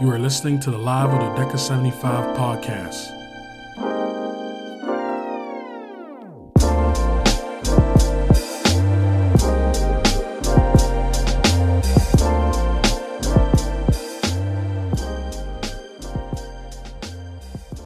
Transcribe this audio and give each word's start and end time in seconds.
You 0.00 0.10
are 0.12 0.18
listening 0.18 0.58
to 0.60 0.70
the 0.70 0.78
Live 0.78 1.12
with 1.12 1.20
Dodeka 1.20 1.58
75 1.58 2.34
podcast. 2.34 3.10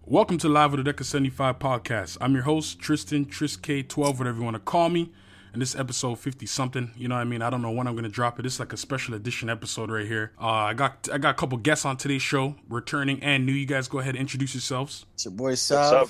Welcome 0.07 0.39
to 0.39 0.49
Live 0.49 0.71
with 0.71 0.87
Dodeka 0.87 1.05
75 1.05 1.59
podcast. 1.59 2.17
I'm 2.21 2.33
your 2.35 2.45
host, 2.45 2.79
Tristan, 2.79 3.25
Tris 3.25 3.57
K12, 3.57 4.19
whatever 4.19 4.39
you 4.39 4.45
want 4.45 4.55
to 4.55 4.61
call 4.61 4.89
me 4.89 5.11
and 5.55 5.63
this 5.63 5.77
episode 5.77 6.19
50 6.19 6.47
something 6.47 6.91
you 6.97 7.07
know 7.09 7.15
what 7.15 7.21
i 7.21 7.25
mean 7.25 7.41
i 7.41 7.49
don't 7.49 7.63
know 7.63 7.71
when 7.71 7.87
i'm 7.87 7.95
gonna 7.95 8.09
drop 8.09 8.39
it 8.39 8.43
this 8.43 8.55
is 8.55 8.61
like 8.61 8.73
a 8.73 8.77
special 8.77 9.15
edition 9.15 9.49
episode 9.49 9.91
right 9.91 10.07
here 10.07 10.33
uh, 10.41 10.47
i 10.47 10.75
got 10.75 11.09
i 11.13 11.19
got 11.19 11.31
a 11.31 11.35
couple 11.35 11.57
guests 11.59 11.85
on 11.85 11.97
today's 11.97 12.23
show 12.23 12.57
returning 12.69 13.23
and 13.23 13.47
new 13.47 13.53
you 13.53 13.65
guys 13.65 13.87
go 13.89 14.01
ahead 14.01 14.15
and 14.17 14.21
introduce 14.21 14.53
yourselves 14.53 15.07
It's 15.15 15.25
your 15.25 15.33
boy 15.33 15.51
What's 15.51 15.71
up? 15.71 16.09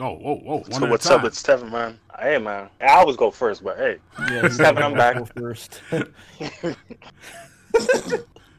oh 0.00 0.08
whoa 0.14 0.36
whoa 0.36 0.56
one 0.56 0.72
So 0.72 0.86
what's 0.86 1.10
up? 1.10 1.24
It's 1.24 1.42
Tevin, 1.42 1.70
man. 1.70 1.98
Hey, 2.18 2.38
man. 2.38 2.70
I 2.80 2.94
always 2.94 3.16
go 3.16 3.30
first, 3.30 3.62
but 3.62 3.76
hey, 3.76 3.98
Yeah, 4.18 4.42
Tevin, 4.42 4.82
I'm 4.82 4.94
back. 4.94 5.16
Go 5.16 5.26
first. 5.26 5.82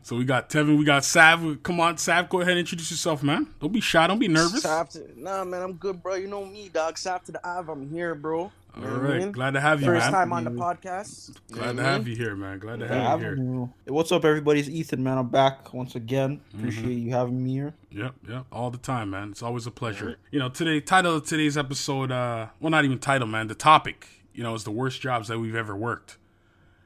so 0.03 0.15
we 0.15 0.23
got 0.23 0.49
tevin 0.49 0.77
we 0.77 0.85
got 0.85 1.03
sav 1.03 1.57
come 1.63 1.79
on 1.79 1.97
sav 1.97 2.29
go 2.29 2.41
ahead 2.41 2.51
and 2.51 2.59
introduce 2.59 2.91
yourself 2.91 3.23
man 3.23 3.47
don't 3.59 3.73
be 3.73 3.81
shy 3.81 4.05
don't 4.05 4.19
be 4.19 4.27
nervous 4.27 4.63
all 4.63 4.85
Sav 4.85 4.89
to, 4.89 5.19
nah, 5.19 5.43
man, 5.43 5.63
I'm 5.63 5.73
good, 5.73 6.01
bro. 6.03 6.15
You 6.15 6.27
know 6.27 6.45
me, 6.45 6.69
dog. 6.69 6.97
Sav 6.97 7.23
to 7.25 7.31
the 7.31 7.45
Av. 7.47 7.69
I'm 7.69 7.89
here, 7.89 8.13
bro. 8.15 8.51
You 8.77 8.85
know 8.85 8.91
what 8.91 9.01
I 9.01 9.07
right 9.07 9.19
mean? 9.19 9.31
glad 9.31 9.51
to 9.51 9.61
have 9.61 9.81
you 9.81 9.87
First 9.87 10.05
man 10.05 10.11
time 10.11 10.33
on 10.33 10.43
the 10.43 10.51
podcast. 10.51 11.29
You 11.49 11.55
know 11.55 11.61
glad 11.61 11.77
to 11.77 11.83
have 11.83 12.05
mean? 12.05 12.15
you 12.15 12.23
here 12.23 12.35
man 12.35 12.59
glad 12.59 12.79
to 12.79 12.85
Yeah, 12.85 13.09
have 13.09 13.19
you 13.19 13.25
here 13.25 13.33
Avenue. 13.33 13.67
Hey, 13.85 13.91
What's 13.91 14.11
up, 14.11 14.23
everybody? 14.23 14.59
It's 14.59 14.69
Ethan, 14.69 15.03
man. 15.03 15.17
I'm 15.17 15.29
back 15.29 15.73
once 15.73 15.95
again. 15.95 16.41
Mm-hmm. 16.49 16.59
Appreciate 16.59 16.93
you 16.93 17.11
having 17.11 17.43
me 17.43 17.53
here. 17.53 17.73
Yep, 17.91 18.13
yep, 18.29 18.45
all 18.51 18.69
the 18.69 18.77
time, 18.77 19.09
man. 19.09 19.31
It's 19.31 19.41
always 19.41 19.65
a 19.65 19.71
pleasure. 19.71 20.17
You 20.29 20.39
know, 20.39 20.49
today 20.49 20.79
title 20.79 21.15
of 21.15 21.25
today's 21.25 21.57
episode, 21.57 22.11
uh, 22.11 22.47
well, 22.59 22.69
not 22.69 22.85
even 22.85 22.99
title, 22.99 23.27
man. 23.27 23.47
The 23.47 23.55
topic, 23.55 24.07
you 24.33 24.43
know, 24.43 24.53
is 24.53 24.63
the 24.63 24.71
worst 24.71 25.01
jobs 25.01 25.27
that 25.29 25.39
we've 25.39 25.55
ever 25.55 25.75
worked. 25.75 26.17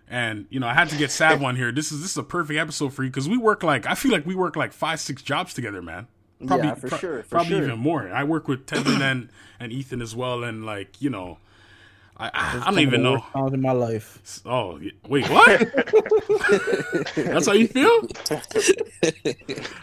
And 0.08 0.46
you 0.50 0.60
know, 0.60 0.68
I 0.68 0.74
had 0.74 0.90
to 0.90 0.98
get 0.98 1.12
Sav 1.12 1.44
on 1.44 1.58
here. 1.58 1.74
This 1.74 1.92
is 1.92 2.02
this 2.02 2.12
is 2.12 2.18
a 2.18 2.24
perfect 2.24 2.58
episode 2.58 2.94
for 2.94 3.04
you 3.04 3.10
because 3.10 3.28
we 3.28 3.38
work 3.38 3.64
like 3.64 3.86
I 3.86 3.96
feel 3.96 4.12
like 4.12 4.26
we 4.26 4.36
work 4.36 4.56
like 4.56 4.72
five, 4.72 5.02
six 5.02 5.22
jobs 5.22 5.54
together, 5.54 5.82
man. 5.82 6.08
Yeah, 6.40 6.74
for 6.74 6.90
sure, 6.90 7.24
for 7.24 7.30
probably 7.30 7.52
sure. 7.58 7.64
even 7.64 7.80
more. 7.80 8.10
I 8.12 8.24
work 8.24 8.48
with 8.48 8.66
Tevin 8.66 9.02
and 9.02 9.30
and 9.60 9.72
Ethan 9.72 10.02
as 10.02 10.16
well, 10.16 10.44
and 10.44 10.66
like 10.66 11.02
you 11.02 11.10
know, 11.10 11.38
I 12.22 12.30
I, 12.34 12.62
I 12.62 12.66
don't 12.72 12.80
even 12.80 13.02
know. 13.04 13.14
Worst 13.14 13.32
times 13.34 13.54
in 13.54 13.62
my 13.62 13.72
life. 13.72 14.42
Oh, 14.46 14.80
wait, 15.08 15.28
what? 15.30 15.60
That's 17.16 17.48
how 17.48 17.54
you 17.54 17.68
feel? 17.68 18.08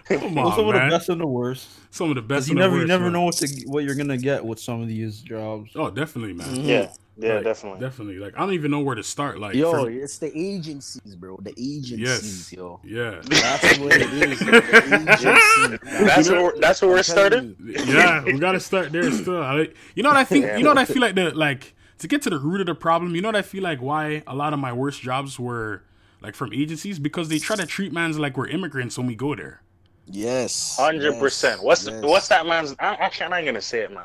Come 0.04 0.34
Well, 0.34 0.46
on, 0.48 0.56
some 0.56 0.68
of 0.68 0.74
the 0.74 0.86
best 0.90 1.08
and 1.08 1.20
the 1.20 1.26
worst. 1.26 1.68
Some 1.90 2.10
of 2.10 2.14
the 2.16 2.22
best. 2.22 2.48
Because 2.48 2.48
you 2.48 2.52
and 2.52 2.58
the 2.60 2.66
never, 2.68 2.80
you 2.80 2.86
never 2.86 3.04
man. 3.04 3.12
know 3.14 3.22
what 3.22 3.34
to, 3.36 3.48
what 3.66 3.84
you're 3.84 3.94
gonna 3.96 4.16
get 4.16 4.44
with 4.44 4.60
some 4.60 4.80
of 4.82 4.88
these 4.88 5.20
jobs. 5.20 5.70
Oh, 5.74 5.90
definitely, 5.90 6.32
man. 6.34 6.54
yeah, 6.64 6.82
mm-hmm. 6.84 7.24
yeah, 7.24 7.34
Like, 7.34 7.44
definitely. 7.44 7.80
Definitely. 7.80 8.18
Like 8.18 8.34
I 8.36 8.40
don't 8.40 8.52
even 8.52 8.70
know 8.70 8.80
where 8.80 8.94
to 8.94 9.02
start. 9.02 9.38
Like 9.40 9.54
Yo, 9.54 9.70
for- 9.72 9.90
it's 9.90 10.18
the 10.18 10.30
agencies, 10.38 11.16
bro. 11.16 11.38
The 11.42 11.50
agencies, 11.58 11.98
Yes. 11.98 12.52
yo. 12.52 12.80
yeah. 12.84 13.20
That's 13.24 13.78
what 13.78 13.92
it 13.94 14.12
is. 14.12 14.40
yo. 14.40 14.50
The 14.52 15.78
agencies. 15.80 16.06
That's 16.06 16.28
where 16.30 16.52
that's 16.60 16.82
where 16.82 16.90
we're 16.90 16.98
I'm 16.98 17.02
telling 17.02 17.56
started. 17.56 17.56
you. 17.58 17.74
Yeah, 17.94 18.24
we 18.24 18.38
gotta 18.38 18.60
start 18.60 18.92
there 18.92 19.10
still. 19.10 19.42
I, 19.42 19.68
you 19.94 20.02
know 20.02 20.10
what 20.10 20.18
I 20.18 20.24
think 20.24 20.44
you 20.58 20.62
know 20.62 20.70
what 20.70 20.78
I 20.78 20.84
feel 20.84 21.00
like 21.02 21.14
the 21.16 21.30
like 21.34 21.74
to 21.98 22.08
get 22.08 22.22
to 22.22 22.30
the 22.30 22.38
root 22.38 22.60
of 22.60 22.66
the 22.66 22.74
problem, 22.74 23.14
you 23.14 23.20
know 23.22 23.28
what 23.28 23.36
I 23.36 23.42
feel 23.42 23.62
like 23.62 23.80
why 23.80 24.22
a 24.26 24.34
lot 24.34 24.52
of 24.52 24.58
my 24.58 24.72
worst 24.72 25.00
jobs 25.02 25.38
were 25.38 25.82
like 26.20 26.34
from 26.34 26.52
agencies 26.52 26.98
because 26.98 27.28
they 27.28 27.38
try 27.38 27.56
to 27.56 27.66
treat 27.66 27.92
mans 27.92 28.18
like 28.18 28.36
we're 28.36 28.48
immigrants 28.48 28.96
when 28.98 29.06
we 29.06 29.14
go 29.14 29.34
there. 29.34 29.62
Yes. 30.06 30.76
Hundred 30.78 31.18
percent. 31.18 31.62
What's 31.62 31.86
yes. 31.86 32.02
what's 32.02 32.28
that 32.28 32.46
man's? 32.46 32.74
I, 32.78 32.94
actually, 32.94 33.24
I'm 33.26 33.30
not 33.32 33.44
gonna 33.44 33.60
say 33.60 33.80
it, 33.80 33.92
man. 33.92 34.04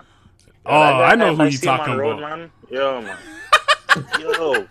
Oh, 0.65 0.79
That 0.79 0.91
guy- 0.91 1.11
I 1.11 1.15
know 1.15 1.35
who 1.35 1.43
you 1.45 1.51
see 1.51 1.65
him 1.67 1.71
on 1.73 1.77
talking 1.79 1.93
the 1.95 1.99
road, 2.01 2.19
about. 2.19 2.39
man. 2.39 2.51
Yo, 2.69 3.01
man. 3.01 3.17
Yo, 4.19 4.67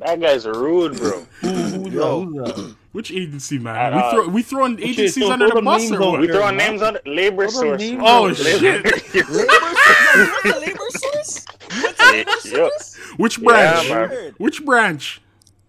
that 0.00 0.20
guy's 0.20 0.44
rude, 0.46 0.96
bro. 0.98 1.26
Who, 1.40 1.48
who's 1.48 1.92
Yo. 1.94 2.24
that? 2.44 2.74
Which 2.92 3.10
agency, 3.10 3.58
man? 3.58 3.92
Uh, 3.92 3.96
we 3.96 4.10
throw 4.10 4.28
we 4.28 4.42
throwing 4.42 4.78
agencies 4.80 5.24
so 5.24 5.32
under 5.32 5.48
the 5.48 5.54
the 5.56 5.62
bus 5.62 5.82
names 5.82 5.92
or 5.92 6.10
what? 6.12 6.20
We 6.20 6.26
there, 6.26 6.36
throwing 6.36 6.56
man. 6.56 6.70
names 6.70 6.82
on. 6.82 6.98
Labor 7.06 7.48
Throw 7.48 7.76
source. 7.76 7.82
Oh 8.00 8.28
out 8.30 8.36
there. 8.36 8.58
shit! 8.58 9.28
Labor 10.44 10.90
source? 10.90 11.46
Yo, 12.12 12.12
you 12.12 12.24
went 12.24 12.28
to 12.28 12.30
labor 12.30 12.30
source? 12.30 12.48
You 12.48 12.52
went 12.52 12.52
to 12.52 12.54
labor 12.54 12.56
Yo. 12.56 12.68
source? 12.68 12.98
Which 13.18 13.38
Yeah, 13.38 13.44
branch? 13.44 13.88
man. 13.90 14.34
Which 14.38 14.64
branch? 14.64 15.20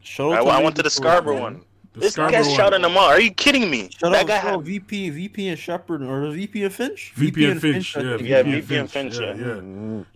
Shout 0.02 0.34
I, 0.34 0.38
out 0.40 0.48
I 0.48 0.64
went 0.64 0.76
to 0.78 0.84
the 0.84 0.90
Scarborough 0.90 1.40
one. 1.42 1.62
The 1.94 2.02
This 2.02 2.14
Scarborough 2.14 2.32
guy's 2.40 2.48
one. 2.48 2.56
shouting 2.58 2.82
them 2.82 2.92
out. 2.98 3.06
Are 3.12 3.22
you 3.22 3.32
kidding 3.32 3.70
me? 3.72 3.90
Shout 3.98 4.12
that 4.12 4.22
out 4.22 4.28
guy 4.28 4.36
had 4.38 4.62
VP, 4.62 5.10
VP 5.12 5.48
and 5.48 5.58
Sheppard, 5.58 6.02
or 6.04 6.30
VP 6.32 6.64
and 6.64 6.74
Finch? 6.74 7.14
VP 7.16 7.46
and 7.46 7.62
Finch. 7.62 7.96
I 7.96 8.02
Yeah. 8.02 8.18
Yeah, 8.18 8.44
VP 8.44 8.62
VP 8.62 8.76
and 8.76 8.92
Finch, 8.92 9.18
Yeah, 9.20 9.34
yeah. 9.34 9.62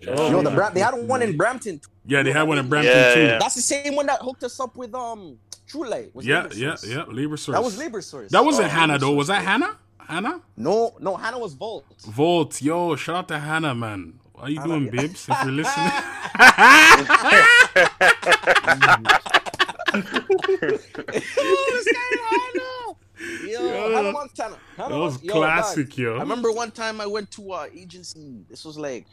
yeah. 0.02 0.13
Oh, 0.18 0.30
Yo, 0.31 0.41
the 0.41 0.52
yeah. 0.52 0.69
They 0.72 0.80
had 0.81 0.94
one 0.96 1.22
in 1.22 1.38
Brampton. 1.38 1.80
Yeah, 2.06 2.22
they 2.24 2.31
had 2.34 2.44
one 2.44 2.57
in 2.57 2.68
Brampton 2.68 2.94
Yeah, 2.96 3.13
too. 3.13 3.22
yeah. 3.22 3.38
That's 3.40 3.56
the 3.56 3.62
same 3.62 3.96
one 3.96 4.06
that 4.07 4.19
hooked 4.22 4.44
us 4.44 4.59
up 4.59 4.75
with 4.75 4.94
um 4.94 5.38
True 5.68 5.88
Light. 5.88 6.12
Yeah, 6.19 6.47
yeah, 6.53 6.75
yeah. 6.86 7.03
Labor 7.07 7.38
source. 7.38 7.56
That 7.56 7.63
was 7.63 7.78
labor 7.78 8.01
source. 8.01 8.31
That 8.31 8.44
wasn't 8.44 8.68
Oh, 8.68 8.72
Hannah 8.72 8.97
though. 8.97 9.13
Was 9.13 9.28
that. 9.28 9.44
Hannah? 9.44 9.78
Hannah? 10.00 10.41
No, 10.57 10.96
no, 11.00 11.16
Hannah 11.16 11.38
was 11.40 11.53
Volt. 11.53 11.86
Volt, 12.07 12.62
yo, 12.63 12.96
shout 12.96 13.16
out 13.16 13.28
to 13.30 13.38
Hannah, 13.40 13.75
man. 13.75 14.19
How 14.40 14.48
you 14.48 14.60
Hannah, 14.60 14.80
doing, 14.80 14.86
yeah. 14.86 14.92
babes? 15.02 15.28
If 15.30 15.44
you're 15.44 15.52
listening. 15.52 15.90
oh, 19.94 21.70
this 21.74 21.94
guy 21.94 22.18
Yo, 23.46 23.66
Yeah. 23.66 23.96
Hannah 23.96 24.14
that 24.78 24.90
was 24.92 25.22
yo, 25.24 25.34
classic, 25.34 25.90
dog. 25.90 25.98
yo. 25.98 26.16
I 26.18 26.22
remember 26.22 26.52
one 26.52 26.72
time 26.72 27.02
I 27.02 27.06
went 27.06 27.32
to 27.32 27.54
a 27.54 27.68
agency. 27.74 28.44
This 28.50 28.64
was 28.64 28.78
like 28.78 29.08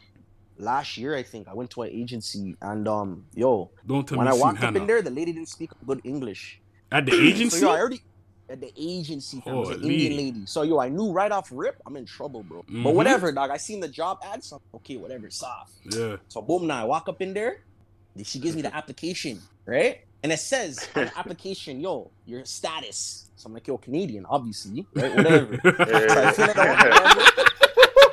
last 0.59 0.97
year, 0.97 1.17
I 1.17 1.23
think. 1.23 1.49
I 1.49 1.55
went 1.55 1.71
to 1.71 1.83
an 1.83 1.91
agency 1.91 2.57
and 2.63 2.87
um, 2.87 3.25
yo, 3.35 3.71
Don't 3.87 4.07
tell 4.07 4.19
when 4.19 4.27
me 4.29 4.33
I 4.33 4.37
walked 4.37 4.59
up 4.59 4.65
Hannah. 4.65 4.81
in 4.81 4.87
there, 4.87 5.03
the 5.03 5.11
lady 5.11 5.33
didn't 5.33 5.49
speak 5.49 5.71
good 5.87 6.01
English. 6.05 6.61
At 6.93 7.07
the 7.07 7.13
So 7.17 7.19
agency? 7.21 7.61
yo, 7.63 7.71
I 7.71 7.79
already 7.81 8.03
at 8.49 8.61
the 8.61 8.73
agency, 8.77 9.43
it 9.45 9.53
was 9.53 9.71
an 9.71 9.83
Indian 9.83 10.17
lady. 10.17 10.47
So 10.47 10.63
yo, 10.63 10.79
I 10.79 10.89
knew 10.89 11.11
right 11.13 11.33
off 11.33 11.49
rip, 11.53 11.77
I'm 11.87 11.97
in 11.97 12.07
trouble, 12.07 12.43
bro. 12.43 12.63
Mhm. 12.63 12.85
But 12.85 12.95
whatever, 12.95 13.33
dog. 13.33 13.51
I 13.51 13.57
seen 13.57 13.81
the 13.81 13.89
job 13.89 14.19
ad, 14.25 14.45
so 14.45 14.61
okay, 14.75 14.97
whatever, 14.97 15.31
soft. 15.31 15.73
yeah. 15.85 16.17
So 16.29 16.43
boom, 16.43 16.67
now 16.67 16.81
I 16.83 16.85
walk 16.85 17.09
up 17.09 17.21
in 17.21 17.35
there. 17.35 17.61
She 18.23 18.39
gives 18.39 18.55
me 18.57 18.63
the 18.63 18.75
application, 18.81 19.41
right? 19.67 20.01
And 20.23 20.33
it 20.33 20.39
says 20.39 20.89
on 20.97 21.05
the 21.07 21.19
application, 21.23 21.81
yo, 21.81 22.11
your 22.25 22.45
status. 22.45 23.31
So 23.37 23.47
I'm 23.49 23.53
like, 23.55 23.67
yo, 23.67 23.77
Canadian, 23.79 24.25
obviously, 24.29 24.87
right? 24.95 25.15
Whatever. 25.15 25.59
So 25.63 26.23
I 26.23 26.33
fill 26.33 26.49
it 26.51 26.57
out, 26.57 26.89
whatever. 26.89 27.51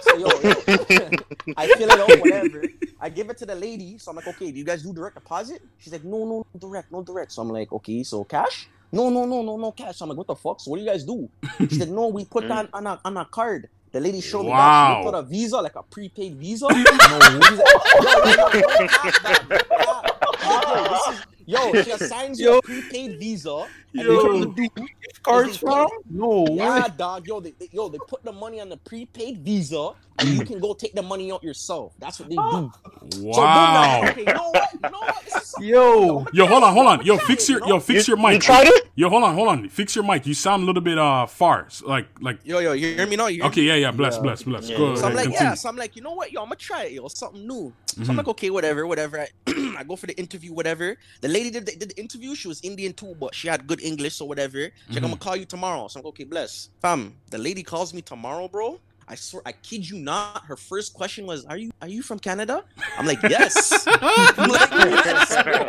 So 0.02 0.18
yo, 0.18 0.28
yo. 0.28 1.10
I 1.58 1.68
fill 1.68 1.90
it 1.90 2.00
out, 2.00 2.20
whatever. 2.20 2.64
I 3.00 3.10
give 3.10 3.30
it 3.30 3.38
to 3.40 3.46
the 3.46 3.56
lady. 3.56 3.98
So 3.98 4.12
I'm 4.12 4.18
like, 4.18 4.28
okay, 4.28 4.52
do 4.52 4.58
you 4.58 4.64
guys 4.66 4.84
do 4.84 4.94
direct 4.94 5.16
deposit? 5.16 5.62
She's 5.80 5.94
like, 5.94 6.04
no, 6.04 6.20
no, 6.26 6.46
no 6.54 6.60
direct, 6.60 6.92
no 6.92 7.02
direct. 7.04 7.32
So 7.32 7.42
I'm 7.42 7.50
like, 7.50 7.72
okay, 7.72 8.04
so 8.04 8.24
cash? 8.26 8.70
No, 8.94 9.10
no, 9.10 9.26
no, 9.26 9.42
no, 9.42 9.58
no 9.58 9.72
cash. 9.72 10.00
I'm 10.02 10.10
like, 10.10 10.18
what 10.20 10.28
the 10.28 10.36
fuck? 10.36 10.62
So 10.62 10.70
what 10.72 10.78
do 10.78 10.84
you 10.84 10.90
guys 10.90 11.04
do? 11.04 11.28
She 11.68 11.76
said, 11.80 11.90
no, 11.90 12.08
we 12.08 12.26
put 12.26 12.48
that 12.48 12.70
on 12.74 12.86
a, 12.88 13.00
on 13.04 13.18
a 13.18 13.26
card. 13.26 13.68
The 13.92 14.00
lady 14.00 14.22
showed 14.22 14.44
me 14.44 14.50
that. 14.50 14.98
She 15.00 15.04
put 15.06 15.16
a 15.16 15.22
visa, 15.24 15.58
like 15.58 15.76
a 15.76 15.84
prepaid 15.84 16.36
visa. 16.36 16.68
no, 16.70 16.76
she's 16.78 16.86
like, 16.86 17.00
yo, 17.00 18.10
yo, 18.14 18.32
yo, 18.32 18.62
don't 18.62 18.90
cap 18.90 19.24
that, 19.24 19.66
don't. 19.70 20.06
Yo, 20.44 20.84
this 20.90 21.08
is- 21.20 21.26
Yo, 21.46 21.74
she 21.84 21.92
assigns 21.92 22.40
you 22.40 22.58
a 22.58 22.62
prepaid 22.62 23.20
visa. 23.20 23.66
And 23.96 24.08
Yo. 24.08 24.46
they 24.46 24.68
trying 24.70 24.88
Cards 25.24 25.58
from? 25.58 25.88
No 26.10 26.46
yeah, 26.50 26.84
way. 26.88 26.94
dog. 26.98 27.28
Yo, 27.28 27.40
they, 27.40 27.52
they- 27.60 27.70
yo, 27.72 27.88
they 27.90 28.00
put 28.00 28.24
the 28.24 28.32
money 28.32 28.60
on 28.60 28.70
the 28.70 28.78
prepaid 28.78 29.40
visa, 29.40 29.92
and 30.20 30.30
you 30.30 30.44
can 30.46 30.60
go 30.60 30.74
take 30.74 30.94
the 30.94 31.02
money 31.02 31.32
out 31.32 31.44
yourself. 31.44 31.94
That's 32.00 32.20
what 32.20 32.30
they 32.30 32.36
do. 32.36 32.42
So 32.42 32.72
boom, 33.10 33.22
Wow. 33.24 33.74
now, 33.74 34.10
okay, 34.10 34.22
you 34.26 34.34
know 34.34 34.52
what? 34.52 34.70
You 34.74 34.90
know 34.90 35.00
what? 35.00 35.24
This 35.26 35.36
is 35.36 35.56
Yo. 35.60 36.26
Yo, 36.34 36.46
hold 36.48 36.64
on, 36.64 36.74
hold 36.74 36.88
on. 36.88 37.06
Yo, 37.06 37.18
fix 37.18 37.48
your 37.48 37.66
yo, 37.68 37.80
fix 37.80 38.08
You- 38.08 38.16
your 38.16 38.22
mic. 38.24 38.34
You 38.34 38.40
tried 38.40 38.68
it? 38.68 38.90
Yo, 38.96 39.10
hold 39.10 39.24
on, 39.24 39.34
hold 39.36 39.48
on. 39.50 39.70
Fix 39.70 39.96
your 39.96 40.04
mic. 40.04 40.26
You 40.26 40.34
sound 40.34 40.64
a 40.64 40.66
little 40.66 40.82
bit 40.82 40.98
uh 40.98 41.26
far. 41.26 41.70
So, 41.70 41.88
Like 41.88 42.08
like 42.22 42.40
Yo, 42.44 42.60
yo, 42.60 42.74
you 42.74 42.96
hear 42.96 43.06
me 43.08 43.16
now? 43.16 43.28
Hear 43.28 43.44
Okay, 43.46 43.62
me? 43.62 43.68
yeah, 43.68 43.76
yeah. 43.76 43.92
Bless, 43.92 44.16
Yeah. 44.16 44.22
bless, 44.22 44.44
bless. 44.44 44.70
Yeah. 44.70 44.78
Go 44.78 44.96
So 44.96 45.08
I'm 45.08 45.14
like, 45.14 45.26
continue. 45.26 45.50
yeah. 45.50 45.54
So 45.56 45.70
I'm 45.70 45.76
like, 45.78 45.96
you 45.96 46.02
know 46.02 46.14
what? 46.14 46.32
Yo, 46.32 46.42
I'm 46.42 46.48
gonna 46.48 46.56
try 46.56 46.84
it. 46.86 46.94
Yo, 46.94 47.08
something 47.08 47.46
new. 47.48 47.74
So 47.88 48.02
Mhm. 48.02 48.10
I'm 48.10 48.16
like, 48.18 48.28
okay, 48.30 48.50
whatever, 48.50 48.88
whatever. 48.88 49.20
I, 49.20 49.28
I 49.78 49.84
go 49.84 49.96
for 49.96 50.08
the 50.08 50.18
interview, 50.18 50.54
whatever. 50.54 50.98
The 51.22 51.28
lady 51.34 51.50
did 51.50 51.66
the, 51.66 51.76
did 51.76 51.90
the 51.90 52.00
interview. 52.00 52.36
She 52.36 52.48
was 52.48 52.62
Indian 52.64 52.94
too, 52.94 53.16
but 53.20 53.36
she 53.36 53.48
had 53.48 53.68
good 53.68 53.82
English, 53.82 54.16
so 54.16 54.26
whatever. 54.26 54.60
She's 54.60 54.72
like, 54.90 54.98
I'm 54.98 55.02
gonna 55.02 55.16
mm-hmm. 55.16 55.24
call 55.24 55.36
you 55.36 55.46
tomorrow. 55.46 55.88
So 55.88 56.00
I'm 56.00 56.04
like, 56.04 56.14
okay, 56.14 56.24
bless. 56.24 56.70
Fam, 56.82 57.16
the 57.32 57.38
lady 57.38 57.64
calls 57.64 57.94
me 57.94 58.02
tomorrow, 58.02 58.48
bro. 58.48 58.80
I 59.08 59.16
swear, 59.16 59.42
I 59.46 59.52
kid 59.52 59.90
you 59.90 59.98
not. 59.98 60.46
Her 60.46 60.56
first 60.56 60.94
question 60.94 61.26
was, 61.26 61.46
"Are 61.46 61.58
you 61.58 61.72
are 61.82 61.88
you 61.88 62.02
from 62.02 62.20
Canada?" 62.20 62.64
I'm 62.98 63.06
like, 63.06 63.22
"Yes." 63.24 63.86
I'm 63.88 64.50
like, 64.50 64.72
"Yes." 64.72 65.44
bro. 65.44 65.60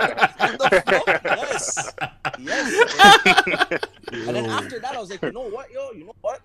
What 0.56 0.70
the 0.70 0.82
fuck? 0.86 1.20
Yes. 1.24 1.92
Yes. 2.38 3.80
And 4.12 4.36
then 4.36 4.46
after 4.46 4.78
that, 4.78 4.94
I 4.94 5.00
was 5.00 5.10
like, 5.10 5.22
"You 5.22 5.32
know 5.32 5.48
what, 5.48 5.72
yo? 5.72 5.90
You 5.92 6.04
know 6.04 6.14
what? 6.20 6.40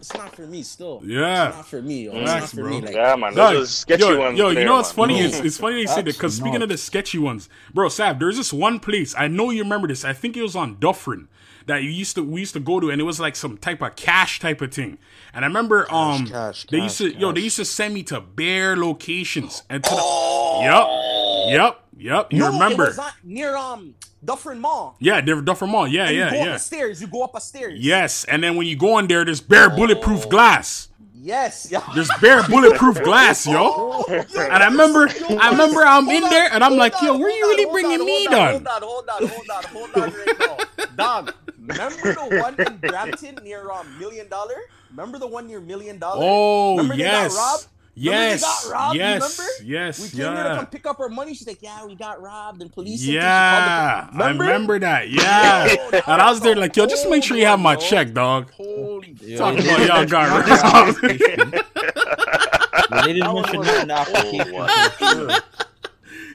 It's 0.00 0.14
not 0.14 0.34
for 0.34 0.46
me 0.46 0.62
still. 0.62 1.02
Yeah. 1.04 1.48
It's 1.48 1.56
not 1.56 1.66
for 1.66 1.82
me. 1.82 2.04
Yo. 2.06 2.12
Relax, 2.12 2.44
it's 2.44 2.54
not 2.54 2.62
for 2.62 2.68
bro. 2.68 2.80
me. 2.80 2.86
Like, 2.86 2.94
Yeah, 2.94 3.16
man. 3.16 3.34
Dog, 3.34 3.54
Those 3.54 3.68
are 3.68 3.70
sketchy 3.70 4.02
yo, 4.02 4.18
ones. 4.18 4.38
yo, 4.38 4.48
you 4.48 4.64
know 4.64 4.76
what's 4.76 4.96
man. 4.96 5.08
funny? 5.08 5.20
It's, 5.20 5.38
it's 5.40 5.58
funny 5.58 5.76
they 5.76 5.86
say 5.86 5.96
that 6.02 6.04
because 6.04 6.36
speaking 6.36 6.62
of 6.62 6.70
the 6.70 6.78
sketchy 6.78 7.18
ones, 7.18 7.50
bro, 7.74 7.90
Sav, 7.90 8.18
there's 8.18 8.38
this 8.38 8.50
one 8.52 8.80
place 8.80 9.14
I 9.16 9.28
know 9.28 9.50
you 9.50 9.62
remember 9.62 9.88
this. 9.88 10.04
I 10.04 10.14
think 10.14 10.38
it 10.38 10.42
was 10.42 10.56
on 10.56 10.78
Dufferin 10.80 11.28
that 11.66 11.82
you 11.82 11.90
used 11.90 12.14
to 12.14 12.24
we 12.24 12.40
used 12.40 12.54
to 12.54 12.60
go 12.60 12.80
to, 12.80 12.90
and 12.90 12.98
it 13.00 13.04
was 13.04 13.20
like 13.20 13.36
some 13.36 13.58
type 13.58 13.82
of 13.82 13.94
cash 13.94 14.40
type 14.40 14.62
of 14.62 14.72
thing. 14.72 14.96
And 15.34 15.44
I 15.44 15.48
remember, 15.48 15.86
um, 15.92 16.26
cash, 16.26 16.66
they 16.66 16.78
cash, 16.78 17.00
used 17.00 17.14
to, 17.16 17.20
yo, 17.20 17.32
they 17.32 17.42
used 17.42 17.56
to 17.56 17.64
send 17.66 17.92
me 17.92 18.02
to 18.04 18.20
bare 18.20 18.76
locations 18.76 19.62
and 19.68 19.84
to 19.84 19.90
the, 19.90 20.60
yep, 20.62 21.52
yep, 21.52 21.84
yep. 21.98 22.32
You 22.32 22.38
no, 22.40 22.52
remember? 22.52 22.84
It 22.84 22.88
was 22.88 22.96
not 22.96 23.14
near 23.22 23.54
um 23.54 23.94
Dufferin 24.24 24.60
Mall. 24.60 24.96
yeah, 25.00 25.20
Dufferin 25.20 25.70
Mall. 25.70 25.88
Yeah, 25.88 26.06
And 26.06 26.16
yeah, 26.16 26.24
you 26.26 26.30
go 26.30 26.36
yeah. 26.44 26.50
up 26.50 26.52
the 26.54 26.58
stairs. 26.58 27.00
You 27.00 27.06
go 27.06 27.22
up 27.24 27.34
a 27.34 27.40
stairs. 27.40 27.80
Yes, 27.80 28.24
and 28.24 28.42
then 28.44 28.56
when 28.56 28.66
you 28.66 28.76
go 28.76 28.98
in 28.98 29.06
there, 29.06 29.24
there's 29.24 29.40
bare 29.40 29.70
bulletproof 29.70 30.28
glass. 30.28 30.88
Yes. 31.14 31.68
Yeah. 31.70 31.82
There's 31.94 32.10
bare 32.20 32.42
bulletproof 32.44 33.02
glass, 33.02 33.46
yo. 33.46 33.54
Oh, 33.76 34.04
And 34.36 34.62
I 34.62 34.68
remember, 34.68 35.06
yo, 35.08 35.36
I 35.36 35.50
remember 35.50 35.82
I'm 35.82 36.04
hold 36.06 36.16
in 36.16 36.24
on, 36.24 36.30
there, 36.30 36.48
and 36.52 36.64
I'm 36.64 36.70
hold 36.72 36.78
like, 36.80 36.94
on, 37.02 37.04
yo, 37.06 37.18
where 37.18 37.28
hold 37.28 37.38
you 37.38 37.44
on, 37.44 37.50
really 37.50 37.64
hold 37.64 37.72
bringing 37.74 38.00
on, 38.00 38.06
me 38.06 38.24
hold 38.26 38.34
on, 38.40 38.62
done? 38.64 38.82
Hold 38.82 39.08
on, 39.08 39.28
hold 39.28 39.50
on, 39.50 39.64
hold 39.72 39.94
on, 39.94 39.94
hold 39.94 39.96
on 39.96 40.12
right 40.18 40.38
now. 40.78 40.86
Dog, 40.96 41.34
remember 41.58 42.14
the 42.14 42.40
one 42.40 42.60
in 42.60 42.76
Brampton 42.78 43.38
near 43.44 43.70
um, 43.70 43.98
Million 43.98 44.28
Dollar? 44.28 44.56
Remember 44.90 45.18
the 45.18 45.26
one 45.26 45.46
near 45.46 45.60
Million 45.60 45.98
Dollar? 45.98 46.20
Oh 46.22 46.76
Remember 46.76 46.96
they 46.96 47.02
got 47.04 47.12
yes, 47.22 47.36
robbed? 47.36 47.66
Remember 47.66 47.68
they 47.68 47.79
yes, 48.02 48.42
got 48.64 48.72
robbed, 48.72 48.96
yes, 48.96 49.38
remember? 49.38 49.52
yes, 49.64 50.00
We 50.00 50.08
came 50.18 50.34
there 50.34 50.44
to 50.44 50.56
come 50.56 50.66
pick 50.66 50.86
up 50.86 51.00
our 51.00 51.08
money. 51.08 51.34
She's 51.34 51.46
like, 51.46 51.62
"Yeah, 51.62 51.84
we 51.84 51.94
got 51.94 52.20
robbed." 52.22 52.62
And 52.62 52.72
police. 52.72 53.00
and 53.00 53.06
things. 53.06 53.14
Yeah. 53.14 54.06
called 54.10 54.20
the- 54.20 54.24
I 54.24 54.28
remember 54.30 54.78
that. 54.78 55.08
Yeah, 55.10 55.66
Yo, 55.66 55.90
that 55.90 56.08
and 56.08 56.22
I 56.22 56.30
was 56.30 56.40
there 56.40 56.56
like, 56.56 56.76
yo, 56.76 56.86
just 56.86 57.08
make 57.08 57.22
sure 57.24 57.36
you 57.36 57.46
have 57.46 57.60
my 57.60 57.74
yo. 57.74 57.80
check, 57.80 58.12
dog. 58.12 58.50
Holy 58.52 59.16
Yeah, 59.20 59.38
Talk 59.38 59.58
about 59.58 59.86
y'all 59.86 60.06
got 60.06 60.46
Not 60.46 60.62
robbed. 60.62 60.96
the 61.00 61.04
application. 61.04 61.52
Yeah, 61.54 63.02
They 63.06 63.12
didn't 63.12 63.34
mention 63.34 63.56
one 63.58 63.66
that 63.88 65.44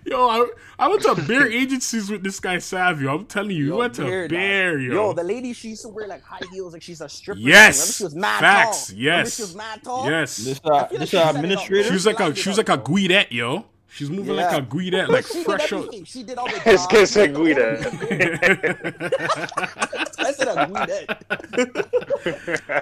Yo, 0.06 0.30
I, 0.30 0.48
I 0.78 0.88
went 0.88 1.02
to 1.02 1.16
bare 1.16 1.52
agencies 1.52 2.12
with 2.12 2.22
this 2.24 2.40
guy 2.40 2.60
Savio. 2.60 3.16
I'm 3.16 3.26
telling 3.26 3.56
you, 3.58 3.72
we 3.72 3.78
went 3.80 3.96
to 3.96 4.04
bare, 4.04 4.28
dog. 4.28 4.38
bare, 4.38 4.78
yo. 4.80 4.94
Yo, 4.94 5.14
the 5.14 5.24
lady 5.24 5.52
she 5.54 5.70
used 5.70 5.82
to 5.82 5.90
wear 5.90 6.06
like 6.08 6.22
high 6.24 6.40
heels, 6.52 6.74
like 6.74 6.84
she's 6.84 7.02
a 7.02 7.10
stripper. 7.10 7.40
Yes. 7.40 7.80
Remember 7.80 7.94
she 7.98 8.04
was 8.04 8.16
mad 8.16 8.40
Facts. 8.40 8.88
tall. 8.88 8.96
Yes. 8.98 9.06
Remember 9.16 9.30
she 9.32 9.42
was 9.42 9.56
mad 9.56 9.84
tall. 9.84 10.06
yes, 10.10 10.38
This 10.38 10.60
uh, 10.64 10.66
feel 10.70 10.72
like 10.74 10.90
this 10.92 11.10
she 11.10 11.18
uh, 11.18 11.22
set 11.22 11.26
it 11.26 11.30
up. 11.30 11.36
administrator. 11.36 11.84
she 11.88 11.94
was 11.94 12.06
like 12.06 12.20
a 12.20 12.24
lined 12.24 12.38
she 12.38 12.50
was 12.50 12.58
like 12.60 12.70
a 12.70 12.78
guidette, 12.78 13.32
yo. 13.32 13.66
She's 13.88 14.10
moving 14.10 14.36
Yeah. 14.36 14.48
like 14.50 14.62
a 14.62 14.66
guidette, 14.66 15.08
like 15.08 15.26
she 15.32 15.42
fresh 15.44 15.70
did 15.70 15.74
out. 15.80 15.96
She 16.08 16.24
did 16.24 16.38
all 16.38 16.48
the 16.50 16.54
This 16.66 16.82
jobs. 16.82 16.88
kid 16.88 17.08
said 17.08 17.30
She 17.30 17.34
did 17.34 17.38
all 17.38 17.46
Guida. 17.46 17.78
the- 17.80 17.86
I 20.20 20.32
said 20.34 20.48
a 20.50 20.68
Guida. 20.68 21.18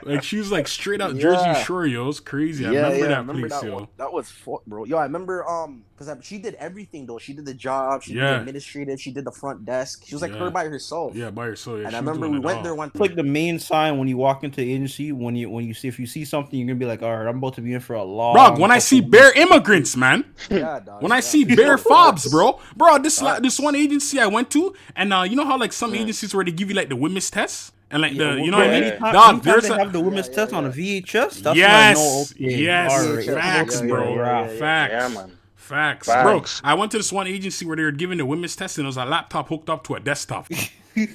like 0.06 0.24
she 0.24 0.38
was 0.38 0.52
like 0.52 0.68
straight 0.68 1.02
out 1.02 1.14
Yeah. 1.16 1.22
Jersey 1.22 1.54
Shore, 1.66 1.86
yo. 1.86 2.10
It's 2.10 2.20
crazy. 2.20 2.66
I 2.66 2.70
remember 2.70 3.08
that 3.08 3.26
place, 3.28 3.52
that 3.52 3.64
yo. 3.64 3.74
one. 3.76 3.88
That 3.98 4.12
was 4.12 4.30
fuck, 4.32 4.66
bro. 4.66 4.86
Yo, 4.86 4.98
I 4.98 5.04
remember 5.04 5.48
um 5.48 5.84
because 6.08 6.26
she 6.26 6.38
did 6.38 6.56
everything 6.56 7.06
though. 7.06 7.18
She 7.20 7.34
did 7.34 7.46
the 7.46 7.54
job. 7.54 8.04
She 8.04 8.14
did 8.14 8.22
the 8.24 8.40
administrative. 8.40 9.00
She 9.02 9.12
did 9.12 9.26
the 9.26 9.32
front 9.32 9.66
desk. 9.66 10.04
She 10.06 10.16
was 10.16 10.22
like 10.22 10.32
Yeah. 10.32 10.38
her 10.40 10.50
by 10.52 10.66
herself. 10.66 11.16
Yeah, 11.16 11.30
by 11.32 11.46
herself. 11.48 11.78
Yeah, 11.80 11.84
And 11.86 11.92
she 11.92 11.96
I 11.98 12.00
remember 12.00 12.30
we 12.30 12.40
went 12.40 12.58
all. 12.58 12.64
there 12.64 12.76
one 12.76 12.90
It's 12.90 13.00
like 13.00 13.16
the 13.16 13.24
main 13.24 13.60
sign 13.60 13.98
when 13.98 14.08
you 14.08 14.18
walk 14.18 14.44
into 14.44 14.58
the 14.62 14.74
agency. 14.74 15.12
When 15.12 15.36
you 15.36 15.50
when 15.50 15.66
you 15.66 15.74
see 15.74 15.88
if 15.88 16.00
you 16.00 16.06
see 16.06 16.26
something, 16.26 16.58
you're 16.60 16.68
gonna 16.68 16.80
be 16.80 16.86
like, 16.86 17.02
all 17.04 17.16
right, 17.16 17.28
I'm 17.28 17.38
about 17.38 17.56
to 17.56 17.62
be 17.62 17.74
in 17.74 17.80
for 17.80 17.94
a 17.96 18.04
long. 18.04 18.34
Bro, 18.34 18.60
when 18.62 18.72
I 18.72 18.80
see 18.80 19.00
couple 19.00 19.12
bare 19.12 19.32
immigrants, 19.34 19.96
man. 19.98 20.26
Yeah, 20.50 20.80
dog. 20.80 21.02
When 21.02 21.12
I 21.12 21.20
see 21.20 21.44
bare 21.46 21.78
fobs, 21.90 22.30
bro, 22.30 22.60
bro, 22.76 22.98
this 23.00 23.22
la- 23.22 23.40
this 23.40 23.60
one 23.60 23.76
agency 23.76 24.20
I 24.20 24.28
went 24.28 24.50
to, 24.52 24.74
and 24.96 25.14
uh, 25.14 25.22
you 25.24 25.36
know 25.36 25.46
how 25.46 25.58
like 25.58 25.74
some 25.74 25.94
agencies 25.96 26.34
where 26.36 26.44
they 26.46 26.52
give 26.52 26.70
you 26.70 26.76
like 26.76 26.90
the 26.90 26.96
women's 26.96 27.30
test 27.30 27.74
and 27.92 28.02
like 28.02 28.14
Yeah, 28.14 28.36
the 28.36 28.42
you 28.42 28.52
know 28.52 28.58
what 28.58 28.68
I 28.68 28.72
mean, 28.74 28.84
anytime- 28.84 29.14
dog. 29.14 29.30
anytime 29.34 29.40
There's 29.52 29.64
they 29.68 29.74
a, 29.76 29.78
have 29.78 29.94
the 29.94 30.00
women's 30.00 30.28
Yeah, 30.30 30.36
test 30.36 30.52
yeah, 30.52 30.58
on 30.58 30.66
a. 30.66 30.70
VHS. 30.70 31.44
That's 31.44 31.58
yes, 31.58 31.98
when 31.98 32.06
I 32.06 32.06
know, 32.08 32.22
okay, 32.22 32.64
yes, 32.64 32.92
all 32.92 33.16
right, 33.16 33.26
facts, 33.26 33.76
yeah, 33.76 33.82
yeah, 33.82 33.88
bro, 33.88 34.04
yeah, 34.16 34.16
yeah, 34.16 34.52
yeah. 34.52 34.60
facts, 34.60 34.92
Yeah, 34.94 35.08
man. 35.22 35.32
Facts, 35.64 36.08
Facts. 36.08 36.62
bro. 36.62 36.70
I 36.70 36.74
went 36.76 36.92
to 36.92 36.98
this 36.98 37.12
one 37.12 37.28
agency 37.28 37.66
where 37.66 37.76
they 37.76 37.84
were 37.84 37.92
giving 37.92 38.18
the 38.18 38.26
women's 38.26 38.56
test, 38.56 38.78
and 38.78 38.86
it 38.86 38.88
was 38.88 38.98
a 38.98 39.06
laptop 39.06 39.50
hooked 39.50 39.70
up 39.70 39.84
to 39.86 39.96
a 39.96 40.00
desktop. 40.00 40.48
it 40.96 41.10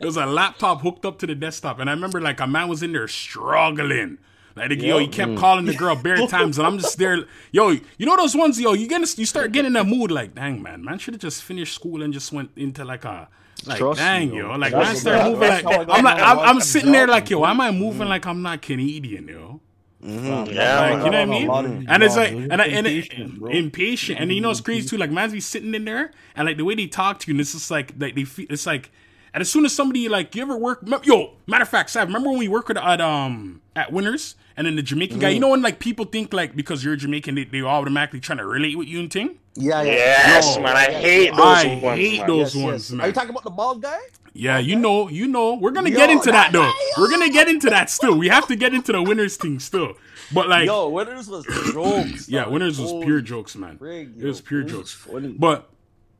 was 0.00 0.16
a 0.16 0.26
laptop 0.26 0.80
hooked 0.80 1.04
up 1.04 1.18
to 1.18 1.26
the 1.26 1.34
desktop, 1.34 1.78
and 1.78 1.90
I 1.90 1.92
remember 1.92 2.20
like 2.20 2.40
a 2.40 2.46
man 2.46 2.68
was 2.68 2.82
in 2.82 2.92
there 2.92 3.08
struggling. 3.08 4.18
Like 4.56 4.70
yo, 4.80 4.98
he 4.98 5.08
kept 5.08 5.36
calling 5.36 5.64
the 5.64 5.74
girl 5.74 5.96
bare 5.96 6.16
times, 6.28 6.58
and 6.58 6.66
I'm 6.66 6.78
just 6.78 6.96
there. 6.96 7.24
Yo, 7.50 7.70
you 7.70 8.06
know 8.06 8.16
those 8.16 8.36
ones, 8.36 8.60
yo, 8.60 8.72
you 8.72 8.86
get 8.86 9.18
you 9.18 9.26
start 9.26 9.52
getting 9.52 9.68
in 9.68 9.72
that 9.72 9.86
mood, 9.86 10.12
like, 10.12 10.34
dang 10.34 10.62
man, 10.62 10.84
man 10.84 10.98
should 10.98 11.14
have 11.14 11.20
just 11.20 11.42
finished 11.42 11.74
school 11.74 12.02
and 12.02 12.14
just 12.14 12.32
went 12.32 12.50
into 12.56 12.84
like 12.84 13.04
a 13.04 13.28
like 13.66 13.78
Trust 13.78 14.00
dang 14.00 14.30
me, 14.30 14.38
yo, 14.38 14.52
yo. 14.52 14.58
like 14.58 14.72
man 14.72 14.96
start 14.96 15.30
moving 15.30 15.48
like 15.48 15.64
I'm 15.66 16.04
like 16.04 16.22
I'm, 16.22 16.38
I'm 16.38 16.60
sitting 16.60 16.92
there 16.92 17.08
like 17.08 17.28
yo, 17.30 17.40
why 17.40 17.50
am 17.50 17.60
I 17.60 17.72
moving 17.72 18.08
like 18.08 18.26
I'm 18.26 18.42
not 18.42 18.62
Canadian, 18.62 19.26
yo? 19.28 19.60
Mhm. 20.04 20.54
Yeah, 20.54 20.80
Like, 20.80 20.90
you 20.92 20.98
know 20.98 21.04
what 21.04 21.14
I 21.14 21.24
mean? 21.24 21.46
lot 21.46 21.64
of 21.64 21.84
And 21.88 22.02
it's 22.02 22.16
like, 22.16 22.32
and, 22.32 22.60
I- 22.60 22.66
are 22.66 22.68
and 22.68 22.86
impatient, 22.86 23.38
bro. 23.38 23.50
impatient, 23.50 24.20
and 24.20 24.30
you 24.32 24.40
know 24.40 24.50
it's 24.50 24.60
crazy 24.60 24.86
too. 24.88 24.96
Like, 24.98 25.10
man's 25.10 25.32
be 25.32 25.40
sitting 25.40 25.74
in 25.74 25.84
there, 25.84 26.10
and 26.36 26.46
like 26.46 26.56
the 26.58 26.64
way 26.64 26.74
they 26.74 26.86
talk 26.86 27.20
to 27.20 27.28
you, 27.28 27.32
and 27.34 27.40
it's 27.40 27.52
just 27.52 27.70
like, 27.70 27.92
like 27.98 28.14
they 28.14 28.24
feel, 28.24 28.46
it's 28.50 28.66
like, 28.66 28.90
and 29.32 29.40
as 29.40 29.48
soon 29.50 29.64
as 29.64 29.74
somebody 29.74 30.08
like, 30.08 30.34
you 30.34 30.42
ever 30.42 30.56
work, 30.56 30.80
yo, 31.04 31.32
matter 31.46 31.62
of 31.62 31.68
fact, 31.68 31.90
Sav, 31.90 32.06
remember 32.08 32.28
when 32.28 32.38
we 32.38 32.48
worked 32.48 32.68
with 32.68 32.76
at 32.76 33.00
um 33.00 33.62
at 33.74 33.92
Winners, 33.92 34.36
and 34.56 34.66
then 34.66 34.76
the 34.76 34.82
Jamaican 34.82 35.18
guy, 35.20 35.30
you 35.30 35.40
know 35.40 35.48
when 35.48 35.62
like 35.62 35.78
people 35.78 36.04
think 36.04 36.32
like 36.34 36.54
because 36.54 36.84
you're 36.84 36.96
Jamaican, 36.96 37.34
they, 37.34 37.44
they 37.44 37.62
automatically 37.62 38.20
trying 38.20 38.38
to 38.38 38.46
relate 38.46 38.76
with 38.76 38.86
you 38.88 39.00
and 39.00 39.10
thing. 39.12 39.38
Yeah, 39.56 39.82
yeah. 39.82 39.92
Yes, 39.94 40.56
Yo, 40.56 40.62
man. 40.62 40.76
I 40.76 40.90
hate 40.92 41.30
those 41.30 41.38
I 41.40 41.78
ones. 41.82 41.98
hate 42.00 42.18
man. 42.18 42.26
those 42.28 42.54
Yes, 42.54 42.64
ones, 42.64 42.82
yes. 42.82 42.90
man. 42.90 43.00
Are 43.00 43.06
you 43.06 43.12
talking 43.14 43.30
about 43.30 43.44
the 43.44 43.50
bald 43.50 43.80
guy? 43.82 43.98
Yeah, 44.36 44.58
you 44.58 44.74
know, 44.76 45.08
you 45.08 45.28
know, 45.28 45.54
we're 45.54 45.70
gonna 45.70 45.90
Yo, 45.90 45.96
get 45.96 46.10
into 46.10 46.32
that 46.32 46.50
that 46.50 46.52
though. 46.52 46.62
guy, 46.64 46.72
We're 46.98 47.08
gonna 47.10 47.30
get 47.30 47.46
into 47.48 47.70
that 47.70 47.88
still. 47.88 48.18
We 48.18 48.28
have 48.28 48.48
to 48.48 48.56
get 48.56 48.74
into 48.74 48.90
the 48.90 49.00
Winners 49.00 49.36
thing 49.36 49.60
still, 49.60 49.94
but 50.32 50.48
like. 50.48 50.66
Yo, 50.66 50.88
Winners 50.88 51.28
was 51.28 51.44
jokes. 51.72 52.28
Yeah, 52.28 52.48
winners 52.48 52.80
was 52.80 52.92
pure 53.04 53.20
jokes, 53.20 53.54
man. 53.54 53.78
frig, 53.78 54.20
it 54.20 54.26
was 54.26 54.40
pure 54.40 54.60
It 54.62 54.64
was 54.64 54.72
jokes. 54.72 54.92
funny. 54.94 55.28
But 55.38 55.70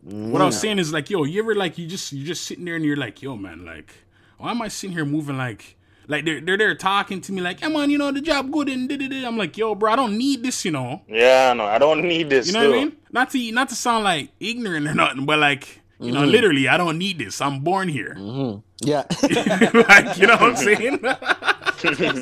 what 0.02 0.40
I 0.40 0.44
was 0.44 0.58
saying 0.61 0.78
is 0.78 0.93
like, 0.93 1.11
yo, 1.11 1.25
you 1.25 1.43
ever 1.43 1.55
like 1.56 1.76
you 1.76 1.87
just 1.88 2.12
you 2.12 2.25
just 2.25 2.44
sitting 2.44 2.64
there 2.64 2.76
and 2.76 2.84
you're 2.84 2.96
like, 2.96 3.20
yo, 3.20 3.37
man, 3.37 3.64
like, 3.64 3.93
why 4.38 4.52
am 4.52 4.62
I 4.62 4.69
sitting 4.69 4.94
here 4.94 5.05
moving 5.05 5.37
like 5.37 5.76
like 6.06 6.25
they're 6.25 6.40
they're 6.40 6.58
there 6.58 6.75
talking 6.76 7.20
to 7.22 7.32
me 7.32 7.40
like, 7.40 7.62
yeah, 7.62 7.69
man, 7.69 7.90
you 7.90 7.99
know 7.99 8.12
the 8.12 8.20
job 8.20 8.52
good 8.52 8.69
and 8.69 8.88
da 8.88 8.96
da 8.96 9.08
da. 9.08 9.26
I'm 9.26 9.37
like, 9.37 9.56
yo, 9.58 9.75
bro, 9.75 9.90
I 9.93 9.96
don't 9.96 10.16
need 10.16 10.43
this, 10.44 10.64
you 10.64 10.70
know. 10.70 11.02
Yeah, 11.08 11.52
no, 11.55 11.64
I 11.64 11.78
don't 11.78 12.02
need 12.02 12.31
this. 12.31 12.46
You 12.46 12.52
know 12.52 12.61
still. 12.61 12.70
what 12.70 12.78
I 12.78 12.84
mean? 12.84 12.96
Not 13.11 13.31
to 13.31 13.50
not 13.52 13.69
to 13.70 13.75
sound 13.75 14.05
like 14.05 14.31
ignorant 14.38 14.87
or 14.87 14.94
nothing, 14.94 15.25
but 15.26 15.38
like, 15.40 15.81
you 16.04 16.12
Mm-hmm. 16.12 16.20
know, 16.22 16.26
literally, 16.26 16.68
I 16.68 16.76
don't 16.76 16.98
need 16.98 17.18
this. 17.18 17.40
I'm 17.40 17.60
born 17.60 17.88
here. 17.88 18.16
Yeah. 18.80 19.04
like, 19.22 20.18
you 20.18 20.26
know 20.26 20.34
what 20.36 20.42
I'm 20.42 20.56
saying? 20.56 20.98
I 21.06 21.72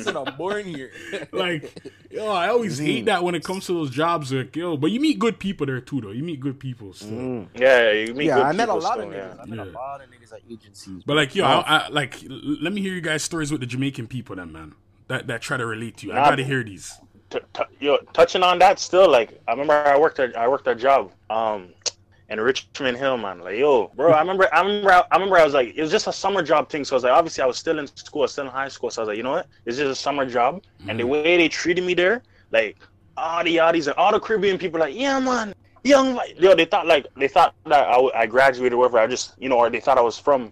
said 0.01 0.15
I'm 0.15 0.35
born 0.37 0.63
here. 0.65 0.91
like, 1.33 1.75
yo, 2.09 2.27
I 2.27 2.47
always 2.49 2.77
Mm-hmm. 2.77 2.85
hate 2.85 3.05
that 3.05 3.21
when 3.23 3.35
it 3.35 3.43
comes 3.43 3.65
to 3.65 3.73
those 3.73 3.89
jobs. 3.89 4.31
Like, 4.31 4.55
yo, 4.55 4.77
but 4.77 4.91
you 4.91 4.99
meet 5.01 5.19
good 5.19 5.39
people 5.39 5.65
there 5.65 5.81
too, 5.81 5.99
though. 5.99 6.11
You 6.11 6.23
meet 6.23 6.39
good 6.39 6.59
people 6.59 6.93
still. 6.93 7.09
Mm-hmm. 7.09 7.61
Yeah, 7.61 7.91
you 7.91 8.13
meet 8.13 8.27
yeah, 8.27 8.35
good 8.35 8.45
I 8.45 8.51
met 8.53 8.69
a 8.69 8.73
lot 8.75 8.93
still, 8.93 9.07
of 9.09 9.13
yeah. 9.13 9.19
niggas. 9.33 9.39
I 9.41 9.45
met 9.45 9.57
Yeah. 9.57 9.63
a 9.63 9.73
lot 9.73 10.01
of 10.01 10.09
niggas 10.09 10.31
at 10.33 10.41
agencies. 10.49 11.03
But 11.05 11.15
like, 11.17 11.35
yo, 11.35 11.43
Wow. 11.43 11.63
I, 11.67 11.77
I, 11.77 11.87
like, 11.89 12.19
let 12.29 12.71
me 12.71 12.79
hear 12.81 12.93
you 12.93 13.01
guys' 13.01 13.23
stories 13.23 13.51
with 13.51 13.59
the 13.59 13.67
Jamaican 13.67 14.07
people, 14.07 14.35
then, 14.37 14.51
man. 14.53 14.75
That 15.09 15.27
that 15.27 15.41
try 15.41 15.57
to 15.57 15.65
relate 15.65 15.97
to 15.97 16.07
you. 16.07 16.13
I 16.13 16.17
gotta 16.29 16.43
hear 16.45 16.63
these. 16.63 16.93
T- 17.29 17.39
t- 17.53 17.63
yo, 17.81 17.97
touching 18.13 18.43
on 18.43 18.59
that 18.59 18.79
still, 18.79 19.09
like 19.09 19.41
I 19.47 19.51
remember 19.51 19.73
I 19.73 19.97
worked 19.97 20.19
a 20.19 20.31
I 20.39 20.47
worked 20.47 20.67
a 20.67 20.75
job 20.75 21.11
um 21.29 21.69
in 22.33 22.41
Richmond 22.41 22.97
Hill, 22.97 23.17
man. 23.17 23.39
Like 23.39 23.57
yo, 23.57 23.87
bro, 23.95 24.11
I 24.11 24.19
remember 24.19 24.53
I 24.53 24.61
remember 24.61 24.91
I, 24.91 25.03
I 25.11 25.15
remember 25.15 25.37
I 25.37 25.43
was 25.45 25.53
like 25.53 25.73
it 25.75 25.81
was 25.81 25.91
just 25.91 26.07
a 26.07 26.13
summer 26.13 26.41
job 26.41 26.69
thing. 26.69 26.83
So 26.83 26.95
I 26.95 26.97
was 26.97 27.03
like 27.03 27.13
obviously 27.13 27.43
I 27.43 27.47
was 27.47 27.57
still 27.57 27.79
in 27.79 27.87
school, 27.87 28.23
I 28.23 28.25
still 28.25 28.45
in 28.45 28.51
high 28.51 28.67
school. 28.67 28.89
So 28.89 29.01
I 29.01 29.03
was 29.03 29.07
like, 29.09 29.17
you 29.17 29.23
know 29.23 29.31
what? 29.31 29.47
It's 29.65 29.77
just 29.77 29.91
a 29.91 29.95
summer 29.95 30.25
job. 30.25 30.63
And 30.87 30.99
the 30.99 31.07
way 31.07 31.37
they 31.37 31.47
treated 31.47 31.83
me 31.83 31.93
there, 31.93 32.23
like 32.51 32.77
all 33.15 33.43
the 33.43 33.57
oddies 33.57 33.87
and 33.87 33.95
all 33.95 34.11
the 34.11 34.19
Caribbean 34.19 34.57
people, 34.57 34.79
like 34.79 34.95
yeah, 34.95 35.19
man, 35.19 35.53
young, 35.83 36.15
like, 36.15 36.39
yo, 36.39 36.55
they 36.55 36.65
thought 36.65 36.87
like 36.87 37.07
they 37.15 37.27
thought 37.27 37.53
that 37.65 37.87
I 38.15 38.25
graduated 38.25 38.73
or 38.73 38.77
whatever. 38.77 38.99
I 38.99 39.07
just 39.07 39.35
you 39.37 39.49
know, 39.49 39.57
or 39.57 39.69
they 39.69 39.79
thought 39.79 39.97
I 39.97 40.01
was 40.01 40.17
from 40.17 40.51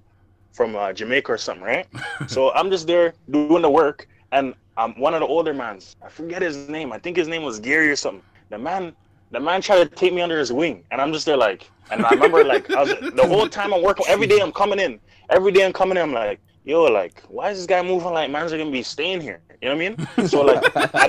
from 0.53 0.75
uh, 0.75 0.93
Jamaica 0.93 1.31
or 1.31 1.37
something, 1.37 1.63
right? 1.63 1.87
so 2.27 2.51
I'm 2.53 2.69
just 2.69 2.87
there 2.87 3.13
doing 3.29 3.61
the 3.61 3.69
work, 3.69 4.07
and 4.31 4.53
um, 4.77 4.93
one 4.99 5.13
of 5.13 5.21
the 5.21 5.27
older 5.27 5.53
mans, 5.53 5.95
I 6.03 6.09
forget 6.09 6.41
his 6.41 6.69
name. 6.69 6.91
I 6.91 6.99
think 6.99 7.17
his 7.17 7.27
name 7.27 7.43
was 7.43 7.59
Gary 7.59 7.89
or 7.89 7.95
something. 7.95 8.23
The 8.49 8.57
man, 8.57 8.95
the 9.31 9.39
man 9.39 9.61
tried 9.61 9.89
to 9.89 9.95
take 9.95 10.13
me 10.13 10.21
under 10.21 10.37
his 10.37 10.51
wing, 10.51 10.83
and 10.91 11.01
I'm 11.01 11.13
just 11.13 11.25
there 11.25 11.37
like, 11.37 11.69
and 11.89 12.05
I 12.05 12.11
remember 12.11 12.43
like 12.43 12.69
I 12.71 12.83
was 12.83 12.89
the 13.13 13.25
whole 13.27 13.47
time 13.47 13.73
I'm 13.73 13.81
working. 13.81 14.05
Every 14.07 14.27
day 14.27 14.39
I'm 14.39 14.51
coming 14.51 14.79
in. 14.79 14.99
Every 15.29 15.51
day 15.51 15.65
I'm 15.65 15.73
coming 15.73 15.97
in. 15.97 16.03
I'm 16.03 16.13
like, 16.13 16.39
yo, 16.65 16.83
like, 16.83 17.21
why 17.27 17.49
is 17.49 17.57
this 17.57 17.65
guy 17.65 17.81
moving 17.81 18.11
like 18.11 18.29
man's 18.29 18.51
gonna 18.51 18.69
be 18.69 18.83
staying 18.83 19.21
here? 19.21 19.41
You 19.61 19.69
know 19.69 19.75
what 19.75 19.83
I 19.83 19.89
mean? 19.89 20.27
So 20.27 20.41
like, 20.41 20.63
I, 20.75 21.07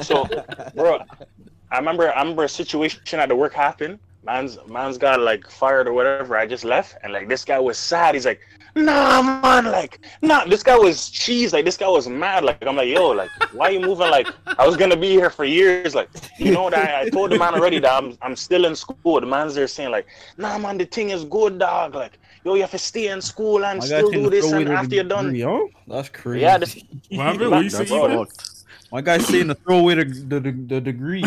so 0.02 0.26
bro, 0.74 1.00
I 1.70 1.78
remember 1.78 2.12
I 2.12 2.20
remember 2.20 2.44
a 2.44 2.48
situation 2.48 3.18
at 3.18 3.28
the 3.28 3.36
work 3.36 3.52
happened. 3.52 3.98
Man's 4.26 4.58
man's 4.66 4.98
got 4.98 5.20
like 5.20 5.48
fired 5.48 5.86
or 5.88 5.92
whatever. 5.92 6.36
I 6.36 6.46
just 6.46 6.64
left, 6.64 6.96
and 7.02 7.12
like 7.12 7.28
this 7.28 7.44
guy 7.44 7.58
was 7.58 7.78
sad. 7.78 8.14
He's 8.14 8.26
like, 8.26 8.40
Nah, 8.76 9.22
man, 9.22 9.64
like, 9.72 10.00
nah. 10.20 10.44
This 10.44 10.62
guy 10.62 10.76
was 10.76 11.08
cheese. 11.08 11.54
Like 11.54 11.64
this 11.64 11.78
guy 11.78 11.88
was 11.88 12.06
mad. 12.06 12.44
Like 12.44 12.58
I'm 12.66 12.76
like, 12.76 12.88
yo, 12.88 13.08
like, 13.08 13.30
why 13.54 13.70
you 13.70 13.80
moving? 13.80 14.10
Like 14.10 14.28
I 14.58 14.66
was 14.66 14.76
gonna 14.76 14.96
be 14.96 15.08
here 15.10 15.30
for 15.30 15.46
years. 15.46 15.94
Like 15.94 16.10
you 16.38 16.52
know 16.52 16.68
that 16.68 16.94
I 16.94 17.08
told 17.08 17.30
the 17.30 17.38
man 17.38 17.54
already 17.54 17.78
that 17.78 17.92
I'm 18.02 18.18
I'm 18.20 18.36
still 18.36 18.66
in 18.66 18.76
school. 18.76 19.18
The 19.20 19.26
man's 19.26 19.54
there 19.54 19.66
saying 19.66 19.92
like, 19.92 20.06
Nah, 20.36 20.58
man, 20.58 20.76
the 20.76 20.84
thing 20.84 21.08
is 21.08 21.24
good, 21.24 21.58
dog. 21.58 21.94
Like 21.94 22.18
yo, 22.44 22.54
you 22.54 22.60
have 22.60 22.70
to 22.72 22.78
stay 22.78 23.08
in 23.08 23.22
school 23.22 23.64
and 23.64 23.78
My 23.78 23.86
still 23.86 24.10
do 24.10 24.28
this 24.28 24.52
and 24.52 24.68
after 24.68 24.94
you're 24.96 25.04
done. 25.04 25.34
yo. 25.34 25.70
That's 25.86 26.10
crazy. 26.10 26.42
Yeah, 26.42 26.58
this, 26.58 26.76
What 27.10 27.26
happened? 27.26 27.50
What 27.50 27.64
you 27.64 27.70
say? 27.70 27.84
That's 27.86 28.64
My 28.92 29.00
guy's 29.00 29.26
saying 29.26 29.48
to 29.48 29.54
throw 29.54 29.78
away 29.78 29.94
the 29.94 30.04
the, 30.04 30.40
the, 30.40 30.52
the 30.52 30.80
degree. 30.82 31.24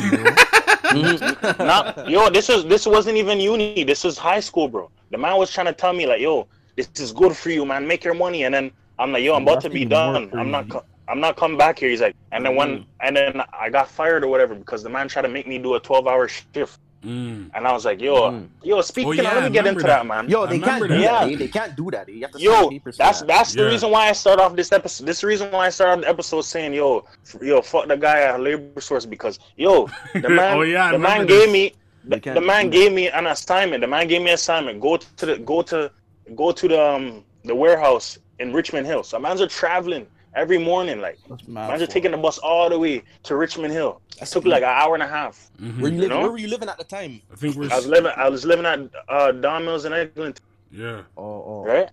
Bro. 0.92 1.66
Nah, 1.66 1.94
yo, 2.08 2.30
this 2.30 2.50
is 2.50 2.66
this 2.66 2.86
wasn't 2.86 3.18
even 3.18 3.40
uni. 3.40 3.84
This 3.84 4.04
was 4.04 4.18
high 4.18 4.40
school, 4.40 4.68
bro. 4.68 4.90
The 5.12 5.18
man 5.18 5.38
was 5.38 5.52
trying 5.52 5.68
to 5.68 5.74
tell 5.74 5.94
me 5.94 6.06
like, 6.06 6.22
yo, 6.22 6.48
this 6.76 6.90
is 6.98 7.12
good 7.12 7.36
for 7.36 7.50
you, 7.50 7.66
man. 7.66 7.88
Make 7.88 8.04
your 8.04 8.14
money. 8.14 8.44
And 8.44 8.54
then 8.54 8.72
I'm 8.98 9.12
like, 9.12 9.24
yo, 9.24 9.36
I'm 9.36 9.44
about 9.44 9.62
to 9.62 9.70
be 9.70 9.86
done. 9.86 10.32
I'm 10.38 10.52
not. 10.52 10.70
Co- 10.70 10.86
I'm 11.08 11.20
not 11.20 11.38
coming 11.38 11.58
back 11.58 11.80
here. 11.80 11.90
He's 11.90 12.02
like, 12.02 12.16
and 12.32 12.46
then 12.46 12.56
when, 12.56 12.86
and 13.02 13.16
then 13.18 13.42
I 13.52 13.72
got 13.72 13.90
fired 13.90 14.24
or 14.24 14.28
whatever 14.28 14.54
because 14.54 14.84
the 14.84 14.90
man 14.90 15.08
tried 15.08 15.24
to 15.24 15.28
make 15.28 15.48
me 15.48 15.58
do 15.58 15.74
a 15.74 15.80
12 15.80 16.06
hour 16.06 16.28
shift. 16.28 16.80
Mm. 17.04 17.52
And 17.54 17.66
I 17.68 17.72
was 17.72 17.86
like, 17.86 18.02
yo, 18.02 18.32
Mm. 18.32 18.48
yo, 18.62 18.82
speaking 18.82 19.14
yeah, 19.14 19.30
of, 19.30 19.36
let 19.36 19.44
I 19.44 19.48
me 19.50 19.54
get 19.54 19.68
into 19.68 19.82
that. 19.84 19.88
that, 19.88 20.06
man. 20.06 20.28
Yo, 20.30 20.46
they 20.46 20.60
can't 20.60 20.82
do 20.82 20.88
that. 20.90 21.02
that. 21.02 21.32
eh? 21.32 21.36
They 21.38 21.48
can't 21.48 21.76
do 21.76 21.90
that. 21.92 22.10
You 22.10 22.22
have 22.24 22.32
to 22.32 22.40
Yo, 22.40 22.70
sign 22.70 22.82
that's 22.98 23.20
that. 23.20 23.28
that's 23.28 23.54
the 23.54 23.66
reason 23.66 23.90
why 23.92 24.10
I 24.10 24.12
start 24.12 24.40
off 24.40 24.56
this 24.56 24.72
episode. 24.74 25.06
This 25.06 25.18
is 25.18 25.22
the 25.22 25.28
reason 25.28 25.52
why 25.52 25.68
I 25.68 25.70
start 25.70 25.98
off 25.98 26.02
the 26.04 26.10
episode 26.10 26.42
saying, 26.42 26.74
yo, 26.74 27.06
yo, 27.42 27.62
fuck 27.62 27.88
the 27.88 27.96
guy 27.96 28.20
at 28.22 28.42
labor 28.42 28.82
source 28.82 29.06
because, 29.06 29.40
yo, 29.56 29.88
the 30.14 30.28
man, 30.30 30.58
Oh, 30.58 30.62
yeah, 30.64 30.92
the 30.92 31.00
man 31.00 31.22
remember 31.22 31.34
gave 31.34 31.52
me, 31.52 31.74
the, 32.04 32.20
the 32.20 32.42
man 32.42 32.70
gave 32.70 32.92
me 32.92 33.10
an 33.10 33.28
assignment. 33.28 33.80
The 33.82 33.88
man 33.88 34.08
gave 34.08 34.22
me 34.22 34.30
an 34.30 34.34
assignment. 34.36 34.82
Go 34.82 34.98
to 34.98 35.26
the, 35.26 35.38
go 35.40 35.62
to, 35.64 35.92
go 36.36 36.52
to 36.52 36.68
the, 36.68 36.82
um, 36.84 37.24
the 37.46 37.56
warehouse 37.56 38.18
in 38.40 38.52
Richmond 38.52 38.88
Hill. 38.88 39.04
So 39.04 39.18
man's 39.20 39.40
are 39.42 39.48
traveling 39.48 40.06
every 40.36 40.58
morning, 40.58 41.00
like 41.02 41.18
That's 41.30 41.48
mad. 41.48 41.80
man's 41.80 41.88
taking 41.90 42.12
the 42.12 42.18
bus 42.18 42.38
all 42.40 42.70
the 42.70 42.78
way 42.80 43.04
to 43.24 43.36
Richmond 43.36 43.74
Hill. 43.74 44.02
It 44.22 44.26
took 44.28 44.46
like 44.46 44.64
an 44.64 44.70
hour 44.70 44.94
and 44.94 45.04
a 45.04 45.08
half. 45.08 45.50
Mhm. 45.60 45.80
Where 45.80 45.92
you 45.92 45.98
living? 46.02 46.10
know? 46.10 46.22
Where 46.22 46.32
were 46.32 46.38
you 46.38 46.48
living 46.48 46.70
at 46.70 46.78
the 46.78 46.84
time? 46.84 47.22
I 47.32 47.36
think 47.36 47.56
we're 47.56 47.72
I 47.72 47.76
was 47.78 47.88
living, 47.88 48.12
I 48.16 48.30
was 48.30 48.46
living 48.46 48.66
at 48.66 48.80
uh, 49.08 49.32
Don 49.32 49.66
Mills 49.66 49.86
in 49.86 49.94
Eglinton. 49.94 50.44
yeah. 50.72 51.02
Oh, 51.18 51.24
oh. 51.48 51.64
right? 51.66 51.90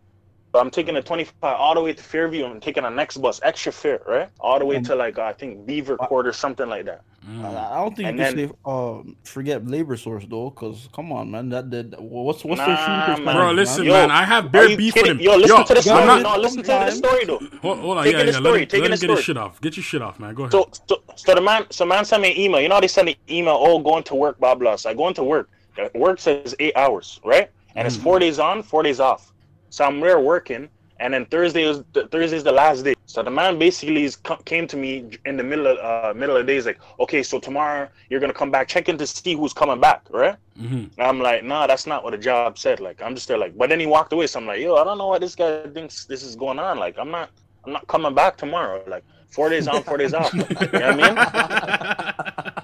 So 0.57 0.61
I'm 0.63 0.71
taking 0.71 0.97
a 0.97 1.03
25 1.03 1.35
all 1.43 1.75
the 1.75 1.83
way 1.83 1.93
to 1.93 2.03
Fairview. 2.03 2.47
I'm 2.47 2.61
taking 2.61 2.83
a 2.85 2.91
next 2.91 3.19
bus, 3.19 3.41
extra 3.43 3.71
fare, 3.71 4.01
right? 4.09 4.31
All 4.41 4.59
the 4.59 4.65
way 4.65 4.77
Um, 4.77 4.85
to 4.85 4.95
like 4.95 5.19
I 5.19 5.35
think 5.35 5.67
Beaver 5.67 5.99
Court 5.99 6.27
or 6.27 6.33
something 6.33 6.67
like 6.67 6.87
that. 6.87 7.03
Mm. 7.29 7.45
I 7.45 7.75
I 7.75 7.77
don't 7.85 7.95
think 7.95 8.09
And 8.09 8.19
you 8.19 8.25
can 8.25 8.37
then- 8.39 8.49
say 8.49 8.55
um, 8.65 9.17
forget 9.23 9.67
labor 9.67 9.99
source 9.99 10.25
though, 10.27 10.49
because 10.49 10.89
come 10.97 11.13
on, 11.13 11.31
man, 11.31 11.51
that 11.51 11.69
did 11.69 11.95
what's 11.99 12.43
what's 12.43 12.59
their 12.59 12.69
Nah, 12.69 13.05
future 13.07 13.23
man. 13.23 13.37
Bro, 13.37 13.51
listen, 13.53 13.85
Yo, 13.85 13.93
man. 13.93 14.11
I 14.11 14.25
have 14.25 14.51
bare 14.51 14.71
you 14.71 14.79
beef 14.79 14.95
with 14.95 15.05
him. 15.09 15.21
Yo, 15.21 15.37
listen 15.37 15.63
to 15.67 15.75
the 15.75 15.83
story. 15.83 16.07
guys, 16.07 16.23
No, 16.23 16.37
listen 16.39 16.63
to 16.63 16.69
the 16.69 16.91
story 16.91 17.25
though. 17.27 17.41
Hold, 17.61 17.79
hold 17.81 17.99
on, 17.99 18.05
Taking 18.05 18.21
yeah, 18.21 18.25
yeah. 18.25 18.33
story, 18.33 18.61
Let 18.61 18.73
him, 18.73 18.81
let 18.81 18.93
him 18.93 18.99
get 19.09 19.11
his 19.11 19.25
shit 19.25 19.37
off. 19.37 19.61
Get 19.61 19.77
your 19.77 19.85
shit 19.85 20.01
off, 20.01 20.19
man. 20.19 20.33
Go 20.35 20.45
ahead. 20.45 20.53
So, 20.53 20.71
so, 20.89 21.03
so 21.17 21.35
the 21.35 21.43
man, 21.43 21.67
so 21.69 21.85
man 21.85 22.07
sent 22.07 22.23
me 22.23 22.31
an 22.33 22.39
email. 22.39 22.63
You 22.63 22.69
know 22.71 22.77
how 22.77 22.81
they 22.81 22.89
send 22.89 23.11
an 23.11 23.17
email? 23.29 23.59
Oh, 23.61 23.79
going 23.79 24.05
to 24.05 24.15
work, 24.15 24.39
blah 24.41 24.55
blah. 24.55 24.77
So 24.77 24.89
I 24.89 24.95
go 24.95 25.07
into 25.09 25.23
work. 25.23 25.51
Work 25.95 26.19
says 26.19 26.55
eight 26.61 26.75
hours, 26.77 27.21
right? 27.25 27.51
And 27.75 27.87
it's 27.87 27.99
Mm. 27.99 28.05
four 28.05 28.19
days 28.19 28.39
on, 28.39 28.63
four 28.63 28.83
days 28.83 29.01
off. 29.01 29.33
So 29.77 29.85
I'm 29.85 30.01
there 30.01 30.19
working, 30.19 30.71
and 31.01 31.13
then 31.13 31.27
Thursday 31.27 31.65
is 31.65 31.83
the, 31.93 32.09
Thursday's 32.09 32.43
the 32.43 32.51
last 32.51 32.83
day. 32.83 32.95
So 33.05 33.23
the 33.23 33.31
man 33.31 33.59
basically 33.59 34.05
is, 34.05 34.17
co- 34.17 34.39
came 34.47 34.67
to 34.69 34.77
me 34.79 35.11
in 35.27 35.37
the 35.37 35.43
middle 35.45 35.67
of 35.67 35.77
uh, 35.79 36.15
middle 36.15 36.35
of 36.35 36.47
the 36.47 36.51
day. 36.51 36.55
He's 36.55 36.65
like, 36.65 36.81
okay, 36.99 37.23
so 37.23 37.39
tomorrow 37.39 37.87
you're 38.09 38.19
gonna 38.19 38.33
come 38.33 38.51
back, 38.51 38.69
check 38.69 38.89
in 38.89 38.97
to 38.97 39.07
see 39.07 39.35
who's 39.35 39.53
coming 39.53 39.79
back, 39.79 40.01
right? 40.09 40.37
hmm 40.57 40.85
And 40.97 41.07
I'm 41.07 41.21
like, 41.21 41.45
nah, 41.45 41.67
that's 41.67 41.87
not 41.87 42.03
what 42.03 42.13
the 42.13 42.19
job 42.19 42.57
said. 42.57 42.81
Like, 42.81 43.03
I'm 43.03 43.15
just 43.15 43.29
there, 43.29 43.37
like, 43.37 43.55
but 43.59 43.69
then 43.69 43.79
he 43.79 43.87
walked 43.87 44.15
away. 44.15 44.27
So 44.29 44.41
I'm 44.41 44.47
like, 44.47 44.61
yo, 44.61 44.77
I 44.77 44.85
don't 44.85 44.97
know 44.97 45.09
what 45.09 45.21
this 45.21 45.35
guy 45.35 45.67
thinks 45.75 46.07
this 46.07 46.23
is 46.23 46.37
going 46.37 46.59
on. 46.59 46.79
Like, 46.79 46.97
I'm 46.99 47.11
not, 47.11 47.29
I'm 47.67 47.73
not 47.75 47.87
coming 47.87 48.15
back 48.15 48.39
tomorrow. 48.39 48.83
Like, 48.87 49.05
four 49.29 49.51
days 49.51 49.69
on, 49.69 49.85
four 49.85 49.99
days 49.99 50.15
off. 50.15 50.35
you 50.73 50.79
know 50.81 50.87
what 50.87 50.95
I 50.95 50.95
mean? 50.95 51.21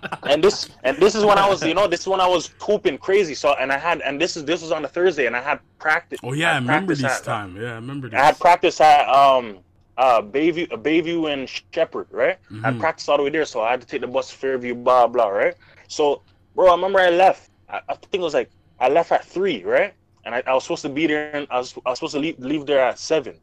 And 0.25 0.43
this, 0.43 0.69
and 0.85 0.97
this 0.99 1.15
is 1.15 1.25
when 1.25 1.37
I 1.39 1.49
was, 1.49 1.63
you 1.65 1.75
know, 1.75 1.89
this 1.89 2.01
is 2.01 2.07
when 2.07 2.21
I 2.21 2.27
was 2.27 2.49
pooping 2.49 2.99
crazy. 2.99 3.35
So, 3.35 3.55
and 3.55 3.73
I 3.73 3.79
had, 3.79 4.01
and 4.03 4.21
this 4.21 4.37
is, 4.37 4.45
this 4.45 4.63
was 4.63 4.71
on 4.71 4.85
a 4.85 4.89
Thursday, 4.89 5.27
and 5.27 5.37
I 5.37 5.43
had 5.43 5.59
practice. 5.79 6.21
Oh 6.23 6.33
yeah, 6.33 6.51
I 6.51 6.55
had 6.55 6.63
remember 6.63 6.95
this 6.95 7.05
at- 7.05 7.25
time. 7.25 7.57
Yeah, 7.57 7.73
I 7.73 7.75
remember 7.75 8.09
this. 8.09 8.19
I 8.21 8.25
had 8.25 8.39
practice 8.39 8.81
at 8.81 9.09
um 9.09 9.59
uh 9.99 10.23
Bayview, 10.23 10.73
uh, 10.73 10.77
Bayview 10.77 11.33
and 11.33 11.49
Sheppard, 11.73 12.07
right? 12.11 12.39
I 12.63 12.67
had 12.69 12.75
Mhm. 12.77 12.81
practice 12.81 13.09
all 13.09 13.17
the 13.17 13.25
way 13.25 13.31
there, 13.31 13.45
so 13.45 13.63
I 13.63 13.73
had 13.73 13.81
to 13.81 13.87
take 13.87 14.01
the 14.01 14.07
bus 14.07 14.31
to 14.31 14.37
Fairview, 14.37 14.75
blah 14.75 15.07
blah, 15.09 15.29
right? 15.29 15.55
So, 15.89 16.23
bro, 16.55 16.69
I 16.69 16.75
remember 16.77 17.01
I 17.01 17.11
left. 17.11 17.51
I, 17.69 17.81
I 17.89 17.95
think 17.95 18.15
it 18.15 18.21
was 18.21 18.35
like 18.35 18.51
I 18.79 18.89
left 18.89 19.11
at 19.13 19.25
three, 19.25 19.65
right? 19.65 19.93
And 20.25 20.35
I, 20.37 20.43
I 20.47 20.55
was 20.55 20.63
supposed 20.63 20.83
to 20.83 20.89
be 20.89 21.07
there, 21.09 21.35
and 21.35 21.47
I 21.51 21.59
was 21.59 21.75
I 21.85 21.91
was 21.91 21.99
supposed 21.99 22.15
to 22.15 22.21
leave 22.21 22.39
leave 22.39 22.65
there 22.65 22.81
at 22.81 22.99
seven. 22.99 23.35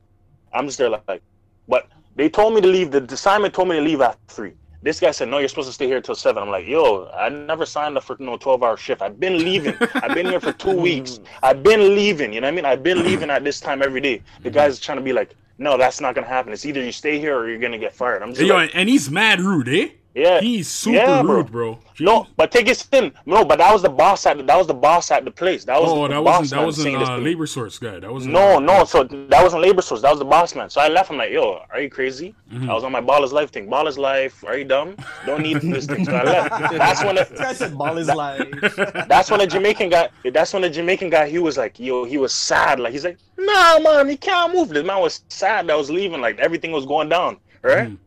I'm 0.54 0.66
just 0.66 0.78
there 0.78 0.90
like, 0.90 1.04
like 1.10 1.22
but 1.68 1.88
they 2.16 2.30
told 2.30 2.56
me 2.56 2.62
to 2.62 2.68
leave. 2.68 2.90
The 2.92 3.04
assignment 3.04 3.54
told 3.54 3.68
me 3.68 3.76
to 3.76 3.82
leave 3.82 4.00
at 4.02 4.18
three. 4.30 4.54
This 4.82 5.00
guy 5.00 5.12
said, 5.12 5.28
"No, 5.28 5.40
you're 5.40 5.50
supposed 5.50 5.68
to 5.68 5.74
stay 5.74 5.88
here 5.88 6.00
till 6.00 6.16
7. 6.16 6.42
I'm 6.42 6.50
like, 6.50 6.66
"Yo, 6.66 7.10
I 7.14 7.28
never 7.30 7.66
signed 7.66 7.98
up 7.98 8.04
for 8.04 8.16
no 8.20 8.38
12-hour 8.38 8.78
shift. 8.78 9.02
I've 9.02 9.20
been 9.20 9.40
leaving. 9.40 9.76
I've 9.96 10.14
been 10.14 10.26
here 10.26 10.40
for 10.40 10.54
two 10.54 10.76
weeks. 10.88 11.20
I've 11.44 11.64
been 11.64 11.96
leaving. 11.96 12.32
You 12.32 12.40
know 12.42 12.48
what 12.48 12.54
I 12.54 12.56
mean? 12.56 12.66
I've 12.66 12.84
been 12.84 13.04
leaving 13.04 13.30
at 13.30 13.44
this 13.44 13.60
time 13.60 13.82
every 13.82 14.00
day. 14.00 14.22
The 14.42 14.50
guy's 14.50 14.80
trying 14.80 14.98
to 14.98 15.04
be 15.04 15.12
like, 15.12 15.36
no, 15.58 15.78
that's 15.78 16.00
not 16.00 16.16
gonna 16.16 16.28
happen. 16.28 16.54
It's 16.54 16.66
either 16.66 16.82
you 16.82 16.94
stay 16.94 17.20
here 17.20 17.38
or 17.38 17.50
you're 17.50 17.60
gonna 17.60 17.78
get 17.78 17.94
fired. 17.94 18.24
I'm 18.24 18.34
just 18.34 18.48
yo, 18.48 18.56
like, 18.56 18.72
and 18.74 18.88
he's 18.88 19.12
mad 19.12 19.42
rude, 19.42 19.68
eh? 19.68 19.90
Yeah, 20.16 20.42
He's 20.42 20.68
super 20.68 20.98
Yeah, 20.98 21.22
bro. 21.22 21.36
rude, 21.36 21.52
bro. 21.52 21.80
no, 22.00 22.28
but 22.36 22.52
take 22.52 22.68
it 22.68 22.86
in. 22.92 23.12
No, 23.26 23.46
but 23.46 23.60
that 23.60 23.72
was 23.72 23.82
the 23.84 23.90
boss 23.90 24.26
at 24.26 24.38
the, 24.38 24.44
that 24.44 24.58
was 24.58 24.68
the 24.68 24.74
boss 24.74 25.12
at 25.12 25.24
the 25.24 25.32
place. 25.32 25.66
That 25.66 25.80
was 25.80 25.92
Oh, 25.92 26.08
the 26.08 26.16
that 26.16 26.24
boss 26.24 26.40
wasn't 26.42 26.60
that 26.60 26.66
wasn't 26.66 26.96
uh, 27.10 27.18
labor 27.18 27.46
source 27.46 27.78
guy. 27.78 28.00
That 28.00 28.12
wasn't. 28.12 28.34
No, 28.34 28.58
uh, 28.58 28.60
no. 28.60 28.84
So 28.86 29.04
that 29.04 29.44
wasn't 29.44 29.62
labor 29.62 29.82
source. 29.82 30.02
That 30.02 30.10
was 30.10 30.20
the 30.20 30.26
boss 30.26 30.56
man. 30.56 30.70
So 30.70 30.82
I 30.82 30.88
left. 30.88 31.12
I'm 31.12 31.18
like, 31.18 31.32
yo, 31.32 31.62
are 31.72 31.80
you 31.80 31.90
crazy? 31.90 32.34
Mhm. 32.52 32.70
I 32.70 32.74
was 32.74 32.84
on 32.84 32.92
my 32.92 33.02
baller's 33.02 33.32
life 33.34 33.52
thing. 33.52 33.70
Baller's 33.70 33.98
life. 33.98 34.44
Are 34.46 34.58
you 34.58 34.66
dumb? 34.66 34.96
Don't 35.26 35.42
need 35.42 35.62
this 35.62 35.86
thing. 35.86 36.04
So 36.06 36.14
I 36.16 36.24
left. 36.24 36.50
That's 36.74 37.04
when 37.04 37.16
This 37.16 37.30
the, 37.30 37.36
guy 37.36 37.54
said 37.54 37.78
ball 37.78 37.98
is 37.98 38.08
life. 38.08 38.48
that's 39.08 39.30
when 39.30 39.40
the 39.40 39.48
Jamaican 39.48 39.90
guy. 39.90 40.10
That's 40.34 40.52
when 40.54 40.64
the 40.64 40.70
Jamaican 40.70 41.10
guy. 41.12 41.30
He 41.30 41.38
was 41.40 41.58
like, 41.58 41.80
yo, 41.80 42.04
he 42.06 42.18
was 42.18 42.34
sad. 42.34 42.80
Like 42.80 42.94
he's 42.94 43.06
like, 43.06 43.18
nah, 43.38 43.80
man, 43.80 44.10
he 44.10 44.18
can't 44.18 44.54
move. 44.54 44.70
This 44.70 44.86
man 44.86 45.00
was 45.02 45.24
sad. 45.30 45.68
That 45.68 45.74
I 45.74 45.76
was 45.76 45.90
leaving. 45.92 46.20
Like 46.22 46.40
everything 46.40 46.72
was 46.72 46.86
going 46.86 47.10
down. 47.10 47.38
Right. 47.62 47.90
Mhm. 47.90 47.98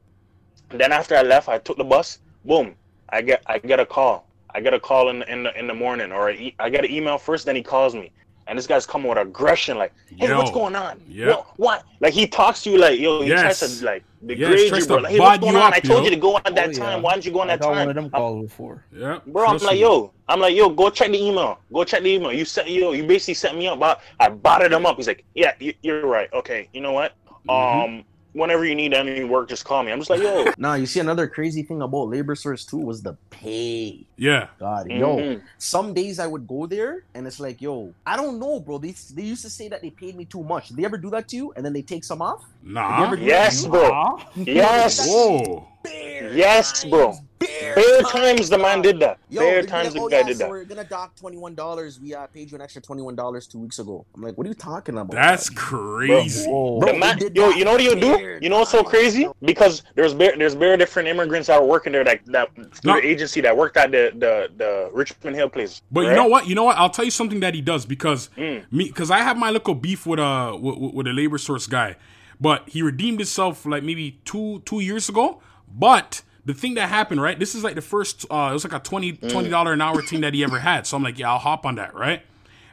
And 0.72 0.80
then 0.80 0.92
after 0.92 1.14
I 1.16 1.22
left, 1.22 1.48
I 1.48 1.58
took 1.58 1.76
the 1.76 1.84
bus. 1.84 2.18
Boom. 2.44 2.74
I 3.10 3.22
get 3.22 3.42
I 3.46 3.58
get 3.58 3.78
a 3.78 3.86
call. 3.86 4.26
I 4.54 4.60
get 4.60 4.74
a 4.74 4.80
call 4.80 5.10
in 5.10 5.22
in 5.24 5.42
the 5.44 5.58
in 5.58 5.66
the 5.66 5.74
morning, 5.74 6.12
or 6.12 6.30
I, 6.30 6.32
e- 6.32 6.54
I 6.58 6.70
get 6.70 6.84
an 6.84 6.90
email 6.90 7.18
first. 7.18 7.44
Then 7.46 7.56
he 7.56 7.62
calls 7.62 7.94
me, 7.94 8.10
and 8.46 8.58
this 8.58 8.66
guy's 8.66 8.86
coming 8.86 9.08
with 9.08 9.18
aggression, 9.18 9.76
like, 9.78 9.92
"Hey, 10.16 10.28
Yo. 10.28 10.36
what's 10.38 10.50
going 10.50 10.74
on? 10.74 11.00
Yeah. 11.06 11.28
What, 11.28 11.46
what? 11.58 11.84
Like 12.00 12.14
he 12.14 12.26
talks 12.26 12.62
to 12.62 12.70
you 12.70 12.78
like, 12.78 12.98
yo, 12.98 13.20
he 13.22 13.28
Yes. 13.28 13.58
tries 13.60 13.78
to 13.78 13.84
like 13.84 14.04
Yes, 14.22 14.28
degrade 14.28 14.68
tries 14.68 14.80
you, 14.82 14.86
bro. 14.86 14.96
Like, 14.98 15.12
hey, 15.12 15.20
what's 15.20 15.38
going 15.38 15.56
on? 15.56 15.62
up, 15.68 15.74
I 15.74 15.80
told 15.80 16.00
yo. 16.00 16.04
you 16.04 16.10
to 16.10 16.16
go 16.20 16.36
at 16.38 16.54
that 16.54 16.68
Oh, 16.70 16.72
time. 16.72 16.96
yeah. 16.96 16.96
Why 17.00 17.12
didn't 17.14 17.26
you 17.26 17.32
go 17.32 17.40
on 17.40 17.50
I 17.50 17.56
that 17.56 17.60
got 17.60 17.68
one 17.68 17.76
time? 17.78 17.88
of 17.90 17.94
them 17.94 18.10
calls 18.10 18.42
before. 18.46 18.84
Yeah, 18.92 19.20
Bro, 19.26 19.46
I'm 19.46 19.58
like, 19.58 19.74
me. 19.74 19.80
yo, 19.80 20.12
I'm 20.28 20.40
like, 20.40 20.54
yo, 20.56 20.68
go 20.70 20.90
check 20.90 21.10
the 21.10 21.22
email. 21.22 21.58
Go 21.72 21.84
check 21.84 22.02
the 22.02 22.10
email. 22.10 22.32
You 22.32 22.44
set, 22.44 22.70
yo, 22.70 22.92
you 22.92 23.04
basically 23.04 23.34
set 23.34 23.56
me 23.56 23.68
up. 23.68 23.78
But 23.78 24.00
I 24.20 24.28
botted 24.30 24.72
him 24.72 24.86
up. 24.86 24.96
He's 24.96 25.06
like, 25.08 25.24
yeah, 25.34 25.52
you, 25.60 25.74
you're 25.82 26.06
right. 26.06 26.28
Okay, 26.32 26.68
you 26.72 26.80
know 26.80 26.92
what? 26.92 27.12
Mhm. 27.46 27.84
Um, 27.98 28.04
whenever 28.32 28.64
you 28.64 28.74
need 28.74 28.94
any 28.94 29.24
work, 29.24 29.48
just 29.48 29.64
call 29.64 29.82
me. 29.82 29.92
I'm 29.92 29.98
just 29.98 30.10
like, 30.10 30.22
yo, 30.22 30.46
Nah, 30.58 30.74
you 30.74 30.86
see 30.86 31.00
another 31.00 31.26
crazy 31.26 31.62
thing 31.62 31.82
about 31.82 32.08
labor 32.08 32.34
source 32.34 32.64
too 32.64 32.78
was 32.78 33.02
the 33.02 33.14
pay. 33.30 34.04
Yeah, 34.16 34.48
God, 34.58 34.90
yo, 34.90 35.16
mhm. 35.16 35.42
some 35.58 35.94
days 35.94 36.18
I 36.18 36.26
would 36.26 36.46
go 36.46 36.66
there 36.66 37.04
and 37.14 37.26
it's 37.26 37.40
like, 37.40 37.60
yo, 37.60 37.92
I 38.06 38.16
don't 38.16 38.38
know, 38.38 38.60
bro. 38.60 38.78
They 38.78 38.94
they 39.14 39.22
used 39.22 39.42
to 39.42 39.50
say 39.50 39.68
that 39.68 39.82
they 39.82 39.90
paid 39.90 40.16
me 40.16 40.24
too 40.24 40.42
much. 40.42 40.68
Did 40.68 40.76
they 40.78 40.84
ever 40.84 40.98
do 40.98 41.10
that 41.10 41.28
to 41.28 41.36
you? 41.36 41.52
And 41.56 41.64
then 41.64 41.72
they 41.72 41.82
take 41.82 42.04
some 42.04 42.22
off? 42.22 42.44
nah. 42.62 43.12
yes, 43.14 43.66
bro, 43.66 44.18
yes, 44.36 45.06
Whoa. 45.06 45.68
Bare 45.82 46.32
Yes, 46.34 46.84
bro. 46.84 47.06
times, 47.12 47.20
Bare, 47.38 47.74
bare 47.74 48.02
times 48.02 48.48
the 48.48 48.56
man 48.58 48.82
did 48.82 49.00
that. 49.00 49.18
Yo, 49.28 49.40
Bare 49.40 49.54
they'd 49.56 49.62
be 49.62 49.66
times 49.66 49.84
like, 49.86 49.94
the 49.94 50.00
oh, 50.00 50.08
guy 50.08 50.16
yeah, 50.18 50.22
did 50.26 50.36
so 50.36 50.44
that. 50.44 50.50
we're 50.50 50.64
gonna 50.64 50.84
dock 50.84 51.16
twenty 51.16 51.36
one 51.36 51.54
dollars. 51.56 51.98
We 52.00 52.14
uh, 52.14 52.26
paid 52.28 52.50
you 52.50 52.54
an 52.54 52.62
extra 52.62 52.80
twenty 52.80 53.02
one 53.02 53.16
dollars 53.16 53.48
two 53.48 53.58
weeks 53.58 53.80
ago. 53.80 54.06
I'm 54.14 54.22
like, 54.22 54.38
what 54.38 54.46
are 54.46 54.48
you 54.48 54.54
talking 54.54 54.96
about? 54.96 55.10
That's 55.10 55.50
crazy. 55.50 56.48
Whoa. 56.48 56.78
Bro, 56.78 56.92
The 56.92 56.98
man, 56.98 57.18
yo, 57.34 57.50
you 57.50 57.64
know 57.64 57.72
what 57.72 57.82
you 57.82 57.96
do? 57.96 58.38
You 58.40 58.48
know 58.48 58.60
what's 58.60 58.70
so 58.70 58.84
crazy? 58.84 59.26
Because 59.42 59.82
there's 59.96 60.14
bare, 60.14 60.36
there's 60.36 60.54
very 60.54 60.76
different 60.76 61.08
immigrants 61.08 61.48
that 61.48 61.60
were 61.60 61.66
working 61.66 61.92
there 61.92 62.04
that 62.04 62.20
that 62.26 62.54
through 62.54 62.92
No. 62.94 63.00
the 63.00 63.06
agency 63.06 63.40
that 63.40 63.56
worked 63.56 63.76
at 63.76 63.90
the 63.90 64.12
the, 64.14 64.48
the 64.56 64.90
Richmond 64.92 65.34
Hill 65.34 65.48
place. 65.48 65.82
But 65.90 66.02
you 66.02 66.14
know 66.14 66.26
what? 66.26 66.46
You 66.46 66.54
know 66.54 66.64
what? 66.64 66.76
I'll 66.78 66.90
tell 66.90 67.04
you 67.04 67.10
something 67.10 67.40
that 67.40 67.54
he 67.54 67.60
does 67.60 67.84
because 67.86 68.30
Mm. 68.38 68.64
me 68.70 68.84
because 68.86 69.10
I 69.10 69.18
have 69.18 69.36
my 69.36 69.50
little 69.50 69.74
beef 69.74 70.06
with 70.06 70.20
a 70.20 70.56
with, 70.60 70.94
with 70.94 71.06
a 71.08 71.12
labor 71.12 71.38
source 71.38 71.66
guy, 71.66 71.96
but 72.40 72.68
he 72.68 72.82
redeemed 72.82 73.18
himself 73.18 73.66
like 73.66 73.82
maybe 73.82 74.20
two 74.24 74.60
two 74.64 74.78
years 74.78 75.08
ago. 75.08 75.42
But 75.74 76.22
the 76.44 76.54
thing 76.54 76.74
that 76.74 76.88
happened, 76.88 77.22
right? 77.22 77.38
This 77.38 77.54
is 77.54 77.64
like 77.64 77.74
the 77.74 77.82
first. 77.82 78.24
Uh, 78.30 78.48
it 78.50 78.52
was 78.54 78.64
like 78.64 78.72
a 78.72 78.78
20 78.78 79.12
Mm. 79.14 79.50
dollar 79.50 79.72
an 79.72 79.80
hour 79.80 80.02
thing 80.02 80.20
that 80.22 80.34
he 80.34 80.42
ever 80.44 80.58
had. 80.60 80.86
So 80.86 80.96
I'm 80.96 81.02
like, 81.02 81.18
yeah, 81.18 81.30
I'll 81.32 81.38
hop 81.38 81.64
on 81.64 81.76
that, 81.76 81.94
right? 81.94 82.22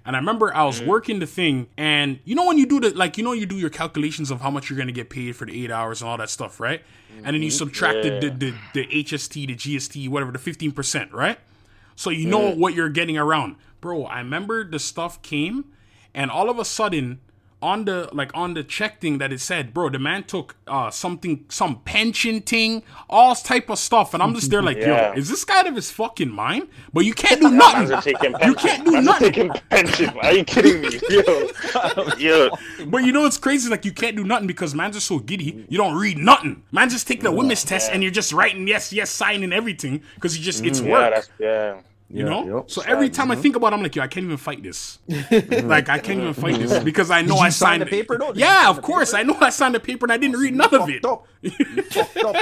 And 0.06 0.16
I 0.16 0.20
remember 0.20 0.56
I 0.56 0.60
Mm. 0.62 0.68
was 0.68 0.82
working 0.82 1.20
the 1.20 1.28
thing, 1.28 1.68
and 1.78 2.20
you 2.26 2.34
know 2.36 2.46
when 2.48 2.58
you 2.58 2.66
do 2.66 2.80
the 2.80 2.90
like, 2.92 3.18
you 3.18 3.24
know, 3.24 3.34
you 3.34 3.46
do 3.46 3.58
your 3.58 3.70
calculations 3.70 4.32
of 4.32 4.42
how 4.42 4.50
much 4.50 4.70
you're 4.70 4.78
gonna 4.80 4.92
get 4.92 5.10
paid 5.10 5.36
for 5.36 5.46
the 5.46 5.64
eight 5.64 5.72
hours 5.72 6.02
and 6.02 6.10
all 6.10 6.18
that 6.18 6.30
stuff, 6.30 6.60
right? 6.60 6.82
And 7.24 7.34
then 7.36 7.44
you 7.44 7.52
subtract 7.52 8.04
the, 8.04 8.10
the, 8.12 8.30
the 8.30 8.58
the 8.74 8.88
HST, 9.04 9.46
the 9.48 9.56
GST, 9.56 10.08
whatever, 10.10 10.32
the 10.32 10.40
fifteen 10.40 10.72
percent, 10.72 11.12
right? 11.14 11.38
So 11.96 12.10
you 12.10 12.26
know 12.26 12.50
what 12.50 12.74
you're 12.74 12.90
getting 12.90 13.18
around. 13.18 13.58
Bro, 13.82 14.06
I 14.06 14.20
remember 14.20 14.64
the 14.64 14.80
stuff 14.80 15.22
came 15.22 15.66
and 16.14 16.32
all 16.32 16.50
of 16.50 16.58
a 16.58 16.66
sudden 16.66 17.20
on 17.62 17.84
the 17.86 18.08
like 18.14 18.32
on 18.34 18.54
the 18.54 18.64
check 18.64 19.02
thing 19.02 19.18
that 19.18 19.34
it 19.34 19.40
said, 19.42 19.74
bro, 19.74 19.90
the 19.90 20.00
man 20.00 20.24
took 20.24 20.56
uh 20.68 20.90
something 20.90 21.44
some 21.50 21.82
pension 21.82 22.42
thing, 22.42 22.84
all 23.10 23.36
type 23.36 23.70
of 23.70 23.78
stuff, 23.80 24.14
and 24.14 24.24
I'm 24.24 24.34
just 24.34 24.50
there 24.50 24.62
like, 24.62 24.78
Yeah. 24.78 25.12
yo, 25.14 25.18
is 25.20 25.28
this 25.30 25.44
guy 25.44 25.60
out 25.60 25.68
of 25.68 25.76
his 25.76 25.92
fucking 25.92 26.30
mind? 26.32 26.70
But 26.94 27.04
you 27.06 27.14
can't 27.14 27.42
do 27.46 27.50
nothing. 27.52 27.90
Man's 27.90 27.92
are 27.92 28.02
taking 28.02 28.34
You 28.46 28.54
can't 28.56 28.86
do 28.86 29.02
nothing. 29.02 29.32
taking 29.34 29.50
pension. 29.70 30.10
Are 30.22 30.32
you 30.34 30.44
kidding 30.46 30.82
me? 30.82 31.00
Yo, 31.10 31.50
yo. 32.18 32.50
But 32.88 33.04
you 33.04 33.12
know 33.12 33.22
what's 33.22 33.38
crazy? 33.38 33.70
Like 33.70 33.84
you 33.86 33.92
can't 33.92 34.16
do 34.16 34.24
nothing 34.24 34.48
because 34.48 34.74
man's 34.74 34.96
just 34.96 35.08
so 35.08 35.20
giddy. 35.20 35.66
You 35.70 35.78
don't 35.78 35.98
read 35.98 36.18
nothing. 36.18 36.64
Man 36.72 36.90
just 36.90 37.08
take 37.08 37.22
the 37.22 37.32
women's 37.32 37.64
test 37.66 37.92
and 37.92 38.02
you're 38.02 38.12
just 38.12 38.32
writing 38.32 38.68
yes, 38.68 38.94
yes, 38.94 39.10
signing 39.10 39.52
everything 39.52 40.02
because 40.16 40.38
you 40.38 40.44
just 40.44 40.64
it's 40.66 40.80
Yeah, 40.80 40.92
work. 40.92 41.14
that's 41.14 41.30
yeah. 41.40 41.82
You 42.12 42.24
Yeah, 42.24 42.30
know? 42.30 42.58
yep. 42.58 42.72
So 42.72 42.82
every 42.88 43.10
time 43.10 43.30
I 43.30 43.36
think 43.36 43.56
about 43.56 43.72
it, 43.72 43.76
I'm 43.76 43.84
like, 43.84 43.96
yo, 43.96 44.02
I 44.02 44.08
can't 44.08 44.24
even 44.26 44.38
fight 44.38 44.64
this. 44.64 44.98
like 45.08 45.90
I 45.90 46.00
can't 46.00 46.20
even 46.20 46.34
fight 46.34 46.58
this 46.58 46.84
because 46.84 47.12
I 47.12 47.22
know 47.22 47.36
you 47.36 47.42
I 47.42 47.50
sign 47.50 47.70
signed 47.70 47.82
the 47.84 47.86
paper, 47.86 48.18
though? 48.18 48.34
Did 48.34 48.40
Yeah, 48.40 48.68
of 48.70 48.82
course. 48.82 49.12
paper? 49.12 49.20
I 49.20 49.24
know 49.24 49.38
I 49.40 49.50
signed 49.52 49.76
the 49.76 49.80
paper 49.80 50.06
and 50.06 50.12
I 50.14 50.18
didn't 50.18 50.38
read 50.40 50.56
none 50.56 50.74
of 50.74 50.90
it. 50.90 51.04
Fucked 51.04 51.06
up. 51.06 51.28
You 51.42 51.52
fucked 51.84 52.18
up. 52.18 52.36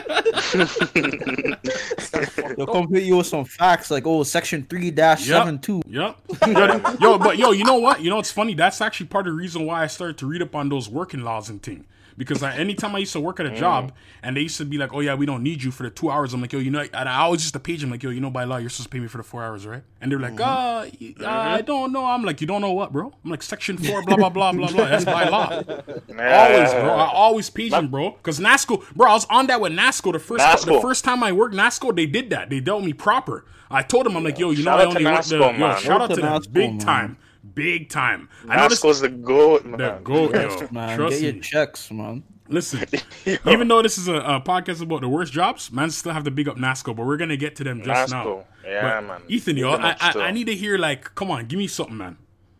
They'll 2.55 2.65
come 2.67 2.87
hit 2.93 3.03
you 3.03 3.17
with 3.17 3.27
some 3.27 3.45
facts 3.45 3.91
like, 3.91 4.07
oh, 4.07 4.23
section 4.23 4.65
three 4.69 4.89
dash 4.91 5.25
seven 5.25 5.59
two. 5.59 5.81
Yep. 5.87 6.15
yo, 6.47 6.81
yo, 7.01 7.17
but 7.17 7.37
yo, 7.37 7.51
you 7.51 7.63
know 7.63 7.79
what? 7.79 8.01
You 8.01 8.09
know 8.09 8.15
what's 8.17 8.31
funny? 8.31 8.53
That's 8.53 8.79
actually 8.81 9.07
part 9.07 9.27
of 9.27 9.33
the 9.33 9.37
reason 9.37 9.65
why 9.65 9.83
I 9.83 9.87
started 9.87 10.17
to 10.19 10.27
read 10.27 10.41
up 10.41 10.55
on 10.55 10.69
those 10.69 10.89
working 10.89 11.21
laws 11.23 11.49
and 11.49 11.61
thing. 11.61 11.85
Because 12.17 12.41
I, 12.41 12.55
anytime 12.57 12.95
I 12.95 12.97
used 12.99 13.13
to 13.13 13.19
work 13.19 13.39
at 13.39 13.45
a 13.45 13.51
job 13.55 13.91
and 14.23 14.35
they 14.35 14.41
used 14.41 14.57
to 14.57 14.65
be 14.65 14.77
like, 14.79 14.91
"Oh 14.91 15.01
yeah, 15.01 15.13
we 15.13 15.27
don't 15.27 15.43
need 15.43 15.61
you 15.61 15.69
for 15.69 15.83
the 15.83 15.91
two 15.91 16.09
hours," 16.09 16.33
I'm 16.33 16.41
like, 16.41 16.51
"Yo, 16.51 16.57
you 16.59 16.71
know," 16.71 16.79
and 16.81 17.07
I 17.07 17.19
always 17.19 17.41
just 17.41 17.53
to 17.53 17.59
page 17.59 17.81
them 17.81 17.91
like, 17.91 18.01
"Yo, 18.01 18.09
you 18.09 18.19
know, 18.19 18.31
by 18.31 18.43
law, 18.43 18.57
you're 18.57 18.69
supposed 18.71 18.89
to 18.89 18.95
pay 18.95 18.99
me 18.99 19.07
for 19.07 19.17
the 19.17 19.23
four 19.23 19.43
hours, 19.43 19.67
right?" 19.67 19.83
And 20.01 20.11
they're 20.11 20.19
like, 20.19 20.33
"Uh, 20.41 20.87
y- 20.99 21.13
uh, 21.21 21.27
I 21.27 21.61
don't 21.61 21.91
know." 21.91 22.05
I'm 22.05 22.23
like, 22.23 22.41
"You 22.41 22.47
don't 22.47 22.61
know 22.61 22.71
what, 22.73 22.91
bro?" 22.91 23.13
I'm 23.23 23.29
like, 23.29 23.43
"Section 23.43 23.77
four, 23.77 24.01
blah 24.03 24.15
blah 24.17 24.29
blah 24.29 24.51
blah 24.51 24.71
blah." 24.71 24.85
That's 24.87 25.05
by 25.05 25.29
law. 25.29 25.49
Always, 26.09 26.71
bro. 26.73 26.93
I 26.95 27.11
always 27.13 27.49
page 27.49 27.71
them, 27.71 27.89
bro. 27.89 28.11
Because 28.11 28.39
NASCO, 28.39 28.83
bro, 28.95 29.09
I 29.11 29.13
was 29.13 29.25
on 29.29 29.47
that 29.47 29.61
with 29.61 29.73
NASCO 29.73 30.13
the 30.13 30.19
first 30.19 30.43
the 30.65 30.81
first 30.81 31.03
time 31.03 31.23
I 31.23 31.31
worked 31.31 31.53
NASCO. 31.55 31.95
They 31.95 32.05
did 32.07 32.29
that. 32.31 32.49
They 32.49 32.59
dealt 32.59 32.83
me 32.83 32.93
proper. 32.93 33.45
I 33.69 33.83
told 33.83 34.05
them, 34.05 34.15
I'm 34.15 34.23
like, 34.23 34.39
yo, 34.39 34.51
you 34.51 34.63
know, 34.63 34.71
Shout 34.71 34.79
I 34.79 34.83
out 34.85 34.91
to 34.93 34.97
only 34.99 35.05
work 35.11 35.23
the 35.25 35.35
NASCO, 35.35 35.39
yo, 35.39 35.51
man. 35.59 35.59
shout 35.59 35.69
out 35.69 35.81
Shout 35.81 36.09
to 36.09 36.15
to 36.15 36.21
them, 36.21 36.33
NASCO, 36.41 36.53
big 36.53 36.69
man. 36.71 36.79
time, 36.79 37.17
big 37.57 37.89
time. 37.89 38.29
I 38.47 38.55
know 38.57 38.69
this 38.69 38.81
Nasco's 38.83 39.01
the 39.01 39.09
goat, 39.09 39.65
man. 39.65 39.77
the 39.77 39.99
goat, 40.03 40.33
yo. 40.33 40.67
Man, 40.71 40.97
Trust 40.97 41.19
get 41.19 41.33
your 41.35 41.43
checks, 41.43 41.91
man. 41.91 42.23
Listen, 42.47 42.85
even 43.45 43.67
though 43.67 43.81
this 43.81 43.97
is 43.97 44.07
a, 44.07 44.15
a 44.15 44.39
podcast 44.41 44.81
about 44.81 45.01
the 45.01 45.09
worst 45.09 45.33
jobs, 45.33 45.69
man, 45.71 45.91
still 45.91 46.13
have 46.13 46.23
to 46.23 46.31
big 46.31 46.47
up 46.47 46.55
NASCO, 46.55 46.95
but 46.95 47.05
we're 47.05 47.17
gonna 47.17 47.35
get 47.35 47.57
to 47.57 47.63
them 47.65 47.83
just 47.83 48.11
now. 48.13 48.45
Yeah, 48.63 48.81
But 49.01 49.07
man. 49.07 49.21
Ethan, 49.27 49.57
yo, 49.57 49.71
I, 49.71 49.95
I. 49.99 50.13
I 50.27 50.31
need 50.31 50.45
to 50.45 50.55
hear 50.55 50.77
like, 50.77 51.13
come 51.15 51.29
on, 51.31 51.47
give 51.47 51.57
me 51.57 51.67
something, 51.67 51.97
man. 51.97 52.17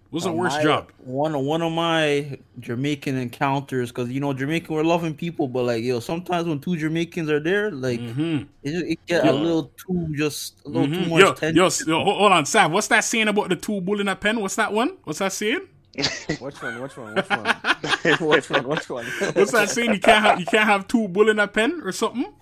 What's 0.09 0.25
the 0.25 0.31
worst 0.31 0.57
My- 0.57 0.63
job? 0.63 0.89
One 0.99 1.45
one 1.45 1.61
of 1.61 1.71
my 1.73 2.39
Jamaican 2.59 3.17
encounters, 3.17 3.91
because 3.91 4.09
you 4.09 4.19
know 4.21 4.33
Jamaican 4.33 4.73
we're 4.73 4.83
loving 4.83 5.13
people, 5.13 5.47
but 5.49 5.63
like 5.63 5.83
yo, 5.83 5.99
sometimes 5.99 6.47
when 6.47 6.59
two 6.59 6.77
Jamaicans 6.77 7.29
are 7.29 7.39
there, 7.41 7.71
like 7.71 7.99
Mm-hmm. 7.99 8.43
it, 8.63 8.71
just, 8.71 8.85
it 8.85 8.99
get 9.05 9.25
a 9.27 9.31
little 9.33 9.71
too 9.85 10.13
just 10.15 10.61
a 10.65 10.69
little 10.69 10.87
too 10.87 11.01
Mhm. 11.05 11.09
much 11.09 11.19
Yo, 11.21 11.33
tension. 11.33 11.55
yo, 11.57 11.97
yo, 11.99 12.03
hold 12.05 12.17
hold 12.19 12.31
on, 12.31 12.45
Sam. 12.45 12.71
What's 12.71 12.87
that 12.87 13.03
saying 13.03 13.27
about 13.27 13.49
the 13.49 13.55
two 13.57 13.81
bull 13.81 13.99
in 13.99 14.07
a 14.07 14.15
pen? 14.15 14.39
What's 14.39 14.55
that 14.55 14.71
one? 14.71 14.97
What's 15.03 15.19
that 15.19 15.33
saying? 15.33 15.67
Which 16.39 16.61
one? 16.61 16.81
Which 16.81 16.95
one? 16.97 17.15
Which 17.15 17.29
one? 17.29 17.45
which 18.29 18.49
one? 18.49 18.67
Which 18.67 18.89
one? 18.89 19.05
What's 19.33 19.51
that 19.51 19.69
saying? 19.69 19.93
You 19.93 19.99
can't 19.99 20.23
have 20.23 20.39
you 20.39 20.45
can't 20.45 20.65
have 20.69 20.87
two 20.87 21.07
bull 21.09 21.29
in 21.29 21.39
a 21.39 21.47
pen 21.47 21.81
or 21.83 21.91
something? 21.91 22.33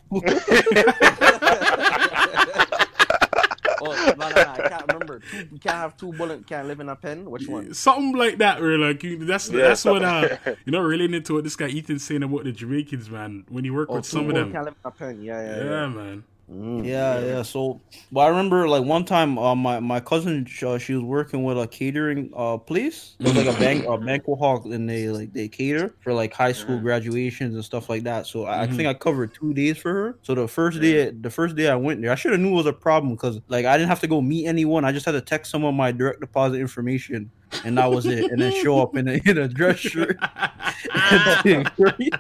Oh, 3.88 3.92
no, 4.18 4.28
no, 4.28 4.30
no, 4.30 4.42
I 4.42 4.68
can't 4.70 4.84
remember. 4.94 5.05
Two, 5.32 5.38
you 5.52 5.60
can't 5.60 5.76
have 5.76 5.98
two 5.98 6.12
bullets. 6.14 6.44
Can't 6.48 6.68
live 6.68 6.80
in 6.80 6.90
a 6.90 6.96
pen. 6.96 7.30
Which 7.30 7.48
one? 7.48 7.74
Something 7.74 8.16
like 8.16 8.38
that. 8.40 8.62
really. 8.62 8.84
like 8.94 9.04
you, 9.04 9.24
that's 9.26 9.50
Yeah, 9.50 9.70
that's 9.70 9.86
what 9.86 10.04
uh 10.04 10.30
something. 10.30 10.56
you 10.66 10.72
know 10.72 10.82
relating 10.82 11.22
to 11.24 11.34
what 11.36 11.44
this 11.44 11.56
guy 11.56 11.70
Ethan's 11.70 12.04
saying 12.04 12.24
about 12.24 12.44
the 12.44 12.52
Jamaicans, 12.52 13.10
man. 13.10 13.46
When 13.50 13.64
you 13.66 13.74
work 13.74 13.90
Oh, 13.90 13.96
with 13.96 14.06
two 14.06 14.10
some 14.18 14.30
of 14.30 14.36
them, 14.36 14.52
can't 14.52 14.66
live 14.66 14.76
in 14.84 14.88
a 14.88 14.92
pen. 14.92 15.22
Yeah, 15.22 15.42
yeah, 15.42 15.58
yeah, 15.58 15.64
yeah. 15.64 15.88
man. 15.88 16.24
Mm. 16.52 16.86
Yeah, 16.86 17.20
yeah. 17.26 17.42
So, 17.42 17.82
but 18.12 18.22
I 18.22 18.28
remember 18.28 18.68
like 18.68 18.84
one 18.84 19.04
time, 19.04 19.40
uh, 19.40 19.56
my 19.56 19.80
my 19.80 20.00
cousin, 20.00 20.46
uh, 20.62 20.78
she 20.78 20.94
was 20.94 21.04
working 21.04 21.44
with 21.44 21.60
a 21.60 21.68
catering 21.68 22.32
uh 22.36 22.58
place. 22.58 23.16
It 23.20 23.26
was 23.26 23.36
like 23.36 23.48
a 23.48 23.60
bank, 23.60 23.84
a 23.88 23.98
banquet 23.98 24.38
hall, 24.38 24.72
and 24.72 24.88
they 24.88 25.10
like 25.10 25.34
they 25.34 25.48
cater 25.48 25.96
for 26.02 26.14
like 26.14 26.34
high 26.34 26.52
school 26.52 26.80
graduations 26.80 27.56
and 27.56 27.66
stuff 27.66 27.90
like 27.90 28.04
that. 28.04 28.28
So 28.28 28.46
I, 28.46 28.64
I 28.64 28.68
think 28.68 28.88
I 28.88 28.94
covered 28.94 29.34
two 29.34 29.56
days 29.56 29.80
for 29.80 29.92
her. 29.92 30.20
So 30.22 30.36
the 30.36 30.48
first 30.48 30.80
day, 30.80 31.10
the 31.10 31.32
first 31.32 31.56
day 31.56 31.68
I 31.68 31.76
went 31.76 32.02
there, 32.04 32.12
I 32.12 32.16
should 32.16 32.32
have 32.32 32.40
knew 32.42 32.52
it 32.52 32.56
was 32.56 32.68
a 32.68 32.74
problem 32.74 33.16
because 33.16 33.40
like 33.48 33.66
I 33.66 33.76
didn't 33.76 33.90
have 33.90 34.02
to 34.02 34.08
go 34.08 34.22
meet 34.22 34.46
anyone. 34.46 34.86
I 34.86 34.92
just 34.92 35.08
had 35.08 35.14
to 35.14 35.22
text 35.22 35.50
someone 35.50 35.74
my 35.76 35.92
direct 35.92 36.20
deposit 36.20 36.60
information, 36.60 37.32
and 37.64 37.76
that 37.80 37.90
was 37.90 38.06
it. 38.06 38.32
And 38.32 38.40
then 38.40 38.52
show 38.52 38.84
up 38.84 38.96
in 38.96 39.08
a 39.08 39.14
in 39.26 39.40
a 39.40 39.48
dress 39.48 39.80
shirt. 39.80 40.20
and 40.94 41.42
thing, 41.44 41.66
right? 41.80 42.14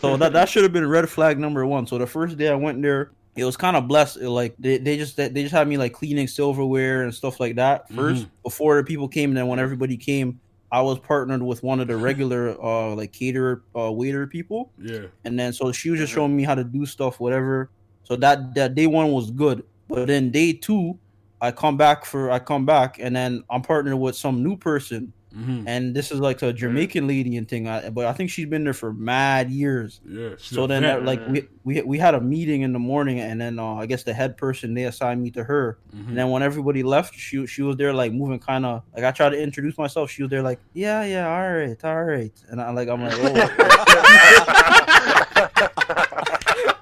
So 0.00 0.16
that 0.16 0.32
that 0.34 0.48
should 0.48 0.62
have 0.62 0.72
been 0.72 0.88
red 0.88 1.08
flag 1.08 1.36
number 1.38 1.66
one. 1.66 1.86
So 1.88 1.98
the 1.98 2.06
first 2.06 2.36
day 2.36 2.48
I 2.48 2.54
went 2.54 2.80
there, 2.82 3.10
it 3.36 3.44
was 3.44 3.56
kind 3.56 3.76
of 3.76 3.86
blessed. 3.88 4.20
Like 4.20 4.54
they, 4.58 4.78
they 4.78 4.96
just 4.96 5.16
they 5.16 5.30
just 5.30 5.52
had 5.54 5.66
me 5.68 5.76
like 5.76 5.92
cleaning 5.92 6.26
silverware 6.28 7.02
and 7.02 7.14
stuff 7.14 7.40
like 7.40 7.56
that 7.56 7.88
1st 7.90 8.26
before 8.42 8.76
the 8.76 8.84
people 8.84 9.08
came. 9.08 9.30
And 9.30 9.36
then 9.36 9.46
when 9.46 9.58
everybody 9.58 9.96
came, 9.96 10.40
I 10.72 10.80
was 10.82 10.98
partnered 10.98 11.42
with 11.42 11.62
one 11.62 11.80
of 11.80 11.88
the 11.88 11.96
regular 11.96 12.56
uh 12.64 12.94
like 12.94 13.12
caterer 13.12 13.62
uh 13.76 13.90
waiter 13.92 14.26
people, 14.26 14.72
Yeah. 14.78 15.06
and 15.24 15.38
then 15.38 15.52
so 15.52 15.72
she 15.72 15.90
was 15.90 16.00
just 16.00 16.12
showing 16.12 16.36
me 16.36 16.42
how 16.44 16.54
to 16.54 16.64
do 16.64 16.84
stuff, 16.86 17.20
whatever. 17.20 17.70
So 18.04 18.16
that 18.16 18.54
that 18.54 18.74
day 18.74 18.86
one 18.86 19.12
was 19.12 19.30
good, 19.30 19.62
but 19.88 20.06
then 20.08 20.30
day 20.30 20.52
two, 20.52 20.98
I 21.40 21.52
come 21.52 21.76
back 21.76 22.04
for 22.04 22.30
I 22.30 22.38
come 22.40 22.66
back, 22.66 22.98
and 23.00 23.14
then 23.14 23.44
I'm 23.48 23.62
partnered 23.62 23.98
with 23.98 24.16
some 24.16 24.42
new 24.42 24.56
person, 24.56 25.12
hmm 25.32 25.62
and 25.66 25.94
this 25.94 26.10
is 26.10 26.18
like 26.18 26.42
a 26.42 26.52
Jamaican 26.52 27.06
lady 27.06 27.36
and 27.36 27.48
thing. 27.48 27.68
I, 27.68 27.90
but 27.90 28.06
I 28.06 28.12
think 28.12 28.30
she's 28.30 28.46
been 28.46 28.64
there 28.64 28.72
for 28.72 28.92
mad 28.92 29.48
years. 29.50 30.00
Yeah. 30.04 30.30
So 30.38 30.66
then, 30.66 30.82
vet. 30.82 30.98
uh, 30.98 31.02
like 31.02 31.26
we, 31.28 31.46
we 31.64 31.82
we 31.82 31.98
had 31.98 32.14
a 32.14 32.20
meeting 32.20 32.62
in 32.62 32.72
the 32.72 32.78
morning, 32.80 33.20
and 33.20 33.40
then 33.40 33.58
uh, 33.58 33.74
I 33.74 33.86
guess 33.86 34.02
the 34.02 34.12
head 34.12 34.36
person 34.36 34.74
they 34.74 34.84
assigned 34.84 35.22
me 35.22 35.30
to 35.32 35.44
her. 35.44 35.78
Mhm. 35.94 36.08
And 36.08 36.18
then 36.18 36.30
when 36.30 36.42
everybody 36.42 36.82
left, 36.82 37.14
she 37.14 37.46
she 37.46 37.62
was 37.62 37.76
there 37.76 37.92
like 37.92 38.12
moving 38.12 38.40
kind 38.40 38.66
of 38.66 38.82
like 38.94 39.04
I 39.04 39.12
tried 39.12 39.30
to 39.30 39.40
introduce 39.40 39.78
myself. 39.78 40.10
She 40.10 40.22
was 40.22 40.30
there 40.30 40.42
like, 40.42 40.58
yeah, 40.74 41.04
yeah, 41.04 41.28
all 41.28 41.52
right, 41.52 41.84
all 41.84 42.04
right, 42.04 42.32
and 42.48 42.60
I 42.60 42.70
like 42.72 42.88
I'm 42.88 43.02
like, 43.02 43.14
oh. 43.16 44.40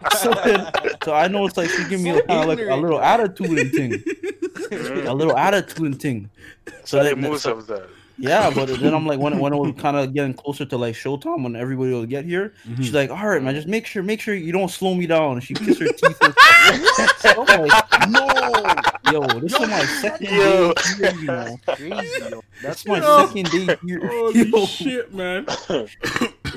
so, 0.18 0.32
then, 0.44 0.70
so 1.04 1.14
I 1.14 1.28
know 1.28 1.46
it's 1.46 1.56
like 1.56 1.70
she 1.70 1.84
give 1.88 2.00
me 2.00 2.12
So 2.14 2.22
kind 2.22 2.42
of 2.50 2.58
like 2.58 2.60
a 2.66 2.74
little 2.76 3.00
attitude 3.00 3.58
and 3.58 3.70
thing, 3.72 4.02
a 5.06 5.14
little 5.14 5.36
attitude 5.36 5.86
and 5.86 6.00
thing. 6.00 6.30
So 6.84 6.98
the 6.98 7.10
then, 7.10 7.20
moves 7.20 7.42
so- 7.42 7.56
of 7.58 7.66
that. 7.68 7.88
Yeah, 8.18 8.50
but 8.54 8.66
then 8.80 8.94
I'm 8.94 9.06
like, 9.06 9.18
when 9.20 9.38
when 9.38 9.52
it 9.52 9.56
was 9.56 9.74
kind 9.78 9.96
of 9.96 10.12
getting 10.12 10.34
closer 10.34 10.64
to 10.64 10.76
like 10.76 10.94
showtime, 10.94 11.42
when 11.44 11.56
everybody 11.56 11.92
will 11.92 12.06
get 12.06 12.24
here, 12.24 12.54
Mm-hmm. 12.66 12.82
she's 12.82 12.94
like, 12.94 13.10
"All 13.10 13.26
right, 13.28 13.42
man, 13.42 13.54
just 13.54 13.68
make 13.68 13.86
sure, 13.86 14.02
make 14.02 14.20
sure 14.20 14.34
you 14.34 14.52
don't 14.52 14.70
slow 14.70 14.94
me 14.94 15.06
down." 15.06 15.32
And 15.34 15.42
she 15.42 15.54
kissed 15.54 15.80
her 15.80 15.86
teeth. 15.86 16.18
And 16.22 16.34
stuff. 16.84 17.18
So 17.20 17.44
I'm 17.48 17.60
like, 17.66 18.08
No, 18.10 19.12
yo, 19.12 19.40
this 19.40 19.52
is 19.54 19.60
my 19.60 19.84
second 19.84 20.26
Yo. 20.30 20.72
day 20.74 20.82
here, 20.98 21.14
you 21.20 21.26
know. 21.26 21.56
crazy. 21.68 22.20
Yo. 22.30 22.42
That's 22.62 22.86
my 22.86 22.98
Yo. 22.98 23.26
second 23.26 23.50
day 23.50 23.76
here, 23.86 24.00
Holy 24.06 24.48
yo, 24.50 24.66
shit, 24.66 25.14
man. 25.14 25.46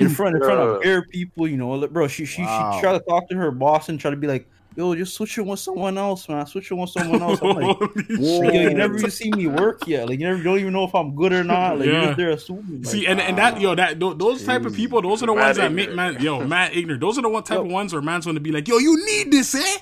in 0.00 0.08
front 0.08 0.36
in 0.36 0.42
front 0.42 0.60
of 0.60 0.84
air 0.84 1.02
people, 1.10 1.46
you 1.48 1.56
know. 1.56 1.86
Bro, 1.88 2.08
she 2.08 2.24
she 2.24 2.42
Wow. 2.42 2.72
she 2.74 2.80
tried 2.80 2.92
to 2.98 3.04
talk 3.08 3.28
to 3.28 3.36
her 3.36 3.50
boss 3.50 3.88
and 3.88 3.98
try 4.00 4.10
to 4.10 4.16
be 4.16 4.26
like, 4.26 4.46
"Yo, 4.76 4.94
just 4.94 5.14
switch 5.14 5.38
it 5.38 5.42
with 5.46 5.58
someone 5.60 5.98
else, 5.98 6.28
man. 6.28 6.46
Switch 6.46 6.70
it 6.70 6.74
with 6.74 6.90
someone 6.90 7.22
else." 7.22 7.40
I'm 7.42 7.48
like. 7.56 7.76
Whoa. 7.78 8.42
Yo, 8.42 8.50
you 8.52 8.70
never 8.74 8.96
even 8.96 9.10
see 9.10 9.30
me 9.32 9.46
work 9.46 9.86
yet. 9.86 10.08
Like 10.08 10.18
you 10.20 10.26
never 10.26 10.42
don't 10.42 10.58
even 10.58 10.72
know 10.72 10.84
if 10.84 10.94
I'm 10.94 11.14
good 11.14 11.32
or 11.32 11.44
not. 11.44 11.78
Like 11.78 11.86
Yeah. 11.88 11.92
you're 11.92 12.04
just 12.06 12.16
there 12.16 12.30
assuming. 12.30 12.76
Like, 12.82 12.86
See, 12.86 13.06
and, 13.06 13.20
and 13.20 13.36
that 13.38 13.60
yo, 13.60 13.74
that 13.74 13.98
tho- 14.00 14.14
those 14.14 14.44
type 14.44 14.64
of 14.64 14.74
people, 14.74 15.02
those 15.02 15.22
are 15.22 15.26
the 15.26 15.34
Mad 15.34 15.44
ones 15.44 15.56
that 15.58 15.72
make 15.72 15.92
man, 15.92 16.20
yo, 16.20 16.44
mad 16.46 16.72
ignorant. 16.74 17.00
Those 17.00 17.18
are 17.18 17.22
the 17.22 17.28
one 17.28 17.42
type 17.42 17.58
of 17.60 17.66
ones 17.66 17.92
where 17.92 18.02
man's 18.02 18.24
going 18.24 18.34
to 18.36 18.40
be 18.40 18.52
like, 18.52 18.68
yo, 18.68 18.78
you 18.78 19.04
need 19.04 19.30
this, 19.32 19.54
eh? 19.54 19.76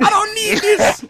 I 0.00 0.10
don't 0.10 0.34
need 0.34 0.58
this. 0.62 1.02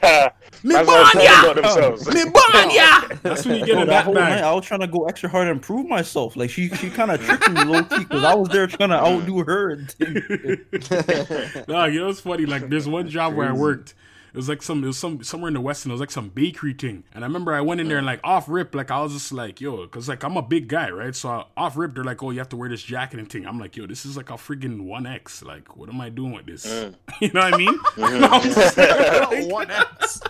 Me 0.62 0.75
That's 0.75 0.88
what 0.88 1.14
born 1.14 1.25
I'm 1.25 1.55
ya. 1.55 2.12
Me 2.12 2.25
born 2.25 2.70
ya. 2.75 3.16
That's 3.22 3.44
when 3.44 3.61
you 3.61 3.66
get 3.66 3.75
Bro, 3.75 3.83
in 3.83 3.88
oh, 3.88 3.92
that 3.92 3.96
that 3.96 4.05
whole 4.05 4.14
night. 4.14 4.42
I 4.42 4.53
was 4.53 4.64
trying 4.64 4.81
to 4.81 4.87
go 4.87 5.07
extra 5.07 5.29
hard 5.29 5.49
and 5.49 5.61
prove 5.62 5.87
myself. 5.87 6.37
Like 6.37 6.51
she, 6.51 6.68
she 6.70 6.90
kind 6.90 7.11
of 7.11 7.20
tricked 7.20 7.51
me 7.51 7.64
low 7.64 7.83
key 7.85 7.99
because 7.99 8.25
I 8.25 8.35
was 8.35 8.49
there 8.49 8.66
trying 8.66 8.88
to 8.90 8.96
outdo 8.96 9.44
her. 9.44 9.70
And 9.70 9.90
thing. 9.90 11.64
No, 11.68 11.85
you 11.85 12.01
know 12.01 12.09
it's 12.09 12.20
funny. 12.20 12.46
Like 12.46 12.68
there's 12.68 12.88
one 12.88 13.09
job 13.09 13.35
where 13.35 13.49
I 13.49 13.53
worked. 13.53 13.94
It 14.37 14.40
was 14.40 14.51
like 14.51 14.62
some, 14.62 14.85
it 14.85 14.87
was 14.87 14.99
some 14.99 15.22
somewhere 15.25 15.49
in 15.49 15.55
the 15.55 15.62
west, 15.62 15.87
and 15.87 15.90
it 15.90 15.94
was 15.94 16.01
like 16.01 16.11
some 16.11 16.29
bakery 16.29 16.75
thing. 16.75 17.05
And 17.14 17.25
I 17.25 17.27
remember 17.27 17.55
I 17.55 17.62
went 17.62 17.81
in 17.81 17.88
there 17.88 17.96
and 17.96 18.05
like 18.05 18.20
off 18.22 18.51
rip, 18.51 18.75
like 18.75 18.90
I 18.90 19.01
was 19.01 19.14
just 19.14 19.33
like, 19.33 19.62
yo, 19.62 19.85
because 19.85 20.11
like 20.11 20.25
I'm 20.25 20.37
a 20.37 20.42
big 20.42 20.68
guy, 20.68 20.90
right? 20.90 21.16
So 21.16 21.46
off 21.57 21.75
rip, 21.79 21.94
they're 21.94 22.05
like, 22.05 22.22
oh, 22.22 22.33
you 22.33 22.38
have 22.40 22.51
to 22.51 22.57
wear 22.59 22.68
this 22.68 22.83
jacket 22.83 23.18
and 23.18 23.33
thing. 23.33 23.46
I'm 23.46 23.59
like, 23.59 23.79
yo, 23.79 23.87
this 23.87 24.05
is 24.05 24.14
like 24.14 24.29
a 24.29 24.35
friggin' 24.35 24.83
one 24.83 25.07
X. 25.07 25.42
Like, 25.42 25.75
what 25.79 25.88
am 25.88 25.99
I 26.03 26.11
doing 26.11 26.33
with 26.35 26.44
this? 26.44 26.66
Mm. 26.66 26.94
you 27.22 27.33
know 27.33 27.40
what 27.40 27.55
I 27.55 27.57
mean? 27.57 27.79
Mm-hmm. 27.96 28.25
I'm 28.31 28.42
just 28.42 28.77
like- 28.77 29.51
One 29.51 29.70
X. 29.70 30.20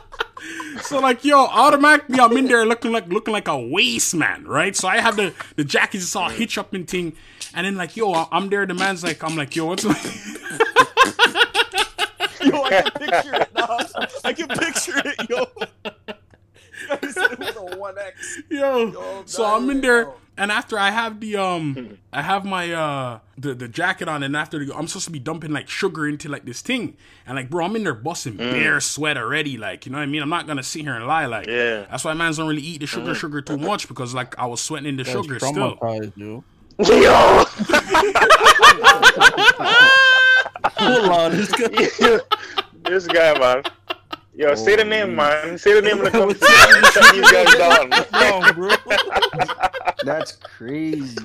so 0.82 1.00
like, 1.00 1.24
yo, 1.24 1.40
automatically 1.44 2.20
I'm 2.20 2.36
in 2.36 2.46
there 2.46 2.64
looking 2.64 2.92
like 2.92 3.08
looking 3.08 3.32
like 3.32 3.48
a 3.48 3.58
waste 3.58 4.14
man, 4.14 4.44
right? 4.46 4.76
So 4.76 4.86
I 4.86 5.00
have 5.00 5.16
the 5.16 5.34
the 5.56 5.64
jacket 5.64 5.98
just 5.98 6.14
all 6.14 6.28
hitch 6.28 6.58
up 6.58 6.72
and 6.74 6.86
thing, 6.88 7.14
and 7.54 7.66
then 7.66 7.74
like, 7.74 7.96
yo, 7.96 8.12
I'm 8.30 8.50
there. 8.50 8.66
The 8.66 8.74
man's 8.74 9.02
like, 9.02 9.24
I'm 9.24 9.34
like, 9.34 9.56
yo, 9.56 9.66
what's 9.66 9.84
Yo, 12.52 12.62
I 12.62 12.82
can 12.82 12.90
picture 12.92 13.34
it 13.34 13.48
now. 13.54 13.78
I 14.24 14.32
can 14.32 14.48
picture 14.48 15.02
it, 15.04 15.30
yo. 15.30 15.46
I 16.90 17.10
said 17.10 17.32
it 17.32 17.38
was 17.38 17.56
a 17.56 17.76
one 17.76 17.96
X. 17.98 18.38
yo? 18.50 18.86
Yo, 18.92 19.22
So 19.26 19.44
I'm 19.44 19.68
in 19.70 19.80
there. 19.80 20.08
and 20.36 20.52
after 20.52 20.78
I 20.78 20.90
have 20.90 21.18
the 21.20 21.36
um, 21.36 21.96
I 22.12 22.22
have 22.22 22.44
my 22.44 22.70
uh, 22.72 23.18
the 23.38 23.54
the 23.54 23.66
jacket 23.66 24.08
on, 24.08 24.22
and 24.22 24.36
after 24.36 24.62
the, 24.64 24.74
I'm 24.76 24.86
supposed 24.86 25.06
to 25.06 25.10
be 25.10 25.18
dumping 25.18 25.50
like 25.52 25.68
sugar 25.68 26.06
into 26.06 26.28
like 26.28 26.44
this 26.44 26.60
thing, 26.60 26.96
and 27.26 27.36
like 27.36 27.48
bro, 27.50 27.64
I'm 27.64 27.74
in 27.76 27.82
there 27.84 27.94
busting 27.94 28.36
bare 28.36 28.80
sweat 28.80 29.16
already, 29.16 29.56
like 29.56 29.86
you 29.86 29.92
know 29.92 29.98
what 29.98 30.04
I 30.04 30.06
mean. 30.06 30.22
I'm 30.22 30.28
not 30.28 30.46
gonna 30.46 30.62
sit 30.62 30.82
here 30.82 30.94
and 30.94 31.06
lie, 31.06 31.26
like 31.26 31.46
Yeah. 31.48 31.86
That's 31.90 32.04
why 32.04 32.12
mans 32.14 32.36
don't 32.36 32.46
really 32.48 32.62
eat 32.62 32.80
the 32.80 32.86
sugar 32.86 33.14
sugar 33.14 33.40
too 33.40 33.56
much 33.56 33.88
because 33.88 34.14
like 34.14 34.38
I 34.38 34.46
was 34.46 34.60
sweating 34.60 34.88
in 34.88 34.96
the 34.96 35.02
That's 35.04 35.16
sugar 35.16 35.38
still. 35.40 35.78
Yo, 36.78 36.78
Hold 40.76 41.10
on, 41.10 41.30
this 42.82 43.06
guy. 43.06 43.38
man. 43.38 43.62
Yo, 44.36 44.54
say 44.54 44.76
the 44.76 44.84
name, 44.84 45.10
oh. 45.12 45.16
man. 45.16 45.56
Say 45.58 45.72
the 45.74 45.82
name 45.82 45.98
of 45.98 46.04
the 46.04 46.10
company. 46.18 46.38
What's- 46.38 46.92
Shut 46.92 47.14
these 47.14 47.30
guys 47.32 47.54
down. 47.56 47.90
Wrong, 48.12 48.52
bro. 48.54 48.70
That's 50.04 50.32
crazy. 50.32 51.16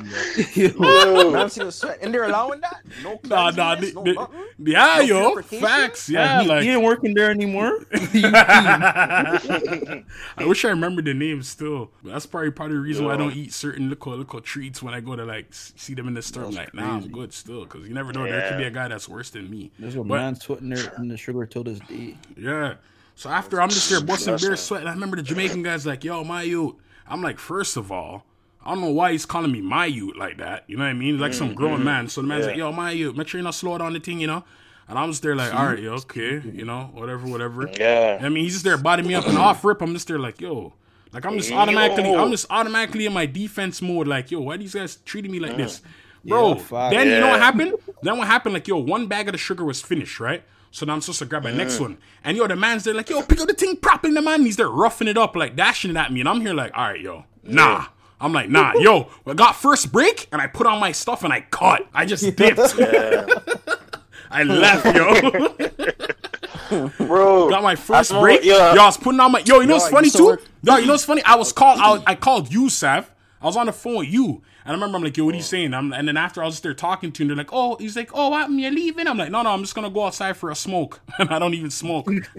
Yo. 0.55 0.67
Yo. 0.69 1.31
Man, 1.31 1.49
see 1.49 1.61
the 1.63 1.71
sweat, 1.73 1.99
and 2.01 2.13
they're 2.13 2.23
allowing 2.23 2.61
that. 2.61 2.81
No 3.03 3.19
Nah, 3.25 3.49
nah, 3.51 3.75
cleanliness, 3.75 3.95
no 3.95 4.03
the- 4.03 4.29
yeah, 4.71 4.95
No 4.99 5.01
yo, 5.01 5.41
facts, 5.41 6.09
yeah, 6.09 6.41
he, 6.41 6.47
like 6.47 6.63
he 6.63 6.69
ain't 6.69 6.81
working 6.83 7.13
there 7.13 7.29
anymore. 7.29 7.79
I 7.93 10.03
wish 10.45 10.63
I 10.65 10.69
remember 10.69 11.01
the 11.01 11.13
name 11.13 11.43
still. 11.43 11.91
That's 12.03 12.25
probably 12.25 12.51
part 12.51 12.71
of 12.71 12.77
the 12.77 12.81
reason 12.81 13.05
why 13.05 13.13
I 13.13 13.17
don't 13.17 13.35
eat 13.35 13.53
certain 13.53 13.89
little 13.89 14.15
little 14.17 14.41
treats 14.41 14.81
when 14.81 14.93
I 14.93 15.01
go 15.01 15.15
to 15.15 15.25
like 15.25 15.47
see 15.51 15.93
them 15.93 16.07
in 16.07 16.13
the 16.13 16.21
store. 16.21 16.45
I'm 16.45 16.51
like, 16.51 16.73
nah, 16.73 16.95
I'm 16.95 17.09
good 17.11 17.33
still 17.33 17.63
because 17.65 17.87
you 17.87 17.93
never 17.93 18.13
know. 18.13 18.23
There 18.23 18.47
could 18.49 18.57
be 18.57 18.63
a 18.65 18.71
guy 18.71 18.87
that's 18.87 19.09
worse 19.09 19.29
than 19.31 19.49
me. 19.49 19.71
There's 19.79 19.95
a 19.95 19.99
But- 19.99 20.07
man 20.15 20.35
sweating 20.35 20.69
there 20.69 20.93
in 20.97 21.07
the 21.09 21.17
sugar 21.17 21.45
till 21.45 21.63
this 21.63 21.79
day. 21.81 22.17
Yeah. 22.37 22.75
So 23.21 23.29
after 23.29 23.61
I'm 23.61 23.69
just 23.69 23.87
there 23.87 24.01
busting 24.01 24.35
beer 24.37 24.49
right. 24.49 24.57
sweat, 24.57 24.81
and 24.81 24.89
I 24.89 24.93
remember 24.93 25.15
the 25.15 25.21
Jamaican 25.21 25.61
guy's 25.61 25.85
like, 25.85 26.03
"Yo, 26.03 26.23
my 26.23 26.41
youth." 26.41 26.73
I'm 27.07 27.21
like, 27.21 27.37
first 27.37 27.77
of 27.77 27.91
all, 27.91 28.25
I 28.65 28.73
don't 28.73 28.81
know 28.81 28.89
why 28.89 29.11
he's 29.11 29.27
calling 29.27 29.51
me 29.51 29.61
my 29.61 29.85
youth 29.85 30.15
like 30.17 30.37
that. 30.37 30.63
You 30.65 30.75
know 30.75 30.85
what 30.85 30.89
I 30.89 30.93
mean? 30.93 31.19
Like 31.19 31.35
some 31.35 31.53
grown 31.53 31.75
mm-hmm. 31.75 31.83
man. 31.83 32.07
So 32.07 32.21
the 32.21 32.27
man's 32.27 32.47
like, 32.47 32.55
"Yo, 32.55 32.71
my 32.71 32.89
youth, 32.89 33.15
make 33.15 33.27
sure 33.27 33.37
you're 33.37 33.43
not 33.43 33.53
slow 33.53 33.77
down 33.77 33.93
the 33.93 33.99
thing," 33.99 34.19
you 34.19 34.25
know. 34.25 34.43
And 34.87 34.97
I'm 34.97 35.11
just 35.11 35.21
there 35.21 35.35
like, 35.35 35.49
mm-hmm. 35.49 35.57
"All 35.59 35.67
right, 35.67 35.77
yo, 35.77 35.93
okay, 35.97 36.41
you 36.51 36.65
know, 36.65 36.89
whatever, 36.95 37.27
whatever." 37.27 37.69
Yeah. 37.79 38.17
I 38.19 38.29
mean, 38.29 38.43
he's 38.43 38.53
just 38.53 38.63
there 38.63 38.75
bodying 38.75 39.07
me 39.07 39.13
up 39.13 39.27
and 39.27 39.37
off 39.37 39.63
rip. 39.63 39.83
I'm 39.83 39.93
just 39.93 40.07
there 40.07 40.17
like, 40.17 40.41
yo, 40.41 40.73
like 41.13 41.23
I'm 41.23 41.37
just 41.37 41.51
Yo. 41.51 41.57
automatically, 41.57 42.15
I'm 42.15 42.31
just 42.31 42.47
automatically 42.49 43.05
in 43.05 43.13
my 43.13 43.27
defense 43.27 43.83
mode. 43.83 44.07
Like, 44.07 44.31
yo, 44.31 44.39
why 44.39 44.55
are 44.55 44.57
these 44.57 44.73
guys 44.73 44.95
treating 45.05 45.31
me 45.31 45.39
like 45.39 45.51
mm. 45.51 45.57
this, 45.57 45.81
bro? 46.25 46.55
Yeah, 46.55 46.61
fuck. 46.63 46.91
then 46.91 47.07
you 47.07 47.19
know 47.19 47.29
what 47.29 47.39
happened? 47.39 47.75
Then 48.01 48.17
what 48.17 48.25
happened? 48.25 48.53
Like, 48.55 48.67
yo, 48.67 48.77
one 48.77 49.05
bag 49.05 49.27
of 49.27 49.33
the 49.33 49.37
sugar 49.37 49.63
was 49.63 49.79
finished, 49.79 50.19
right? 50.19 50.43
So 50.71 50.85
now 50.85 50.93
I'm 50.93 51.01
supposed 51.01 51.19
to 51.19 51.25
grab 51.25 51.43
my 51.43 51.51
next 51.51 51.79
one, 51.81 51.97
and 52.23 52.37
yo, 52.37 52.47
the 52.47 52.55
man's 52.55 52.85
there 52.85 52.93
like, 52.93 53.09
yo, 53.09 53.21
pick 53.23 53.41
up 53.41 53.47
the 53.47 53.53
thing 53.53 53.75
properly, 53.75 54.13
the 54.13 54.21
man. 54.21 54.43
He's 54.45 54.55
there 54.55 54.69
roughing 54.69 55.09
it 55.09 55.17
up, 55.17 55.35
like 55.35 55.55
dashing 55.55 55.91
it 55.91 55.97
at 55.97 56.11
me, 56.13 56.21
and 56.21 56.29
I'm 56.29 56.39
here 56.41 56.53
like, 56.53 56.71
all 56.77 56.85
right, 56.89 56.99
yo, 57.01 57.25
nah. 57.43 57.85
I'm 58.21 58.31
like, 58.33 58.49
nah, 58.49 58.73
yo, 58.75 59.09
I 59.25 59.33
got 59.33 59.55
first 59.55 59.91
break, 59.91 60.27
and 60.31 60.41
I 60.41 60.47
put 60.47 60.67
on 60.67 60.79
my 60.79 60.91
stuff 60.93 61.23
and 61.23 61.33
I 61.33 61.41
cut. 61.41 61.87
I 61.93 62.05
just 62.05 62.23
dipped. 62.37 62.59
I 64.31 64.43
left, 64.43 64.85
yo. 64.95 66.87
Bro. 67.05 67.49
got 67.49 67.63
my 67.63 67.75
first 67.75 68.11
break. 68.11 68.41
remember- 68.41 68.75
Yo, 68.75 68.81
I 68.81 68.85
was 68.85 68.97
putting 68.97 69.19
on 69.19 69.31
my. 69.31 69.39
Yo, 69.39 69.59
you 69.59 69.67
know 69.67 69.73
what's 69.75 69.85
Yo, 69.85 69.89
I 69.89 69.91
funny 69.91 70.09
to 70.11 70.17
too? 70.17 70.25
work- 70.25 70.43
Yo, 70.63 70.77
you 70.77 70.85
know 70.85 70.93
what's 70.93 71.03
funny? 71.03 71.21
I 71.23 71.35
was 71.35 71.51
called. 71.51 71.79
I, 71.79 71.91
was- 71.91 72.03
I 72.07 72.15
called 72.15 72.53
you, 72.53 72.69
Sav. 72.69 73.11
I 73.41 73.45
was 73.45 73.57
on 73.57 73.65
the 73.65 73.73
phone 73.73 73.97
with 73.97 74.07
you, 74.09 74.25
and 74.25 74.41
I 74.65 74.71
remember 74.73 74.97
I'm 74.97 75.03
like, 75.03 75.17
yo, 75.17 75.25
what 75.25 75.33
are 75.33 75.37
you 75.37 75.43
saying? 75.43 75.73
I'm, 75.73 75.91
and 75.93 76.07
then 76.07 76.15
after 76.17 76.43
I 76.43 76.45
was 76.45 76.53
just 76.55 76.63
there 76.63 76.73
talking 76.75 77.11
to 77.11 77.23
him, 77.23 77.27
they're 77.29 77.37
like, 77.37 77.49
oh, 77.51 77.75
he's 77.77 77.95
like, 77.95 78.11
oh, 78.13 78.29
what? 78.29 78.51
You're 78.51 78.69
leaving? 78.71 79.07
I'm 79.07 79.17
like, 79.17 79.31
no, 79.31 79.41
no, 79.41 79.49
I'm 79.49 79.61
just 79.61 79.73
gonna 79.73 79.89
go 79.89 80.05
outside 80.05 80.37
for 80.37 80.51
a 80.51 80.55
smoke, 80.55 80.99
and 81.19 81.29
I 81.31 81.39
don't 81.39 81.53
even 81.55 81.71
smoke. 81.71 82.07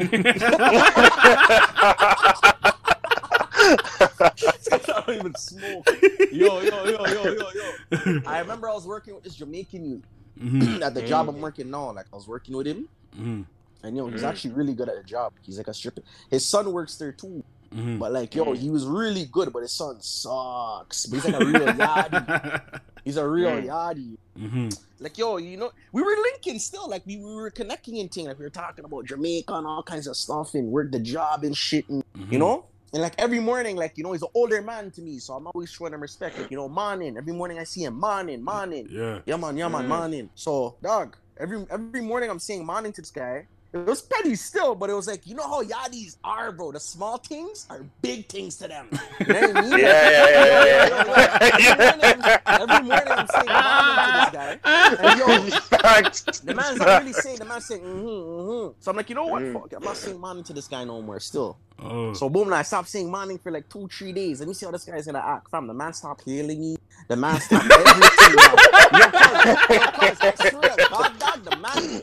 I 3.62 5.02
don't 5.06 5.16
even 5.18 5.34
smoke. 5.34 5.88
Yo, 6.32 6.60
yo, 6.60 6.84
yo, 6.84 7.06
yo, 7.06 7.24
yo, 7.24 7.48
yo. 7.54 8.20
I 8.26 8.40
remember 8.40 8.68
I 8.68 8.74
was 8.74 8.86
working 8.86 9.14
with 9.14 9.24
this 9.24 9.34
Jamaican 9.36 9.84
youth 9.84 10.02
Mm-hmm. 10.42 10.82
at 10.82 10.94
the 10.94 11.02
job 11.02 11.28
I'm 11.28 11.40
working 11.42 11.70
now. 11.70 11.92
Like 11.92 12.06
I 12.10 12.16
was 12.16 12.26
working 12.26 12.56
with 12.56 12.66
him, 12.66 12.88
Mhm. 13.20 13.44
and 13.82 13.96
yo, 13.96 14.08
he's 14.08 14.22
actually 14.24 14.54
really 14.54 14.72
good 14.72 14.88
at 14.88 14.96
the 14.96 15.02
job. 15.02 15.34
He's 15.42 15.58
like 15.58 15.68
a 15.68 15.74
stripper. 15.74 16.00
His 16.30 16.44
son 16.46 16.72
works 16.72 16.96
there 16.96 17.12
too. 17.12 17.44
Mhm. 17.74 17.98
But 17.98 18.12
like, 18.12 18.34
yo, 18.34 18.52
he 18.52 18.70
was 18.70 18.84
really 18.86 19.24
good, 19.26 19.52
but 19.52 19.62
his 19.62 19.72
son 19.72 20.00
sucks. 20.00 21.06
But 21.06 21.16
he's 21.20 21.24
like 21.32 21.40
a 21.40 21.44
real 21.52 21.66
yardie. 21.66 22.80
He's 23.04 23.16
a 23.16 23.26
real 23.28 23.50
Mm. 23.50 23.66
yardie. 23.66 24.16
Mhm. 24.38 24.78
Like, 25.00 25.18
yo, 25.18 25.36
you 25.38 25.56
know, 25.56 25.72
we 25.92 26.02
were 26.02 26.16
linking 26.22 26.58
still. 26.60 26.88
Like, 26.88 27.04
we, 27.06 27.16
we 27.16 27.34
were 27.34 27.50
connecting 27.50 27.98
and 27.98 28.10
thing. 28.10 28.26
Like, 28.26 28.38
we 28.38 28.44
were 28.44 28.50
talking 28.50 28.84
about 28.84 29.04
Jamaica 29.06 29.52
and 29.54 29.66
all 29.66 29.82
kinds 29.82 30.06
of 30.06 30.16
stuff 30.16 30.54
and 30.54 30.68
work 30.68 30.92
the 30.92 31.00
job 31.00 31.44
and 31.44 31.56
shit. 31.56 31.88
And, 31.88 32.04
Mm-hmm. 32.16 32.32
you 32.32 32.38
know? 32.38 32.66
And 32.92 33.00
like 33.00 33.14
every 33.16 33.40
morning, 33.40 33.74
like, 33.76 33.96
you 33.96 34.04
know, 34.04 34.12
he's 34.12 34.20
an 34.20 34.28
older 34.34 34.60
man 34.60 34.90
to 34.90 35.00
me. 35.00 35.18
So 35.18 35.32
I'm 35.32 35.46
always 35.46 35.70
showing 35.70 35.94
him 35.94 36.02
respect. 36.02 36.38
Like, 36.38 36.50
you 36.50 36.58
know, 36.58 36.68
morning. 36.68 37.16
Every 37.16 37.32
morning 37.32 37.58
I 37.58 37.64
see 37.64 37.84
him, 37.84 37.98
morning, 37.98 38.44
morning. 38.44 38.86
Yeah. 38.90 39.20
Yeah, 39.24 39.36
man, 39.38 39.56
yeah, 39.56 39.68
man, 39.68 39.84
Mm. 39.86 39.88
morning. 39.88 40.30
So, 40.34 40.76
dog, 40.82 41.16
every 41.38 41.64
every 41.70 42.02
morning 42.02 42.28
I'm 42.28 42.38
saying 42.38 42.66
morning 42.66 42.92
to 42.92 43.00
this 43.00 43.10
guy. 43.10 43.46
It 43.72 43.86
was 43.86 44.02
petty 44.02 44.34
still, 44.34 44.74
but 44.74 44.90
it 44.90 44.92
was 44.92 45.06
like, 45.06 45.26
you 45.26 45.34
know 45.34 45.48
how 45.48 45.62
yadis 45.62 46.16
are, 46.22 46.52
bro. 46.52 46.72
The 46.72 46.80
small 46.80 47.16
things 47.16 47.66
are 47.70 47.82
big 48.02 48.28
things 48.28 48.56
to 48.58 48.68
them. 48.68 48.88
You 49.20 49.26
know 49.26 49.40
what 49.40 49.56
I 49.56 49.60
mean? 49.62 49.72
Yeah, 49.82 50.10
yeah, 50.10 50.28
yeah, 50.28 50.64
yeah, 50.64 51.58
yeah. 51.58 51.76
Every 51.80 52.04
morning, 52.04 52.24
every 52.46 52.86
morning 52.86 53.12
I'm 53.16 53.26
saying 53.28 53.46
to 53.46 54.12
this 54.20 54.30
guy. 54.32 54.58
And 54.64 55.18
yo, 55.18 55.26
the 56.44 56.54
man's 56.54 56.78
really 56.78 57.12
saying, 57.14 57.38
the 57.38 57.44
man's 57.46 57.64
saying, 57.64 57.80
mm-hmm, 57.80 58.06
mm-hmm. 58.06 58.72
So 58.78 58.90
I'm 58.90 58.96
like, 58.96 59.08
you 59.08 59.14
know 59.14 59.26
what? 59.26 59.42
Mm. 59.42 59.52
Fuck, 59.54 59.72
I'm 59.74 59.82
not 59.82 59.96
saying 59.96 60.20
morning 60.20 60.44
to 60.44 60.52
this 60.52 60.68
guy 60.68 60.84
no 60.84 61.00
more 61.00 61.18
still. 61.20 61.56
Oh. 61.78 62.12
So 62.12 62.28
boom, 62.28 62.52
I 62.52 62.62
stopped 62.62 62.88
saying 62.88 63.10
morning 63.10 63.38
for 63.38 63.50
like 63.50 63.68
two, 63.68 63.88
three 63.88 64.12
days. 64.12 64.40
Let 64.40 64.48
me 64.48 64.54
see 64.54 64.66
how 64.66 64.72
this 64.72 64.84
guy's 64.84 65.06
gonna 65.06 65.18
act. 65.18 65.50
Fam, 65.50 65.66
the 65.66 65.74
man 65.74 65.92
stopped 65.92 66.24
hailing 66.24 66.60
me. 66.60 66.76
The 67.08 67.16
man 67.16 67.40
stopped. 67.40 67.66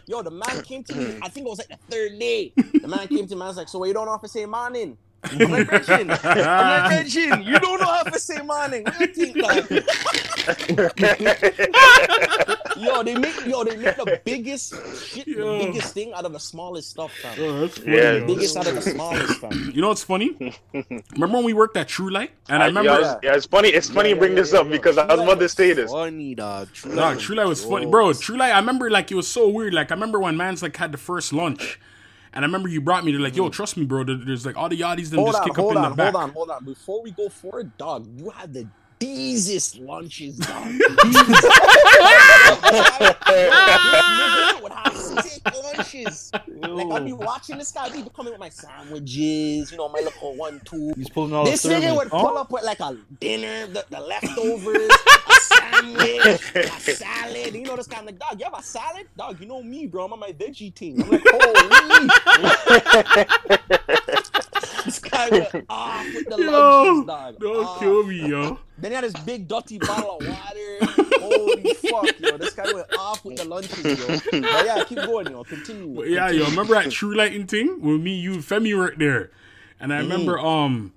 Yo, 0.07 0.21
the 0.23 0.31
man, 0.31 0.61
came 0.63 0.83
to 0.83 0.95
me. 0.95 1.19
I 1.21 1.29
think 1.29 1.45
it 1.45 1.49
was 1.49 1.59
like 1.59 1.69
the 1.69 1.77
third 1.89 2.19
day. 2.19 2.51
The 2.55 2.87
man 2.87 3.07
came 3.07 3.27
to 3.27 3.35
me. 3.35 3.41
I 3.41 3.47
was 3.47 3.57
like, 3.57 3.69
so 3.69 3.83
you 3.85 3.93
don't 3.93 4.05
know 4.05 4.11
how 4.11 4.17
to 4.17 4.27
say 4.27 4.45
morning? 4.45 4.97
I'm 5.23 5.37
like, 5.51 5.89
I'm 5.89 6.07
like, 6.07 7.13
you 7.13 7.59
don't 7.59 7.79
know 7.79 7.85
how 7.85 8.03
to 8.03 8.19
say 8.19 8.41
morning. 8.41 8.83
What 8.83 8.97
do 8.97 9.05
you 9.05 9.13
think, 9.13 9.37
dog? 9.37 9.67
Yo, 12.79 13.03
they 13.03 13.15
make 13.15 13.45
yo, 13.45 13.63
they 13.63 13.75
make 13.75 13.95
the 13.97 14.21
biggest 14.23 14.73
shit, 14.95 15.27
Yo. 15.27 15.59
the 15.59 15.65
biggest 15.65 15.93
thing 15.93 16.13
out 16.13 16.25
of 16.25 16.31
the 16.31 16.39
smallest 16.39 16.91
stuff, 16.91 17.13
fam. 17.13 17.37
Oh, 17.39 17.59
that's 17.59 17.77
funny. 17.77 17.97
Yeah, 17.97 18.13
yo. 18.13 18.27
biggest 18.27 18.55
out 18.55 18.67
of 18.67 18.75
the 18.75 18.81
smallest, 18.81 19.39
fam. 19.39 19.71
You 19.73 19.81
know 19.81 19.89
what's 19.89 20.03
funny? 20.03 20.55
remember 21.11 21.37
when 21.37 21.43
we 21.43 21.53
worked 21.53 21.75
at 21.75 21.89
True 21.89 22.09
Light? 22.09 22.31
And 22.47 22.63
I 22.63 22.67
remember, 22.67 22.91
yeah, 22.91 23.15
it's, 23.15 23.23
yeah, 23.23 23.35
it's 23.35 23.45
funny. 23.45 23.69
It's 23.69 23.89
funny 23.89 24.09
you 24.09 24.15
bring 24.15 24.33
this 24.33 24.53
up 24.53 24.69
because 24.69 24.97
I 24.97 25.05
was 25.05 25.19
about 25.19 25.39
to 25.39 25.49
say 25.49 25.73
this. 25.73 25.91
Funny, 25.91 26.35
dog. 26.35 26.69
True 26.73 26.95
Dog, 26.95 27.19
True 27.19 27.35
Light 27.35 27.47
was 27.47 27.63
funny, 27.63 27.85
bro. 27.85 28.13
True 28.13 28.37
Light, 28.37 28.51
I 28.51 28.59
remember 28.59 28.89
like 28.89 29.11
it 29.11 29.15
was 29.15 29.27
so 29.27 29.49
weird. 29.49 29.73
Like 29.73 29.91
I 29.91 29.95
remember 29.95 30.19
when 30.19 30.37
man's 30.37 30.63
like 30.63 30.77
had 30.77 30.91
the 30.91 30.97
first 30.97 31.33
lunch, 31.33 31.79
and 32.33 32.45
I 32.45 32.47
remember 32.47 32.69
you 32.69 32.79
brought 32.79 33.03
me 33.03 33.11
to 33.11 33.19
like, 33.19 33.35
yo, 33.35 33.49
mm. 33.49 33.51
trust 33.51 33.75
me, 33.75 33.85
bro. 33.85 34.03
There's 34.03 34.45
like 34.45 34.55
all 34.55 34.69
the 34.69 34.79
yachties 34.79 35.09
them 35.09 35.19
Hold 35.19 35.33
just 35.33 35.41
on, 35.41 35.49
kick 35.49 35.59
up 35.59 35.63
hold 35.63 35.71
in 35.73 35.83
on, 35.83 35.89
the 35.91 35.95
back. 35.95 36.13
hold 36.13 36.23
on, 36.23 36.31
hold 36.31 36.49
on. 36.51 36.65
Before 36.65 37.01
we 37.01 37.11
go 37.11 37.27
for 37.27 37.51
forward, 37.51 37.77
dog, 37.77 38.07
you 38.17 38.29
had 38.29 38.53
the 38.53 38.67
lunches, 39.79 40.37
dog. 40.37 40.67
Deezest. 40.67 41.43
would 44.61 44.71
have 44.71 44.97
sick 44.97 45.41
lunches. 45.63 46.31
Like 46.33 46.91
I'd 46.91 47.05
be 47.05 47.13
watching 47.13 47.57
this 47.57 47.71
guy, 47.71 47.85
I'd 47.85 47.93
be 47.93 48.03
coming 48.15 48.33
with 48.33 48.39
my 48.39 48.49
sandwiches, 48.49 49.71
you 49.71 49.77
know, 49.77 49.89
my 49.89 49.99
little 49.99 50.35
one, 50.35 50.61
two. 50.65 50.93
He's 50.95 51.09
pulling 51.09 51.33
all 51.33 51.45
This 51.45 51.65
nigga 51.65 51.95
would 51.95 52.09
pull 52.09 52.37
up 52.37 52.51
with 52.51 52.63
like 52.63 52.79
a 52.79 52.97
dinner, 53.19 53.67
the, 53.67 53.85
the 53.89 53.99
leftovers, 53.99 54.89
a 55.27 55.33
sandwich, 55.41 56.55
a 56.55 56.79
salad. 56.95 57.53
You 57.53 57.63
know 57.63 57.75
this 57.75 57.87
guy, 57.87 57.97
I'm 57.99 58.05
like, 58.05 58.19
dog, 58.19 58.39
you 58.39 58.45
have 58.45 58.59
a 58.59 58.63
salad? 58.63 59.07
Dog, 59.17 59.39
you 59.39 59.47
know 59.47 59.63
me, 59.63 59.87
bro. 59.87 60.05
I'm 60.05 60.13
on 60.13 60.19
my 60.19 60.31
veggie 60.33 60.73
team. 60.73 61.01
I'm 61.01 61.09
like, 61.09 61.23
holy. 61.25 62.09
this 64.85 64.99
guy 64.99 65.29
went 65.29 65.65
off 65.69 66.05
with 66.13 66.29
the 66.29 66.37
Yo, 66.37 66.51
lunches, 66.51 67.05
dog. 67.05 67.39
don't 67.39 67.65
Off. 67.65 67.79
kill 67.79 68.03
me, 68.05 68.27
yo. 68.29 68.59
Then 68.77 68.91
he 68.91 68.95
had 68.95 69.03
this 69.03 69.13
big 69.23 69.47
dirty 69.47 69.77
bottle 69.77 70.17
of 70.19 70.27
water. 70.27 70.77
Holy 71.19 71.73
fuck, 71.73 72.19
yo. 72.19 72.37
This 72.37 72.53
guy 72.53 72.71
went 72.71 72.87
off 72.97 73.23
with 73.25 73.37
the 73.37 73.45
lunches, 73.45 73.83
yo. 74.31 74.41
But 74.41 74.65
yeah, 74.65 74.83
keep 74.85 74.97
going, 74.99 75.27
yo. 75.31 75.43
Continue. 75.43 75.95
But 75.95 76.09
yeah, 76.09 76.29
yo, 76.29 76.45
remember 76.49 76.75
that 76.75 76.91
True 76.91 77.15
Lighting 77.15 77.45
thing 77.47 77.81
when 77.81 78.03
me, 78.03 78.15
you, 78.15 78.33
and 78.35 78.41
Femi 78.43 78.75
were 78.77 78.93
there, 78.97 79.31
and 79.79 79.93
I 79.93 79.97
remember, 79.97 80.39
um, 80.39 80.93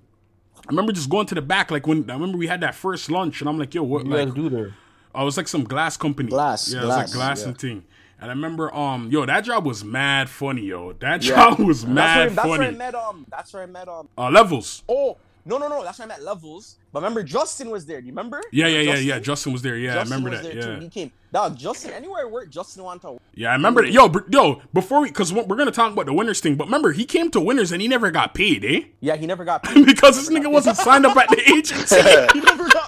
I 0.57 0.69
remember 0.69 0.91
just 0.93 1.09
going 1.09 1.27
to 1.27 1.35
the 1.35 1.41
back, 1.41 1.71
like 1.71 1.85
when 1.87 2.09
I 2.09 2.13
remember 2.13 2.37
we 2.37 2.47
had 2.47 2.61
that 2.61 2.75
first 2.75 3.11
lunch, 3.11 3.41
and 3.41 3.49
I'm 3.49 3.59
like, 3.59 3.73
yo, 3.73 3.83
what, 3.83 4.05
what 4.07 4.19
you 4.19 4.25
like, 4.25 4.33
do 4.33 4.49
there? 4.49 4.73
I 5.13 5.23
was 5.23 5.37
like 5.37 5.47
some 5.47 5.63
glass 5.65 5.97
company. 5.97 6.29
Glass, 6.29 6.71
Yeah, 6.73 6.79
it 6.83 6.85
was 6.85 6.89
like 6.89 7.05
glass, 7.07 7.13
glass 7.13 7.41
yeah. 7.41 7.47
and 7.49 7.57
thing. 7.59 7.83
And 8.23 8.31
I 8.31 8.33
remember, 8.35 8.73
um, 8.73 9.09
yo, 9.11 9.25
that 9.25 9.41
job 9.41 9.65
was 9.65 9.83
mad 9.83 10.29
funny, 10.29 10.61
yo. 10.61 10.93
That 10.93 11.21
Yeah. 11.23 11.35
job 11.35 11.59
was 11.59 11.81
That's 11.81 11.85
where, 11.85 11.93
mad 11.93 12.29
that's 12.37 12.47
where 12.47 12.61
I 12.61 12.65
funny. 12.67 12.77
met 12.77 12.95
um. 12.95 13.25
That's 13.29 13.53
where 13.53 13.63
I 13.63 13.65
met 13.65 13.89
um. 13.89 14.07
Uh, 14.17 14.29
levels. 14.29 14.81
Oh 14.87 15.17
no 15.45 15.57
no 15.57 15.67
no! 15.67 15.83
That's 15.83 15.99
where 15.99 16.05
I 16.05 16.07
met 16.07 16.23
Levels. 16.23 16.77
But 16.93 17.01
remember, 17.01 17.21
Justin 17.21 17.69
was 17.69 17.85
there. 17.85 17.99
Do 17.99 18.07
you 18.07 18.13
remember? 18.13 18.41
Yeah, 18.53 18.67
yeah, 18.67 18.79
yeah, 18.79 18.85
Justin? 18.91 19.07
yeah. 19.07 19.19
Justin 19.19 19.51
was 19.51 19.61
there. 19.61 19.75
Yeah, 19.75 19.95
Justin 19.95 20.13
I 20.13 20.15
remember 20.15 20.29
was 20.29 20.41
that. 20.47 20.53
there 20.55 20.69
Yeah, 20.71 20.75
too. 20.77 20.81
He 20.83 20.89
came. 20.89 21.11
Dog, 21.33 21.57
Justin. 21.57 21.91
Anywhere 21.91 22.21
I 22.21 22.29
work, 22.29 22.49
Justin 22.49 22.83
wanted 22.85 23.01
to. 23.01 23.19
yeah, 23.35 23.49
I 23.49 23.53
remember 23.55 23.81
that. 23.81 23.91
Yo, 23.91 24.07
br- 24.07 24.19
yo, 24.29 24.61
before 24.73 25.01
we, 25.01 25.09
because 25.09 25.33
we're 25.33 25.43
gonna 25.57 25.71
talk 25.71 25.91
about 25.91 26.05
the 26.05 26.13
winners 26.13 26.39
thing, 26.39 26.55
but 26.55 26.65
remember 26.67 26.93
he 26.93 27.03
came 27.03 27.29
to 27.31 27.41
winners 27.41 27.73
and 27.73 27.81
he 27.81 27.89
never 27.89 28.09
got 28.09 28.33
paid, 28.33 28.63
eh? 28.63 28.83
Yeah, 29.01 29.17
he 29.17 29.25
never 29.25 29.43
got 29.43 29.63
paid. 29.63 29.85
because 29.85 30.15
this 30.15 30.29
nigga 30.29 30.49
wasn't 30.49 30.77
signed 30.77 31.05
up 31.05 31.17
at 31.17 31.27
the 31.27 31.41
agency. 31.51 31.97
he 32.33 32.39
never 32.45 32.69
got 32.69 32.82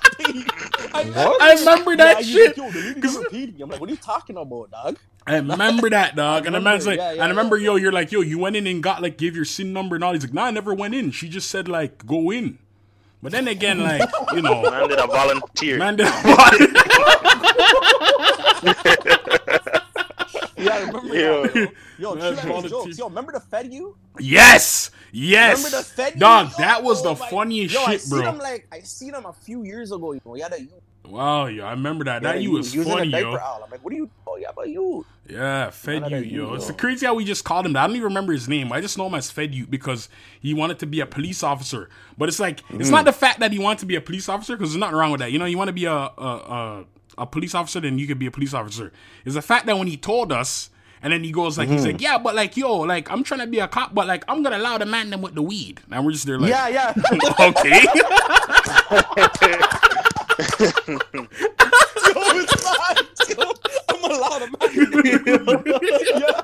paid. 1.03 1.15
What? 1.15 1.41
I 1.41 1.53
remember 1.55 1.95
that 1.97 2.17
he's 2.17 2.27
shit. 2.29 2.57
Like, 2.57 2.59
Yo, 2.67 2.71
the 2.71 2.79
lady 2.87 3.01
'Cause- 3.01 3.17
never. 3.31 3.53
I'm 3.61 3.69
like, 3.69 3.79
what 3.79 3.89
are 3.89 3.93
you 3.93 3.97
talking 3.97 4.37
about, 4.37 4.71
dog? 4.71 4.97
I 5.27 5.37
remember 5.37 5.89
that 5.89 6.15
dog, 6.15 6.45
and 6.47 6.53
the 6.55 6.61
man's 6.61 6.85
like, 6.85 6.97
yeah, 6.97 7.09
and 7.09 7.17
yeah, 7.17 7.25
I 7.25 7.29
remember, 7.29 7.57
yeah. 7.57 7.65
yo, 7.71 7.75
you're 7.77 7.91
like, 7.91 8.11
yo, 8.11 8.21
you 8.21 8.37
went 8.37 8.55
in 8.55 8.67
and 8.67 8.83
got 8.83 9.01
like, 9.01 9.17
gave 9.17 9.35
your 9.35 9.45
sin 9.45 9.73
number 9.73 9.95
and 9.95 10.03
all. 10.03 10.13
He's 10.13 10.23
like, 10.23 10.33
nah, 10.33 10.45
I 10.45 10.51
never 10.51 10.73
went 10.73 10.93
in. 10.93 11.11
She 11.11 11.29
just 11.29 11.49
said 11.49 11.67
like, 11.67 12.05
go 12.05 12.31
in. 12.31 12.59
But 13.23 13.31
then 13.31 13.47
again, 13.47 13.79
like, 13.81 14.07
you 14.33 14.41
know, 14.43 14.61
Man 14.69 14.87
did 14.87 14.99
a 14.99 15.07
volunteer. 15.07 15.79
man 15.79 15.95
did 15.95 16.07
Yeah, 20.65 20.73
I 20.73 20.79
remember 20.81 21.15
Yo. 21.15 21.47
that. 21.47 21.55
Yo, 21.55 21.69
yo, 21.97 22.15
That's 22.15 22.41
true, 22.41 22.51
that 22.51 22.63
was 22.63 22.71
volunteer. 22.71 22.71
jokes. 22.71 22.97
Yo, 22.99 23.07
remember 23.07 23.31
the 23.31 23.39
Fed 23.39 23.73
you? 23.73 23.95
Yes, 24.19 24.91
yes, 25.11 25.57
Remember 25.57 25.77
the 25.77 25.83
Fed 25.83 26.19
dog. 26.19 26.49
you? 26.49 26.53
That 26.57 26.83
was 26.83 27.05
Oh 27.05 27.13
the 27.13 27.19
my- 27.19 27.29
funniest 27.29 27.73
Yo, 27.75 27.81
I 27.83 27.91
shit, 27.91 28.01
seen 28.01 28.19
bro. 28.21 28.29
him 28.31 28.37
like 28.39 28.67
I 28.71 28.79
seen 28.81 29.13
him 29.13 29.25
a 29.25 29.33
few 29.33 29.63
years 29.63 29.91
ago. 29.91 30.11
You 30.13 30.21
know, 30.25 30.35
yeah, 30.35 30.49
that 30.49 30.59
you. 30.61 30.69
Wow, 31.07 31.45
yo, 31.45 31.63
I 31.63 31.71
remember 31.71 32.03
that. 32.05 32.23
That 32.23 32.35
yeah, 32.37 32.41
you 32.41 32.51
was 32.51 32.73
he 32.73 32.79
was 32.79 32.87
funny, 32.87 33.07
in 33.09 33.13
a 33.13 33.19
yo. 33.19 33.33
aisle. 33.35 33.61
I'm 33.63 33.69
like, 33.69 33.83
what 33.83 33.93
are 33.93 33.95
you? 33.95 34.09
Oh 34.25 34.37
yeah, 34.37 34.49
but 34.55 34.69
you. 34.69 35.05
Yeah, 35.29 35.69
Fed 35.69 36.01
None 36.03 36.11
you, 36.11 36.17
yo. 36.19 36.53
It's 36.55 36.67
yo. 36.67 36.73
crazy 36.75 37.05
how 37.05 37.13
we 37.13 37.23
just 37.25 37.43
called 37.43 37.65
him 37.67 37.73
that. 37.73 37.83
I 37.83 37.87
don't 37.87 37.95
even 37.95 38.05
remember 38.05 38.33
his 38.33 38.47
name. 38.49 38.71
I 38.71 38.81
just 38.81 38.97
know 38.97 39.05
him 39.05 39.13
as 39.15 39.29
Fed 39.29 39.53
you 39.53 39.67
because 39.67 40.09
he 40.39 40.53
wanted 40.55 40.79
to 40.79 40.87
be 40.87 40.99
a 41.01 41.05
police 41.05 41.43
officer. 41.43 41.89
But 42.17 42.29
it's 42.29 42.39
like 42.39 42.61
it's 42.71 42.89
Mm. 42.89 42.91
not 42.91 43.05
the 43.05 43.13
fact 43.13 43.39
that 43.39 43.51
he 43.51 43.59
wanted 43.59 43.79
to 43.79 43.85
be 43.85 43.95
a 43.95 44.01
police 44.01 44.27
officer 44.29 44.55
because 44.57 44.71
there's 44.71 44.79
nothing 44.79 44.95
wrong 44.95 45.11
with 45.11 45.19
that. 45.21 45.31
You 45.31 45.37
know, 45.39 45.45
you 45.45 45.57
want 45.59 45.67
to 45.67 45.73
be 45.73 45.85
a 45.85 45.93
a, 45.93 46.05
a 46.17 46.85
a 47.17 47.25
police 47.25 47.55
officer, 47.55 47.79
then 47.79 47.97
you 47.99 48.07
could 48.07 48.19
be 48.19 48.25
a 48.25 48.31
police 48.31 48.53
officer. 48.53 48.91
It's 49.25 49.35
the 49.35 49.41
fact 49.41 49.65
that 49.67 49.77
when 49.77 49.87
he 49.87 49.97
told 49.97 50.31
us. 50.31 50.69
And 51.01 51.11
then 51.13 51.23
he 51.23 51.31
goes 51.31 51.55
like, 51.57 51.67
Mm-hmm. 51.67 51.75
he's 51.77 51.85
like, 51.85 52.01
yeah, 52.01 52.17
but 52.17 52.33
like, 52.33 52.57
yo, 52.57 52.77
like, 52.79 53.11
I'm 53.11 53.23
trying 53.23 53.41
to 53.41 53.47
be 53.47 53.59
a 53.59 53.67
cop, 53.67 53.93
but 53.93 54.07
like, 54.07 54.23
I'm 54.27 54.41
gonna 54.41 54.57
allow 54.57 54.79
the 54.79 54.87
man 54.87 55.11
them 55.11 55.21
with 55.21 55.35
the 55.35 55.41
weed. 55.43 55.81
And 55.91 56.03
we're 56.03 56.13
just 56.13 56.25
there 56.25 56.39
like, 56.39 56.49
yeah, 56.49 56.67
yeah. 56.67 56.93
okay. 57.39 57.85
Yo, 60.65 60.71
it's 62.37 62.63
not. 62.63 62.97
Yo, 63.29 63.35
I'm 63.89 64.03
allowed 64.03 64.39
to 64.39 64.47
yeah, 66.15 66.41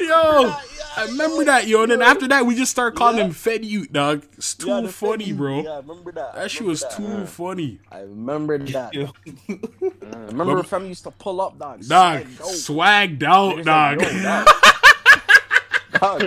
yo, 0.00 0.54
I 0.96 1.04
remember 1.04 1.44
that, 1.44 1.66
yo. 1.66 1.82
And 1.82 1.92
then 1.92 2.02
after 2.02 2.26
that, 2.28 2.46
we 2.46 2.54
just 2.54 2.70
started 2.70 2.96
calling 2.96 3.18
Yeah. 3.18 3.24
him 3.24 3.32
Fed 3.32 3.64
you, 3.64 3.86
dog. 3.86 4.24
It's 4.36 4.54
too 4.54 4.68
Yeah, 4.68 4.86
funny, 4.88 5.26
Fed 5.26 5.36
bro. 5.36 5.62
Yeah, 5.62 5.70
I 5.70 5.76
remember 5.78 6.12
that. 6.12 6.34
That 6.34 6.50
shit 6.50 6.66
was 6.66 6.80
that. 6.82 6.96
too 6.96 7.26
funny. 7.26 7.78
I 7.90 8.00
remember 8.00 8.58
that. 8.58 8.94
Yo. 8.94 9.12
I 9.48 10.16
remember 10.26 10.62
fam 10.62 10.86
used 10.86 11.04
to 11.04 11.10
pull 11.10 11.40
up, 11.40 11.58
dog. 11.58 11.86
Dog, 11.86 12.24
swagged 12.40 13.22
out, 13.22 13.64
dog. 13.64 13.98
like, 13.98 14.12
yo, 14.12 14.22
dog. 14.22 14.48
Dog, 16.00 16.22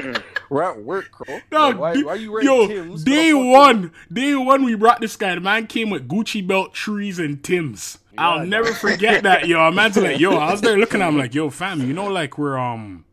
We're 0.50 0.62
at 0.64 0.84
work, 0.84 1.06
bro. 1.26 1.40
Dog, 1.50 1.80
Like, 1.80 1.96
why, 1.96 2.04
why 2.04 2.12
are 2.12 2.16
you 2.16 2.32
wearing 2.32 2.46
yo, 2.46 2.68
Tim's? 2.68 3.04
day 3.04 3.34
What 3.34 3.42
the 3.44 3.50
one, 3.50 3.92
day 4.12 4.36
one, 4.36 4.64
we 4.66 4.76
brought 4.76 5.02
this 5.02 5.16
guy. 5.16 5.34
The 5.36 5.42
man 5.42 5.66
came 5.68 5.90
with 5.90 6.08
Gucci 6.08 6.46
belt, 6.46 6.74
trees, 6.74 7.18
and 7.18 7.42
Tim's. 7.44 7.98
I'll 8.18 8.40
Yeah, 8.40 8.44
never 8.46 8.74
forget 8.74 9.24
that, 9.24 9.48
yo. 9.48 9.60
I'm 9.62 9.76
like, 9.76 10.20
yo, 10.20 10.36
I 10.36 10.52
was 10.52 10.62
there 10.62 10.78
looking 10.78 11.02
at 11.02 11.08
him 11.08 11.18
like, 11.18 11.34
yo, 11.34 11.50
fam, 11.50 11.82
you 11.88 11.94
know, 11.94 12.08
like 12.08 12.38
we're 12.38 12.58
um, 12.58 13.06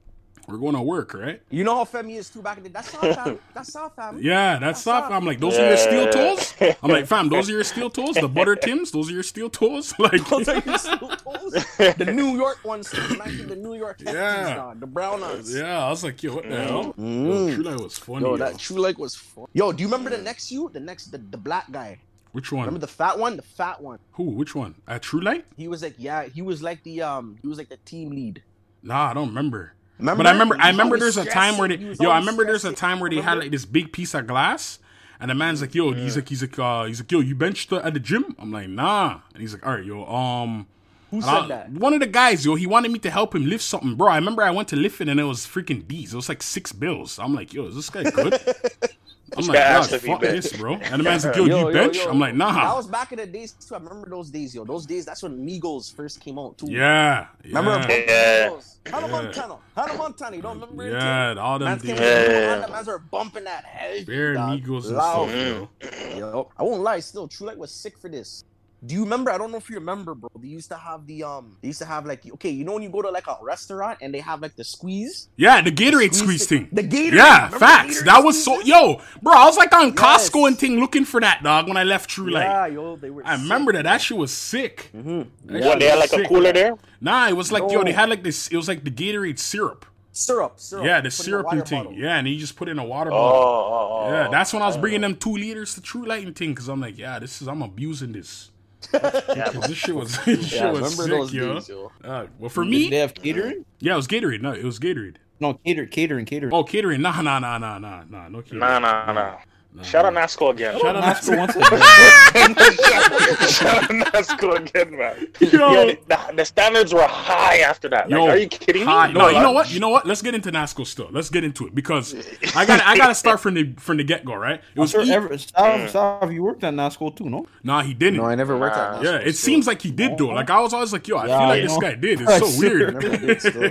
we're 0.50 0.58
going 0.58 0.74
to 0.74 0.82
work, 0.82 1.14
right? 1.14 1.40
You 1.50 1.64
know 1.64 1.74
how 1.76 1.84
Femi 1.84 2.16
is 2.16 2.28
too 2.30 2.42
back 2.42 2.56
in 2.58 2.64
the 2.64 2.68
That's 2.68 2.90
South 2.90 3.14
fam. 3.14 3.38
That's 3.54 3.72
South 3.72 3.94
fam. 3.96 4.18
Yeah, 4.22 4.58
that's 4.58 4.84
That's 4.84 4.86
up. 4.86 5.04
up. 5.06 5.10
I'm 5.12 5.24
like, 5.24 5.40
those 5.40 5.58
are 5.58 5.66
your 5.68 5.76
steel 5.76 6.04
Yeah. 6.04 6.10
toes. 6.10 6.54
I'm 6.82 6.90
like, 6.90 7.06
fam, 7.06 7.28
those 7.28 7.48
are 7.48 7.52
your 7.52 7.64
steel 7.64 7.90
toes. 7.98 8.14
The 8.16 8.28
butter 8.28 8.56
Tims, 8.56 8.90
those 8.90 9.10
are 9.10 9.14
your 9.14 9.22
steel 9.22 9.50
toes. 9.50 9.94
Like, 9.98 10.26
Those 10.28 10.48
are 10.48 10.58
your 10.64 10.78
steel 10.78 11.08
toes. 11.08 11.52
The 11.78 12.10
New 12.14 12.36
York 12.36 12.64
ones, 12.64 12.92
Nike, 13.18 13.42
the 13.42 13.56
New 13.56 13.74
York 13.74 14.00
Yeah. 14.00 14.54
dog, 14.56 14.80
the 14.80 14.86
brown 14.86 15.20
ones. 15.20 15.54
yeah, 15.54 15.84
I 15.84 15.90
was 15.90 16.02
like, 16.04 16.22
yo, 16.22 16.34
what 16.36 16.48
the 16.48 16.56
hell? 16.56 16.82
Yo, 16.82 16.92
Mm. 16.98 17.54
True 17.54 17.64
Light 17.64 17.80
was 17.80 17.98
funny. 17.98 18.24
Yo, 18.24 18.30
yo. 18.32 18.36
that 18.38 18.58
True 18.58 18.78
Light 18.78 18.98
was 18.98 19.14
fun. 19.16 19.46
Yo, 19.52 19.72
do 19.72 19.82
you 19.82 19.88
remember 19.88 20.10
the 20.10 20.22
next 20.22 20.50
you? 20.50 20.70
The 20.72 20.80
next, 20.80 21.06
the, 21.12 21.18
the 21.18 21.36
black 21.38 21.70
guy. 21.70 21.98
Which 22.32 22.52
one? 22.52 22.60
Remember 22.66 22.78
the 22.78 22.86
fat 22.92 23.18
one? 23.18 23.36
The 23.36 23.42
fat 23.42 23.80
one. 23.82 23.98
Who? 24.12 24.22
Which 24.24 24.54
one? 24.54 24.76
At 24.86 25.02
True 25.02 25.20
Light? 25.20 25.44
He 25.56 25.66
was 25.66 25.82
like, 25.82 25.94
yeah, 25.98 26.24
he 26.24 26.42
was 26.42 26.62
like 26.62 26.82
the 26.84 27.02
um, 27.02 27.36
he 27.42 27.48
was 27.48 27.58
like 27.58 27.68
the 27.68 27.76
team 27.78 28.10
lead. 28.10 28.42
Nah, 28.84 29.10
I 29.10 29.14
don't 29.14 29.28
remember. 29.28 29.74
Remember? 30.00 30.22
But 30.24 30.26
I 30.28 30.32
remember, 30.32 30.56
I 30.58 30.70
remember 30.70 30.98
there's 30.98 31.16
a 31.16 31.24
time 31.24 31.56
where 31.58 31.68
they, 31.68 31.74
stressing. 31.76 31.84
He 31.84 31.88
was 31.90 32.00
yo, 32.00 32.10
I 32.10 32.18
remember 32.18 32.44
there's 32.44 32.64
a 32.64 32.72
time 32.72 33.00
where 33.00 33.08
they 33.10 33.20
had 33.20 33.38
like 33.38 33.50
this 33.50 33.64
big 33.64 33.92
piece 33.92 34.14
of 34.14 34.26
glass, 34.26 34.78
and 35.20 35.30
the 35.30 35.34
man's 35.34 35.60
like, 35.60 35.74
yo, 35.74 35.92
he's 35.92 36.16
like, 36.16 36.28
he's 36.28 36.42
like, 36.42 36.58
uh, 36.58 36.84
he's 36.84 37.00
like, 37.00 37.10
yo, 37.12 37.20
you 37.20 37.34
benched 37.34 37.72
at 37.72 37.94
the 37.94 38.00
gym? 38.00 38.34
I'm 38.38 38.50
like, 38.52 38.68
nah, 38.68 39.20
and 39.34 39.40
he's 39.40 39.52
like, 39.52 39.64
all 39.66 39.74
right, 39.74 39.84
yo, 39.84 40.04
um, 40.06 40.66
Who 41.10 41.20
said 41.22 41.30
I- 41.30 41.46
that? 41.48 41.70
One 41.72 41.92
of 41.94 42.00
the 42.00 42.06
guys, 42.06 42.44
yo, 42.44 42.54
he 42.54 42.66
wanted 42.66 42.90
me 42.90 42.98
to 43.00 43.10
help 43.10 43.34
him 43.34 43.46
lift 43.46 43.62
something, 43.64 43.94
bro. 43.94 44.08
I 44.08 44.16
remember 44.16 44.42
I 44.42 44.50
went 44.50 44.68
to 44.68 44.76
lift 44.76 45.00
it 45.00 45.08
and 45.08 45.20
it 45.20 45.24
was 45.24 45.46
freaking 45.46 45.86
D's. 45.86 46.12
It 46.12 46.16
was 46.16 46.28
like 46.28 46.42
six 46.42 46.72
bills. 46.72 47.18
I'm 47.18 47.34
like, 47.34 47.52
yo, 47.52 47.66
is 47.66 47.74
this 47.76 47.90
guy 47.90 48.04
good? 48.04 48.40
I'm 49.36 49.46
like, 49.46 49.58
guy 49.58 49.66
has 49.66 49.90
God, 49.90 50.00
fuck 50.00 50.20
bad." 50.20 50.34
this, 50.34 50.52
bro. 50.56 50.74
And 50.74 51.00
the 51.00 51.04
man's 51.08 51.24
like, 51.24 51.36
yo, 51.36 51.44
Yo, 51.44 51.58
you 51.58 51.66
yo, 51.66 51.72
bench? 51.72 51.96
yo. 51.96 52.10
I'm 52.10 52.18
like, 52.18 52.34
nah. 52.34 52.52
That 52.52 52.64
nah. 52.64 52.76
was 52.76 52.86
back 52.86 53.12
in 53.12 53.18
the 53.18 53.26
days 53.26 53.52
too. 53.52 53.74
I 53.74 53.78
remember 53.78 54.08
those 54.08 54.30
days, 54.30 54.54
yo. 54.54 54.64
Those 54.64 54.86
days. 54.86 55.04
That's 55.04 55.22
when 55.22 55.38
Migos 55.46 55.94
first 55.94 56.20
came 56.20 56.38
out 56.38 56.58
too. 56.58 56.70
Yeah, 56.70 57.26
Remember 57.44 57.70
yeah, 57.88 57.88
Yeah. 57.88 58.48
Migos? 58.50 58.76
Hannah 58.86 59.08
Montana. 59.08 59.58
Hannah 59.76 59.94
Montana. 59.94 60.36
You 60.36 60.42
don't 60.42 60.60
remember 60.60 60.86
it? 60.88 60.92
yeah, 60.92 61.34
all 61.38 61.58
them 61.58 61.68
Mans 61.68 61.82
came 61.82 61.96
Yeah. 61.96 62.66
Mans 62.70 62.86
were 62.86 62.98
bumping 62.98 63.44
that 63.44 63.64
heavy. 63.64 64.04
Bare 64.04 64.34
dog. 64.34 64.60
Migos 64.60 64.86
and 64.86 64.96
stuff, 64.96 65.28
yo. 65.30 65.68
Mm. 65.80 66.18
Yo, 66.18 66.50
I 66.56 66.62
won't 66.62 66.82
lie. 66.82 67.00
Still, 67.00 67.28
True 67.28 67.46
Light 67.46 67.58
was 67.58 67.70
sick 67.70 67.98
for 67.98 68.08
this. 68.08 68.44
Do 68.84 68.94
you 68.94 69.02
remember? 69.04 69.30
I 69.30 69.36
don't 69.36 69.50
know 69.50 69.58
if 69.58 69.68
you 69.68 69.76
remember, 69.76 70.14
bro. 70.14 70.30
They 70.40 70.48
used 70.48 70.70
to 70.70 70.76
have 70.76 71.06
the 71.06 71.22
um. 71.24 71.56
They 71.60 71.68
used 71.68 71.80
to 71.80 71.84
have 71.84 72.06
like 72.06 72.26
okay, 72.34 72.48
you 72.48 72.64
know 72.64 72.72
when 72.72 72.82
you 72.82 72.88
go 72.88 73.02
to 73.02 73.10
like 73.10 73.26
a 73.26 73.36
restaurant 73.42 73.98
and 74.00 74.14
they 74.14 74.20
have 74.20 74.40
like 74.40 74.56
the 74.56 74.64
squeeze. 74.64 75.28
Yeah, 75.36 75.60
the 75.60 75.70
Gatorade 75.70 76.14
squeeze 76.14 76.46
thing. 76.46 76.68
The 76.72 76.82
Gatorade. 76.82 77.12
Yeah, 77.12 77.36
remember 77.44 77.58
facts. 77.58 78.00
Gatorade 78.00 78.04
That 78.06 78.24
was 78.24 78.42
so 78.42 78.60
yo, 78.60 79.00
bro. 79.20 79.34
I 79.34 79.44
was 79.44 79.58
like 79.58 79.74
on 79.74 79.88
Yes. 79.88 80.30
Costco 80.30 80.48
and 80.48 80.58
thing 80.58 80.80
looking 80.80 81.04
for 81.04 81.20
that 81.20 81.42
dog 81.42 81.68
when 81.68 81.76
I 81.76 81.84
left 81.84 82.08
True 82.08 82.30
Light. 82.30 82.44
Yeah, 82.44 82.66
yo, 82.66 82.96
they 82.96 83.10
were. 83.10 83.22
I 83.26 83.34
remember 83.34 83.72
that. 83.74 83.82
That 83.82 84.00
shit 84.00 84.16
was 84.16 84.32
sick. 84.32 84.90
Mm-hmm. 84.96 85.58
What, 85.60 85.78
they 85.78 85.88
had 85.88 85.98
like 85.98 86.12
a 86.14 86.26
cooler 86.26 86.52
there? 86.52 86.76
Nah, 87.02 87.28
it 87.28 87.36
was 87.36 87.52
like 87.52 87.70
yo, 87.70 87.84
they 87.84 87.92
had 87.92 88.08
like 88.08 88.22
this. 88.22 88.48
It 88.48 88.56
was 88.56 88.66
like 88.68 88.82
the 88.84 88.90
Gatorade 88.90 89.38
syrup. 89.38 89.84
Syrup, 90.12 90.54
syrup. 90.58 90.84
Yeah, 90.86 91.00
the 91.02 91.02
Put 91.02 91.04
in 91.04 91.06
a 91.06 91.10
syrup 91.10 91.46
and 91.52 91.68
thing. 91.68 91.78
bottle. 91.84 91.92
Yeah, 91.98 92.16
and 92.16 92.26
he 92.26 92.38
just 92.38 92.56
put 92.56 92.68
in 92.68 92.78
a 92.78 92.84
water 92.84 93.10
Oh, 93.12 93.14
bottle. 93.14 93.42
oh, 93.42 93.78
oh. 94.04 94.06
oh, 94.08 94.12
Yeah, 94.12 94.28
that's 94.28 94.52
when 94.52 94.60
I 94.62 94.66
was 94.66 94.76
oh. 94.76 94.80
bringing 94.80 95.02
them 95.02 95.14
two 95.16 95.34
liters 95.34 95.74
to 95.74 95.80
True 95.82 96.04
Light 96.04 96.26
and 96.26 96.34
thing 96.34 96.50
because 96.50 96.68
I'm 96.68 96.80
like, 96.80 96.98
yeah, 96.98 97.18
this 97.20 97.40
is 97.40 97.46
I'm 97.46 97.62
abusing 97.62 98.12
this. 98.12 98.50
Yeah, 98.92 99.50
'Cause 99.52 99.68
this 99.68 99.76
shit 99.78 99.94
was 99.94 100.18
this 100.24 100.52
Yeah, 100.52 100.68
I 100.68 100.72
was 100.72 100.98
remember 100.98 101.02
sick, 101.02 101.10
those 101.10 101.34
yo. 101.34 101.54
days, 101.54 101.68
yo. 101.68 101.92
Uh, 102.04 102.26
well, 102.38 102.48
for 102.48 102.64
Did 102.64 102.92
they 102.92 102.96
have 102.98 103.14
catering? 103.14 103.64
yeah, 103.80 103.92
it 103.94 103.96
was 103.96 104.08
Gatorade. 104.08 104.40
No, 104.42 104.52
it 104.52 104.64
was 104.64 104.78
Gatorade. 104.78 105.16
No, 105.40 105.54
cater, 105.64 105.86
catering, 105.86 106.26
catering. 106.26 106.52
Oh, 106.52 106.64
catering. 106.64 107.00
Nah, 107.00 107.20
nah, 107.22 107.38
nah, 107.38 107.58
nah, 107.58 107.78
nah, 107.78 108.04
nah, 108.08 108.28
no 108.28 108.42
catering. 108.42 108.60
Nah, 108.60 108.78
nah, 108.78 109.12
nah. 109.12 109.36
Nah, 109.72 109.84
Shout 109.84 110.04
out 110.04 110.14
nah. 110.14 110.22
Nasco 110.22 110.50
again. 110.50 110.76
Shout 110.80 110.96
out 110.96 111.00
That's 111.02 111.26
the 111.26 111.32
Nasco. 111.36 111.38
one 111.38 111.48
thing. 111.48 111.62
Shout 113.48 113.84
out 113.84 113.90
Nasco 113.90 114.56
again, 114.56 114.96
man. 114.98 115.28
Yo. 115.40 115.72
Yo, 115.72 115.94
the, 116.08 116.18
the 116.34 116.44
standards 116.44 116.92
were 116.92 117.06
high 117.06 117.58
after 117.58 117.88
that. 117.90 118.10
Like, 118.10 118.18
Yo, 118.18 118.26
are 118.28 118.36
you 118.36 118.48
kidding 118.48 118.82
me? 118.82 118.86
Hi. 118.86 119.12
No, 119.12 119.28
you 119.28 119.38
know 119.38 119.52
what? 119.52 119.70
You 119.72 119.78
know 119.78 119.88
what? 119.90 120.06
Let's 120.06 120.22
get 120.22 120.34
into 120.34 120.50
NASCO 120.50 120.84
still. 120.86 121.08
Let's 121.12 121.30
get 121.30 121.44
into 121.44 121.68
it 121.68 121.74
because 121.74 122.14
I 122.56 122.66
got 122.66 122.80
I 122.80 122.96
got 122.96 123.08
to 123.08 123.14
start 123.14 123.38
from 123.38 123.54
the 123.54 123.72
from 123.78 123.96
the 123.98 124.04
get 124.04 124.24
go. 124.24 124.34
Right? 124.34 124.60
It 124.74 124.80
was 124.80 124.90
sure 124.90 125.02
e- 125.04 125.10
ever, 125.12 125.38
Sav, 125.38 125.80
mm. 125.80 125.88
Sav, 125.88 126.32
you 126.32 126.42
worked 126.42 126.64
at 126.64 126.74
NASCO 126.74 127.14
too, 127.14 127.30
no? 127.30 127.46
nah, 127.62 127.82
he 127.82 127.94
didn't. 127.94 128.16
No, 128.18 128.24
I 128.24 128.34
never 128.34 128.58
worked 128.58 128.76
Nah. 128.76 128.96
at. 128.98 129.04
yeah, 129.04 129.16
it 129.18 129.36
seems 129.36 129.68
like 129.68 129.82
he 129.82 129.92
did 129.92 130.18
though. 130.18 130.28
Like 130.30 130.50
I 130.50 130.58
was 130.60 130.74
always 130.74 130.92
like, 130.92 131.06
yo, 131.06 131.16
I 131.16 131.26
Yeah, 131.28 131.38
feel 131.38 131.48
like 131.48 131.58
I 131.58 131.60
this 131.62 131.72
know. 131.74 131.80
guy 131.80 131.94
did. 131.94 132.20
It's 132.22 132.38
so 132.40 132.46
swear. 132.46 132.70
weird. 132.70 132.94
Never 132.94 133.16
did 133.18 133.40
still. 133.40 133.70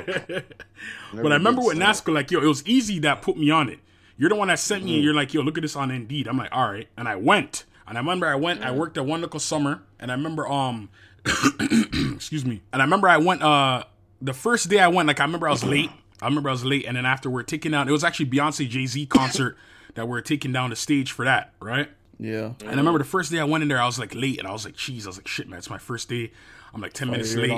But 1.14 1.32
I 1.32 1.36
remember 1.36 1.62
with 1.62 1.78
NASCO, 1.78 2.14
like, 2.14 2.32
yo, 2.32 2.40
it 2.40 2.46
was 2.46 2.66
easy 2.66 3.00
that 3.00 3.22
put 3.22 3.36
me 3.38 3.50
on 3.52 3.68
it. 3.68 3.80
You're 4.20 4.28
the 4.30 4.36
one 4.36 4.50
that 4.50 4.60
sent 4.60 4.84
me, 4.84 4.96
and 4.96 5.04
you're 5.04 5.14
like, 5.14 5.34
yo, 5.34 5.42
look 5.42 5.58
at 5.58 5.62
this 5.62 5.78
on 5.78 5.92
Indeed. 5.92 6.28
I'm 6.28 6.38
like, 6.38 6.50
all 6.52 6.70
right. 6.70 6.90
And 6.98 7.08
I 7.08 7.16
went. 7.16 7.64
And 7.88 7.98
I 7.98 8.02
remember 8.02 8.28
I 8.28 8.36
went, 8.36 8.62
I 8.62 8.72
worked 8.72 8.98
at 8.98 9.06
One 9.06 9.22
Little 9.22 9.40
Summer, 9.40 9.82
and 9.98 10.12
I 10.12 10.14
remember, 10.14 10.46
um, 10.46 10.90
excuse 12.14 12.44
me. 12.44 12.62
And 12.74 12.82
I 12.82 12.86
remember 12.86 13.08
I 13.08 13.16
went, 13.16 13.42
uh, 13.42 13.86
the 14.22 14.34
first 14.34 14.70
day 14.70 14.80
I 14.80 14.90
went, 14.90 15.08
like, 15.08 15.22
I 15.22 15.24
remember 15.24 15.48
I 15.48 15.52
was 15.52 15.64
late. 15.64 15.90
I 16.22 16.26
remember 16.26 16.50
I 16.50 16.52
was 16.52 16.66
late, 16.66 16.86
and 16.86 16.98
then 16.98 17.06
after 17.06 17.30
we're 17.30 17.44
taking 17.44 17.72
down, 17.72 17.88
it 17.88 17.94
was 17.94 18.04
actually 18.04 18.26
Beyonce 18.26 18.68
Jay 18.68 18.86
Z 18.86 19.06
concert 19.06 19.58
that 19.96 20.06
we're 20.06 20.20
taking 20.20 20.52
down 20.52 20.70
the 20.70 20.76
stage 20.76 21.14
for 21.14 21.24
that, 21.24 21.54
right? 21.62 21.90
Yeah. 22.20 22.52
And 22.60 22.72
I 22.72 22.76
remember 22.76 23.00
the 23.00 23.06
first 23.06 23.32
day 23.32 23.40
I 23.40 23.46
went 23.46 23.62
in 23.62 23.70
there, 23.70 23.82
I 23.82 23.86
was 23.86 23.98
like 23.98 24.14
late, 24.14 24.38
and 24.38 24.48
I 24.48 24.52
was 24.52 24.66
like, 24.66 24.76
"Jeez," 24.76 25.06
I 25.06 25.08
was 25.08 25.18
like, 25.18 25.30
"Shit, 25.30 25.48
man, 25.48 25.60
it's 25.60 25.70
my 25.70 25.78
first 25.78 26.10
day." 26.10 26.34
I'm 26.74 26.82
like 26.82 26.94
ten 26.94 27.10
minutes 27.10 27.36
late. 27.36 27.52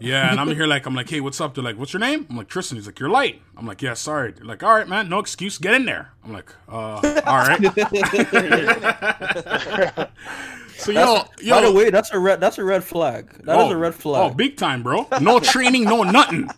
Yeah, 0.00 0.30
and 0.30 0.38
I'm 0.38 0.48
here 0.48 0.66
like, 0.74 0.86
I'm 0.86 0.94
like, 0.94 1.08
"Hey, 1.08 1.20
what's 1.20 1.40
up?" 1.40 1.54
They're 1.54 1.64
like, 1.64 1.78
"What's 1.78 1.92
your 1.92 2.00
name?" 2.00 2.26
I'm 2.28 2.36
like, 2.36 2.48
"Tristan." 2.48 2.76
He's 2.76 2.86
like, 2.86 3.00
"You're 3.00 3.10
late." 3.10 3.42
I'm 3.56 3.66
like, 3.66 3.82
"Yeah, 3.82 3.94
sorry." 3.94 4.32
They're 4.32 4.44
like, 4.44 4.62
"All 4.62 4.74
right, 4.74 4.88
man, 4.88 5.08
no 5.08 5.18
excuse, 5.18 5.58
get 5.58 5.74
in 5.74 5.86
there." 5.86 6.12
I'm 6.24 6.32
like, 6.32 6.52
"Uh, 6.68 7.20
all 7.26 7.38
right." 7.38 7.60
so 10.76 10.92
yo, 10.92 11.24
yo, 11.40 11.54
By 11.54 11.66
the 11.66 11.72
way, 11.72 11.90
that's 11.90 12.12
a 12.12 12.18
red. 12.18 12.40
That's 12.40 12.58
a 12.58 12.64
red 12.64 12.84
flag. 12.84 13.30
That 13.44 13.66
is 13.66 13.72
a 13.72 13.76
red 13.76 13.94
flag. 13.94 14.30
Oh, 14.30 14.34
big 14.34 14.56
time, 14.56 14.82
bro. 14.82 15.06
No 15.20 15.40
training, 15.40 15.84
no 15.84 16.02
nothing. 16.02 16.48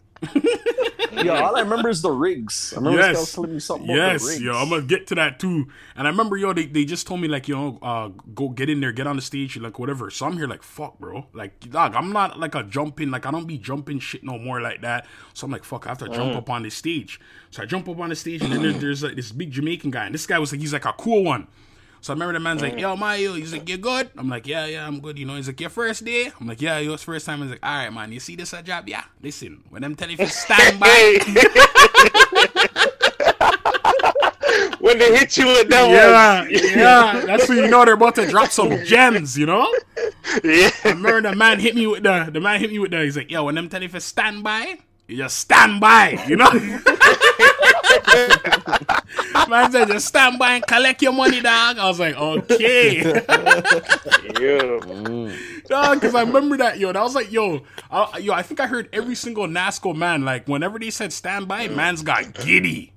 Yo, 1.23 1.35
all 1.35 1.57
I 1.57 1.61
remember 1.61 1.89
is 1.89 2.01
the 2.03 2.11
rigs. 2.11 2.73
I 2.75 2.81
remember 2.81 2.99
this 2.99 3.07
guy 3.07 3.11
was 3.13 3.21
Yes, 3.21 3.35
telling 3.35 3.53
me 3.53 3.61
something 3.61 3.91
about 3.91 4.19
the 4.19 4.27
yes, 4.27 4.41
yo, 4.41 4.57
I'm 4.57 4.71
gonna 4.71 4.83
get 4.83 5.07
to 5.09 5.15
that 5.17 5.39
too. 5.39 5.69
And 5.95 6.07
I 6.07 6.11
remember, 6.11 6.37
yo, 6.37 6.53
they, 6.53 6.67
they 6.67 6.85
just 6.85 7.07
told 7.07 7.21
me 7.21 7.29
like, 7.29 7.49
you 7.49 7.55
know, 7.55 7.79
uh, 7.83 8.09
go 8.35 8.49
get 8.49 8.71
in 8.71 8.81
there, 8.81 8.93
get 8.93 9.07
on 9.07 9.17
the 9.17 9.23
stage, 9.23 9.57
like 9.59 9.79
whatever. 9.79 10.11
So 10.11 10.27
I'm 10.27 10.33
here 10.33 10.47
like, 10.47 10.63
fuck, 10.63 10.99
bro. 10.99 11.27
Like, 11.33 11.69
dog, 11.71 11.95
I'm 11.95 12.13
not 12.13 12.41
like 12.41 12.55
a 12.55 12.63
jumping, 12.63 13.11
like 13.11 13.27
I 13.27 13.31
don't 13.31 13.47
be 13.47 13.59
jumping 13.59 13.99
shit 13.99 14.25
no 14.25 14.39
more 14.39 14.61
like 14.61 14.81
that. 14.83 15.07
So 15.35 15.45
I'm 15.45 15.51
like, 15.51 15.65
fuck, 15.65 15.87
I 15.87 15.91
have 15.91 15.99
to 15.99 16.09
jump 16.09 16.35
up 16.35 16.49
on 16.51 16.63
the 16.63 16.71
stage. 16.71 17.21
So 17.51 17.63
I 17.63 17.67
jump 17.67 17.89
up 17.89 17.99
on 18.01 18.09
the 18.09 18.17
stage, 18.17 18.43
and 18.43 18.53
then 18.53 18.63
there, 18.63 18.73
there's 18.73 19.03
like 19.03 19.17
this 19.17 19.33
big 19.33 19.51
Jamaican 19.51 19.91
guy, 19.91 20.07
and 20.07 20.15
this 20.15 20.27
guy 20.27 20.39
was 20.39 20.53
like, 20.53 20.61
he's 20.61 20.73
like 20.73 20.87
a 20.87 20.95
cool 20.95 21.25
one. 21.25 21.47
So 22.03 22.13
I 22.13 22.15
remember 22.15 22.33
the 22.35 22.41
man's 22.41 22.61
like, 22.63 22.75
mm. 22.75 22.81
"Yo, 22.81 22.97
Mario," 22.97 23.35
he's 23.35 23.53
like, 23.53 23.69
"You 23.69 23.77
good?" 23.79 24.11
I'm 24.19 24.29
like, 24.29 24.45
"Yeah, 24.45 24.67
yeah, 24.67 24.85
I'm 24.85 24.99
good." 24.99 25.17
You 25.21 25.25
know, 25.25 25.37
he's 25.37 25.47
like, 25.47 25.61
"Your 25.61 25.71
first 25.71 26.05
day?" 26.05 26.33
I'm 26.41 26.49
like, 26.49 26.61
"Yeah, 26.61 26.81
was 26.89 27.05
first 27.05 27.27
time." 27.27 27.43
He's 27.43 27.51
like, 27.53 27.61
"All 27.63 27.77
right, 27.79 27.93
man, 27.93 28.11
you 28.11 28.19
see 28.19 28.35
this 28.35 28.53
a 28.53 28.61
job? 28.61 28.89
Yeah, 28.89 29.05
listen, 29.23 29.63
when 29.71 29.85
I'm 29.85 29.95
telling 29.95 30.19
you 30.19 30.27
to 30.27 30.31
stand 30.45 30.81
by." 30.81 30.89
when 34.81 34.99
they 34.99 35.17
hit 35.17 35.37
you 35.37 35.47
with 35.47 35.69
that 35.69 35.83
one, 35.83 35.91
Yeah, 35.93 36.41
one. 36.43 36.51
yeah, 36.51 37.21
that's 37.25 37.49
when 37.49 37.59
you 37.59 37.69
know 37.69 37.85
they're 37.85 37.95
about 37.95 38.17
to 38.17 38.27
drop 38.27 38.51
some 38.51 38.85
gems, 38.85 39.39
you 39.39 39.47
know. 39.47 39.63
yeah. 40.43 40.71
I 40.85 40.89
remember 40.91 41.31
the 41.31 41.37
man 41.37 41.61
hit 41.61 41.77
me 41.77 41.87
with 41.87 42.03
the 42.03 42.31
the 42.33 42.41
man 42.41 42.59
hit 42.59 42.73
me 42.73 42.81
with 42.81 42.91
the. 42.91 43.05
He's 43.05 43.17
like, 43.17 43.31
"Yo, 43.31 43.45
when 43.45 43.57
I'm 43.57 43.69
telling 43.69 43.87
you 43.87 43.93
to 43.95 44.01
stand 44.01 44.43
by, 44.43 44.79
you 45.09 45.17
just 45.17 45.39
stand 45.39 45.81
by," 45.81 46.23
you 46.27 46.37
know. 46.37 46.51
man 49.49 49.71
said, 49.73 49.89
"Just 49.89 50.09
stand 50.09 50.39
by 50.39 50.55
and 50.55 50.67
collect 50.67 51.03
your 51.03 51.13
money, 51.13 51.41
dog." 51.41 51.79
I 51.79 51.87
was 51.87 52.01
like, 52.01 52.17
"Okay." 52.17 52.99
Yeah. 52.99 53.23
Mm. 54.83 55.37
Dog, 55.69 56.01
because 56.01 56.15
I 56.15 56.23
remember 56.23 56.57
that, 56.59 56.79
yo. 56.79 56.93
That 56.93 57.03
was 57.03 57.15
like, 57.15 57.33
yo, 57.33 57.63
I, 57.91 58.19
yo. 58.19 58.33
I 58.33 58.43
think 58.43 58.61
I 58.61 58.67
heard 58.67 58.89
every 58.93 59.15
single 59.15 59.47
NASCO 59.47 59.95
man, 59.95 60.25
like, 60.25 60.49
whenever 60.49 60.79
they 60.79 60.91
said 60.91 61.13
stand 61.13 61.49
by, 61.49 61.69
mm. 61.69 61.77
man's 61.77 62.03
got 62.03 62.33
giddy. 62.35 62.93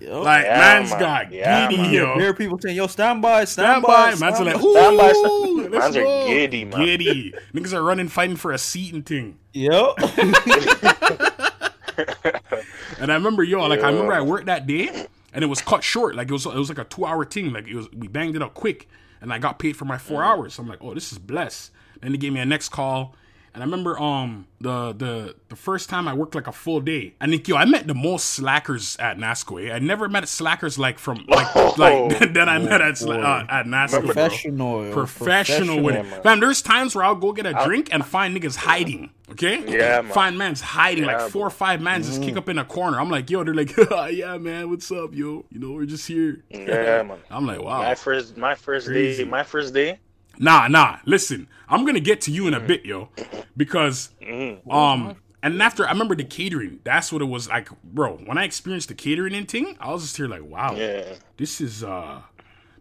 Yo. 0.00 0.22
Like, 0.22 0.44
Yeah, 0.44 0.58
man's 0.58 0.90
man. 0.90 1.00
got 1.00 1.32
Yeah, 1.32 1.68
giddy, 1.68 1.82
man. 1.82 1.92
yo. 1.92 2.18
There 2.18 2.28
are 2.30 2.34
people 2.34 2.58
saying, 2.60 2.76
"Yo, 2.76 2.86
stand 2.86 3.22
by, 3.22 3.44
stand, 3.44 3.66
Stand 3.66 3.82
by, 3.82 4.12
by." 4.12 4.18
man's 4.18 4.40
like, 4.40 4.54
by." 4.54 4.60
Stand 4.60 4.98
by, 4.98 5.12
stand- 5.12 5.26
ooh, 5.26 5.68
let's 5.68 5.94
Mans 5.94 5.96
are 5.96 6.26
giddy, 6.26 6.64
man. 6.64 6.84
Giddy. 6.84 7.34
Niggas 7.54 7.72
are 7.72 7.82
running, 7.82 8.08
fighting 8.08 8.36
for 8.36 8.52
a 8.52 8.58
seat 8.58 8.94
and 8.94 9.04
thing. 9.04 9.38
Yo. 9.52 9.94
And 12.98 13.10
I 13.12 13.14
remember, 13.14 13.42
yo, 13.42 13.66
like, 13.66 13.82
I 13.82 13.90
remember 13.90 14.12
I 14.12 14.20
worked 14.20 14.46
that 14.46 14.66
day, 14.66 15.06
and 15.32 15.44
it 15.44 15.46
was 15.46 15.60
cut 15.60 15.84
short. 15.84 16.14
Like, 16.14 16.28
it 16.28 16.32
was, 16.32 16.46
it 16.46 16.54
was 16.54 16.68
like 16.68 16.78
a 16.78 16.84
two 16.84 17.04
hour 17.04 17.24
thing. 17.24 17.52
Like, 17.52 17.68
it 17.68 17.74
was, 17.74 17.90
we 17.92 18.08
banged 18.08 18.36
it 18.36 18.42
up 18.42 18.54
quick, 18.54 18.88
and 19.20 19.32
I 19.32 19.38
got 19.38 19.58
paid 19.58 19.76
for 19.76 19.84
my 19.84 19.98
four 19.98 20.22
mm. 20.22 20.26
hours. 20.26 20.54
So 20.54 20.62
I'm 20.62 20.68
like, 20.68 20.82
oh, 20.82 20.94
this 20.94 21.12
is 21.12 21.18
blessed. 21.18 21.70
Then 22.00 22.12
they 22.12 22.18
gave 22.18 22.32
me 22.32 22.40
a 22.40 22.46
next 22.46 22.70
call. 22.70 23.14
And 23.58 23.64
I 23.64 23.66
remember 23.66 23.98
um 23.98 24.46
the 24.60 24.92
the 24.92 25.34
the 25.48 25.56
first 25.56 25.90
time 25.90 26.06
I 26.06 26.14
worked 26.14 26.36
like 26.36 26.46
a 26.46 26.52
full 26.52 26.80
day. 26.80 27.14
I 27.20 27.26
think 27.26 27.48
yo, 27.48 27.56
I 27.56 27.64
met 27.64 27.88
the 27.88 27.94
most 27.94 28.26
slackers 28.26 28.96
at 28.98 29.18
NASCO. 29.18 29.68
eh? 29.68 29.74
I 29.74 29.80
never 29.80 30.08
met 30.08 30.28
slackers 30.28 30.78
like 30.78 30.96
from 31.00 31.24
like 31.26 31.52
like 31.76 32.20
that 32.34 32.48
I 32.48 32.58
met 32.58 32.80
at 32.80 32.94
Sla- 32.94 33.20
uh, 33.20 33.46
at 33.50 33.66
NASCO. 33.66 33.90
bro. 33.90 34.00
Professional. 34.02 34.92
Professional 34.92 35.82
with 35.82 35.96
it. 35.96 36.04
man. 36.06 36.22
Fam, 36.22 36.38
there's 36.38 36.62
times 36.62 36.94
where 36.94 37.04
I'll 37.04 37.16
go 37.16 37.32
get 37.32 37.46
a 37.46 37.60
drink 37.64 37.88
and 37.90 38.06
find 38.06 38.36
niggas 38.36 38.54
hiding. 38.54 39.10
Okay? 39.32 39.58
Yeah, 39.66 40.02
man. 40.02 40.12
Find 40.12 40.38
man's 40.38 40.60
hiding. 40.60 41.04
Yeah, 41.04 41.16
like 41.22 41.32
four 41.32 41.44
or 41.44 41.50
five 41.50 41.80
mans 41.80 42.06
just 42.06 42.22
kick 42.22 42.36
up 42.36 42.48
in 42.48 42.58
a 42.58 42.64
corner. 42.64 43.00
I'm 43.00 43.10
like, 43.10 43.28
yo, 43.28 43.42
they're 43.42 43.54
like, 43.54 43.76
yeah, 44.12 44.38
man, 44.38 44.70
what's 44.70 44.90
up, 44.92 45.12
yo? 45.14 45.44
You 45.50 45.58
know, 45.58 45.72
we're 45.72 45.84
just 45.84 46.06
here. 46.06 46.44
Yeah, 46.48 47.02
man. 47.02 47.18
I'm 47.28 47.44
like, 47.44 47.60
wow. 47.60 47.82
My 47.82 47.96
first, 47.96 48.36
my 48.36 48.54
first 48.54 48.86
Crazy. 48.86 49.24
day, 49.24 49.28
my 49.28 49.42
first 49.42 49.74
day. 49.74 49.98
Nah, 50.38 50.68
nah. 50.68 50.98
Listen, 51.04 51.48
I'm 51.68 51.84
gonna 51.84 52.00
get 52.00 52.20
to 52.22 52.30
you 52.30 52.46
in 52.46 52.54
a 52.54 52.60
bit, 52.60 52.84
yo, 52.84 53.08
because 53.56 54.10
um, 54.70 55.16
and 55.42 55.62
after 55.62 55.86
I 55.86 55.90
remember 55.92 56.14
the 56.14 56.24
catering. 56.24 56.80
That's 56.84 57.12
what 57.12 57.22
it 57.22 57.26
was 57.26 57.48
like, 57.48 57.68
bro. 57.82 58.16
When 58.18 58.38
I 58.38 58.44
experienced 58.44 58.88
the 58.88 58.94
catering 58.94 59.34
and 59.34 59.48
thing, 59.48 59.76
I 59.80 59.90
was 59.92 60.02
just 60.02 60.16
here 60.16 60.26
like, 60.28 60.44
wow, 60.44 60.74
Yeah. 60.74 61.14
this 61.36 61.60
is 61.60 61.84
uh, 61.84 62.22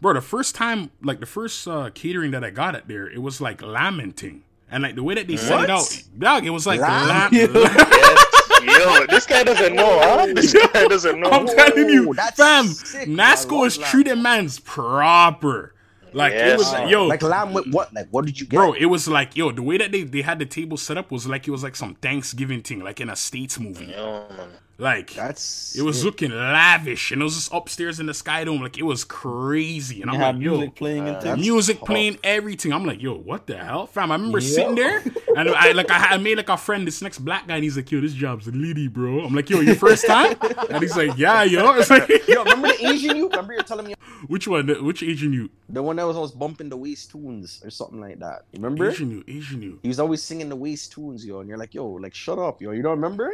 bro. 0.01 0.13
The 0.13 0.21
first 0.21 0.55
time, 0.55 0.91
like 1.03 1.19
the 1.19 1.25
first 1.25 1.67
uh 1.67 1.89
catering 1.93 2.31
that 2.31 2.43
I 2.43 2.49
got 2.49 2.75
at 2.75 2.87
there, 2.87 3.07
it 3.09 3.21
was 3.21 3.41
like 3.41 3.61
lamenting, 3.61 4.43
and 4.71 4.83
like 4.83 4.95
the 4.95 5.03
way 5.03 5.15
that 5.15 5.27
they 5.27 5.37
set 5.37 5.53
it 5.53 5.69
What? 5.69 5.69
out, 5.69 6.03
dog, 6.17 6.45
it 6.45 6.49
was 6.51 6.65
like 6.67 6.79
Lamb? 6.79 7.31
lamb. 7.31 7.33
Yo, 8.63 9.05
this 9.07 9.25
guy 9.27 9.43
doesn't 9.43 9.75
know, 9.75 9.99
huh? 10.01 10.27
This 10.33 10.51
guy 10.53 10.87
doesn't 10.87 11.19
know. 11.19 11.29
I'm 11.29 11.45
telling 11.45 11.89
you, 11.89 12.07
Whoa, 12.07 12.13
that's 12.13 12.37
fam, 12.37 12.65
sick. 12.67 13.07
NASCO 13.07 13.67
is 13.67 13.77
treating 13.77 14.21
man's 14.21 14.59
proper. 14.59 15.73
Like 16.17 16.33
it 16.33 16.57
was, 16.57 16.71
Yes, 16.71 16.89
yo, 16.89 17.05
Like 17.05 17.21
lamb 17.21 17.53
with 17.53 17.67
what? 17.71 17.93
Like 17.93 18.07
what 18.09 18.25
did 18.25 18.39
you 18.39 18.47
get? 18.47 18.57
Bro, 18.57 18.73
it 18.73 18.85
was 18.85 19.07
like, 19.07 19.37
yo, 19.37 19.51
the 19.51 19.61
way 19.61 19.77
that 19.77 19.91
they, 19.91 20.03
they 20.03 20.21
had 20.21 20.39
the 20.39 20.45
table 20.45 20.77
set 20.77 20.97
up 20.97 21.11
was 21.11 21.27
like 21.27 21.47
it 21.47 21.51
was 21.51 21.63
like 21.63 21.75
some 21.75 21.95
Thanksgiving 21.95 22.61
thing, 22.61 22.83
like 22.83 22.99
in 22.99 23.09
a 23.09 23.15
States 23.15 23.59
movie. 23.59 23.85
Yo, 23.85 24.27
man. 24.35 24.49
Like 24.79 25.13
That's 25.15 25.75
it 25.75 25.81
was 25.81 25.97
sick. 25.97 26.05
looking 26.05 26.31
lavish 26.31 27.11
and 27.11 27.21
it 27.21 27.23
was 27.23 27.33
just 27.35 27.51
upstairs 27.51 27.99
in 27.99 28.05
the 28.05 28.13
Sky 28.13 28.43
Dome. 28.43 28.61
Like 28.61 28.77
it 28.77 28.83
was 28.83 29.03
crazy. 29.03 30.01
And 30.03 30.11
They 30.11 30.15
I'm 30.17 30.21
have 30.21 30.35
like, 30.35 30.43
yo, 30.43 30.51
music 30.57 30.75
playing 30.75 31.07
and 31.07 31.17
the 31.17 31.21
things. 31.35 31.79
playing, 31.79 32.19
everything. 32.23 32.73
I'm 32.73 32.85
like, 32.85 33.01
yo, 33.01 33.15
what 33.15 33.47
the 33.47 33.57
hell? 33.57 33.87
Fam, 33.87 34.11
I 34.11 34.15
remember 34.15 34.37
Yeah. 34.39 34.49
sitting 34.55 34.75
there 34.75 35.01
and 35.35 35.49
I 35.49 35.71
like 35.71 35.89
I, 35.89 36.13
I 36.13 36.17
made 36.17 36.37
like 36.37 36.49
a 36.49 36.57
friend, 36.57 36.85
this 36.85 37.01
next 37.01 37.19
black 37.19 37.47
guy, 37.47 37.55
and 37.55 37.63
he's 37.63 37.75
like, 37.75 37.91
yo, 37.91 38.01
this 38.01 38.13
job's 38.13 38.47
litty, 38.47 38.87
bro. 38.87 39.21
I'm 39.25 39.33
like, 39.33 39.49
yo, 39.49 39.61
your 39.61 39.75
first 39.75 40.05
time? 40.05 40.35
And 40.69 40.81
he's 40.83 40.95
like, 40.95 41.17
yeah, 41.17 41.43
yo. 41.43 41.71
It's 41.77 41.89
like, 41.89 42.09
Yo, 42.27 42.43
remember 42.43 42.67
the 42.67 42.85
Asian 42.87 43.15
you? 43.17 43.29
Remember 43.29 43.53
you're 43.53 43.63
telling 43.63 43.87
me 43.87 43.93
which 44.27 44.47
one? 44.47 44.67
Which 44.85 45.01
Asian 45.01 45.33
you? 45.33 45.49
the 45.69 45.81
one 45.81 45.95
that 45.95 46.05
was 46.05 46.15
always 46.15 46.31
bumping 46.31 46.69
the 46.69 46.77
waist 46.77 47.11
tunes 47.11 47.61
or 47.63 47.69
something 47.69 47.99
like 47.99 48.19
that. 48.19 48.43
Remember? 48.53 48.89
Asian 48.89 49.09
you, 49.11 49.23
Asian 49.27 49.61
you. 49.61 49.79
He 49.81 49.87
was 49.87 49.99
always 49.99 50.21
singing 50.23 50.49
the 50.49 50.55
waist 50.55 50.91
tunes, 50.91 51.25
yo, 51.25 51.39
and 51.39 51.49
you're 51.49 51.57
like, 51.57 51.73
yo, 51.73 51.87
like 51.87 52.13
shut 52.13 52.37
up, 52.37 52.61
yo. 52.61 52.71
You 52.71 52.81
don't 52.83 52.91
remember? 53.01 53.33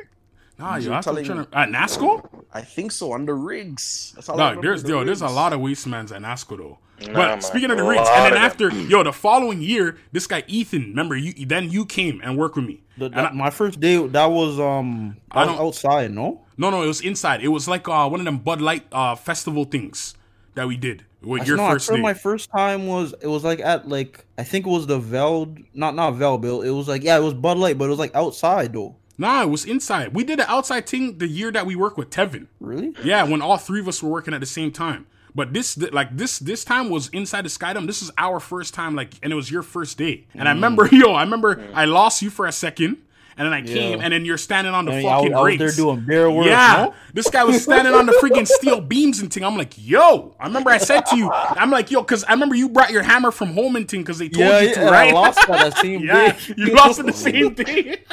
Nah, 0.59 0.75
You 0.77 0.87
yo, 0.87 0.93
I 0.93 0.97
was 0.97 1.05
telling 1.05 1.25
trying 1.25 1.45
to 1.45 1.57
at 1.57 1.69
NASCO? 1.69 2.43
I 2.53 2.61
think 2.61 2.91
so. 2.91 3.11
On 3.13 3.25
the 3.25 3.33
rigs. 3.33 4.13
That's 4.15 4.29
all 4.29 4.37
Dog, 4.37 4.61
there's 4.61 4.83
the 4.83 4.89
yo, 4.89 5.03
there's 5.03 5.21
a 5.21 5.27
lot 5.27 5.51
of 5.53 5.59
wastemans 5.59 6.11
at 6.15 6.21
NASCO 6.21 6.57
though. 6.57 6.77
Nah, 7.01 7.07
but 7.13 7.15
man, 7.27 7.41
speaking 7.41 7.71
of 7.71 7.77
the 7.77 7.83
rigs, 7.83 8.07
and 8.07 8.25
then 8.25 8.33
of 8.33 8.33
them. 8.33 8.43
after 8.69 8.69
yo, 8.87 9.03
the 9.03 9.11
following 9.11 9.61
year, 9.61 9.97
this 10.11 10.27
guy 10.27 10.43
Ethan, 10.47 10.89
remember 10.89 11.17
you? 11.17 11.33
Then 11.45 11.71
you 11.71 11.85
came 11.85 12.21
and 12.23 12.37
worked 12.37 12.55
with 12.55 12.65
me. 12.65 12.81
The- 12.97 13.05
And 13.05 13.13
that- 13.15 13.31
I- 13.31 13.35
my 13.35 13.49
first 13.49 13.79
day, 13.79 13.97
that 14.07 14.25
was 14.27 14.59
um, 14.59 15.17
I 15.31 15.39
that 15.45 15.49
was 15.51 15.57
don't- 15.57 15.67
outside, 15.67 16.11
no? 16.11 16.41
no, 16.57 16.69
no, 16.69 16.83
it 16.83 16.87
was 16.87 17.01
inside. 17.01 17.41
It 17.41 17.47
was 17.47 17.67
like 17.67 17.87
uh, 17.89 18.07
one 18.07 18.19
of 18.19 18.25
them 18.25 18.37
Bud 18.37 18.61
Light 18.61 18.85
uh, 18.91 19.15
festival 19.15 19.65
things 19.65 20.13
that 20.53 20.67
we 20.67 20.77
did 20.77 21.03
with 21.23 21.47
your 21.47 21.57
no, 21.57 21.71
first 21.71 21.89
I 21.91 21.95
day. 21.95 22.01
my 22.01 22.13
first 22.13 22.51
time 22.51 22.85
was 22.85 23.15
it 23.21 23.27
was 23.27 23.43
like 23.43 23.59
at 23.59 23.89
like 23.89 24.23
I 24.37 24.43
think 24.43 24.67
it 24.67 24.69
was 24.69 24.85
the 24.85 24.99
Veld, 24.99 25.57
not 25.73 25.95
not 25.95 26.11
Vel 26.11 26.37
Bill. 26.37 26.61
It 26.61 26.69
was 26.69 26.87
like 26.87 27.03
yeah, 27.03 27.17
it 27.17 27.21
was 27.23 27.33
Bud 27.33 27.57
Light, 27.57 27.79
but 27.79 27.85
it 27.85 27.89
was 27.89 27.99
like 27.99 28.13
outside 28.15 28.71
though. 28.73 28.95
Nah, 29.17 29.43
it 29.43 29.49
was 29.49 29.65
inside. 29.65 30.13
We 30.13 30.23
did 30.23 30.39
an 30.39 30.45
outside 30.49 30.87
thing 30.87 31.17
the 31.19 31.27
year 31.27 31.51
that 31.51 31.65
we 31.65 31.75
worked 31.75 31.97
with 31.97 32.09
Tevin. 32.09 32.47
Really? 32.59 32.93
Yeah, 33.03 33.23
when 33.23 33.41
all 33.41 33.57
three 33.57 33.79
of 33.79 33.87
us 33.87 34.01
were 34.01 34.09
working 34.09 34.33
at 34.33 34.39
the 34.39 34.45
same 34.47 34.71
time. 34.71 35.05
But 35.35 35.51
this, 35.53 35.77
like 35.91 36.15
this, 36.15 36.37
this 36.39 36.63
time 36.63 36.89
was 36.89 37.09
inside 37.09 37.43
the 37.45 37.49
Skydome. 37.49 37.87
This 37.87 38.01
is 38.03 38.11
our 38.17 38.39
first 38.39 38.73
time, 38.73 38.95
like, 38.95 39.13
and 39.23 39.33
it 39.33 39.35
was 39.35 39.49
your 39.49 39.63
first 39.63 39.97
day. 39.97 40.25
And 40.33 40.47
I 40.47 40.51
Mm. 40.51 40.55
remember, 40.55 40.87
yo, 40.91 41.13
I 41.13 41.23
remember 41.23 41.63
I 41.73 41.85
lost 41.85 42.21
you 42.21 42.29
for 42.29 42.45
a 42.45 42.51
second, 42.51 42.97
and 43.35 43.47
then 43.47 43.53
I 43.53 43.63
came, 43.63 43.99
and 43.99 44.13
then 44.13 44.25
you're 44.25 44.37
standing 44.37 44.75
on 44.75 44.85
the 44.85 44.91
And 44.91 45.07
I 45.07 45.11
fucking 45.11 45.33
I 45.33 45.41
was 45.41 45.57
there 45.57 45.71
doing 45.71 46.01
bare 46.01 46.29
work. 46.29 46.45
yeah, 46.45 46.83
no? 46.85 46.93
this 47.15 47.31
guy 47.31 47.43
was 47.43 47.63
standing 47.63 47.95
on 47.95 48.05
the 48.05 48.11
freaking 48.11 48.47
steel 48.47 48.79
beams 48.91 49.21
and 49.21 49.33
thing. 49.33 49.43
I'm 49.43 49.57
like, 49.57 49.73
yo, 49.75 50.35
I 50.39 50.45
remember 50.45 50.69
I 50.69 50.77
said 50.77 51.07
to 51.07 51.17
you, 51.17 51.31
I'm 51.57 51.71
like, 51.71 51.89
yo, 51.89 52.01
because 52.01 52.23
I 52.25 52.33
remember 52.33 52.53
you 52.53 52.69
brought 52.69 52.91
your 52.91 53.01
hammer 53.01 53.31
from 53.31 53.53
home 53.53 53.75
and 53.75 53.89
thing 53.89 54.01
because 54.01 54.19
they 54.19 54.29
told 54.29 54.45
Yeah, 54.47 54.61
you 54.61 54.73
to, 54.75 54.81
right? 54.83 55.09
I 55.09 55.13
lost 55.13 55.47
by 55.47 55.57
the 55.57 55.71
same 55.71 56.01
Yeah, 56.05 56.33
day. 56.33 56.37
you 56.57 56.75
lost 56.75 56.99
in 56.99 57.07
the 57.07 57.13
same 57.13 57.55
day. 57.55 58.03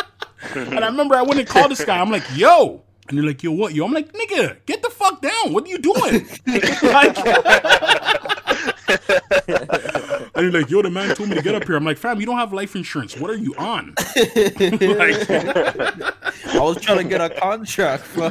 and 0.54 0.84
I 0.84 0.88
remember 0.88 1.14
I 1.14 1.22
went 1.22 1.40
and 1.40 1.48
called 1.48 1.70
this 1.70 1.84
guy. 1.84 2.00
I'm 2.00 2.10
like, 2.10 2.24
yo. 2.34 2.82
And 3.08 3.16
you're 3.16 3.26
like, 3.26 3.42
yo, 3.42 3.50
what? 3.50 3.74
Yo, 3.74 3.84
I'm 3.84 3.92
like, 3.92 4.12
nigga, 4.12 4.56
get 4.66 4.82
the 4.82 4.90
fuck 4.90 5.20
down. 5.20 5.52
What 5.52 5.64
are 5.64 5.68
you 5.68 5.78
doing? 5.78 6.28
like, 6.82 7.16
and 10.34 10.36
you're 10.36 10.52
like, 10.52 10.70
yo, 10.70 10.82
the 10.82 10.90
man 10.90 11.14
told 11.16 11.28
me 11.28 11.36
to 11.36 11.42
get 11.42 11.54
up 11.54 11.64
here. 11.64 11.76
I'm 11.76 11.84
like, 11.84 11.98
fam, 11.98 12.20
you 12.20 12.26
don't 12.26 12.38
have 12.38 12.52
life 12.52 12.76
insurance. 12.76 13.16
What 13.16 13.30
are 13.30 13.36
you 13.36 13.54
on? 13.56 13.94
like, 13.96 15.30
I 15.30 16.60
was 16.60 16.80
trying 16.80 16.98
to 16.98 17.04
get 17.04 17.20
a 17.20 17.30
contract, 17.30 18.04
bro. 18.14 18.30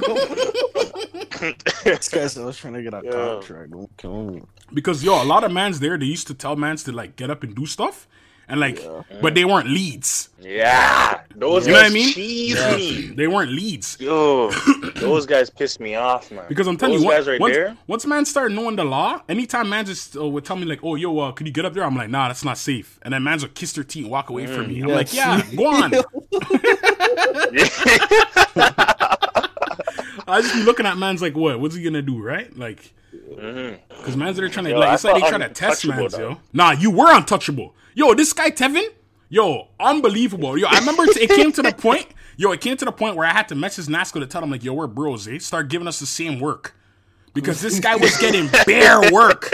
This 1.84 2.10
guy's 2.10 2.38
always 2.38 2.58
trying 2.58 2.74
to 2.76 2.84
get 2.84 2.94
a 2.94 3.02
Yeah. 3.04 3.12
contract. 3.12 3.72
Don't 3.72 3.98
kill 3.98 4.24
me. 4.32 4.42
because 4.74 5.04
yo, 5.04 5.22
a 5.22 5.26
lot 5.26 5.44
of 5.44 5.52
mans 5.52 5.80
there, 5.80 5.98
they 5.98 6.06
used 6.06 6.28
to 6.28 6.34
tell 6.34 6.56
mans 6.56 6.84
to 6.84 6.92
like 6.92 7.16
get 7.16 7.30
up 7.30 7.44
and 7.44 7.56
do 7.56 7.66
stuff. 7.66 8.08
And 8.50 8.60
like, 8.60 8.84
but 9.22 9.36
they 9.36 9.46
weren't 9.46 9.70
leads. 9.70 10.30
Yeah, 10.42 11.22
those 11.36 11.68
You 11.68 11.74
know 11.74 11.78
what 11.78 11.84
guys 11.84 11.92
I 11.92 11.94
mean? 11.94 12.14
cheese 12.14 12.56
me. 12.76 13.14
They 13.16 13.28
weren't 13.28 13.52
leads. 13.52 13.98
Yo, 14.00 14.50
those 14.96 15.28
guys 15.28 15.52
piss 15.52 15.80
me 15.80 15.94
off, 15.94 16.32
man. 16.32 16.46
Because 16.50 16.66
I'm 16.66 16.76
telling 16.76 16.96
those 16.96 17.04
you, 17.04 17.10
guys 17.12 17.18
once, 17.20 17.28
right 17.28 17.40
once, 17.40 17.54
there. 17.54 17.78
once 17.86 18.06
man 18.08 18.26
started 18.26 18.56
knowing 18.56 18.76
the 18.76 18.84
law, 18.84 19.22
anytime 19.30 19.70
man 19.70 19.86
just 19.86 20.18
uh, 20.18 20.28
would 20.28 20.46
tell 20.46 20.56
me 20.56 20.66
like, 20.66 20.80
"Oh, 20.84 20.96
yo, 20.96 21.20
uh, 21.20 21.32
could 21.32 21.46
you 21.46 21.54
get 21.54 21.64
up 21.64 21.74
there?" 21.76 21.84
I'm 21.84 21.96
like, 21.96 22.10
"Nah, 22.10 22.28
that's 22.28 22.44
not 22.44 22.58
safe." 22.58 23.00
And 23.04 23.14
then 23.14 23.24
man's 23.24 23.44
would 23.44 23.54
kiss 23.54 23.74
their 23.74 23.84
teeth 23.84 24.06
and 24.06 24.12
walk 24.12 24.32
away 24.32 24.48
from 24.48 24.68
me. 24.68 24.82
I'm 24.82 24.90
like, 24.90 25.14
"Yeah, 25.14 25.44
go 25.56 25.68
on." 25.68 25.92
I 30.28 30.42
just 30.42 30.54
be 30.56 30.64
looking 30.64 30.86
at 30.88 30.98
man's 30.98 31.22
like, 31.22 31.36
"What? 31.36 31.60
What's 31.60 31.76
he 31.76 31.84
gonna 31.84 32.02
do?" 32.02 32.20
Right? 32.22 32.56
Like, 32.58 32.94
because 33.30 34.18
man's 34.18 34.38
there 34.38 34.50
trying 34.50 34.66
to 34.66 34.72
Yo, 34.72 34.80
like, 34.80 34.94
it's 34.94 35.04
like 35.04 35.22
they 35.22 35.30
trying 35.30 35.42
to 35.42 35.50
test 35.50 35.86
man's, 35.86 36.14
though. 36.14 36.30
yo. 36.32 36.38
Nah, 36.54 36.72
you 36.72 36.92
were 36.92 37.12
untouchable. 37.16 37.76
Yo, 37.94 38.14
this 38.14 38.34
guy 38.34 38.50
Tevin, 38.52 38.88
yo, 39.30 39.68
unbelievable. 39.80 40.58
Yo, 40.58 40.68
I 40.68 40.80
remember 40.80 41.04
it 41.08 41.30
came 41.30 41.52
to 41.54 41.62
the 41.62 41.74
point. 41.74 42.08
Yo, 42.38 42.52
it 42.52 42.62
came 42.62 42.78
to 42.78 42.86
the 42.86 42.92
point 42.92 43.16
where 43.16 43.28
I 43.28 43.32
had 43.34 43.48
to 43.50 43.56
message 43.56 43.88
Nasco 43.88 44.20
to 44.20 44.26
tell 44.26 44.42
him 44.44 44.50
like, 44.52 44.64
"Yo, 44.64 44.74
we're 44.74 44.88
bros. 44.88 45.28
Eh? 45.28 45.40
Start 45.40 45.68
giving 45.70 45.88
us 45.88 46.00
the 46.00 46.06
same 46.06 46.40
work." 46.40 46.76
Because 47.34 47.62
this 47.62 47.80
guy 47.80 47.96
was 47.96 48.18
getting 48.18 48.50
bare 48.66 49.12
work. 49.12 49.52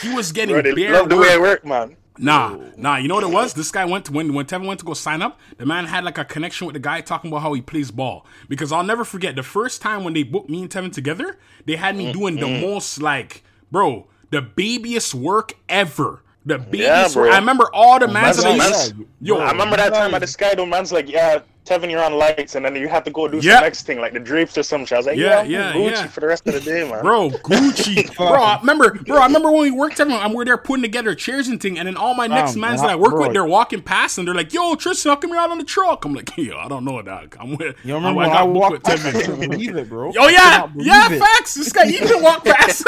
He 0.00 0.14
was 0.14 0.30
getting 0.32 0.54
Bro, 0.54 0.62
they 0.62 0.72
bare 0.74 0.92
love 0.92 1.08
the 1.08 1.16
way 1.16 1.32
I 1.32 1.36
work. 1.38 1.64
work, 1.64 1.66
man. 1.66 1.96
Nah, 2.20 2.58
nah. 2.76 2.96
You 2.96 3.08
know 3.08 3.14
what 3.14 3.24
it 3.24 3.30
was? 3.30 3.54
This 3.54 3.70
guy 3.70 3.84
went 3.86 4.04
to 4.04 4.12
when 4.12 4.34
when 4.34 4.44
Tevin 4.46 4.66
went 4.66 4.80
to 4.80 4.86
go 4.86 4.94
sign 4.94 5.22
up. 5.22 5.40
The 5.56 5.64
man 5.64 5.86
had 5.86 6.04
like 6.04 6.18
a 6.18 6.24
connection 6.24 6.66
with 6.66 6.74
the 6.74 6.80
guy 6.80 7.00
talking 7.00 7.30
about 7.30 7.42
how 7.42 7.52
he 7.54 7.62
plays 7.62 7.90
ball. 7.90 8.26
Because 8.48 8.72
I'll 8.72 8.84
never 8.84 9.04
forget 9.04 9.36
the 9.36 9.42
first 9.42 9.80
time 9.80 10.04
when 10.04 10.12
they 10.12 10.22
booked 10.22 10.50
me 10.50 10.62
and 10.62 10.70
Tevin 10.70 10.92
together. 10.92 11.38
They 11.64 11.76
had 11.76 11.96
me 11.96 12.12
doing 12.12 12.36
the 12.36 12.60
most 12.60 13.00
like, 13.00 13.42
bro. 13.70 14.06
the 14.30 14.42
babyest 14.42 15.14
work 15.14 15.54
ever. 15.68 16.22
The 16.46 16.64
Yeah, 16.72 17.06
bro. 17.12 17.30
I 17.30 17.36
remember 17.38 17.68
all 17.74 17.98
the 17.98 18.06
oh, 18.08 18.12
mans 18.12 18.42
Man's- 18.42 18.42
that 18.42 18.46
I 18.46 18.56
man's- 18.56 18.92
used. 18.98 19.08
Yo, 19.22 19.36
I 19.36 19.50
remember 19.50 19.76
that 19.76 19.92
time 19.92 20.14
at 20.14 20.20
the 20.22 20.26
Sky 20.26 20.54
Dome, 20.54 20.70
man's 20.70 20.90
like, 20.92 21.06
yeah, 21.10 21.40
Tevin, 21.66 21.90
you're 21.90 22.02
on 22.02 22.14
lights, 22.14 22.54
and 22.54 22.64
then 22.64 22.74
you 22.74 22.88
have 22.88 23.04
to 23.04 23.10
go 23.10 23.28
do 23.28 23.36
Yeah. 23.42 23.56
some 23.56 23.64
next 23.64 23.82
thing, 23.84 24.00
like 24.00 24.14
the 24.14 24.18
drapes 24.18 24.56
or 24.56 24.62
some 24.62 24.86
shit. 24.86 24.96
I 24.96 24.96
was 24.96 25.06
like, 25.06 25.18
Yeah, 25.18 25.42
yeah, 25.42 25.58
yeah, 25.58 25.68
I'm 25.68 25.76
Gucci 25.76 25.90
yeah. 25.90 26.06
for 26.06 26.20
the 26.20 26.26
rest 26.26 26.48
of 26.48 26.54
the 26.54 26.60
day, 26.60 26.90
man. 26.90 27.02
Bro, 27.02 27.28
Gucci, 27.30 28.16
bro. 28.16 28.28
I 28.28 28.58
remember, 28.60 28.94
bro. 28.94 29.18
I 29.18 29.26
remember 29.26 29.50
when 29.52 29.60
we 29.64 29.70
worked 29.70 30.00
everyone, 30.00 30.24
and 30.24 30.34
we're 30.34 30.46
there 30.46 30.56
putting 30.56 30.82
together 30.82 31.14
chairs 31.14 31.48
and 31.48 31.60
thing, 31.60 31.78
and 31.78 31.86
then 31.86 31.98
all 31.98 32.14
my 32.14 32.24
oh, 32.24 32.28
next 32.28 32.52
Damn, 32.52 32.62
mans 32.62 32.80
man, 32.80 32.86
that 32.86 32.92
I 32.92 32.96
work 32.96 33.10
bro. 33.10 33.24
with, 33.24 33.34
they're 33.34 33.44
walking 33.44 33.82
past, 33.82 34.16
and 34.16 34.26
they're 34.26 34.34
like, 34.34 34.54
"Yo, 34.54 34.74
Tristan, 34.76 35.10
how 35.10 35.16
come 35.16 35.30
you're 35.30 35.38
out 35.38 35.50
on 35.50 35.58
the 35.58 35.64
truck?" 35.64 36.02
I'm 36.06 36.14
like, 36.14 36.34
"Yo, 36.38 36.56
I 36.56 36.66
don't 36.68 36.86
know, 36.86 37.02
dog. 37.02 37.36
I'm 37.38 37.50
with. 37.58 37.76
You 37.84 37.94
I'm, 37.94 38.02
remember 38.04 38.22
I 38.22 38.26
when 38.26 38.28
got 38.30 38.40
I 38.40 38.46
booked 38.46 38.56
walked 38.56 38.72
with 38.72 38.82
past? 38.84 39.04
Tevin. 39.28 39.50
believe 39.50 39.76
it, 39.76 39.88
bro. 39.90 40.12
Oh 40.18 40.28
yeah, 40.28 40.66
yeah, 40.78 41.12
it. 41.12 41.18
facts. 41.20 41.54
This 41.54 41.72
guy 41.72 41.86
even 41.88 42.22
walked 42.22 42.46
past. 42.46 42.84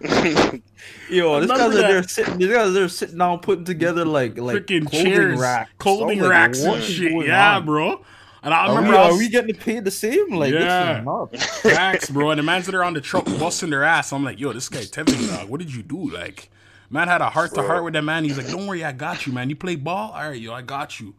Yo, 1.10 1.40
this 1.40 1.50
guys 1.50 1.60
are 1.60 1.70
that. 1.70 1.88
there 1.88 2.02
sitting. 2.04 2.38
These 2.38 2.48
guys 2.52 2.76
are 2.76 2.88
sitting 2.88 3.18
down, 3.18 3.40
putting 3.40 3.64
together 3.64 4.04
like 4.04 4.38
like 4.38 4.58
Freaking 4.66 4.86
clothing 4.86 5.12
chairs, 5.12 5.40
racks, 5.40 5.70
clothing 5.78 6.20
like, 6.20 6.30
racks 6.30 6.62
and 6.62 6.82
shit. 6.82 7.26
Yeah, 7.26 7.56
on? 7.56 7.64
bro. 7.66 8.04
And 8.42 8.54
I 8.54 8.66
Are 8.66 8.76
remember 8.76 8.90
we, 8.92 8.96
I 8.96 9.10
are 9.10 9.18
we 9.18 9.28
getting 9.28 9.56
paid 9.56 9.84
the 9.84 9.90
same? 9.90 10.30
Like 10.34 10.52
Yeah. 10.52 11.00
this 11.30 11.40
is 11.40 11.44
nuts. 11.44 11.60
Facts, 11.62 12.10
bro. 12.10 12.30
And 12.30 12.38
the 12.38 12.42
mans 12.44 12.66
that 12.66 12.74
are 12.74 12.84
on 12.84 12.94
the 12.94 13.00
truck 13.00 13.24
busting 13.24 13.70
their 13.70 13.82
ass. 13.82 14.12
I'm 14.12 14.22
like, 14.24 14.38
yo, 14.38 14.52
this 14.52 14.68
guy 14.68 14.80
Tevin, 14.80 15.28
dog, 15.28 15.48
what 15.48 15.58
did 15.58 15.74
you 15.74 15.82
do? 15.82 16.10
Like, 16.10 16.48
man 16.88 17.08
had 17.08 17.20
a 17.20 17.30
heart 17.30 17.54
to 17.54 17.62
heart 17.62 17.82
with 17.82 17.94
that 17.94 18.02
man. 18.04 18.22
He's 18.24 18.36
like, 18.38 18.46
don't 18.48 18.66
worry, 18.68 18.84
I 18.84 18.92
got 18.92 19.26
you, 19.26 19.32
man. 19.32 19.50
You 19.50 19.56
play 19.56 19.74
ball? 19.74 20.12
All 20.12 20.28
right, 20.30 20.40
yo, 20.40 20.52
I 20.52 20.62
got 20.62 21.00
you. 21.00 21.14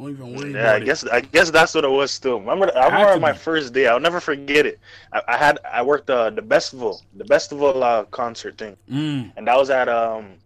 Don't 0.00 0.10
even 0.10 0.34
worry 0.34 0.52
Yeah, 0.54 0.60
about 0.60 0.76
I 0.76 0.80
it. 0.80 0.86
guess 0.86 1.06
I 1.06 1.20
guess 1.20 1.50
that's 1.50 1.74
what 1.74 1.84
it 1.84 1.90
was. 1.90 2.10
Still, 2.10 2.40
remember, 2.40 2.72
I 2.76 2.86
remember 2.86 3.20
my 3.20 3.32
be. 3.32 3.38
first 3.38 3.74
day. 3.74 3.86
I'll 3.86 4.00
never 4.00 4.20
forget 4.20 4.64
it. 4.66 4.80
I, 5.12 5.22
I 5.28 5.36
had 5.36 5.58
I 5.70 5.82
worked 5.82 6.08
uh, 6.08 6.30
the 6.30 6.42
Bestival, 6.42 7.02
the 7.12 7.24
Bestival 7.24 7.82
uh, 7.82 8.04
concert 8.06 8.56
thing, 8.56 8.76
Mm, 8.90 9.32
and 9.36 9.46
that 9.46 9.56
was 9.58 9.68
at 9.70 9.88
um 9.88 10.38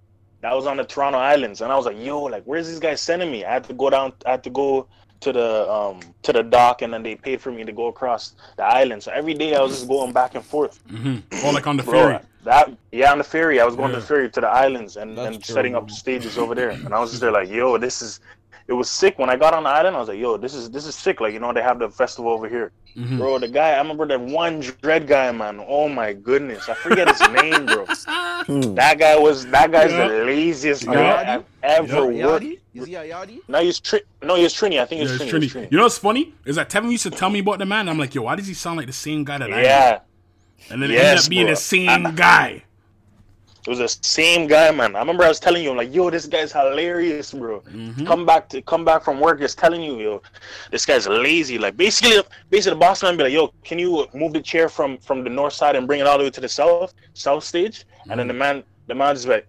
that 0.42 0.54
was 0.54 0.66
on 0.66 0.76
the 0.76 0.84
Toronto 0.84 1.18
Islands, 1.18 1.60
and 1.60 1.72
I 1.72 1.76
was 1.76 1.86
like, 1.86 1.98
yo, 1.98 2.22
like, 2.22 2.42
where's 2.44 2.66
these 2.68 2.80
guys 2.80 3.00
sending 3.00 3.30
me? 3.30 3.44
I 3.44 3.52
had 3.52 3.64
to 3.64 3.74
go 3.74 3.90
down. 3.90 4.12
I 4.26 4.32
had 4.32 4.44
to 4.44 4.50
go 4.50 4.88
to 5.20 5.32
the 5.32 5.70
um 5.70 6.00
to 6.24 6.32
the 6.32 6.42
dock, 6.42 6.82
and 6.82 6.92
then 6.92 7.04
they 7.04 7.14
paid 7.14 7.40
for 7.40 7.52
me 7.52 7.64
to 7.64 7.72
go 7.72 7.86
across 7.86 8.34
the 8.56 8.64
island. 8.64 9.04
So 9.04 9.12
every 9.12 9.34
day 9.34 9.54
I 9.54 9.62
was 9.62 9.72
just 9.72 9.88
going 9.88 10.12
back 10.12 10.34
and 10.34 10.44
forth. 10.44 10.80
hmm 10.88 11.18
Oh, 11.44 11.50
like 11.50 11.66
on 11.66 11.76
the 11.76 11.82
Bro, 11.84 12.08
ferry. 12.08 12.18
that 12.42 12.72
yeah, 12.92 13.12
on 13.12 13.18
the 13.18 13.24
ferry. 13.24 13.60
I 13.60 13.64
was 13.64 13.76
going 13.76 13.92
to 13.92 14.00
the 14.00 14.06
ferry 14.06 14.30
to 14.30 14.40
the 14.40 14.48
islands 14.48 14.96
and, 14.96 15.16
That's 15.16 15.36
and 15.36 15.44
setting 15.44 15.74
up 15.76 15.90
stages 15.90 16.36
over 16.38 16.54
there. 16.54 16.70
And 16.84 16.94
I 16.94 16.98
was 17.00 17.10
just 17.10 17.20
there 17.20 17.32
like, 17.32 17.48
yo, 17.48 17.78
this 17.78 18.02
is. 18.02 18.20
It 18.66 18.72
was 18.72 18.88
sick 18.90 19.18
when 19.18 19.28
I 19.28 19.36
got 19.36 19.52
on 19.52 19.64
the 19.64 19.68
island. 19.68 19.94
I 19.94 19.98
was 19.98 20.08
like, 20.08 20.18
yo, 20.18 20.38
this 20.38 20.54
is 20.54 20.70
this 20.70 20.86
is 20.86 20.94
sick. 20.94 21.20
Like 21.20 21.34
you 21.34 21.38
know, 21.40 21.52
they 21.52 21.60
have 21.62 21.78
the 21.78 21.90
festival 21.90 22.32
over 22.32 22.48
here, 22.48 22.72
Mhm. 22.96 23.18
bro. 23.18 23.38
The 23.38 23.48
guy, 23.48 23.72
I 23.72 23.78
remember 23.78 24.06
that 24.08 24.18
one 24.20 24.60
dread 24.60 25.06
guy, 25.06 25.30
man. 25.32 25.62
Oh 25.68 25.86
my 25.88 26.14
goodness, 26.14 26.66
I 26.70 26.74
forget 26.74 27.06
his 27.08 27.20
name, 27.30 27.66
bro. 27.66 27.84
Hmm. 28.46 28.74
That 28.74 28.98
guy 28.98 29.16
was 29.18 29.46
that 29.46 29.70
guy's 29.70 29.90
Yeah. 29.92 30.08
the 30.08 30.24
laziest 30.24 30.84
guy 30.86 30.94
Yeah. 30.94 31.34
I've 31.36 31.44
ever 31.62 32.10
Yeah. 32.12 32.26
worked. 32.26 32.44
Yardie? 32.44 32.58
Is 32.74 32.86
he 32.86 32.94
a 32.94 33.04
Yardie? 33.04 33.40
No, 33.48 33.60
he's 33.62 33.80
Tri- 33.80 34.02
no, 34.22 34.34
he's 34.36 34.52
Trini. 34.52 34.80
I 34.80 34.84
think 34.86 35.00
Yeah, 35.02 35.12
it's 35.12 35.22
it's 35.22 35.32
Trini. 35.32 35.40
Trini. 35.44 35.50
Trini. 35.52 35.70
You 35.70 35.76
know 35.78 35.84
what's 35.84 35.96
funny? 35.98 36.34
Is 36.44 36.56
that 36.56 36.68
Tevin 36.70 36.90
used 36.90 37.04
to 37.04 37.10
tell 37.10 37.30
me 37.30 37.38
about 37.40 37.58
the 37.58 37.66
man. 37.66 37.88
I'm 37.88 37.98
like, 37.98 38.14
yo, 38.14 38.22
why 38.22 38.34
does 38.36 38.46
he 38.46 38.54
sound 38.54 38.76
like 38.78 38.86
the 38.86 38.92
same 38.92 39.24
guy 39.24 39.38
that 39.38 39.50
I 39.52 39.58
am? 39.58 39.64
Yeah, 39.64 39.98
And 40.70 40.82
then 40.82 40.90
it 40.90 40.94
Yes, 40.94 41.04
ended 41.04 41.24
up 41.24 41.30
being 41.30 41.46
bro. 41.46 41.52
the 41.54 41.60
same 41.60 42.14
guy. 42.14 42.64
It 43.66 43.70
was 43.70 43.78
the 43.78 43.88
same 43.88 44.46
guy, 44.46 44.70
man. 44.70 44.94
I 44.94 44.98
remember 44.98 45.24
I 45.24 45.28
was 45.28 45.40
telling 45.40 45.62
you, 45.64 45.70
I'm 45.70 45.76
like, 45.78 45.94
yo, 45.94 46.10
this 46.10 46.26
guy's 46.26 46.52
hilarious, 46.52 47.32
bro. 47.32 47.60
Mhm. 47.60 48.06
come 48.06 48.26
back 48.26 48.48
to 48.50 48.60
come 48.62 48.84
back 48.84 49.02
from 49.04 49.20
work 49.20 49.38
just 49.40 49.56
telling 49.58 49.82
you 49.82 49.98
yo 50.00 50.22
this 50.70 50.84
guy's 50.84 51.06
lazy 51.08 51.58
like 51.58 51.76
basically 51.76 52.22
basically 52.50 52.74
the 52.76 52.80
boss 52.80 53.02
man 53.02 53.16
be 53.16 53.24
like 53.24 53.32
yo 53.32 53.52
can 53.64 53.78
you 53.78 54.06
move 54.14 54.32
the 54.32 54.40
chair 54.40 54.68
from 54.68 54.98
from 54.98 55.24
the 55.24 55.30
north 55.30 55.52
side 55.54 55.76
and 55.76 55.86
bring 55.86 56.00
it 56.00 56.06
all 56.06 56.18
the 56.18 56.24
way 56.24 56.30
to 56.30 56.40
the 56.40 56.48
south 56.48 56.92
south 57.14 57.42
stage 57.44 57.84
and 58.10 58.18
then 58.20 58.28
the 58.28 58.34
man 58.34 58.62
the 58.88 58.94
man 58.94 59.14
just 59.14 59.26
like 59.28 59.46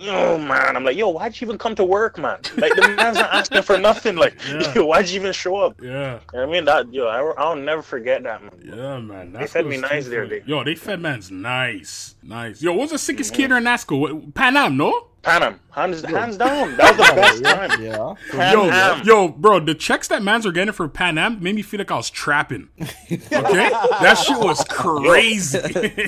oh 0.00 0.36
man 0.38 0.76
i'm 0.76 0.84
like 0.84 0.96
yo 0.96 1.08
why'd 1.08 1.40
you 1.40 1.46
even 1.46 1.56
come 1.56 1.74
to 1.74 1.84
work 1.84 2.18
man 2.18 2.38
like 2.56 2.74
the 2.74 2.94
man's 2.96 3.16
not 3.16 3.32
asking 3.32 3.62
for 3.62 3.78
nothing 3.78 4.16
like 4.16 4.34
Yeah. 4.48 4.72
yo 4.74 4.86
why'd 4.86 5.08
you 5.08 5.20
even 5.20 5.32
show 5.32 5.56
up 5.56 5.80
Yeah. 5.80 6.18
you 6.32 6.38
know 6.38 6.42
i 6.42 6.46
mean 6.50 6.64
that 6.64 6.92
yo 6.92 7.06
I, 7.06 7.20
i'll 7.40 7.54
never 7.56 7.80
forget 7.82 8.22
that 8.24 8.42
man 8.42 8.50
Yeah, 8.64 8.98
man. 8.98 9.32
That's 9.32 9.52
fed 9.52 9.66
me 9.66 9.76
nice 9.76 10.08
there, 10.08 10.26
funny. 10.26 10.40
they- 10.40 10.46
Yo, 10.46 10.64
they 10.64 10.74
fed 10.74 11.00
man's 11.00 11.30
nice. 11.30 12.16
Nice. 12.22 12.60
Yo, 12.62 12.72
what 12.72 12.82
was 12.82 12.90
the 12.90 12.98
sickest 12.98 13.32
Mm-hmm. 13.32 13.42
caterer 13.42 13.58
in 13.58 13.64
NASCO? 13.64 13.98
What- 14.00 14.34
Pan 14.34 14.56
Am, 14.56 14.76
no? 14.76 15.08
Pan 15.22 15.42
Am, 15.42 15.60
hands 15.70 16.02
hands 16.02 16.36
down 16.36 16.76
that 16.76 16.98
was 16.98 17.08
the 17.08 17.14
best 17.42 17.44
time 17.44 17.82
Yeah. 17.82 18.14
Pan 18.32 18.52
Yo, 18.52 18.70
Am. 18.70 19.06
yo, 19.06 19.28
bro, 19.28 19.60
the 19.60 19.74
checks 19.74 20.08
that 20.08 20.22
mans 20.22 20.44
were 20.44 20.52
getting 20.52 20.72
for 20.72 20.88
Pan 20.88 21.16
Am 21.18 21.42
made 21.42 21.54
me 21.54 21.62
feel 21.62 21.78
like 21.78 21.90
I 21.90 21.96
was 21.96 22.10
trapping. 22.10 22.68
Okay? 23.10 23.70
that 23.70 24.14
shit 24.26 24.38
was 24.38 24.64
crazy. 24.68 25.58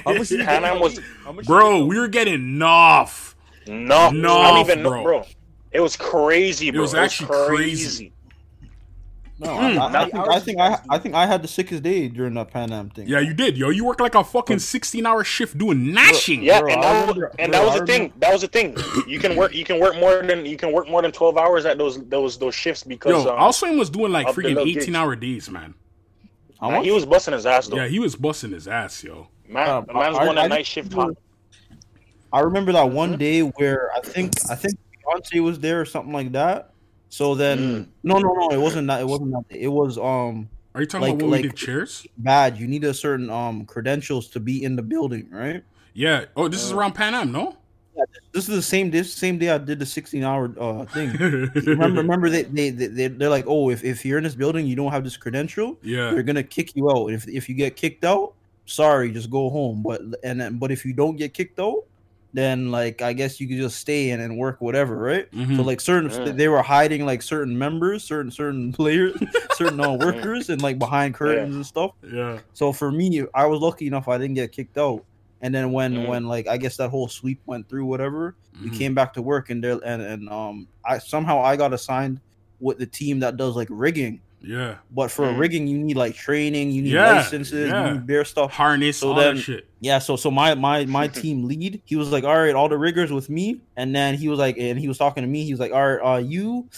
How 0.05 0.15
much 0.15 0.29
did 0.29 0.45
Pan? 0.45 0.65
Am 0.65 0.81
was 0.81 0.99
How 1.25 1.33
much 1.33 1.47
bro, 1.47 1.85
we 1.87 1.99
were 1.99 2.09
getting 2.09 2.35
enough. 2.35 3.36
No, 3.69 4.11
No, 4.11 4.39
I 4.39 4.51
don't 4.51 4.61
even 4.61 4.83
know, 4.83 4.91
bro. 4.91 5.03
bro. 5.03 5.25
It 5.73 5.81
was 5.81 5.97
crazy, 5.97 6.71
bro. 6.71 6.79
It 6.79 6.83
was 6.83 6.95
actually 6.95 7.29
crazy. 7.29 8.13
No, 9.39 9.55
Hmm. 9.55 9.79
I, 9.79 9.87
I, 9.87 9.91
How 9.91 10.05
think, 10.07 10.17
I 10.17 10.39
think 10.41 10.59
I? 10.61 10.79
I 10.89 10.99
think 10.99 11.15
I 11.15 11.27
had 11.27 11.43
the 11.43 11.49
sickest 11.49 11.83
day 11.83 12.09
during 12.09 12.33
that 12.35 12.51
Pan 12.51 12.73
Am 12.73 12.89
thing. 12.89 13.07
Yeah, 13.07 13.21
you 13.21 13.35
did, 13.35 13.59
yo. 13.59 13.69
You 13.69 13.85
worked 13.85 14.01
like 14.01 14.15
a 14.15 14.25
fucking 14.25 14.61
16 14.61 15.05
hour 15.05 15.23
shift 15.25 15.59
doing 15.59 15.93
gnashing. 15.93 16.43
Yeah, 16.43 16.61
Bro, 16.63 16.73
and 16.73 16.83
that, 16.83 16.93
was, 17.07 17.17
remember- 17.17 17.33
and 17.39 17.53
bro, 17.53 17.61
that 17.61 17.67
was 17.71 17.81
the 17.81 17.87
thing. 17.87 18.13
That 18.17 18.33
was 18.33 18.41
the 18.41 18.49
thing. 18.49 18.77
You 19.07 19.19
can 19.19 19.37
work. 19.37 19.55
You 19.55 19.65
can 19.65 19.79
work 19.79 19.95
more 19.99 20.23
than 20.23 20.47
you 20.47 20.57
can 20.57 20.73
work 20.73 20.89
more 20.89 21.03
than 21.03 21.13
twelve 21.13 21.37
hours 21.37 21.67
at 21.67 21.77
those 21.77 22.03
those 22.09 22.39
those 22.39 22.55
shifts 22.55 22.83
because 22.83 23.25
Yo, 23.27 23.31
um, 23.31 23.39
Alswain 23.39 23.79
was 23.79 23.91
doing 23.91 24.11
like 24.11 24.27
freaking 24.29 24.59
18 24.59 24.73
gigs. 24.73 24.89
hour 24.95 25.15
days, 25.15 25.51
man. 25.51 25.75
How 26.59 26.69
man, 26.69 26.79
much? 26.79 26.87
he 26.87 26.93
was 26.93 27.05
busting 27.05 27.35
his 27.35 27.45
ass 27.45 27.69
though. 27.69 27.77
Yeah, 27.77 27.89
he 27.89 27.99
was 27.99 28.17
busting 28.17 28.53
his 28.53 28.67
ass, 28.67 29.05
yo. 29.05 29.29
man, 29.47 29.69
Uh, 29.69 29.81
the 29.83 29.93
man's 29.93 30.17
I- 30.17 30.25
going 30.25 30.39
I 30.39 30.47
a 30.47 30.49
night 30.49 30.65
shift. 30.67 30.93
remember- 30.93 31.21
I 32.33 32.41
remember 32.41 32.73
that 32.73 32.91
one 32.91 33.17
day 33.17 33.41
where 33.41 33.91
I 33.97 34.01
think 34.01 34.33
I 34.51 34.55
think 34.55 34.75
Beyonce 35.07 35.43
was 35.43 35.59
there 35.59 35.81
or 35.81 35.85
something 35.85 36.13
like 36.13 36.33
that. 36.33 36.71
So 37.09 37.35
then 37.35 37.59
Mm. 37.59 37.87
no 38.03 38.19
no 38.19 38.33
no 38.35 38.49
it 38.51 38.59
wasn't 38.61 38.89
that 38.89 39.01
it 39.01 39.07
wasn't 39.07 39.31
that 39.33 39.45
it 39.57 39.69
was 39.69 39.97
um 39.97 40.49
Are 40.75 40.81
you 40.83 40.87
talking 40.87 41.09
Like- 41.09 41.15
about 41.15 41.31
when 41.31 41.43
we 41.43 41.49
did 41.49 41.57
chairs? 41.57 42.07
bad 42.19 42.59
you 42.59 42.67
need 42.67 42.85
a 42.85 42.93
certain 42.93 43.31
um 43.31 43.65
credentials 43.65 44.29
to 44.29 44.41
be 44.41 44.63
in 44.65 44.77
the 44.77 44.83
building 44.83 45.29
right. 45.31 45.63
Yeah. 45.95 46.27
Oh, 46.37 46.49
this 46.49 46.63
is 46.63 46.73
around 46.73 46.93
Pan 46.95 47.15
Am, 47.15 47.33
no? 47.33 47.57
Yeah, 47.97 48.05
This 48.33 48.47
is 48.51 48.55
the 48.57 48.61
same 48.61 48.91
this 48.91 49.11
same 49.15 49.39
day 49.39 49.49
I 49.49 49.57
did 49.57 49.79
the 49.79 49.87
16 49.87 50.23
hour 50.25 50.53
uh 50.61 50.85
thing. 50.87 51.13
remember 51.55 52.03
remember 52.03 52.29
they, 52.29 52.43
they 52.43 52.69
they 52.71 53.07
they're 53.09 53.31
like 53.31 53.47
oh 53.47 53.71
if, 53.71 53.83
if 53.85 54.05
you're 54.05 54.19
in 54.19 54.25
this 54.25 54.35
building 54.35 54.67
you 54.67 54.77
don't 54.77 54.93
have 54.93 55.05
this 55.05 55.17
credential 55.17 55.79
yeah. 55.83 56.11
they're 56.11 56.23
gonna 56.25 56.43
kick 56.43 56.75
you 56.77 56.91
out. 56.91 57.07
If 57.13 57.27
if 57.29 57.49
you 57.49 57.55
get 57.55 57.77
kicked 57.77 58.05
out, 58.05 58.35
sorry, 58.67 59.11
just 59.13 59.31
go 59.31 59.49
home. 59.49 59.83
But 59.83 60.03
and 60.25 60.41
then, 60.41 60.59
but 60.59 60.71
if 60.73 60.85
you 60.85 60.93
don't 60.93 61.17
get 61.17 61.33
kicked 61.33 61.59
out, 61.61 61.85
then 62.37 62.71
like 62.71 63.01
I 63.01 63.15
guess 63.15 63.41
you 63.41 63.49
could 63.49 63.57
just 63.57 63.79
stay 63.81 64.11
in 64.11 64.21
and 64.21 64.37
work 64.37 64.61
whatever, 64.61 64.97
right? 64.97 65.31
Mhm. 65.33 65.57
So 65.57 65.63
like 65.63 65.81
certain 65.81 66.11
Yeah. 66.11 66.33
they 66.33 66.49
were 66.49 66.63
hiding 66.63 67.07
like 67.07 67.23
certain 67.23 67.57
members, 67.59 68.05
certain 68.05 68.31
certain 68.31 68.73
players, 68.79 69.17
certain 69.55 69.81
uh, 69.81 69.95
workers, 69.95 70.51
and 70.51 70.61
like 70.61 70.79
behind 70.79 71.15
curtains 71.15 71.55
and 71.57 71.65
stuff. 71.67 71.93
Yeah. 72.03 72.39
So 72.53 72.73
for 72.73 72.93
me, 72.93 73.25
I 73.35 73.47
was 73.47 73.61
lucky 73.61 73.87
enough 73.87 74.07
I 74.07 74.19
didn't 74.19 74.35
get 74.35 74.53
kicked 74.53 74.77
out. 74.79 75.05
And 75.41 75.55
then 75.55 75.73
when 75.73 76.07
when 76.07 76.27
like 76.27 76.47
I 76.47 76.57
guess 76.59 76.77
that 76.77 76.91
whole 76.91 77.09
sweep 77.09 77.41
went 77.47 77.69
through, 77.69 77.87
whatever, 77.87 78.37
we 78.63 78.71
Mhm. 78.71 78.75
came 78.79 78.95
back 78.95 79.13
to 79.15 79.23
work 79.23 79.49
and 79.51 79.65
there 79.65 79.81
and 79.85 80.03
and 80.03 80.29
um 80.29 80.69
I 80.85 80.99
somehow 80.99 81.41
I 81.43 81.57
got 81.57 81.73
assigned 81.73 82.21
with 82.61 82.79
the 82.79 82.87
team 82.87 83.21
that 83.21 83.37
does 83.37 83.57
like 83.57 83.69
rigging. 83.71 84.21
Yeah. 84.43 84.77
But 84.95 85.11
for 85.11 85.27
Mm. 85.27 85.39
rigging, 85.39 85.67
you 85.67 85.79
need 85.79 85.97
like 85.97 86.15
training, 86.15 86.71
you 86.71 86.83
need 86.83 86.93
Yeah, 86.93 87.15
licenses, 87.17 87.69
yeah. 87.71 87.87
you 87.89 87.93
need 87.95 88.07
bare 88.07 88.25
stuff. 88.25 88.53
Harness, 88.53 88.99
So 88.99 89.09
all 89.11 89.15
then- 89.17 89.37
that 89.37 89.41
shit. 89.43 89.67
Yeah, 89.81 89.99
so 89.99 90.17
so 90.17 90.31
my 90.31 90.55
my 90.55 90.85
my 90.87 91.09
team 91.21 91.45
lead, 91.45 91.81
he 91.85 91.97
was 91.97 92.11
like, 92.13 92.25
all 92.25 92.37
right, 92.39 92.55
all 92.55 92.69
the 92.69 92.79
riggers 92.79 93.11
with 93.13 93.29
me, 93.29 93.61
and 93.77 93.95
then 93.95 94.15
he 94.15 94.29
was 94.29 94.39
like, 94.39 94.57
and 94.59 94.79
he 94.79 94.89
was 94.89 94.99
talking 94.99 95.23
to 95.23 95.29
me. 95.29 95.45
He 95.45 95.53
was 95.53 95.61
like, 95.61 95.73
all 95.73 95.97
right, 95.97 96.15
uh, 96.15 96.19
you, 96.19 96.69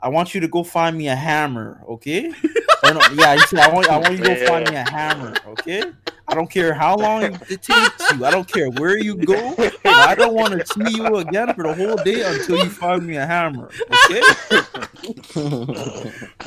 I 0.00 0.08
want 0.08 0.34
you 0.34 0.40
to 0.42 0.48
go 0.48 0.62
find 0.62 0.96
me 0.96 1.08
a 1.08 1.16
hammer, 1.16 1.82
okay? 1.88 2.32
No, 2.84 3.00
yeah, 3.16 3.34
he 3.34 3.40
said, 3.40 3.58
I 3.58 3.68
want 3.70 3.86
I 3.90 3.98
want 3.98 4.12
you 4.12 4.24
to 4.24 4.34
go 4.34 4.46
find 4.46 4.70
me 4.70 4.76
a 4.76 4.88
hammer, 4.88 5.34
okay? 5.48 5.82
I 6.30 6.34
don't 6.34 6.50
care 6.50 6.74
how 6.74 6.96
long 6.96 7.40
it 7.48 7.62
takes 7.62 8.10
you. 8.12 8.24
I 8.24 8.30
don't 8.30 8.46
care 8.46 8.68
where 8.70 8.98
you 8.98 9.16
go. 9.16 9.56
I 9.84 10.14
don't 10.14 10.34
want 10.34 10.52
to 10.52 10.60
see 10.62 10.94
you 10.96 11.16
again 11.16 11.54
for 11.54 11.64
the 11.64 11.74
whole 11.74 11.96
day 11.98 12.20
until 12.22 12.56
you 12.58 12.70
find 12.70 13.04
me 13.06 13.16
a 13.16 13.26
hammer, 13.26 13.74
okay? 13.90 14.26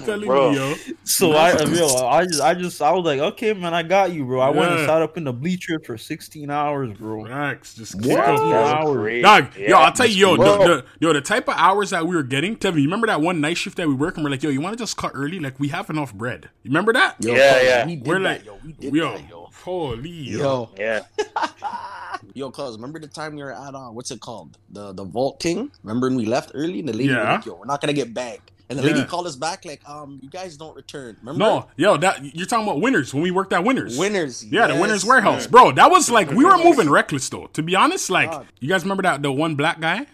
Telling 0.03 0.27
Bro. 0.27 0.49
me, 0.51 0.55
yo. 0.55 0.75
So 1.03 1.34
I, 1.34 1.63
yo, 1.63 2.05
I 2.05 2.25
just, 2.25 2.41
I 2.41 2.53
just, 2.53 2.82
I 2.82 2.91
was 2.91 3.05
like, 3.05 3.19
okay, 3.19 3.53
man, 3.53 3.73
I 3.73 3.84
got 3.84 4.11
you, 4.13 4.25
bro. 4.25 4.39
I 4.39 4.49
went 4.49 4.71
and 4.71 4.79
sat 4.82 5.01
up 5.01 5.17
in 5.17 5.23
the 5.23 5.34
bleacher 5.34 5.79
for 5.79 5.97
16 5.97 6.49
hours, 6.49 6.95
bro. 6.97 7.23
Max, 7.23 7.73
just 7.73 7.95
What? 7.95 8.03
kick 8.03 8.17
That's 8.17 8.41
up, 8.41 8.47
yo. 8.47 8.57
hours. 8.57 9.01
crazy. 9.01 9.21
Dog, 9.23 9.55
yo, 9.57 9.77
I'll 9.77 9.91
tell 9.93 10.05
you, 10.07 10.15
yo, 10.15 10.38
the, 10.38 10.57
the, 10.65 10.86
yo, 10.99 11.13
the 11.13 11.21
type 11.21 11.47
of 11.47 11.55
hours 11.57 11.89
that 11.89 12.05
we 12.07 12.15
were 12.15 12.23
getting, 12.23 12.55
Tevin, 12.55 12.75
you 12.77 12.84
remember 12.84 13.07
that 13.07 13.21
one 13.21 13.41
night 13.41 13.57
shift 13.57 13.77
that 13.77 13.88
we 13.88 13.93
work 13.95 14.15
and 14.15 14.23
we're 14.23 14.29
like, 14.32 14.43
yo, 14.43 14.49
you 14.49 14.61
want 14.61 14.77
to 14.77 14.82
just 14.82 14.95
cut 14.97 15.11
early? 15.15 15.39
Like, 15.39 15.59
we 15.59 15.69
have 15.69 15.89
enough 15.89 16.13
bread. 16.13 16.49
You 16.63 16.69
remember 16.69 16.93
that? 16.93 17.15
Yo, 17.23 17.34
Yeah, 17.34 17.61
yeah. 17.61 17.86
We 17.86 17.95
did 17.95 18.07
We're 18.07 18.19
that, 18.19 18.38
like, 18.39 18.45
yo. 18.45 18.59
We 18.63 18.73
did 18.73 18.93
yo, 18.95 19.11
that, 19.13 19.29
yo. 19.29 19.41
Holy, 19.64 20.10
yo. 20.10 20.38
Yo, 20.39 20.70
Yeah, 20.78 21.02
yo, 22.34 22.49
cuz 22.52 22.76
remember 22.76 22.99
the 22.99 23.08
time 23.08 23.36
we 23.36 23.43
were 23.43 23.52
at 23.54 23.76
uh, 23.76 23.89
what's 23.89 24.12
it 24.12 24.20
called? 24.22 24.58
The 24.70 24.93
the 24.93 25.04
Vault 25.04 25.39
King. 25.39 25.72
Remember 25.84 26.08
when 26.08 26.18
we 26.18 26.26
left 26.26 26.52
early 26.54 26.80
and 26.80 26.89
the 26.89 26.93
lady 26.93 27.10
Yeah. 27.14 27.34
like, 27.36 27.45
"Yo, 27.45 27.56
we're 27.56 27.66
not 27.66 27.82
gonna 27.82 27.93
get 27.93 28.14
bagged." 28.14 28.52
And 28.70 28.80
the 28.80 28.84
Yeah. 28.88 28.93
lady 28.95 29.06
called 29.06 29.28
us 29.28 29.36
back 29.36 29.66
like, 29.66 29.82
um, 29.88 30.20
you 30.24 30.30
guys 30.30 30.56
don't 30.56 30.74
return. 30.78 31.18
Remember? 31.22 31.39
No, 31.39 31.68
yo, 31.76 31.97
that 31.97 32.24
you're 32.34 32.45
talking 32.47 32.66
about 32.66 32.80
winners 32.80 33.14
when 33.14 33.22
we 33.22 33.30
worked 33.30 33.52
at 33.52 33.66
Winners. 33.66 33.97
Winners. 33.97 34.45
Yeah, 34.45 34.68
the. 34.68 34.76
Winners 34.78 35.04
Warehouse, 35.04 35.45
bro. 35.45 35.74
That 35.74 35.91
was 35.91 36.10
like 36.10 36.30
we 36.32 36.45
were 36.45 36.58
moving 36.58 36.89
reckless 36.89 37.28
though. 37.28 37.47
To 37.47 37.62
be 37.62 37.76
honest, 37.76 38.10
like 38.10 38.32
God. 38.32 38.47
you 38.62 38.70
guys 38.70 38.84
remember 38.84 39.04
that 39.04 39.22
the 39.24 39.32
one 39.32 39.56
black 39.56 39.82
guy, 39.82 40.06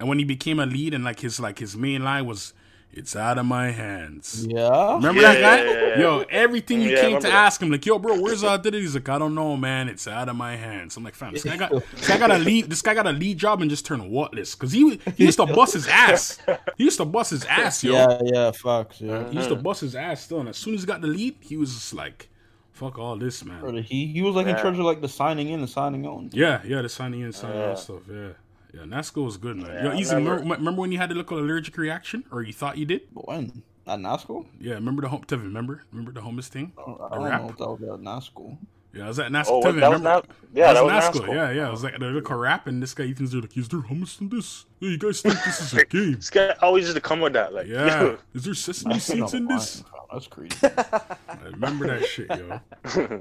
and 0.00 0.08
when 0.08 0.18
he 0.18 0.24
became 0.24 0.58
a 0.58 0.64
lead 0.66 0.94
and 0.94 1.04
like 1.04 1.20
his 1.20 1.38
like 1.38 1.58
his 1.58 1.76
main 1.76 2.02
line 2.02 2.24
was, 2.24 2.54
"It's 2.92 3.14
out 3.14 3.38
of 3.38 3.46
my 3.46 3.70
hands." 3.70 4.46
Yeah. 4.48 4.94
Remember 4.96 5.20
Yeah, 5.22 5.32
that 5.34 5.40
guy? 5.40 5.56
yeah, 5.64 5.70
yeah, 5.72 5.88
yeah. 5.88 6.00
Yo, 6.00 6.24
everything 6.30 6.80
you 6.82 6.90
Yeah, 6.90 7.00
came 7.00 7.16
to 7.20 7.26
that. 7.26 7.32
ask 7.32 7.62
him, 7.62 7.70
like, 7.70 7.84
yo, 7.86 7.98
bro, 7.98 8.20
where's 8.20 8.42
uh 8.42 8.56
did 8.56 8.74
it? 8.74 8.80
He's 8.80 8.94
like, 8.94 9.08
I 9.08 9.18
don't 9.18 9.34
know, 9.34 9.56
man. 9.56 9.88
It's 9.88 10.08
out 10.08 10.28
of 10.28 10.36
my 10.36 10.56
hands. 10.56 10.96
I'm 10.96 11.04
like, 11.04 11.14
fam, 11.14 11.32
this 11.32 11.44
guy 11.44 11.56
got 11.56 11.70
this 11.70 12.08
guy 12.08 12.18
got 12.18 12.30
a 12.30 12.38
lead 12.48 12.70
this 12.70 12.82
guy 12.82 12.94
got 12.94 13.06
a 13.06 13.12
lead 13.12 13.38
job 13.38 13.60
and 13.60 13.70
just 13.70 13.84
turned 13.86 14.02
whatless. 14.10 14.54
Cause 14.58 14.72
he 14.72 14.98
he 15.16 15.24
used 15.24 15.38
to 15.38 15.46
bust 15.46 15.74
his 15.74 15.86
ass. 15.88 16.38
He 16.76 16.84
used 16.84 16.98
to 16.98 17.04
bust 17.04 17.30
his 17.30 17.44
ass, 17.44 17.82
yo. 17.84 17.92
Yeah, 17.92 18.18
yeah, 18.24 18.50
fuck. 18.52 19.00
Yeah. 19.00 19.28
He 19.30 19.36
used 19.36 19.48
to 19.50 19.56
bust 19.56 19.80
his 19.82 19.94
ass 19.94 20.22
still. 20.24 20.40
And 20.40 20.48
as 20.48 20.56
soon 20.56 20.74
as 20.74 20.80
he 20.80 20.86
got 20.86 21.00
the 21.00 21.06
lead, 21.08 21.36
he 21.40 21.56
was 21.56 21.74
just 21.74 21.92
like, 21.94 22.28
fuck 22.72 22.98
all 22.98 23.16
this, 23.16 23.44
man. 23.44 23.60
Brother, 23.60 23.80
He 23.82 24.06
he 24.06 24.22
was 24.22 24.34
like 24.34 24.46
in 24.46 24.56
Yeah. 24.56 24.62
charge 24.62 24.78
of 24.78 24.84
like 24.84 25.00
the 25.00 25.08
signing 25.08 25.48
in 25.50 25.60
and 25.60 25.68
signing 25.68 26.06
out. 26.06 26.32
Yeah, 26.32 26.60
yeah, 26.64 26.82
the 26.82 26.88
signing 26.88 27.20
in, 27.20 27.26
and 27.26 27.34
signing 27.34 27.58
Yeah. 27.58 27.70
out 27.70 27.78
stuff. 27.80 28.02
Yeah, 28.10 28.28
yeah. 28.74 28.82
Nasco 28.82 29.24
was 29.24 29.36
good, 29.36 29.56
man. 29.56 29.70
Yeah, 29.72 29.92
Yo, 29.92 29.98
easy. 29.98 30.14
Remember, 30.14 30.42
remember 30.56 30.80
when 30.80 30.92
you 30.92 30.98
had 30.98 31.10
a 31.10 31.14
little 31.14 31.38
allergic 31.38 31.76
reaction, 31.76 32.24
or 32.30 32.42
you 32.42 32.52
thought 32.52 32.78
you 32.78 32.86
did? 32.86 33.02
But 33.12 33.26
when 33.28 33.62
at 33.86 33.98
NASCO, 33.98 34.46
Yeah, 34.60 34.74
remember 34.74 35.02
the 35.02 35.08
home. 35.08 35.24
Tevin, 35.26 35.44
remember? 35.44 35.82
Remember 35.90 36.12
the 36.12 36.20
homeless 36.20 36.48
thing? 36.48 36.72
Oh, 36.76 36.98
I 37.10 37.14
don't 37.14 37.24
The 37.24 37.30
know 37.30 37.30
rap? 37.30 37.50
if 37.50 37.56
that 37.56 37.68
was 37.70 37.82
at 37.82 38.04
NASCO. 38.04 38.58
Yeah, 38.94 39.04
I 39.04 39.08
was 39.08 39.18
at 39.18 39.30
Nasco. 39.30 39.46
Oh, 39.48 39.60
Tevin, 39.60 39.80
that 39.80 39.90
was 39.90 39.98
remember? 40.00 40.04
not. 40.08 40.26
Yeah, 40.54 40.72
that 40.72 40.82
was 40.84 40.92
Nasco. 40.92 41.20
Nasco. 41.20 41.34
Yeah, 41.34 41.50
yeah. 41.50 41.68
I 41.68 41.70
was 41.70 41.84
like, 41.84 41.98
the 41.98 42.06
little 42.06 42.36
rap, 42.36 42.66
and 42.66 42.82
this 42.82 42.94
guy 42.94 43.04
Ethan's 43.04 43.32
there, 43.32 43.40
like, 43.42 43.54
is 43.56 43.68
there 43.68 43.80
hummus 43.80 44.18
in 44.20 44.30
this? 44.30 44.64
Yeah, 44.80 44.90
you 44.90 44.98
guys 44.98 45.20
think 45.20 45.34
this 45.44 45.60
is 45.60 45.74
a 45.74 45.84
game? 45.96 46.14
This 46.14 46.30
guy 46.30 46.54
always 46.62 46.84
used 46.84 46.94
to 46.96 47.00
come 47.02 47.20
with 47.20 47.34
that. 47.34 47.52
Like, 47.52 47.66
Yeah. 47.68 48.16
Is 48.34 48.44
there 48.44 48.54
sesame 48.66 48.98
seeds 48.98 49.34
in 49.34 49.46
this? 49.46 49.84
That's 50.10 50.26
crazy. 50.26 50.56
I 50.62 51.16
remember 51.52 51.86
that 51.88 52.06
shit, 52.06 52.28
yo. 52.30 52.60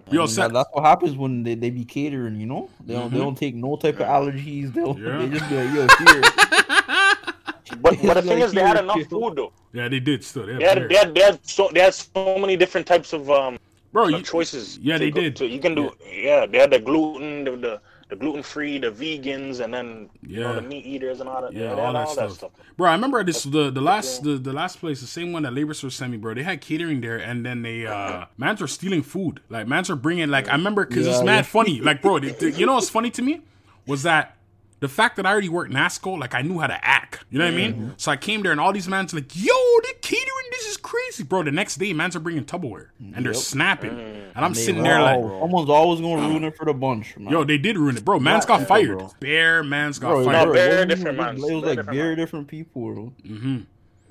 Yo, 0.09 0.22
And 0.22 0.30
Sa- 0.32 0.43
that- 0.47 0.53
that's 0.53 0.70
what 0.72 0.86
happens 0.86 1.18
when 1.18 1.43
they, 1.43 1.55
they 1.55 1.70
be 1.70 1.84
catering. 1.84 2.39
You 2.39 2.45
know, 2.47 2.70
they 2.86 2.93
don't 2.93 3.11
they 3.11 3.18
don't 3.20 3.38
take 3.38 3.53
no 3.55 3.76
type 3.76 3.95
of 3.99 4.07
allergies. 4.07 4.74
They 4.74 4.82
don't, 4.82 4.97
Mm-hmm. 4.97 5.05
Yeah. 5.05 5.18
they 5.18 5.38
just 5.38 5.49
be 5.49 5.55
like, 5.57 5.74
yo, 5.76 5.88
here. 6.13 7.78
but, 7.82 8.01
but 8.01 8.13
the 8.15 8.22
thing 8.22 8.39
is, 8.39 8.53
they 8.53 8.61
had 8.61 8.80
enough 8.80 9.01
food 9.09 9.36
though. 9.36 9.51
yeah, 9.74 9.88
they 9.89 9.99
did 9.99 10.24
still. 10.24 10.45
They 10.45 10.53
had 10.53 10.61
They 10.61 10.65
had, 10.68 10.89
they 10.89 10.95
had, 10.95 11.13
they 11.15 11.22
had 11.22 11.45
so 11.47 11.70
they 11.74 11.82
had 11.82 11.93
so 11.93 12.38
many 12.39 12.55
different 12.55 12.88
types 12.88 13.11
of 13.13 13.30
um 13.30 13.57
Bro, 13.97 14.05
of 14.05 14.11
you, 14.11 14.21
choices. 14.21 14.77
yeah, 14.79 14.97
to 14.97 15.05
they 15.05 15.11
go- 15.11 15.21
did. 15.21 15.35
to- 15.37 15.47
you 15.47 15.59
can 15.59 15.73
do. 15.75 15.91
Yeah. 16.07 16.45
they 16.45 16.59
had 16.59 16.71
the 16.71 16.79
gluten, 16.79 17.43
the 17.45 17.51
the, 17.57 17.81
the 18.09 18.15
gluten 18.15 18.43
free, 18.43 18.77
the 18.77 18.91
vegans, 18.91 19.59
and 19.59 19.73
then 19.73 20.09
you 20.21 20.39
know 20.41 20.49
Yeah. 20.53 20.55
the 20.59 20.61
meat 20.61 20.85
eaters 20.85 21.19
and 21.19 21.27
all 21.27 21.41
that. 21.41 21.51
Yeah, 21.51 21.69
Yeah, 21.69 21.75
they 21.75 21.81
all 21.81 21.93
had 21.95 22.07
that 22.15 22.31
stuff. 22.31 22.51
Bro, 22.77 22.89
I 22.91 22.93
remember 22.93 23.23
this 23.23 23.43
the 23.43 23.71
the 23.71 23.81
last 23.81 24.23
Yeah. 24.23 24.33
the, 24.33 24.37
the 24.39 24.53
last 24.53 24.79
place, 24.79 25.01
the 25.01 25.07
same 25.07 25.33
one 25.33 25.43
that 25.43 25.53
Labor 25.53 25.73
Source 25.73 25.95
sent 25.95 26.11
me, 26.11 26.17
bro. 26.17 26.33
They 26.35 26.43
had 26.43 26.61
catering 26.61 27.01
there, 27.01 27.17
and 27.17 27.43
then 27.45 27.63
they 27.63 27.85
uh 27.87 28.25
mans 28.37 28.61
were 28.61 28.67
stealing 28.67 29.01
food. 29.01 29.41
Like 29.49 29.67
mans 29.67 29.89
were 29.89 29.95
bringing 29.95 30.29
like 30.29 30.47
I 30.47 30.53
remember 30.53 30.85
because 30.85 31.07
it's 31.07 31.23
mad 31.23 31.37
yeah. 31.37 31.41
funny. 31.41 31.81
Like 31.81 32.01
bro, 32.03 32.19
they- 32.23 32.29
they- 32.31 32.51
you 32.53 32.65
know 32.67 32.75
what's 32.75 32.89
funny 32.89 33.09
to 33.11 33.21
me 33.21 33.41
was 33.87 34.03
that. 34.03 34.36
The 34.80 34.88
fact 34.88 35.15
that 35.15 35.25
I 35.25 35.32
already 35.32 35.49
worked 35.49 35.71
NASCO, 35.73 36.19
like 36.19 36.36
I 36.36 36.43
knew 36.43 36.59
how 36.59 36.67
to 36.67 36.86
act. 36.86 37.25
You 37.32 37.39
know 37.39 37.45
what 37.45 37.53
I 37.55 37.57
mean? 37.57 37.93
So 37.97 38.11
I 38.11 38.15
came 38.15 38.43
there 38.43 38.51
and 38.51 38.61
all 38.61 38.71
these 38.71 38.88
mans 38.88 39.11
like, 39.11 39.36
yo, 39.36 39.53
the 39.82 39.93
catering, 40.01 40.47
this 40.51 40.67
is 40.67 40.78
crazy. 40.78 41.23
Bro, 41.23 41.43
the 41.43 41.51
next 41.51 41.78
day, 41.78 41.93
mans 41.93 42.15
are 42.15 42.19
bringing 42.19 42.45
Tupperware 42.45 42.89
and 42.99 43.25
they're 43.25 43.34
Yep. 43.34 43.41
snapping. 43.41 43.89
And 43.89 44.45
I'm 44.45 44.53
They 44.53 44.59
sitting 44.61 44.84
there 44.84 45.01
like, 45.01 45.19
wow, 45.19 45.39
someone's 45.41 45.69
always 45.71 45.99
gonna 45.99 46.28
ruin 46.30 46.43
it 46.43 46.55
for 46.55 46.65
the 46.65 46.73
bunch. 46.75 47.17
Man. 47.17 47.32
yo, 47.34 47.43
they 47.43 47.57
did 47.57 47.75
ruin 47.78 47.97
it. 47.97 48.05
Bro, 48.05 48.19
mans 48.19 48.45
got 48.45 48.59
people, 48.59 48.67
fired. 48.75 48.97
bro. 48.99 49.11
Bare, 49.19 49.63
mans 49.63 49.97
got 49.97 50.09
bro, 50.09 50.25
fired. 50.25 50.38
No, 50.38 50.45
bro, 50.45 50.53
very 50.53 50.86
different, 50.86 51.15
even- 51.15 51.25
man. 51.25 51.36
It 51.38 51.41
was 51.41 51.63
like 51.63 51.63
different, 51.78 51.89
very 51.97 52.09
man. 52.09 52.17
different 52.17 52.47
people. 52.47 52.93
Bro. 52.93 53.13
Mm-hmm. 53.25 53.57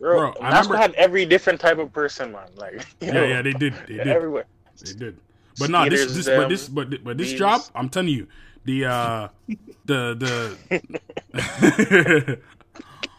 Bro, 0.01 0.19
Bro, 0.33 0.35
I 0.43 0.49
remember- 0.49 0.77
had 0.79 0.95
every 0.95 1.27
different 1.27 1.61
type 1.61 1.79
of 1.79 1.93
person, 1.93 2.33
man. 2.33 2.49
Like, 2.57 2.85
Yeah, 3.01 3.25
yeah, 3.25 3.43
they 3.43 3.53
did. 3.53 3.73
They 3.87 3.95
did. 3.99 4.09
everywhere. 4.09 4.47
They 4.85 4.93
did. 4.95 5.17
But 5.61 5.71
no, 5.71 5.89
this, 5.89 6.13
this, 6.13 6.27
but 6.27 6.49
this, 6.49 6.69
but 6.69 7.03
but 7.05 7.17
this 7.17 7.31
these. 7.31 7.39
job, 7.39 7.63
I'm 7.75 7.89
telling 7.89 8.09
you, 8.11 8.27
the 8.67 8.85
uh, 8.85 9.29
the 9.87 10.57
the. 11.33 12.39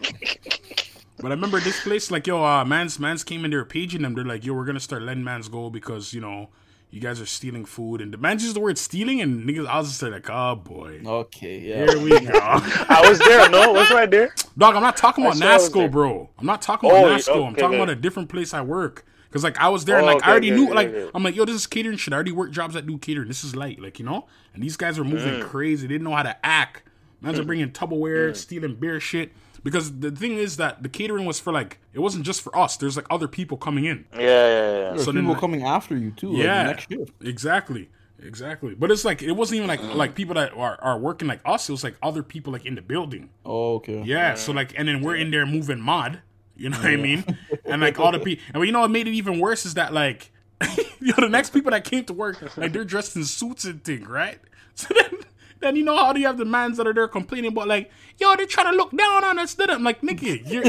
but 1.20 1.32
I 1.32 1.36
remember 1.36 1.59
this 1.59 1.82
place, 1.82 2.11
like 2.11 2.28
yo, 2.28 2.43
uh, 2.43 2.63
man's 2.65 2.99
man's 2.99 3.24
came 3.24 3.45
in 3.45 3.51
there 3.51 3.65
paging 3.65 4.01
them. 4.03 4.13
They're 4.13 4.26
like, 4.26 4.45
yo, 4.45 4.53
we're 4.53 4.65
gonna 4.65 4.80
start 4.80 5.01
letting 5.03 5.24
mans 5.24 5.47
go 5.49 5.70
because 5.70 6.13
you 6.13 6.22
know 6.22 6.49
you 6.89 7.01
guys 7.01 7.20
are 7.20 7.26
stealing 7.26 7.65
food, 7.65 8.01
and 8.01 8.13
the 8.13 8.18
man 8.18 8.39
used 8.39 8.55
the 8.55 8.59
word 8.59 8.78
stealing, 8.78 9.22
and 9.22 9.47
niggas, 9.47 9.68
I 9.68 9.78
was 9.80 9.89
just 9.89 10.01
like, 10.03 10.30
oh 10.30 10.55
boy, 10.55 11.01
Okay, 11.05 11.59
yeah. 11.59 11.86
here 11.91 11.99
we 11.99 12.11
go. 12.11 12.30
I 12.41 13.05
was 13.07 13.20
there. 13.20 13.49
No, 13.49 13.74
was 13.74 13.89
right 13.91 14.09
there. 14.09 14.34
Dog, 14.57 14.76
I'm 14.76 14.82
not 14.84 14.95
talking 14.97 15.26
about 15.26 15.38
saw 15.38 15.45
it 15.49 15.53
was 15.53 15.68
I'm 15.68 15.80
there. 15.82 15.89
bro. 15.89 16.30
I'm 16.38 16.45
not 16.45 16.61
talking 16.61 16.89
about 16.89 17.03
Oh, 17.05 17.09
NASCO. 17.15 17.45
I'm 17.47 17.55
talking 17.55 17.65
okay. 17.65 17.76
about 17.78 17.89
a 17.89 17.95
different 17.95 18.30
place 18.30 18.53
I 18.53 18.61
work. 18.61 19.05
Cause 19.32 19.44
like 19.44 19.58
I 19.60 19.70
was 19.70 19.86
there 19.86 19.98
and 19.98 20.06
Oh, 20.06 20.08
like 20.08 20.18
okay, 20.18 20.28
I 20.28 20.32
already 20.32 20.52
okay, 20.52 20.56
knew 20.60 20.66
okay, 20.68 20.74
like 20.76 20.88
okay. 20.90 21.12
I'm 21.14 21.24
like 21.24 21.36
yo 21.36 21.46
this 21.46 21.56
is 21.56 21.68
catering 21.68 21.98
shit. 21.98 22.14
I 22.14 22.16
already 22.16 22.32
work 22.32 22.52
jobs 22.52 22.74
that 22.76 22.86
do 22.88 22.98
catering. 22.98 23.28
This 23.28 23.44
is 23.44 23.56
light 23.56 23.80
like 23.80 24.00
you 24.00 24.06
know. 24.06 24.26
And 24.54 24.64
these 24.64 24.78
guys 24.78 24.98
are 24.98 25.04
moving 25.04 25.42
Mm. 25.42 25.44
crazy. 25.50 25.86
They 25.88 25.94
didn't 25.96 26.06
know 26.06 26.16
how 26.16 26.24
to 26.24 26.38
act. 26.46 26.84
Mans 27.22 27.40
are 27.40 27.44
bringing 27.44 27.72
Tupperware, 27.72 28.36
stealing 28.36 28.76
beer 28.76 29.00
shit. 29.00 29.32
Because 29.64 30.00
the 30.00 30.12
thing 30.12 30.34
is 30.38 30.58
that 30.58 30.82
the 30.84 30.88
catering 30.90 31.26
was 31.26 31.40
for 31.40 31.52
like 31.52 31.80
it 31.94 32.00
wasn't 32.00 32.26
just 32.26 32.42
for 32.42 32.56
us. 32.58 32.78
There's 32.78 32.96
like 32.96 33.08
other 33.10 33.28
people 33.28 33.58
coming 33.58 33.86
in. 33.86 34.06
Yeah, 34.14 34.20
yeah, 34.20 34.28
yeah. 34.28 34.90
There's 34.92 35.04
So 35.04 35.12
then, 35.12 35.24
people 35.24 35.34
like- 35.34 35.42
coming 35.42 35.64
after 35.64 35.98
you 35.98 36.12
too. 36.12 36.32
Yeah. 36.34 36.64
the 36.64 36.70
next 36.72 36.90
shift. 36.90 37.12
Exactly. 37.22 37.90
Exactly. 38.24 38.74
But 38.74 38.90
it's 38.92 39.06
like 39.06 39.22
it 39.22 39.34
wasn't 39.34 39.58
even 39.58 39.68
like 39.68 39.84
like 39.94 40.16
people 40.16 40.36
that 40.36 40.54
are, 40.56 40.80
are 40.82 40.98
working 40.98 41.28
like 41.28 41.42
us. 41.46 41.70
It 41.70 41.72
was 41.72 41.84
like 41.84 41.96
other 42.02 42.24
people 42.24 42.52
like 42.54 42.66
in 42.66 42.76
the 42.76 42.82
building. 42.82 43.30
Oh, 43.46 43.76
okay. 43.76 44.02
Yeah, 44.04 44.34
so 44.36 44.52
like, 44.54 44.74
and 44.78 44.88
then 44.88 45.02
we're 45.02 45.16
in 45.16 45.30
there 45.32 45.46
moving 45.46 45.80
mod. 45.80 46.22
You 46.58 46.70
know 46.70 46.78
what 46.78 46.88
I 46.88 46.95
mean? 46.95 47.24
And 47.66 47.82
like 47.82 47.99
all 47.99 48.14
the 48.14 48.20
people, 48.20 48.43
and 48.53 48.66
you 48.66 48.72
know 48.72 48.80
what 48.80 48.91
made 48.91 49.08
it 49.10 49.14
even 49.14 49.39
worse 49.39 49.66
is 49.66 49.74
that 49.74 49.93
like, 49.93 50.32
you 51.01 51.08
know, 51.08 51.16
the 51.18 51.28
next 51.28 51.49
people 51.49 51.72
that 51.72 51.84
came 51.84 52.05
to 52.05 52.14
work, 52.14 52.41
like 52.58 52.72
they're 52.72 52.86
dressed 52.86 53.18
in 53.18 53.26
suits 53.26 53.66
and 53.66 53.84
thing, 53.84 54.05
right? 54.05 54.39
So 54.76 54.93
then, 54.93 55.20
then 55.60 55.76
you 55.76 55.84
know 55.84 55.97
how 55.97 56.14
do 56.14 56.20
you 56.20 56.28
have 56.28 56.38
the 56.38 56.45
mans 56.45 56.78
that 56.78 56.86
are 56.86 56.93
there 56.93 57.08
complaining 57.08 57.51
about 57.51 57.68
like, 57.68 57.89
yo, 58.20 58.36
they're 58.36 58.45
trying 58.45 58.72
to 58.72 58.78
look 58.78 58.95
down 58.95 59.24
on 59.24 59.39
us. 59.39 59.55
Then 59.55 59.72
I'm 59.72 59.84
like, 59.84 60.01
nigga, 60.01 60.47
you're. 60.47 60.64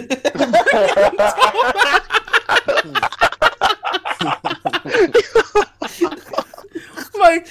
like, 7.19 7.47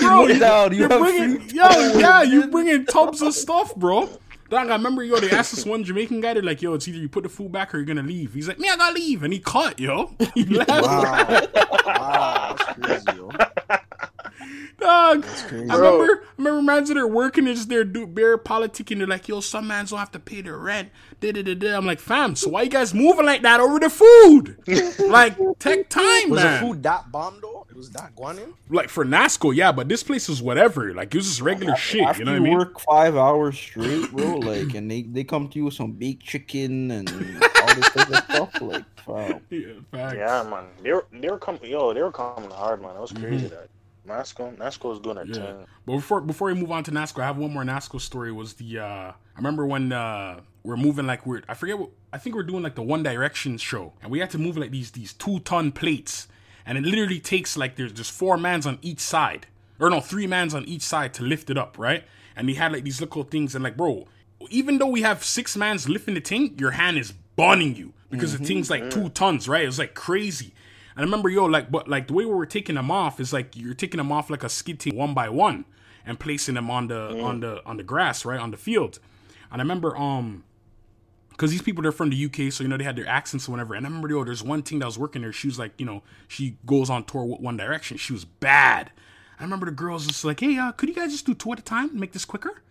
bro, 0.00 0.24
look 0.24 0.38
down, 0.38 0.72
you 0.72 0.78
you're 0.78 0.88
bringing, 0.88 1.50
yo, 1.50 1.68
yeah, 1.98 2.22
you 2.22 2.46
bringing 2.46 2.86
tubs 2.86 3.20
of 3.20 3.34
stuff, 3.34 3.74
bro. 3.74 4.08
Dog, 4.48 4.68
I 4.68 4.72
remember, 4.76 5.02
yo, 5.02 5.18
they 5.18 5.30
asked 5.30 5.54
this 5.54 5.66
one 5.66 5.82
Jamaican 5.82 6.20
guy, 6.20 6.34
they're 6.34 6.42
like, 6.42 6.62
yo, 6.62 6.74
it's 6.74 6.86
either 6.86 6.98
you 6.98 7.08
put 7.08 7.24
the 7.24 7.28
food 7.28 7.50
back 7.50 7.74
or 7.74 7.78
you're 7.78 7.86
gonna 7.86 8.02
leave. 8.02 8.34
He's 8.34 8.46
like, 8.46 8.58
me, 8.58 8.68
I 8.68 8.76
gotta 8.76 8.94
leave. 8.94 9.22
And 9.22 9.32
he 9.32 9.40
cut, 9.40 9.80
yo. 9.80 10.12
He 10.34 10.44
left. 10.44 10.70
Wow. 10.70 11.48
wow. 11.86 12.56
That's 12.58 13.04
crazy, 13.04 13.18
yo. 13.18 13.30
Dog. 14.78 15.24
I 15.24 15.54
remember, 15.54 15.78
I 15.78 16.32
remember 16.36 16.62
mans 16.62 16.88
that 16.88 16.98
are 16.98 17.08
working, 17.08 17.46
they're 17.46 17.54
just 17.54 17.68
there, 17.68 17.82
do 17.82 18.06
bare 18.06 18.36
politicking. 18.36 18.98
They're 18.98 19.06
like, 19.06 19.26
yo, 19.26 19.40
some 19.40 19.66
mans 19.66 19.90
don't 19.90 19.98
have 19.98 20.12
to 20.12 20.18
pay 20.18 20.42
their 20.42 20.58
rent. 20.58 20.90
Da, 21.20 21.32
da, 21.32 21.42
da, 21.42 21.54
da. 21.54 21.76
I'm 21.76 21.86
like, 21.86 21.98
fam, 21.98 22.36
so 22.36 22.50
why 22.50 22.62
you 22.62 22.70
guys 22.70 22.92
moving 22.92 23.24
like 23.24 23.42
that 23.42 23.60
over 23.60 23.78
the 23.78 23.88
food? 23.88 24.58
like, 25.10 25.36
take 25.58 25.88
time, 25.88 26.30
Was 26.30 26.42
man. 26.42 26.60
the 26.60 26.68
food 26.68 26.82
that 26.82 27.10
bomb 27.10 27.38
though? 27.40 27.66
It 27.70 27.76
was 27.76 27.90
that 27.90 28.14
guanin? 28.16 28.54
Like, 28.68 28.88
for 28.90 29.04
NASCO, 29.04 29.54
yeah, 29.54 29.72
but 29.72 29.88
this 29.88 30.02
place 30.02 30.28
is 30.28 30.42
whatever. 30.42 30.92
Like, 30.92 31.14
it 31.14 31.18
was 31.18 31.26
just 31.26 31.40
regular 31.40 31.76
shit, 31.76 32.02
After 32.02 32.20
you 32.20 32.26
know 32.26 32.32
what 32.32 32.40
I 32.40 32.44
mean? 32.44 32.58
work 32.58 32.80
five 32.80 33.16
hours 33.16 33.58
straight, 33.58 34.10
bro, 34.12 34.36
like, 34.36 34.74
and 34.74 34.90
they, 34.90 35.02
they 35.02 35.24
come 35.24 35.48
to 35.48 35.58
you 35.58 35.66
with 35.66 35.74
some 35.74 35.92
baked 35.92 36.22
chicken 36.22 36.90
and 36.90 37.08
all 37.10 37.74
this 37.74 37.90
type 37.90 38.08
of 38.08 38.16
stuff, 38.16 38.60
like, 38.60 38.84
wow. 39.06 39.40
Yeah, 39.50 39.72
facts. 39.90 40.16
Yeah, 40.16 40.42
man. 40.50 40.64
They 40.82 40.92
were 40.92 41.06
they 41.12 41.28
were 41.28 41.38
coming. 41.38 41.64
Yo, 41.64 41.94
they 41.94 42.02
were 42.02 42.12
coming 42.12 42.50
hard, 42.50 42.82
man. 42.82 42.96
It 42.96 43.00
was 43.00 43.12
crazy 43.12 43.46
mm-hmm. 43.46 43.54
that 43.54 43.68
Nasco 44.06 44.56
Nasco 44.56 44.90
was 44.90 45.00
doing 45.00 45.18
it. 45.18 45.28
Mm-hmm. 45.28 45.34
Yeah. 45.42 45.46
thing. 45.46 45.66
But 45.84 45.92
before 45.96 46.20
before 46.20 46.48
we 46.48 46.54
move 46.54 46.70
on 46.70 46.84
to 46.84 46.90
NASCO, 46.90 47.22
I 47.22 47.26
have 47.26 47.36
one 47.38 47.52
more 47.52 47.62
NASCO 47.64 48.00
story. 48.00 48.32
Was 48.32 48.54
the 48.54 48.78
uh 48.78 48.84
I 48.84 49.14
remember 49.36 49.66
when 49.66 49.92
uh 49.92 50.40
we're 50.62 50.76
moving 50.76 51.06
like 51.06 51.26
we're 51.26 51.42
I 51.48 51.54
forget 51.54 51.78
what 51.78 51.90
I 52.12 52.18
think 52.18 52.34
we're 52.36 52.42
doing 52.42 52.62
like 52.62 52.74
the 52.74 52.82
One 52.82 53.02
Direction 53.02 53.58
show, 53.58 53.92
and 54.02 54.10
we 54.10 54.18
had 54.20 54.30
to 54.30 54.38
move 54.38 54.56
like 54.56 54.70
these 54.70 54.90
these 54.92 55.12
two 55.12 55.40
ton 55.40 55.72
plates, 55.72 56.28
and 56.64 56.78
it 56.78 56.84
literally 56.84 57.20
takes 57.20 57.56
like 57.56 57.76
there's 57.76 57.92
just 57.92 58.12
four 58.12 58.36
mans 58.36 58.66
on 58.66 58.78
each 58.82 59.00
side, 59.00 59.46
or 59.78 59.90
no 59.90 60.00
three 60.00 60.26
mans 60.26 60.54
on 60.54 60.64
each 60.64 60.82
side 60.82 61.12
to 61.14 61.22
lift 61.22 61.50
it 61.50 61.58
up, 61.58 61.78
right? 61.78 62.04
And 62.34 62.48
they 62.48 62.54
had 62.54 62.72
like 62.72 62.84
these 62.84 63.00
little 63.00 63.22
things, 63.24 63.54
and 63.54 63.62
like 63.62 63.76
bro, 63.76 64.06
even 64.50 64.78
though 64.78 64.86
we 64.86 65.02
have 65.02 65.24
six 65.24 65.56
mans 65.56 65.88
lifting 65.88 66.14
the 66.14 66.20
thing, 66.20 66.56
your 66.58 66.72
hand 66.72 66.98
is 66.98 67.12
burning 67.36 67.76
you 67.76 67.92
because 68.10 68.36
the 68.38 68.44
thing's 68.44 68.70
like 68.70 68.88
two 68.90 69.08
tons, 69.10 69.48
right? 69.48 69.64
It 69.64 69.66
was 69.66 69.78
like 69.78 69.94
crazy. 69.94 70.54
And 70.96 71.02
I 71.02 71.04
remember, 71.04 71.28
yo, 71.28 71.44
like, 71.44 71.70
but 71.70 71.88
like 71.88 72.08
the 72.08 72.14
way 72.14 72.24
we 72.24 72.32
were 72.32 72.46
taking 72.46 72.74
them 72.74 72.90
off 72.90 73.20
is 73.20 73.32
like 73.32 73.54
you're 73.54 73.74
taking 73.74 73.98
them 73.98 74.10
off 74.10 74.30
like 74.30 74.42
a 74.42 74.48
skid 74.48 74.80
team 74.80 74.96
one 74.96 75.12
by 75.12 75.28
one 75.28 75.66
and 76.06 76.18
placing 76.18 76.54
them 76.54 76.70
on 76.70 76.88
the 76.88 77.20
on 77.22 77.40
the 77.40 77.64
on 77.66 77.76
the 77.76 77.82
grass, 77.82 78.24
right 78.24 78.40
on 78.40 78.50
the 78.50 78.56
field. 78.56 78.98
And 79.52 79.60
I 79.60 79.62
remember, 79.62 79.96
um, 79.96 80.44
because 81.30 81.50
these 81.50 81.60
people 81.60 81.82
they're 81.82 81.92
from 81.92 82.08
the 82.08 82.24
UK, 82.24 82.50
so 82.50 82.64
you 82.64 82.68
know 82.68 82.78
they 82.78 82.84
had 82.84 82.96
their 82.96 83.06
accents 83.06 83.46
or 83.46 83.52
whatever. 83.52 83.74
And 83.74 83.84
I 83.84 83.88
remember, 83.88 84.08
yo, 84.08 84.24
there's 84.24 84.42
one 84.42 84.62
thing 84.62 84.78
that 84.78 84.86
was 84.86 84.98
working 84.98 85.20
there. 85.20 85.32
She 85.32 85.48
was 85.48 85.58
like, 85.58 85.72
you 85.78 85.84
know, 85.84 86.02
she 86.28 86.56
goes 86.64 86.88
on 86.88 87.04
tour 87.04 87.24
with 87.24 87.40
One 87.40 87.58
Direction. 87.58 87.98
She 87.98 88.14
was 88.14 88.24
bad. 88.24 88.90
I 89.38 89.42
remember 89.42 89.66
the 89.66 89.72
girls 89.72 90.06
just 90.06 90.24
like, 90.24 90.40
hey, 90.40 90.56
uh, 90.56 90.72
could 90.72 90.88
you 90.88 90.94
guys 90.94 91.12
just 91.12 91.26
do 91.26 91.34
two 91.34 91.52
at 91.52 91.58
a 91.58 91.62
time 91.62 91.90
and 91.90 92.00
make 92.00 92.12
this 92.12 92.24
quicker? 92.24 92.62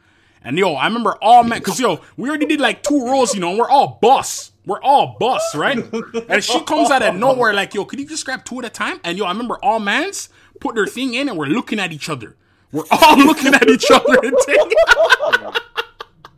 And 0.46 0.58
yo, 0.60 0.76
I 0.76 0.86
remember 0.86 1.18
all 1.24 1.44
men, 1.44 1.60
cause 1.62 1.80
yo, 1.80 2.02
we 2.18 2.30
already 2.30 2.46
did 2.46 2.62
like 2.62 2.84
two 2.84 3.04
rows, 3.04 3.34
you 3.34 3.40
know, 3.42 3.50
and 3.50 3.58
we're 3.58 3.68
all 3.70 3.98
boss. 4.00 4.52
We're 4.64 4.82
all 4.82 5.18
boss, 5.20 5.56
right? 5.56 5.78
And 6.30 6.44
she 6.44 6.60
comes 6.62 6.92
out 6.92 7.02
of 7.02 7.16
nowhere 7.16 7.52
like, 7.52 7.74
yo, 7.74 7.84
could 7.84 8.00
you 8.00 8.08
just 8.08 8.26
grab 8.26 8.46
two 8.46 8.60
at 8.60 8.66
a 8.66 8.70
time? 8.70 9.00
And 9.04 9.18
yo, 9.18 9.26
I 9.26 9.32
remember 9.32 9.58
all 9.64 9.80
mans 9.80 10.30
put 10.60 10.76
their 10.76 10.86
thing 10.86 11.16
in 11.16 11.30
and 11.30 11.38
we're 11.38 11.48
looking 11.48 11.80
at 11.80 11.92
each 11.92 12.10
other. 12.10 12.36
We're 12.72 12.84
all 12.92 13.18
looking 13.26 13.56
at 13.56 13.68
each 13.68 13.90
other 13.90 14.20
and 14.22 14.38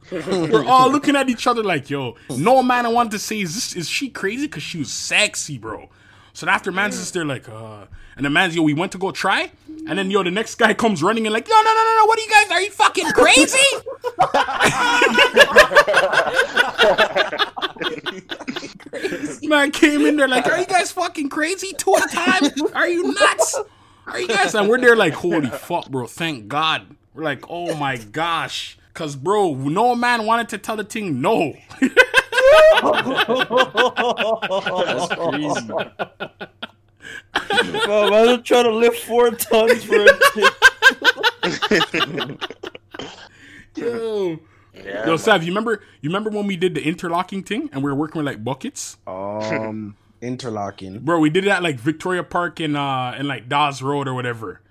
taking. 0.09 0.51
we're 0.51 0.65
all 0.65 0.89
looking 0.89 1.17
at 1.17 1.27
each 1.27 1.45
other 1.45 1.61
like, 1.63 1.89
yo, 1.89 2.15
no 2.29 2.63
man 2.63 2.85
I 2.85 2.89
wanted 2.89 3.11
to 3.11 3.19
say, 3.19 3.41
is 3.41 3.55
this 3.55 3.75
is 3.75 3.89
she 3.89 4.09
crazy? 4.09 4.47
Cause 4.47 4.63
she 4.63 4.79
was 4.79 4.91
sexy, 4.91 5.57
bro. 5.57 5.89
So 6.31 6.47
after 6.47 6.71
man's 6.71 7.11
there 7.11 7.25
like, 7.25 7.49
uh, 7.49 7.87
and 8.17 8.25
the 8.25 8.29
man's 8.29 8.55
yo, 8.55 8.63
we 8.63 8.73
went 8.73 8.91
to 8.91 8.97
go 8.97 9.11
try, 9.11 9.51
and 9.87 9.97
then 9.97 10.11
yo, 10.11 10.23
the 10.23 10.31
next 10.31 10.55
guy 10.55 10.73
comes 10.73 11.01
running 11.01 11.25
and 11.25 11.33
like, 11.33 11.47
yo, 11.47 11.53
no, 11.55 11.61
no, 11.61 11.73
no, 11.73 11.95
no, 11.97 12.05
what 12.05 12.19
are 12.19 12.21
you 12.21 12.29
guys? 12.29 12.51
Are 12.51 12.61
you 12.61 12.71
fucking 12.71 13.11
crazy? 13.11 13.57
Man 19.47 19.71
came 19.71 20.05
in 20.05 20.17
there 20.17 20.27
like, 20.27 20.45
are 20.47 20.59
you 20.59 20.65
guys 20.65 20.91
fucking 20.91 21.29
crazy? 21.29 21.73
Two 21.77 21.95
at 21.95 22.11
a 22.11 22.15
time? 22.15 22.51
Are 22.73 22.89
you 22.89 23.13
nuts? 23.13 23.59
Are 24.07 24.19
you 24.19 24.27
guys? 24.27 24.55
And 24.55 24.67
we're 24.67 24.81
there 24.81 24.95
like, 24.95 25.13
holy 25.13 25.49
fuck, 25.49 25.89
bro. 25.89 26.07
Thank 26.07 26.47
God. 26.47 26.95
We're 27.13 27.23
like, 27.23 27.45
oh 27.49 27.75
my 27.75 27.97
gosh. 27.97 28.77
Cause 28.93 29.15
bro, 29.15 29.53
no 29.53 29.95
man 29.95 30.25
wanted 30.25 30.49
to 30.49 30.57
tell 30.57 30.75
the 30.75 30.83
thing 30.83 31.21
no. 31.21 31.53
That's 34.81 35.13
crazy. 35.13 35.69
Bro, 37.85 38.07
imagine 38.07 38.43
trying 38.43 38.63
to 38.65 38.75
lift 38.75 38.99
four 39.03 39.31
tons 39.31 39.83
for 39.83 39.95
a 39.95 40.07
Yo. 43.75 44.39
Yeah, 44.73 45.01
Yo, 45.01 45.07
man. 45.07 45.17
Sav, 45.17 45.43
you 45.43 45.49
remember 45.49 45.81
you 46.01 46.09
remember 46.09 46.29
when 46.29 46.47
we 46.47 46.55
did 46.57 46.75
the 46.75 46.83
interlocking 46.83 47.43
thing 47.43 47.69
and 47.71 47.83
we 47.83 47.89
were 47.89 47.95
working 47.95 48.19
with 48.19 48.25
like 48.25 48.43
buckets? 48.43 48.97
Um, 49.07 49.95
interlocking. 50.21 50.99
Bro, 50.99 51.19
we 51.19 51.29
did 51.29 51.45
it 51.45 51.49
at 51.49 51.63
like 51.63 51.79
Victoria 51.79 52.23
Park 52.23 52.59
in 52.59 52.75
uh 52.75 53.15
in 53.17 53.27
like 53.27 53.49
Dawes 53.49 53.81
Road 53.81 54.07
or 54.07 54.13
whatever. 54.13 54.61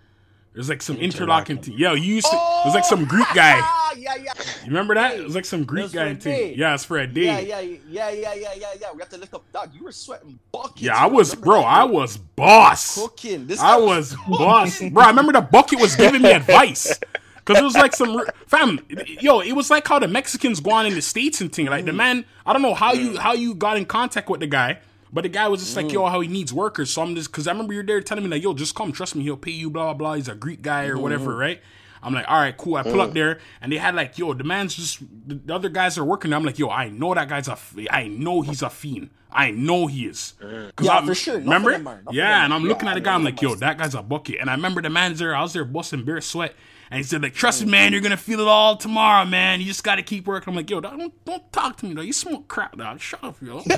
There's 0.56 0.70
like 0.70 0.80
some 0.80 0.96
interlocking, 0.96 1.58
thing. 1.58 1.76
Yo, 1.76 1.92
you 1.92 2.14
used 2.14 2.30
to 2.30 2.34
it 2.34 2.64
was 2.64 2.74
like 2.74 2.86
some 2.86 3.04
Greek 3.04 3.26
guy. 3.34 3.60
Ah, 3.88 3.92
yeah, 3.96 4.14
yeah. 4.16 4.32
You 4.62 4.68
remember 4.68 4.94
that? 4.94 5.16
It 5.18 5.22
was 5.22 5.34
like 5.34 5.44
some 5.44 5.64
Greek 5.64 5.92
guy 5.92 6.06
for 6.06 6.10
a 6.10 6.14
thing. 6.20 6.32
day. 6.32 6.54
Yeah, 6.54 6.74
it's 6.74 6.84
for 6.84 6.98
a 6.98 7.06
day. 7.06 7.24
Yeah, 7.24 7.38
yeah, 7.40 7.60
yeah, 7.60 7.78
yeah, 7.88 8.10
yeah, 8.10 8.34
yeah, 8.34 8.54
yeah, 8.56 8.66
yeah. 8.80 8.92
We 8.92 9.00
have 9.00 9.08
to 9.10 9.18
lift 9.18 9.34
up, 9.34 9.44
dog. 9.52 9.70
You 9.74 9.84
were 9.84 9.92
sweating 9.92 10.38
buckets. 10.50 10.80
Yeah, 10.80 10.96
I 10.96 11.06
was, 11.06 11.34
bro. 11.34 11.60
that? 11.60 11.66
I 11.66 11.84
was 11.84 12.16
boss. 12.16 12.94
cooking. 12.94 13.46
This 13.46 13.60
I 13.60 13.78
guy 13.78 13.84
was 13.84 14.16
boss, 14.28 14.80
bro. 14.80 15.04
I 15.04 15.08
remember 15.08 15.32
the 15.32 15.42
bucket 15.42 15.78
was 15.78 15.94
giving 15.94 16.22
me 16.22 16.32
advice 16.32 16.98
because 17.36 17.60
it 17.60 17.64
was 17.64 17.74
like 17.74 17.94
some 17.94 18.18
fam. 18.46 18.80
Yo, 19.06 19.40
it 19.40 19.52
was 19.52 19.70
like 19.70 19.86
how 19.86 19.98
the 19.98 20.08
Mexicans 20.08 20.60
go 20.60 20.72
on 20.72 20.86
in 20.86 20.94
the 20.94 21.02
states 21.02 21.40
and 21.40 21.52
thing. 21.52 21.66
Like 21.66 21.84
the 21.84 21.92
man, 21.92 22.24
I 22.46 22.52
don't 22.54 22.62
know 22.62 22.74
how 22.74 22.92
you 22.94 23.18
how 23.18 23.34
you 23.34 23.54
got 23.54 23.76
in 23.76 23.84
contact 23.84 24.28
with 24.28 24.40
the 24.40 24.46
guy, 24.46 24.78
but 25.12 25.22
the 25.22 25.28
guy 25.28 25.48
was 25.48 25.60
just 25.62 25.76
like, 25.76 25.90
yo, 25.92 26.06
how 26.06 26.20
he 26.20 26.28
needs 26.28 26.52
workers. 26.52 26.90
So 26.90 27.02
I'm 27.02 27.14
just 27.14 27.30
because 27.30 27.46
I 27.48 27.52
remember 27.52 27.72
you're 27.74 27.82
there 27.82 28.00
telling 28.00 28.24
me 28.24 28.30
like, 28.30 28.42
yo, 28.42 28.54
just 28.54 28.74
come, 28.74 28.92
trust 28.92 29.14
me, 29.16 29.22
he'll 29.24 29.36
pay 29.36 29.50
you, 29.52 29.70
blah 29.70 29.84
blah 29.86 29.94
blah. 29.94 30.14
He's 30.14 30.28
a 30.28 30.34
Greek 30.34 30.62
guy 30.62 30.86
or 30.86 30.98
whatever, 30.98 31.36
right? 31.36 31.60
I'm 32.02 32.14
like, 32.14 32.26
all 32.28 32.38
right, 32.38 32.56
cool. 32.56 32.76
I 32.76 32.82
pull 32.82 33.00
up 33.00 33.14
there, 33.14 33.40
and 33.60 33.72
they 33.72 33.78
had 33.78 33.94
like, 33.96 34.16
yo, 34.18 34.32
the 34.32 34.44
man's 34.44 34.76
just 34.76 35.00
the, 35.26 35.34
the 35.36 35.54
other 35.54 35.68
guys 35.68 35.98
are 35.98 36.04
working. 36.04 36.30
there. 36.30 36.38
I'm 36.38 36.44
like, 36.44 36.58
yo, 36.58 36.68
I 36.70 36.88
know 36.88 37.12
that 37.14 37.28
guy's 37.28 37.48
a, 37.48 37.58
I 37.90 38.06
know 38.08 38.42
he's 38.42 38.62
a 38.62 38.70
fiend. 38.70 39.10
I 39.32 39.50
know 39.50 39.86
he 39.86 40.06
is. 40.06 40.34
'Cause 40.40 40.86
Yeah, 40.86 40.92
I'm- 40.92 41.06
for 41.06 41.14
sure. 41.14 41.34
Remember? 41.38 41.72
are. 41.72 42.00
Yeah, 42.12 42.44
and. 42.44 42.54
I'm 42.54 42.62
looking 42.64 42.88
at 42.88 42.94
the 42.94 43.00
guy. 43.00 43.14
I'm 43.14 43.24
like, 43.24 43.42
yo, 43.42 43.54
that 43.56 43.76
guy's 43.78 43.94
a 43.94 44.02
bucket. 44.02 44.36
And 44.40 44.48
I 44.48 44.54
remember 44.54 44.80
the 44.82 44.88
man's 44.90 45.18
there. 45.18 45.34
I 45.34 45.42
was 45.42 45.52
there 45.52 45.64
busting 45.64 46.04
bare 46.04 46.20
sweat. 46.20 46.54
And 46.90 46.98
he 46.98 47.02
said, 47.02 47.22
like, 47.22 47.34
trust 47.34 47.64
me, 47.64 47.70
man, 47.70 47.92
you're 47.92 48.00
gonna 48.00 48.16
feel 48.16 48.40
it 48.40 48.46
all 48.48 48.76
tomorrow, 48.76 49.24
man. 49.24 49.60
You 49.60 49.66
just 49.66 49.82
gotta 49.82 50.02
keep 50.02 50.26
working. 50.26 50.50
I'm 50.52 50.56
like, 50.56 50.70
yo, 50.70 50.80
dog, 50.80 50.98
don't 50.98 51.24
don't 51.24 51.52
talk 51.52 51.76
to 51.78 51.86
me, 51.86 51.94
though. 51.94 52.00
You 52.02 52.12
smoke 52.12 52.46
crap, 52.48 52.76
dog. 52.76 53.00
Shut 53.00 53.22
up, 53.24 53.36
yo. 53.42 53.62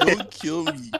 Don't 0.00 0.30
kill 0.30 0.64
me. 0.64 0.90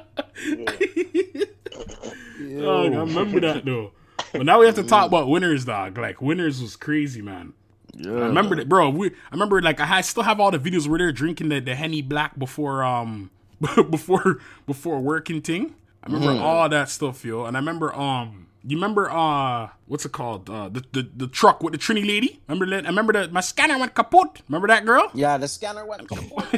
Dog, 2.60 2.92
I 2.92 2.96
remember 2.96 3.40
that 3.40 3.62
though. 3.64 3.92
But 4.32 4.44
now 4.46 4.60
we 4.60 4.66
have 4.66 4.74
to 4.76 4.82
talk 4.82 5.06
about 5.06 5.28
winners, 5.28 5.64
dog. 5.64 5.98
Like 5.98 6.20
winners 6.22 6.60
was 6.62 6.76
crazy, 6.76 7.22
man. 7.22 7.52
Yeah. 7.94 8.10
I 8.12 8.26
remember 8.26 8.56
that, 8.56 8.68
bro. 8.68 8.90
We, 8.90 9.08
I 9.08 9.12
remember 9.32 9.60
like 9.60 9.80
I 9.80 9.86
had- 9.86 10.04
still 10.04 10.22
have 10.22 10.40
all 10.40 10.50
the 10.50 10.58
videos 10.58 10.88
where 10.88 10.98
they're 10.98 11.12
drinking 11.12 11.50
the, 11.50 11.60
the 11.60 11.74
henny 11.74 12.02
black 12.02 12.38
before 12.38 12.82
um 12.82 13.30
before 13.90 14.38
before 14.66 15.00
working 15.00 15.40
thing. 15.42 15.74
I 16.04 16.12
remember 16.12 16.42
all 16.42 16.68
that 16.68 16.88
stuff, 16.88 17.24
yo. 17.24 17.44
And 17.44 17.56
I 17.56 17.60
remember 17.60 17.94
um 17.94 18.48
you 18.64 18.76
remember 18.76 19.10
uh 19.10 19.68
what's 19.86 20.04
it 20.04 20.12
called 20.12 20.48
uh 20.50 20.68
the 20.68 20.84
the, 20.92 21.08
the 21.16 21.26
truck 21.28 21.62
with 21.62 21.72
the 21.72 21.78
Trini 21.78 22.06
lady. 22.06 22.40
Remember 22.48 22.66
that? 22.70 22.84
I 22.84 22.88
remember 22.88 23.12
that 23.12 23.32
my 23.32 23.40
scanner 23.40 23.78
went 23.78 23.94
kaput. 23.94 24.42
Remember 24.48 24.68
that 24.68 24.84
girl? 24.84 25.10
Yeah, 25.14 25.36
the 25.38 25.48
scanner 25.48 25.86
went. 25.86 26.08
Kaput. 26.08 26.52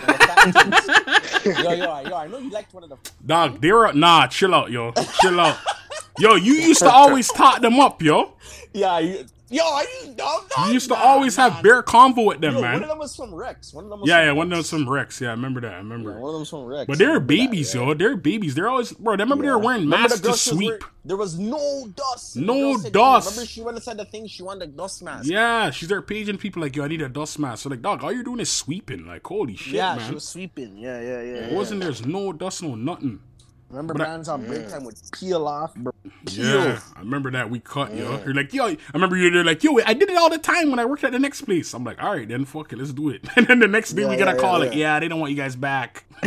yo, 1.45 1.73
yo, 1.73 2.01
yo, 2.09 2.17
I 2.17 2.27
know 2.29 2.39
you 2.39 2.51
liked 2.51 2.73
one 2.73 2.85
of 2.85 2.91
the. 2.91 2.97
Dog, 3.25 3.61
they 3.61 3.73
were 3.73 3.93
nah. 3.93 4.27
Chill 4.29 4.55
out, 4.55 4.71
yo. 4.71 4.93
Chill 5.21 5.39
out. 5.39 5.59
Yo, 6.19 6.35
you 6.37 6.53
used 6.71 6.81
to 6.81 6.91
always 6.91 7.29
talk 7.29 7.61
them 7.61 7.81
up, 7.81 8.01
yo. 8.03 8.35
Yeah, 8.73 8.99
you, 8.99 9.25
yo, 9.55 9.65
are 9.65 9.83
you 9.85 10.15
dumb? 10.15 10.41
You 10.67 10.73
used 10.75 10.89
to 10.89 10.95
Nah, 10.95 11.01
always 11.03 11.37
nah, 11.37 11.51
have 11.51 11.63
bare 11.63 11.83
convo 11.83 12.27
with 12.27 12.41
them, 12.41 12.55
Yo, 12.55 12.61
one 12.63 12.83
of 12.83 12.89
them 12.89 12.99
was 12.99 13.15
from 13.17 13.35
Rex. 13.35 13.73
One 13.73 13.85
of 13.85 13.91
them 13.91 14.01
was 14.01 14.09
Yeah, 14.09 14.25
yeah, 14.27 14.33
one 14.33 14.47
of 14.47 14.51
them 14.51 14.59
was 14.59 14.71
from 14.71 14.89
Rex. 14.89 15.21
Yeah, 15.21 15.29
I 15.29 15.31
remember 15.33 15.61
that. 15.63 15.69
I 15.73 15.77
Yeah, 15.77 15.83
remember. 15.83 16.11
one 16.13 16.29
of 16.29 16.33
them 16.35 16.41
was 16.41 16.51
from 16.51 16.65
Rex. 16.65 16.87
But 16.87 16.99
they're 16.99 17.09
Remember 17.09 17.21
that, 17.35 17.39
babies, 17.51 17.75
yeah. 17.75 17.81
yo. 17.83 17.95
They're 17.95 18.17
babies. 18.17 18.55
They're 18.55 18.69
always, 18.69 18.93
bro. 18.93 19.17
They 19.17 19.23
remember 19.25 19.45
they 19.45 19.51
were 19.51 19.59
wearing 19.59 19.89
masks 19.89 20.21
the 20.21 20.33
to 20.33 20.37
sweep. 20.37 20.69
wearing- 20.71 20.83
there 21.07 21.17
was 21.19 21.39
no 21.39 21.87
dust. 21.95 22.35
No 22.37 22.79
dust. 22.79 23.31
Remember 23.33 23.47
she 23.47 23.61
went 23.61 23.77
inside 23.77 23.99
the 23.99 24.07
thing. 24.07 24.27
She 24.27 24.43
wanted 24.43 24.71
a 24.71 24.73
dust 24.73 25.03
mask. 25.03 25.29
Yeah, 25.29 25.71
she's 25.71 25.89
there 25.89 26.01
paging 26.01 26.39
people 26.39 26.63
like, 26.63 26.75
yo, 26.75 26.85
I 26.85 26.89
need 26.89 27.03
a 27.03 27.09
dust 27.11 27.39
mask. 27.39 27.65
So 27.65 27.69
like, 27.69 27.83
dog, 27.83 28.03
all 28.03 28.11
you're 28.13 28.23
doing 28.25 28.41
is 28.41 28.51
sweeping. 28.51 29.07
Like, 29.07 29.27
holy 29.27 29.55
shit, 29.57 29.75
yeah, 29.75 29.97
man. 29.97 30.09
she 30.09 30.15
was 30.15 30.25
sweeping. 30.27 30.79
Yeah, 30.79 31.01
yeah, 31.01 31.09
yeah. 31.09 31.19
It 31.21 31.51
yeah. 31.53 31.57
wasn't 31.57 31.83
there's 31.83 32.07
no 32.07 32.33
dust, 32.33 32.63
no 32.63 32.75
nothing. 32.75 33.21
Remember, 33.75 33.95
But 33.95 34.03
I- 34.03 34.05
bands 34.05 34.29
on 34.29 34.47
break 34.47 34.69
time 34.69 34.85
would 34.85 34.95
peel 35.11 35.49
off, 35.49 35.75
bro. 35.75 35.93
Peel. 36.27 36.45
Yeah, 36.45 36.81
I 36.95 37.01
remember 37.01 37.33
that 37.33 37.51
we 37.51 37.59
cut, 37.59 37.93
yo. 37.93 38.23
You're 38.25 38.33
like, 38.33 38.55
yo, 38.55 38.67
I 38.67 38.77
remember 38.95 39.17
you're 39.17 39.33
there 39.33 39.43
like, 39.43 39.65
yo, 39.65 39.81
I 39.85 39.95
did 39.95 40.09
it 40.09 40.17
all 40.17 40.31
the 40.31 40.39
time 40.39 40.71
when 40.71 40.79
I 40.79 40.85
worked 40.85 41.03
at 41.03 41.11
the 41.11 41.19
next 41.19 41.43
place. 41.43 41.75
I'm 41.75 41.83
like, 41.83 42.01
all 42.01 42.15
right, 42.15 42.29
then 42.29 42.45
fuck 42.45 42.73
it, 42.73 42.79
let's 42.79 42.93
do 42.93 43.09
it. 43.11 43.25
And 43.37 43.49
then 43.49 43.59
the 43.59 43.67
next 43.67 43.91
day 43.95 44.03
Yeah, 44.03 44.11
we 44.11 44.17
get 44.17 44.29
a 44.29 44.35
yeah, 44.35 44.41
call 44.41 44.53
yeah, 44.53 44.65
like, 44.65 44.71
yeah. 44.75 44.95
yeah, 44.95 45.01
they 45.01 45.09
don't 45.09 45.19
want 45.19 45.33
you 45.33 45.37
guys 45.37 45.57
back. 45.57 46.05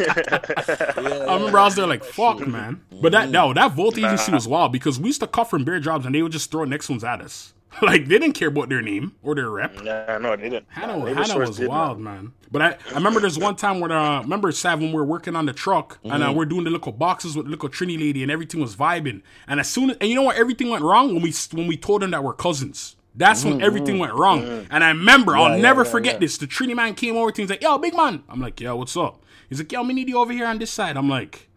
Yeah, 0.00 1.26
I 1.28 1.34
remember 1.34 1.58
I 1.58 1.64
was 1.64 1.74
there 1.74 1.86
like, 1.86 2.04
fuck, 2.04 2.46
man. 2.46 2.80
But 2.90 3.12
that 3.12 3.24
mm-hmm. 3.24 3.32
no, 3.32 3.52
that 3.54 3.72
Volt 3.72 3.98
agency 3.98 4.32
was 4.32 4.48
wild 4.48 4.72
because 4.72 4.98
we 4.98 5.08
used 5.08 5.20
to 5.20 5.26
cut 5.26 5.44
from 5.50 5.64
bare 5.64 5.78
jobs 5.80 6.06
and 6.06 6.14
they 6.14 6.22
would 6.22 6.32
just 6.32 6.50
throw 6.50 6.64
next 6.64 6.88
ones 6.88 7.04
at 7.04 7.20
us. 7.20 7.52
Like 7.82 8.06
they 8.06 8.18
didn't 8.18 8.34
care 8.34 8.48
about 8.48 8.68
their 8.68 8.82
name 8.82 9.16
or 9.22 9.34
their 9.34 9.50
rep. 9.50 9.74
Yeah, 9.82 10.18
no, 10.20 10.36
they 10.36 10.50
didn't. 10.50 10.66
Hannah, 10.68 10.98
Nah, 10.98 11.22
Hannah 11.22 11.38
was 11.38 11.58
wild, 11.58 11.98
man. 11.98 12.32
But 12.50 12.62
I, 12.62 12.76
I 12.90 12.94
remember 12.94 13.18
there's 13.18 13.38
one 13.38 13.56
time 13.56 13.80
where 13.80 13.90
uh, 13.90 14.20
remember 14.20 14.52
Sav 14.52 14.80
when 14.80 14.90
we 14.90 14.96
were 14.96 15.04
working 15.04 15.34
on 15.34 15.46
the 15.46 15.52
truck 15.52 15.98
and 16.04 16.22
uh, 16.22 16.32
we're 16.32 16.44
doing 16.44 16.64
the 16.64 16.70
little 16.70 16.92
boxes 16.92 17.34
with 17.34 17.46
the 17.46 17.50
little 17.50 17.68
Trini 17.68 17.98
lady 17.98 18.22
and 18.22 18.30
everything 18.30 18.60
was 18.60 18.76
vibing. 18.76 19.22
And 19.48 19.58
as 19.58 19.70
soon 19.70 19.90
as 19.90 19.96
and 20.00 20.10
you 20.10 20.14
know 20.14 20.22
what 20.22 20.36
everything 20.36 20.68
went 20.68 20.84
wrong 20.84 21.14
when 21.14 21.22
we 21.22 21.32
when 21.52 21.66
we 21.66 21.76
told 21.76 22.02
them 22.02 22.10
that 22.10 22.22
we're 22.22 22.34
cousins. 22.34 22.96
That's 23.14 23.44
when 23.44 23.60
everything 23.60 23.98
went 23.98 24.14
wrong. 24.14 24.66
And 24.70 24.82
I 24.82 24.88
remember, 24.88 25.36
I'll 25.36 25.56
yeah, 25.56 25.62
never 25.62 25.84
yeah, 25.84 25.90
forget 25.90 26.14
yeah. 26.14 26.20
this. 26.20 26.38
The 26.38 26.46
Trini 26.46 26.74
man 26.74 26.94
came 26.94 27.16
over 27.16 27.30
to 27.30 27.40
me, 27.40 27.44
he's 27.44 27.50
like, 27.50 27.62
yo, 27.62 27.76
big 27.78 27.94
man. 27.94 28.22
I'm 28.28 28.40
like, 28.40 28.58
yeah, 28.60 28.72
what's 28.72 28.96
up? 28.96 29.22
He's 29.50 29.58
like, 29.58 29.70
yo, 29.70 29.84
me 29.84 29.92
need 29.92 30.08
you 30.08 30.18
over 30.18 30.32
here 30.32 30.46
on 30.46 30.58
this 30.58 30.70
side. 30.70 30.96
I'm 30.96 31.10
like, 31.10 31.50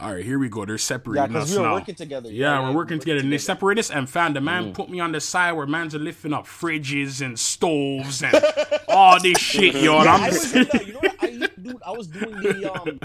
all 0.00 0.14
right, 0.14 0.24
here 0.24 0.38
we 0.38 0.48
go. 0.48 0.64
They're 0.64 0.74
Yeah, 0.74 0.78
separating 0.78 1.28
because 1.28 1.50
us 1.50 1.56
we 1.56 1.62
were 1.62 1.68
now. 1.68 1.74
working 1.74 1.94
together. 1.94 2.30
Yeah, 2.30 2.62
we're 2.68 2.74
working 2.74 2.98
together. 2.98 3.20
And 3.20 3.32
they 3.32 3.38
separate 3.38 3.78
us 3.78 3.90
and 3.90 4.08
found 4.08 4.34
the 4.36 4.40
Mm. 4.40 4.44
man 4.44 4.72
put 4.72 4.88
me 4.88 4.98
on 5.00 5.12
the 5.12 5.20
side 5.20 5.52
where 5.52 5.66
mans 5.66 5.94
are 5.94 5.98
lifting 5.98 6.32
up 6.32 6.46
fridges 6.46 7.20
and 7.24 7.38
stoves 7.38 8.22
and 8.22 8.34
all 8.88 9.20
this 9.20 9.38
shit, 9.50 9.74
yo. 9.74 10.02
Yeah, 10.02 10.14
I'm 10.14 10.22
I 10.22 10.28
was, 10.28 10.54
you 10.54 10.92
know 10.94 11.00
what 11.00 11.16
I 11.22 11.28
do? 11.62 11.78
I 11.86 11.90
was 11.92 12.06
doing 12.06 12.40
the 12.40 12.72
um, 12.72 13.00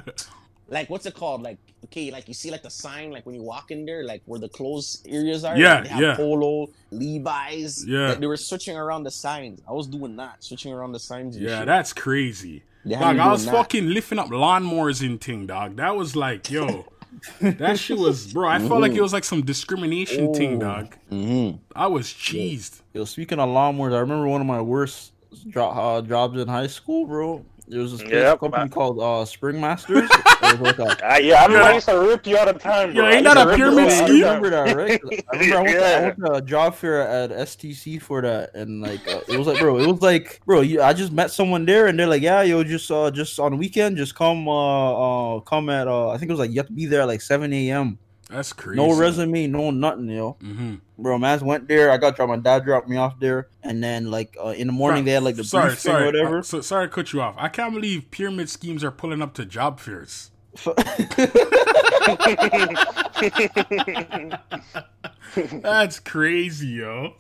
like 0.70 0.90
what's 0.90 1.06
it 1.06 1.14
called? 1.14 1.42
Like 1.44 1.58
okay, 1.86 2.10
like 2.12 2.28
you 2.28 2.34
see 2.34 2.50
like 2.50 2.64
the 2.64 2.70
sign, 2.72 3.12
like 3.12 3.26
when 3.26 3.36
you 3.36 3.44
walk 3.44 3.70
in 3.72 3.86
there, 3.86 4.04
like 4.04 4.22
where 4.26 4.40
the 4.40 4.50
clothes 4.50 5.04
areas 5.08 5.44
are. 5.44 5.56
Yeah, 5.58 5.76
like, 5.76 5.84
they 5.84 5.90
have 5.90 6.02
yeah. 6.02 6.16
Polo, 6.16 6.70
Levi's. 6.92 7.86
Yeah. 7.88 8.10
like, 8.10 8.20
they 8.20 8.28
were 8.28 8.38
switching 8.38 8.76
around 8.78 9.04
the 9.04 9.12
signs. 9.12 9.62
I 9.68 9.72
was 9.74 9.88
doing 9.88 10.16
that, 10.18 10.44
switching 10.44 10.74
around 10.74 10.94
the 10.94 11.00
signs. 11.00 11.36
And 11.36 11.46
Yeah, 11.46 11.60
shit. 11.60 11.66
that's 11.68 11.94
crazy. 11.94 12.64
They 12.86 12.96
had 12.96 13.18
Dog, 13.18 13.20
I 13.20 13.32
was 13.32 13.46
that. 13.46 13.52
fucking 13.52 13.90
lifting 13.90 14.20
up 14.20 14.28
lawnmowers 14.28 15.04
in 15.04 15.18
thing, 15.18 15.48
dog. 15.48 15.76
That 15.78 15.96
was 15.96 16.16
like, 16.16 16.50
yo, 16.52 16.86
that 17.42 17.80
shit 17.80 17.98
was, 17.98 18.32
bro. 18.32 18.48
I 18.48 18.60
felt 18.60 18.80
like 18.82 18.92
it 18.94 19.02
was 19.02 19.12
like 19.14 19.24
some 19.24 19.42
discrimination 19.44 20.34
thing, 20.34 20.56
Ooh. 20.56 20.60
dog. 20.60 20.96
Mhm. 21.12 21.60
I 21.76 21.88
was 21.88 22.08
cheesed. 22.08 22.82
Yo, 22.94 23.06
speaking 23.06 23.40
of 23.40 23.50
lawnmowers, 23.50 23.94
I 23.96 24.00
remember 24.00 24.28
one 24.28 24.40
of 24.42 24.48
my 24.48 24.62
worst 24.62 25.14
jo- 25.50 25.70
uh, 25.70 26.02
jobs 26.02 26.40
in 26.40 26.48
high 26.48 26.68
school, 26.68 27.06
bro. 27.08 27.44
There 27.68 27.80
was 27.82 27.92
this 27.98 28.02
Yep. 28.10 28.40
company 28.40 28.70
called 28.70 29.00
uh, 29.02 29.26
Spring 29.26 29.60
Masters. 29.60 30.10
It 30.42 30.60
was 30.60 30.78
like 30.78 30.80
a- 30.80 30.98
Ah, 31.04 31.18
yeah, 31.18 31.42
I 31.42 31.46
remember 31.46 31.64
Yeah. 31.64 31.72
I 31.72 31.74
used 31.74 31.88
to 31.88 32.00
rip 32.00 32.28
you 32.28 32.38
all 32.38 32.46
the 32.46 32.54
time, 32.54 32.94
bro. 32.94 33.06
Yo, 33.06 33.10
I 33.10 33.16
ain't 33.16 33.24
that 33.24 33.38
a 33.38 33.56
pyramid 33.56 33.80
all 33.80 33.86
the 33.88 33.92
I 33.92 34.06
scheme? 34.06 34.08
time. 34.08 34.42
remember 34.44 34.50
that, 34.52 34.76
right? 34.76 35.02
I 35.34 35.38
remember 35.38 35.56
I 35.58 35.62
went, 35.64 35.74
to, 35.80 35.86
I 35.98 36.02
went 36.02 36.18
to 36.18 36.32
a 36.34 36.42
job 36.42 36.76
fair 36.76 37.02
at 37.02 37.32
STC 37.32 38.02
for 38.02 38.22
that, 38.22 38.54
and 38.54 38.82
like 38.82 39.08
uh, 39.08 39.22
it 39.28 39.38
was 39.38 39.48
like, 39.48 39.58
bro, 39.60 39.80
it 39.80 39.88
was 39.88 40.02
like, 40.02 40.42
bro, 40.46 40.62
you, 40.62 40.82
I 40.84 40.94
just 40.94 41.12
met 41.12 41.32
someone 41.32 41.66
there, 41.66 41.88
and 41.88 41.98
they're 41.98 42.06
like, 42.06 42.22
yeah, 42.22 42.44
yo, 42.44 42.64
just 42.64 42.92
uh, 42.92 43.10
just 43.10 43.40
on 43.40 43.58
weekend, 43.58 43.98
just 43.98 44.14
come, 44.14 44.48
uh, 44.48 45.38
uh 45.38 45.40
come 45.40 45.70
at, 45.70 45.88
uh, 45.88 46.10
I 46.10 46.18
think 46.18 46.30
it 46.30 46.34
was 46.34 46.40
like 46.40 46.52
you 46.52 46.58
have 46.58 46.68
to 46.68 46.74
be 46.74 46.86
there 46.86 47.02
at 47.02 47.08
like 47.08 47.22
seven 47.22 47.52
a.m. 47.54 47.98
That's 48.30 48.54
crazy. 48.54 48.78
No 48.78 48.96
resume, 48.98 49.48
no 49.48 49.70
nothing, 49.72 50.10
yo. 50.10 50.38
Mm-hmm. 50.42 50.76
Bro, 50.98 51.20
man, 51.20 51.46
went 51.46 51.68
there. 51.68 51.92
I 51.92 51.98
got 51.98 52.16
dropped. 52.16 52.30
My 52.30 52.38
dad 52.38 52.64
dropped 52.66 52.88
me 52.88 52.98
off 52.98 53.20
there, 53.20 53.50
and 53.62 53.84
then 53.84 54.10
like 54.10 54.36
uh, 54.44 54.50
in 54.50 54.68
the 54.68 54.74
morning 54.74 55.06
they 55.06 55.12
had 55.12 55.24
like 55.24 55.36
the 55.36 55.44
sorry, 55.44 55.70
briefing 55.70 55.92
sorry, 55.92 56.04
or 56.04 56.06
whatever. 56.08 56.38
uh, 56.40 56.42
so, 56.42 56.62
sorry 56.62 56.88
to 56.88 56.94
cut 56.94 57.14
you 57.14 57.22
off. 57.22 57.36
I 57.38 57.50
can't 57.50 57.74
believe 57.74 58.10
pyramid 58.12 58.50
schemes 58.50 58.84
are 58.84 58.92
pulling 58.92 59.22
up 59.22 59.34
to 59.36 59.46
job 59.46 59.80
fairs. 59.80 60.32
That's 65.62 66.00
crazy, 66.00 66.68
yo. 66.68 67.14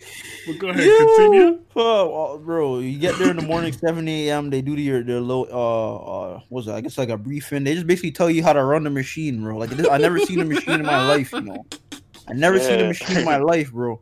But 0.47 0.57
go 0.57 0.69
ahead, 0.69 0.89
continue. 0.97 1.59
Oh, 1.75 2.37
bro, 2.37 2.79
you 2.79 2.97
get 2.97 3.17
there 3.17 3.29
in 3.29 3.35
the 3.35 3.41
morning, 3.41 3.73
seven 3.85 4.07
a.m. 4.07 4.49
They 4.49 4.61
do 4.61 4.75
their 4.75 5.03
their 5.03 5.19
low 5.19 5.43
uh 5.43 5.95
uh 5.95 6.39
what's 6.49 6.67
that? 6.67 6.75
I 6.75 6.81
guess 6.81 6.97
like 6.97 7.09
a 7.09 7.17
briefing. 7.17 7.65
They 7.65 7.73
just 7.73 7.87
basically 7.87 8.11
tell 8.11 8.29
you 8.29 8.43
how 8.43 8.53
to 8.53 8.63
run 8.63 8.83
the 8.83 8.89
machine, 8.89 9.43
bro. 9.43 9.57
Like 9.57 9.71
I 9.89 9.97
never 9.97 10.19
seen 10.19 10.39
a 10.39 10.45
machine 10.45 10.79
in 10.79 10.85
my 10.85 11.05
life, 11.07 11.33
you 11.33 11.41
know. 11.41 11.65
I 12.27 12.33
never 12.33 12.59
seen 12.59 12.79
a 12.79 12.87
machine 12.87 13.17
in 13.17 13.25
my 13.25 13.37
life, 13.37 13.71
bro. 13.71 14.01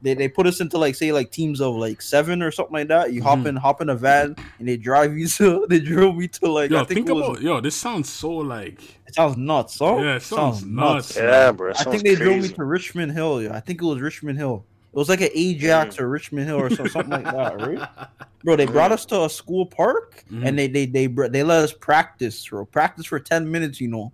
They, 0.00 0.14
they 0.14 0.28
put 0.28 0.46
us 0.46 0.60
into 0.60 0.78
like 0.78 0.94
say 0.94 1.10
like 1.10 1.32
teams 1.32 1.60
of 1.60 1.74
like 1.74 2.00
seven 2.00 2.40
or 2.42 2.50
something 2.52 2.72
like 2.74 2.88
that. 2.88 3.12
You 3.12 3.22
hop 3.22 3.40
Mhm. 3.40 3.46
in 3.46 3.56
hop 3.56 3.80
in 3.80 3.88
a 3.88 3.96
van 3.96 4.36
and 4.60 4.68
they 4.68 4.76
drive 4.76 5.16
you 5.18 5.26
to 5.38 5.66
they 5.68 5.80
drove 5.80 6.16
me 6.16 6.28
to 6.28 6.50
like 6.52 6.70
Yo, 6.70 6.76
I 6.76 6.80
think 6.84 6.88
think 6.98 7.08
it 7.08 7.12
was 7.14 7.28
about 7.30 7.42
yo. 7.42 7.60
This 7.60 7.74
sounds 7.74 8.08
so 8.08 8.30
like 8.30 8.80
it 9.06 9.14
sounds 9.14 9.36
nuts, 9.36 9.78
huh? 9.78 9.96
Yeah, 9.98 10.16
it 10.16 10.22
sounds 10.22 10.64
nuts. 10.64 11.16
Yeah, 11.16 11.50
bro. 11.52 11.72
I 11.76 11.82
think 11.84 12.04
they 12.04 12.14
drove 12.14 12.42
me 12.42 12.48
to 12.48 12.64
Richmond 12.64 13.12
Hill. 13.12 13.42
Yeah, 13.42 13.56
I 13.56 13.60
think 13.60 13.82
it 13.82 13.84
was 13.84 14.00
Richmond 14.00 14.38
Hill. 14.38 14.64
It 14.92 14.96
was 14.96 15.08
like 15.08 15.20
an 15.20 15.30
Ajax 15.34 15.96
Mm. 15.96 16.00
or 16.00 16.08
Richmond 16.08 16.46
Hill 16.46 16.60
or 16.60 16.70
something 16.70 17.08
like 17.10 17.24
that, 17.24 17.60
right? 17.60 17.88
Bro, 18.44 18.56
they 18.56 18.66
brought 18.66 18.92
us 18.92 19.04
to 19.06 19.24
a 19.24 19.28
school 19.28 19.66
park 19.66 20.24
Mhm. 20.32 20.46
and 20.46 20.58
they 20.58 20.68
they 20.68 20.86
they 20.86 21.06
br- 21.08 21.26
they 21.26 21.42
let 21.42 21.64
us 21.64 21.72
practice, 21.72 22.46
bro. 22.48 22.64
Practice 22.64 23.04
for 23.06 23.18
ten 23.18 23.50
minutes, 23.50 23.80
you 23.80 23.88
know. 23.88 24.12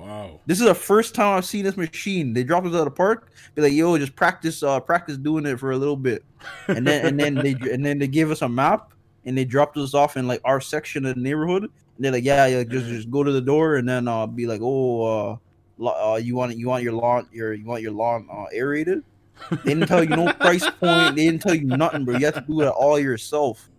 Wow. 0.00 0.40
This 0.46 0.60
is 0.60 0.66
the 0.66 0.74
first 0.74 1.14
time 1.14 1.36
I've 1.36 1.44
seen 1.44 1.64
this 1.64 1.76
machine. 1.76 2.32
They 2.32 2.42
dropped 2.44 2.66
us 2.66 2.74
at 2.74 2.84
the 2.84 2.90
park, 2.90 3.30
be 3.54 3.62
like, 3.62 3.72
"Yo, 3.72 3.96
just 3.98 4.16
practice, 4.16 4.62
uh, 4.62 4.80
practice 4.80 5.16
doing 5.16 5.46
it 5.46 5.58
for 5.58 5.72
a 5.72 5.76
little 5.76 5.96
bit," 5.96 6.24
and 6.68 6.86
then 6.86 7.06
and 7.06 7.18
then 7.20 7.34
they 7.34 7.52
and 7.72 7.84
then 7.84 7.98
they 7.98 8.08
gave 8.08 8.30
us 8.30 8.42
a 8.42 8.48
map 8.48 8.92
and 9.24 9.36
they 9.36 9.44
dropped 9.44 9.76
us 9.76 9.94
off 9.94 10.16
in 10.16 10.26
like 10.26 10.40
our 10.44 10.60
section 10.60 11.04
of 11.06 11.14
the 11.14 11.20
neighborhood. 11.20 11.64
And 11.64 12.04
they're 12.04 12.12
like, 12.12 12.24
"Yeah, 12.24 12.46
yeah, 12.46 12.62
just 12.64 12.86
Mhm. 12.86 12.96
just 12.96 13.10
go 13.10 13.22
to 13.22 13.30
the 13.32 13.40
door 13.40 13.76
and 13.76 13.88
then 13.88 14.08
uh, 14.08 14.26
be 14.26 14.46
like, 14.46 14.60
oh, 14.62 15.02
uh, 15.02 15.36
lo- 15.78 16.12
uh, 16.14 16.16
you 16.16 16.34
want 16.36 16.56
you 16.56 16.68
want 16.68 16.82
your 16.82 16.94
lawn 16.94 17.28
your 17.32 17.52
you 17.54 17.66
want 17.66 17.82
your 17.82 17.92
lawn 17.92 18.26
uh, 18.32 18.46
aerated." 18.52 19.02
They 19.50 19.72
didn't 19.74 19.86
tell 19.88 20.02
you 20.04 20.10
no 20.16 20.30
price 20.34 20.68
point. 20.68 21.16
They 21.16 21.24
didn't 21.24 21.40
tell 21.40 21.54
you 21.54 21.64
nothing, 21.64 22.04
bro. 22.04 22.16
You 22.16 22.26
have 22.26 22.34
to 22.34 22.40
do 22.46 22.60
it 22.60 22.68
all 22.68 22.98
yourself. 22.98 23.70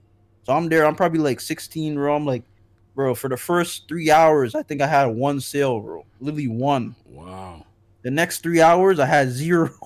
So 0.44 0.54
I'm 0.54 0.70
there. 0.70 0.88
I'm 0.88 0.96
probably 0.96 1.20
like 1.20 1.40
16, 1.40 1.94
bro. 1.94 2.16
I'm 2.16 2.26
like, 2.26 2.42
bro, 2.96 3.16
for 3.16 3.30
the 3.30 3.38
first 3.38 3.88
three 3.88 4.12
hours, 4.12 4.56
I 4.56 4.64
think 4.64 4.82
I 4.82 4.88
had 4.88 5.06
one 5.08 5.40
sale, 5.42 5.80
bro. 5.80 6.06
Literally 6.20 6.48
one. 6.48 6.96
Wow. 7.06 7.66
The 8.04 8.12
next 8.12 8.42
three 8.44 8.62
hours, 8.62 9.00
I 9.00 9.06
had 9.06 9.30
zero. 9.30 9.70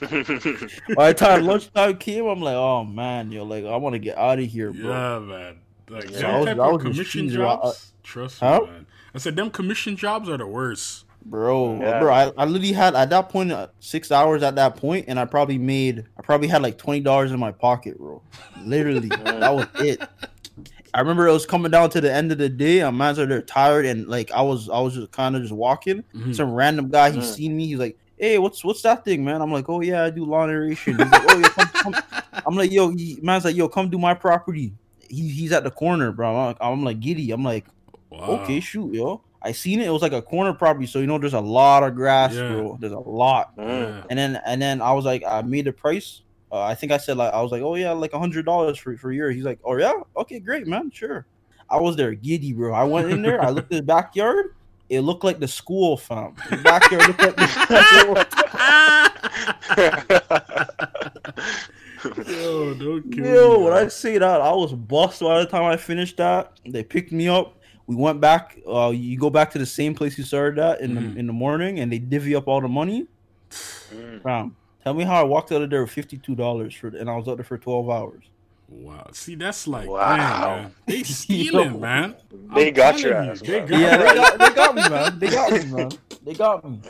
By 0.00 1.08
the 1.12 1.14
time 1.16 1.44
lunchtime 1.44 1.96
came, 1.98 2.26
I'm 2.26 2.40
like, 2.40 2.54
oh 2.54 2.84
man, 2.84 3.32
yo, 3.32 3.44
like 3.44 3.64
I 3.64 3.76
want 3.76 3.94
to 3.94 3.98
get 3.98 4.16
out 4.18 4.38
of 4.38 4.44
here, 4.46 4.72
bro. 4.72 4.90
Yeah, 4.90 5.18
man. 5.20 5.56
Like 5.88 6.10
Yeah, 6.10 6.18
them 6.20 6.30
I 6.30 6.36
was- 6.38 6.46
type 6.46 6.58
I 6.58 6.66
of 6.66 6.72
was 6.74 6.82
commission 6.82 7.04
choosing 7.28 7.42
what- 7.42 7.62
jobs. 7.62 7.92
trust 8.02 8.40
Huh? 8.40 8.60
me, 8.60 8.66
man. 8.70 8.86
I 9.14 9.18
said 9.18 9.36
them 9.36 9.50
commission 9.50 9.96
jobs 9.96 10.28
are 10.28 10.36
the 10.36 10.46
worst. 10.46 11.04
Bro, 11.24 11.80
Yeah. 11.80 11.98
bro, 11.98 12.12
I, 12.14 12.32
I 12.38 12.44
literally 12.44 12.72
had 12.72 12.94
at 12.94 13.10
that 13.10 13.28
point 13.30 13.50
uh, 13.50 13.66
six 13.80 14.12
hours 14.12 14.42
at 14.44 14.54
that 14.56 14.76
point, 14.76 15.06
and 15.08 15.18
I 15.18 15.24
probably 15.24 15.58
made, 15.58 16.04
I 16.16 16.22
probably 16.22 16.46
had 16.46 16.62
like 16.62 16.78
twenty 16.78 17.00
dollars 17.00 17.32
in 17.32 17.40
my 17.40 17.50
pocket, 17.50 17.98
bro. 17.98 18.22
Literally, 18.62 19.08
that 19.24 19.52
was 19.54 19.66
it. 19.80 20.00
I 20.96 21.00
remember 21.00 21.26
it 21.28 21.32
was 21.32 21.44
coming 21.44 21.70
down 21.70 21.90
to 21.90 22.00
the 22.00 22.10
end 22.10 22.32
of 22.32 22.38
the 22.38 22.48
day. 22.48 22.80
I'm 22.80 22.96
man, 22.96 23.14
they're 23.14 23.42
tired, 23.42 23.84
and 23.84 24.08
like 24.08 24.30
I 24.32 24.40
was, 24.40 24.70
I 24.70 24.80
was 24.80 24.94
just 24.94 25.10
kind 25.12 25.36
of 25.36 25.42
just 25.42 25.52
walking. 25.52 26.02
Mhm. 26.14 26.34
Some 26.34 26.52
random 26.54 26.88
guy, 26.88 27.10
he 27.10 27.18
Mm. 27.18 27.22
seen 27.34 27.54
me. 27.56 27.66
He's 27.66 27.78
like, 27.78 27.98
"Hey, 28.16 28.38
what's 28.38 28.64
what's 28.64 28.80
that 28.82 29.04
thing, 29.04 29.22
man?" 29.22 29.42
I'm 29.42 29.52
like, 29.52 29.68
"Oh 29.68 29.82
yeah, 29.82 30.04
I 30.04 30.10
do 30.10 30.24
lawn 30.24 30.48
aeration." 30.48 30.96
He's 30.98 31.10
like, 31.12 31.22
"Oh 31.28 31.38
yeah, 31.38 31.48
come, 31.48 31.92
come. 31.92 32.02
I'm 32.46 32.54
like, 32.56 32.70
"Yo," 32.72 32.88
he, 32.88 33.18
man's 33.22 33.44
like, 33.44 33.56
"Yo, 33.56 33.68
come 33.68 33.90
do 33.90 33.98
my 33.98 34.14
property." 34.14 34.72
He, 35.10 35.28
he's 35.28 35.52
at 35.52 35.64
the 35.64 35.70
corner, 35.70 36.12
bro. 36.12 36.30
I'm 36.30 36.46
like, 36.46 36.56
I'm 36.62 36.82
like 36.84 37.00
giddy. 37.00 37.30
I'm 37.30 37.44
like, 37.44 37.66
Wow. 38.08 38.40
okay, 38.40 38.60
shoot, 38.60 38.94
yo. 38.94 39.20
I 39.42 39.52
seen 39.52 39.80
it. 39.80 39.86
It 39.86 39.90
was 39.90 40.02
like 40.02 40.12
a 40.14 40.22
corner 40.22 40.52
property, 40.54 40.86
so 40.86 40.98
you 40.98 41.06
know, 41.06 41.18
there's 41.18 41.34
a 41.34 41.40
lot 41.40 41.82
of 41.82 41.94
grass, 41.94 42.32
Yeah. 42.32 42.48
bro. 42.48 42.78
There's 42.80 42.92
a 42.94 42.98
lot. 42.98 43.52
Yeah. 43.58 44.02
And 44.08 44.18
then 44.18 44.40
and 44.46 44.62
then 44.62 44.80
I 44.80 44.92
was 44.94 45.04
like, 45.04 45.22
I 45.28 45.42
made 45.42 45.66
the 45.66 45.72
price. 45.72 46.22
Uh, 46.52 46.62
I 46.62 46.74
think 46.74 46.92
I 46.92 46.96
said 46.98 47.16
like 47.16 47.32
I 47.34 47.42
was 47.42 47.50
like, 47.52 47.62
oh 47.62 47.74
yeah, 47.74 47.92
like 47.92 48.12
a 48.12 48.18
hundred 48.18 48.44
dollars 48.46 48.78
for 48.78 48.96
for 48.96 49.10
a 49.10 49.14
year. 49.14 49.30
He's 49.30 49.44
like, 49.44 49.58
oh 49.64 49.76
yeah, 49.76 49.92
okay, 50.16 50.38
great, 50.38 50.66
man, 50.66 50.90
sure. 50.90 51.26
I 51.68 51.80
was 51.80 51.96
there 51.96 52.14
giddy, 52.14 52.52
bro. 52.52 52.72
I 52.72 52.84
went 52.84 53.10
in 53.10 53.22
there. 53.22 53.42
I 53.42 53.50
looked 53.50 53.72
at 53.72 53.78
the 53.78 53.82
backyard. 53.82 54.54
It 54.88 55.00
looked 55.00 55.24
like 55.24 55.40
the 55.40 55.48
school, 55.48 55.96
fam. 55.96 56.36
The 56.48 56.58
backyard 56.58 57.08
looked 57.08 57.20
like 57.20 57.36
the 57.36 58.26
Yo, 62.28 62.74
don't 62.74 63.10
kill 63.12 63.26
Yo, 63.26 63.58
me. 63.58 63.64
when 63.64 63.72
I 63.72 63.88
say 63.88 64.18
that, 64.18 64.40
I 64.40 64.52
was 64.52 64.72
bust 64.72 65.20
by 65.20 65.40
the 65.40 65.46
time 65.46 65.64
I 65.64 65.76
finished 65.76 66.16
that. 66.18 66.52
They 66.64 66.84
picked 66.84 67.10
me 67.10 67.26
up. 67.28 67.56
We 67.88 67.96
went 67.96 68.20
back. 68.20 68.58
Uh, 68.66 68.90
you 68.94 69.18
go 69.18 69.30
back 69.30 69.50
to 69.52 69.58
the 69.58 69.66
same 69.66 69.94
place 69.94 70.16
you 70.18 70.24
started 70.24 70.58
at 70.60 70.80
in 70.80 70.92
Mhm. 70.92 71.14
the 71.14 71.18
in 71.20 71.26
the 71.26 71.32
morning, 71.32 71.80
and 71.80 71.90
they 71.92 71.98
divvy 71.98 72.34
up 72.36 72.46
all 72.48 72.60
the 72.60 72.68
money. 72.68 73.06
Mm. 73.50 74.22
Fam, 74.22 74.56
tell 74.86 74.94
me 74.94 75.02
how 75.02 75.14
I 75.20 75.24
walked 75.24 75.50
out 75.50 75.62
of 75.62 75.70
there 75.70 75.82
with 75.82 75.90
fifty 75.90 76.16
two 76.16 76.36
dollars 76.36 76.72
for, 76.74 76.86
and 76.88 77.10
I 77.10 77.16
was 77.16 77.26
out 77.26 77.38
there 77.38 77.44
for 77.44 77.58
twelve 77.58 77.90
hours. 77.90 78.24
Wow. 78.68 79.08
See, 79.12 79.34
that's 79.34 79.66
like, 79.66 79.88
Wow. 79.88 80.16
man, 80.16 80.40
man. 80.62 80.74
They 80.86 81.02
stealing, 81.04 81.74
Yo. 81.74 81.78
man. 81.78 82.16
They 82.54 82.68
I'm 82.68 82.74
got 82.74 83.00
your 83.00 83.12
telling 83.14 83.30
ass, 83.30 83.40
They 83.40 83.60
got 83.60 83.70
Yeah, 83.70 83.96
they 83.96 84.14
got, 84.14 84.38
they 84.38 84.50
got 84.54 84.74
me, 84.74 84.88
man. 84.88 85.18
They 85.18 85.28
got 85.28 85.52
me, 85.52 85.64
man. 85.72 85.90
They 86.24 86.34
got 86.34 86.64
me. 86.64 86.80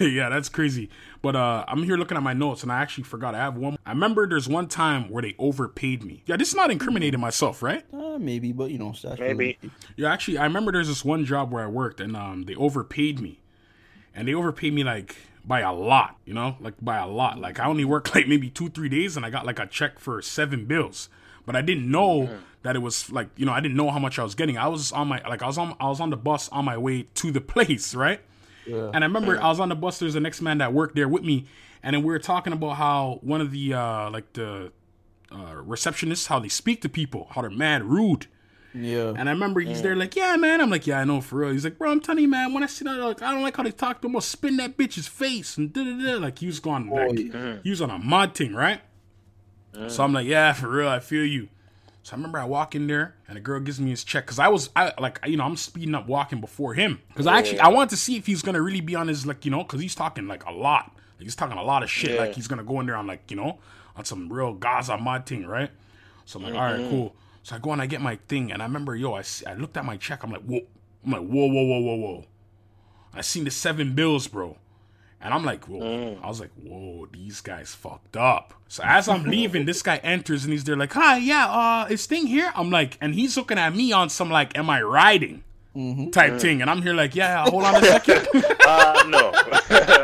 yeah, 0.00 0.28
that's 0.30 0.48
crazy. 0.48 0.88
But 1.22 1.36
uh, 1.36 1.64
I'm 1.68 1.82
here 1.82 1.96
looking 1.98 2.16
at 2.16 2.22
my 2.22 2.32
notes, 2.32 2.62
and 2.62 2.72
I 2.72 2.80
actually 2.80 3.04
forgot. 3.04 3.34
I 3.34 3.38
have 3.38 3.56
one. 3.56 3.76
I 3.84 3.90
remember 3.90 4.26
there's 4.26 4.48
one 4.48 4.68
time 4.68 5.08
where 5.10 5.22
they 5.22 5.34
overpaid 5.38 6.02
me. 6.04 6.22
Yeah, 6.26 6.36
this 6.38 6.48
is 6.48 6.54
not 6.54 6.70
incriminating 6.70 7.20
myself, 7.20 7.62
right? 7.62 7.84
Uh, 7.92 8.18
maybe, 8.18 8.52
but 8.52 8.70
you 8.70 8.78
know, 8.78 8.92
statute 8.92 9.14
of 9.14 9.36
Maybe. 9.36 9.58
limitations. 9.62 9.72
Yeah, 9.96 10.12
actually, 10.12 10.38
I 10.38 10.44
remember 10.44 10.72
there's 10.72 10.88
this 10.88 11.04
one 11.04 11.24
job 11.26 11.52
where 11.52 11.62
I 11.64 11.66
worked, 11.66 12.00
and 12.00 12.16
um, 12.16 12.44
they 12.44 12.54
overpaid 12.54 13.20
me, 13.20 13.40
and 14.14 14.26
they 14.28 14.34
overpaid 14.34 14.72
me 14.74 14.82
like 14.84 15.16
by 15.46 15.60
a 15.60 15.72
lot. 15.72 16.16
You 16.24 16.34
know, 16.34 16.56
like 16.60 16.74
by 16.80 16.98
a 16.98 17.06
lot. 17.06 17.38
Like 17.38 17.60
I 17.60 17.66
only 17.66 17.84
worked 17.84 18.14
like 18.14 18.28
maybe 18.28 18.50
two, 18.50 18.68
three 18.68 18.88
days, 18.88 19.16
and 19.16 19.24
I 19.24 19.30
got 19.30 19.46
like 19.46 19.58
a 19.58 19.66
check 19.66 19.98
for 19.98 20.20
seven 20.22 20.66
bills. 20.66 21.08
But 21.44 21.54
I 21.54 21.62
didn't 21.62 21.88
know 21.88 22.28
that 22.62 22.74
it 22.74 22.80
was 22.80 23.12
like 23.12 23.28
you 23.36 23.46
know 23.46 23.52
I 23.52 23.60
didn't 23.60 23.76
know 23.76 23.90
how 23.90 24.00
much 24.00 24.18
I 24.18 24.24
was 24.24 24.34
getting. 24.34 24.58
I 24.58 24.66
was 24.68 24.92
on 24.92 25.08
my 25.08 25.22
like 25.28 25.42
I 25.42 25.46
was 25.46 25.58
on 25.58 25.76
I 25.80 25.88
was 25.88 26.00
on 26.00 26.10
the 26.10 26.16
bus 26.16 26.48
on 26.48 26.64
my 26.64 26.76
way 26.76 27.02
to 27.14 27.30
the 27.30 27.40
place, 27.54 27.94
right? 27.94 28.20
Yeah. 28.66 28.90
And 28.92 29.04
I 29.04 29.06
remember 29.06 29.40
I 29.40 29.48
was 29.48 29.60
on 29.60 29.68
the 29.68 29.76
bus. 29.76 29.98
There's 30.00 30.14
the 30.14 30.20
next 30.20 30.42
man 30.42 30.58
that 30.58 30.72
worked 30.72 30.96
there 30.96 31.08
with 31.08 31.22
me, 31.22 31.46
and 31.82 31.94
then 31.94 32.02
we 32.02 32.08
were 32.08 32.18
talking 32.18 32.52
about 32.52 32.76
how 32.76 33.20
one 33.22 33.40
of 33.40 33.52
the 33.52 33.74
uh 33.74 34.10
like 34.10 34.32
the 34.32 34.72
uh, 35.30 35.54
receptionists 35.54 36.26
how 36.26 36.38
they 36.38 36.48
speak 36.48 36.82
to 36.82 36.88
people, 36.88 37.28
how 37.30 37.42
they're 37.42 37.50
mad 37.50 37.84
rude. 37.84 38.26
Yeah. 38.78 39.14
And 39.16 39.28
I 39.28 39.32
remember 39.32 39.60
he's 39.60 39.80
there 39.80 39.94
mm. 39.94 40.00
like, 40.00 40.16
yeah, 40.16 40.36
man. 40.36 40.60
I'm 40.60 40.70
like, 40.70 40.86
yeah, 40.86 41.00
I 41.00 41.04
know 41.04 41.20
for 41.20 41.36
real. 41.36 41.52
He's 41.52 41.64
like, 41.64 41.78
bro, 41.78 41.90
I'm 41.90 42.00
telling 42.00 42.22
you, 42.22 42.28
man. 42.28 42.52
When 42.52 42.62
I 42.62 42.66
see 42.66 42.84
that, 42.84 42.96
like, 42.96 43.22
I 43.22 43.32
don't 43.32 43.42
like 43.42 43.56
how 43.56 43.62
they 43.62 43.70
talk 43.70 44.02
to 44.02 44.08
him. 44.08 44.16
I'll 44.16 44.20
spin 44.20 44.56
that 44.58 44.76
bitch's 44.76 45.06
face 45.06 45.56
and 45.56 45.72
da 45.72 45.82
da 45.82 46.02
da. 46.02 46.18
Like 46.18 46.38
he 46.38 46.46
was 46.46 46.60
going, 46.60 46.90
oh, 46.92 46.94
like, 46.94 47.08
Boy. 47.08 47.38
Mm. 47.38 47.60
he 47.62 47.70
was 47.70 47.80
on 47.80 47.90
a 47.90 47.98
mod 47.98 48.34
thing, 48.34 48.54
right? 48.54 48.80
Mm. 49.72 49.90
So 49.90 50.04
I'm 50.04 50.12
like, 50.12 50.26
yeah, 50.26 50.52
for 50.52 50.68
real, 50.68 50.88
I 50.88 51.00
feel 51.00 51.24
you. 51.24 51.48
So 52.02 52.12
I 52.12 52.16
remember 52.16 52.38
I 52.38 52.44
walk 52.44 52.74
in 52.74 52.86
there 52.86 53.16
and 53.26 53.36
the 53.36 53.40
girl 53.40 53.58
gives 53.58 53.80
me 53.80 53.90
his 53.90 54.04
check 54.04 54.26
because 54.26 54.38
I 54.38 54.48
was, 54.48 54.70
I 54.76 54.92
like, 55.00 55.18
you 55.26 55.36
know, 55.36 55.44
I'm 55.44 55.56
speeding 55.56 55.94
up 55.94 56.06
walking 56.06 56.40
before 56.40 56.74
him 56.74 57.00
because 57.08 57.26
I 57.26 57.38
actually 57.38 57.60
I 57.60 57.68
wanted 57.68 57.90
to 57.90 57.96
see 57.96 58.16
if 58.16 58.26
he's 58.26 58.42
gonna 58.42 58.62
really 58.62 58.80
be 58.80 58.94
on 58.94 59.08
his 59.08 59.26
like, 59.26 59.44
you 59.44 59.50
know, 59.50 59.64
because 59.64 59.80
he's 59.80 59.94
talking 59.94 60.28
like 60.28 60.44
a 60.44 60.52
lot. 60.52 60.92
Like, 61.18 61.24
he's 61.24 61.34
talking 61.34 61.58
a 61.58 61.64
lot 61.64 61.82
of 61.82 61.90
shit. 61.90 62.12
Yeah. 62.12 62.20
Like 62.20 62.34
he's 62.34 62.46
gonna 62.46 62.62
go 62.62 62.78
in 62.78 62.86
there 62.86 62.94
on 62.94 63.08
like, 63.08 63.28
you 63.28 63.36
know, 63.36 63.58
on 63.96 64.04
some 64.04 64.32
real 64.32 64.52
Gaza 64.52 64.96
mod 64.98 65.26
thing, 65.26 65.46
right? 65.46 65.70
So 66.26 66.38
I'm 66.38 66.44
like, 66.44 66.54
all 66.54 66.60
right, 66.60 66.78
mm-hmm. 66.78 66.90
cool. 66.90 67.16
So 67.46 67.54
I 67.54 67.60
go 67.60 67.70
and 67.70 67.80
I 67.80 67.86
get 67.86 68.00
my 68.00 68.16
thing, 68.26 68.50
and 68.50 68.60
I 68.60 68.64
remember, 68.64 68.96
yo, 68.96 69.14
I, 69.14 69.22
I 69.46 69.54
looked 69.54 69.76
at 69.76 69.84
my 69.84 69.96
check. 69.96 70.24
I'm 70.24 70.32
like, 70.32 70.42
whoa. 70.42 70.62
I'm 71.04 71.12
like, 71.12 71.20
whoa, 71.20 71.46
whoa, 71.46 71.62
whoa, 71.62 71.78
whoa, 71.78 71.94
whoa. 71.94 72.24
I 73.14 73.20
seen 73.20 73.44
the 73.44 73.52
seven 73.52 73.94
bills, 73.94 74.26
bro. 74.26 74.56
And 75.20 75.32
I'm 75.32 75.44
like, 75.44 75.68
whoa. 75.68 76.18
I 76.20 76.26
was 76.26 76.40
like, 76.40 76.50
whoa, 76.60 77.06
these 77.12 77.40
guys 77.40 77.72
fucked 77.72 78.16
up. 78.16 78.54
So 78.66 78.82
as 78.84 79.08
I'm 79.08 79.22
leaving, 79.22 79.64
this 79.64 79.80
guy 79.80 79.98
enters 79.98 80.42
and 80.42 80.52
he's 80.52 80.64
there 80.64 80.74
like, 80.74 80.92
hi, 80.92 81.18
yeah, 81.18 81.46
uh, 81.46 81.86
is 81.88 82.06
thing 82.06 82.26
here? 82.26 82.50
I'm 82.56 82.70
like, 82.70 82.98
and 83.00 83.14
he's 83.14 83.36
looking 83.36 83.58
at 83.58 83.76
me 83.76 83.92
on 83.92 84.10
some 84.10 84.28
like, 84.28 84.58
am 84.58 84.68
I 84.68 84.82
riding? 84.82 85.44
Type 86.10 86.40
thing. 86.40 86.62
And 86.62 86.68
I'm 86.68 86.82
here 86.82 86.94
like, 86.94 87.14
yeah, 87.14 87.44
yeah, 87.44 87.48
hold 87.48 87.62
on 87.62 87.76
a 87.76 87.80
second. 87.80 88.26
Uh, 88.68 89.04
no. 89.06 89.30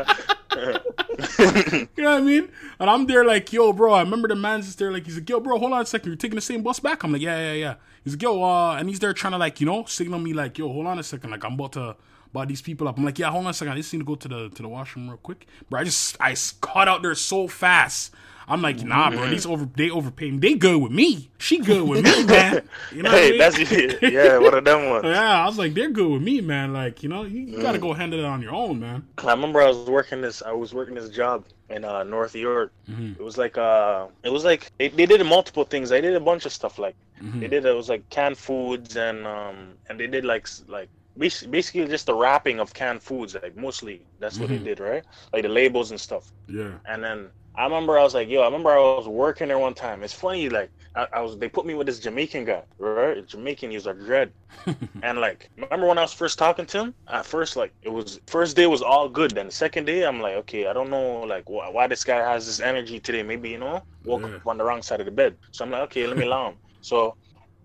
You 1.97 2.03
know 2.03 2.11
what 2.11 2.17
I 2.17 2.21
mean? 2.21 2.49
And 2.79 2.89
I'm 2.89 3.05
there 3.05 3.25
like, 3.25 3.51
yo, 3.53 3.73
bro. 3.73 3.93
I 3.93 4.01
remember 4.01 4.27
the 4.27 4.35
man's 4.35 4.65
just 4.65 4.79
there 4.79 4.91
like, 4.91 5.05
he's 5.05 5.15
like, 5.17 5.29
yo, 5.29 5.39
bro, 5.39 5.57
hold 5.57 5.73
on 5.73 5.81
a 5.81 5.85
second. 5.85 6.09
You're 6.09 6.17
taking 6.17 6.35
the 6.35 6.41
same 6.41 6.63
bus 6.63 6.79
back? 6.79 7.03
I'm 7.03 7.11
like, 7.11 7.21
yeah, 7.21 7.37
yeah, 7.37 7.53
yeah. 7.53 7.75
He's 8.03 8.13
like, 8.13 8.21
yo, 8.21 8.43
uh, 8.43 8.75
and 8.75 8.89
he's 8.89 8.99
there 8.99 9.13
trying 9.13 9.31
to 9.33 9.37
like, 9.37 9.59
you 9.59 9.65
know, 9.65 9.85
signal 9.85 10.19
me 10.19 10.33
like, 10.33 10.57
yo, 10.57 10.71
hold 10.71 10.87
on 10.87 10.99
a 10.99 11.03
second. 11.03 11.31
Like, 11.31 11.43
I'm 11.43 11.53
about 11.53 11.73
to 11.73 11.95
buy 12.33 12.45
these 12.45 12.61
people 12.61 12.87
up. 12.87 12.97
I'm 12.97 13.05
like, 13.05 13.19
yeah, 13.19 13.29
hold 13.29 13.45
on 13.45 13.51
a 13.51 13.53
second. 13.53 13.73
I 13.73 13.77
just 13.77 13.93
need 13.93 13.99
to 13.99 14.05
go 14.05 14.15
to 14.15 14.27
the 14.27 14.49
to 14.49 14.61
the 14.61 14.67
washroom 14.67 15.07
real 15.07 15.17
quick, 15.17 15.47
bro. 15.69 15.79
I 15.79 15.83
just 15.83 16.17
I 16.19 16.35
cut 16.61 16.87
out 16.87 17.01
there 17.01 17.15
so 17.15 17.47
fast. 17.47 18.13
I'm 18.47 18.61
like, 18.61 18.83
nah, 18.83 19.09
bro. 19.09 19.29
These 19.29 19.45
over 19.45 19.65
they 19.75 19.89
overpay 19.89 20.31
me. 20.31 20.37
They 20.39 20.53
good 20.55 20.81
with 20.81 20.91
me. 20.91 21.29
She 21.37 21.59
good 21.59 21.87
with 21.87 22.03
me, 22.03 22.23
man. 22.35 22.67
You 22.91 23.03
know 23.03 23.09
what 23.11 23.17
I 23.17 23.21
hey, 23.21 23.29
mean? 23.31 23.39
that's 23.39 24.01
yeah, 24.01 24.37
one 24.37 24.53
of 24.53 24.63
them 24.65 24.89
ones. 24.89 25.05
yeah, 25.05 25.43
I 25.43 25.45
was 25.45 25.57
like, 25.57 25.73
they're 25.73 25.89
good 25.89 26.09
with 26.11 26.21
me, 26.21 26.41
man. 26.41 26.73
Like, 26.73 27.03
you 27.03 27.09
know, 27.09 27.23
you, 27.23 27.41
you 27.41 27.57
Mm. 27.57 27.61
gotta 27.61 27.79
go 27.79 27.93
handle 27.93 28.19
it 28.19 28.25
on 28.25 28.41
your 28.41 28.53
own, 28.53 28.79
man. 28.79 29.07
I 29.19 29.31
remember 29.31 29.61
I 29.61 29.67
was 29.67 29.89
working 29.89 30.21
this. 30.21 30.41
I 30.41 30.51
was 30.51 30.73
working 30.73 30.95
this 30.95 31.09
job 31.09 31.45
in 31.69 31.85
uh, 31.85 32.03
North 32.03 32.35
York. 32.35 32.71
Mhm. 32.89 33.17
It 33.19 33.23
was 33.23 33.37
like 33.37 33.57
uh, 33.57 34.07
it 34.23 34.31
was 34.31 34.43
like 34.43 34.71
they, 34.77 34.89
they 34.89 35.05
did 35.05 35.25
multiple 35.25 35.63
things. 35.63 35.89
They 35.89 36.01
did 36.01 36.15
a 36.15 36.19
bunch 36.19 36.45
of 36.45 36.51
stuff 36.51 36.77
like 36.79 36.95
Mhm. 37.21 37.39
they 37.41 37.47
did 37.47 37.65
it 37.65 37.75
was 37.75 37.87
like 37.89 38.09
canned 38.09 38.37
foods 38.37 38.97
and 38.97 39.25
um 39.25 39.55
and 39.87 39.97
they 39.99 40.07
did 40.07 40.25
like 40.25 40.47
like 40.67 40.89
basically 41.17 41.85
just 41.87 42.05
the 42.07 42.13
wrapping 42.15 42.59
of 42.59 42.73
canned 42.73 43.01
foods 43.03 43.35
like 43.35 43.55
mostly 43.55 44.05
that's 44.19 44.39
what 44.39 44.49
Mhm. 44.49 44.49
they 44.49 44.59
did 44.59 44.79
right 44.79 45.03
like 45.33 45.43
the 45.43 45.49
labels 45.49 45.91
and 45.91 45.99
stuff. 45.99 46.31
Yeah. 46.47 46.79
And 46.85 47.03
then 47.03 47.31
I 47.55 47.63
remember 47.65 47.97
I 47.99 48.03
was 48.03 48.13
like, 48.15 48.29
yo, 48.29 48.41
I 48.41 48.45
remember 48.45 48.71
I 48.71 48.79
was 48.79 49.07
working 49.07 49.47
there 49.49 49.59
one 49.59 49.73
time. 49.75 50.03
It's 50.03 50.13
funny, 50.13 50.49
like 50.49 50.71
I, 50.95 51.07
I 51.13 51.21
was 51.21 51.37
they 51.37 51.49
put 51.49 51.65
me 51.65 51.75
with 51.75 51.87
this 51.87 51.99
Jamaican 51.99 52.45
guy, 52.45 52.63
right? 52.79 53.25
Jamaican, 53.27 53.71
he 53.71 53.77
was 53.77 53.85
like 53.85 53.97
dread. 53.99 54.33
and 55.01 55.19
like 55.19 55.49
remember 55.57 55.87
when 55.87 55.97
I 55.97 56.01
was 56.01 56.13
first 56.13 56.37
talking 56.37 56.65
to 56.67 56.79
him? 56.79 56.95
At 57.07 57.25
first, 57.25 57.55
like 57.55 57.73
it 57.81 57.89
was 57.89 58.19
first 58.27 58.55
day 58.55 58.65
was 58.67 58.81
all 58.81 59.09
good. 59.09 59.35
Then 59.35 59.47
the 59.47 59.51
second 59.51 59.85
day, 59.85 60.03
I'm 60.05 60.21
like, 60.21 60.35
okay, 60.35 60.67
I 60.67 60.73
don't 60.73 60.89
know 60.89 61.21
like 61.21 61.49
why, 61.49 61.69
why 61.69 61.87
this 61.87 62.03
guy 62.03 62.17
has 62.17 62.45
this 62.45 62.59
energy 62.59 62.99
today. 62.99 63.23
Maybe 63.23 63.49
you 63.49 63.59
know, 63.59 63.83
woke 64.03 64.25
Yeah. 64.25 64.35
up 64.35 64.47
on 64.47 64.57
the 64.57 64.63
wrong 64.63 64.81
side 64.81 64.99
of 64.99 65.05
the 65.05 65.11
bed. 65.11 65.37
So 65.51 65.63
I'm 65.65 65.71
like, 65.71 65.81
okay, 65.83 66.07
let 66.07 66.17
me 66.17 66.23
allow 66.25 66.49
him. 66.51 66.59
So 66.81 67.15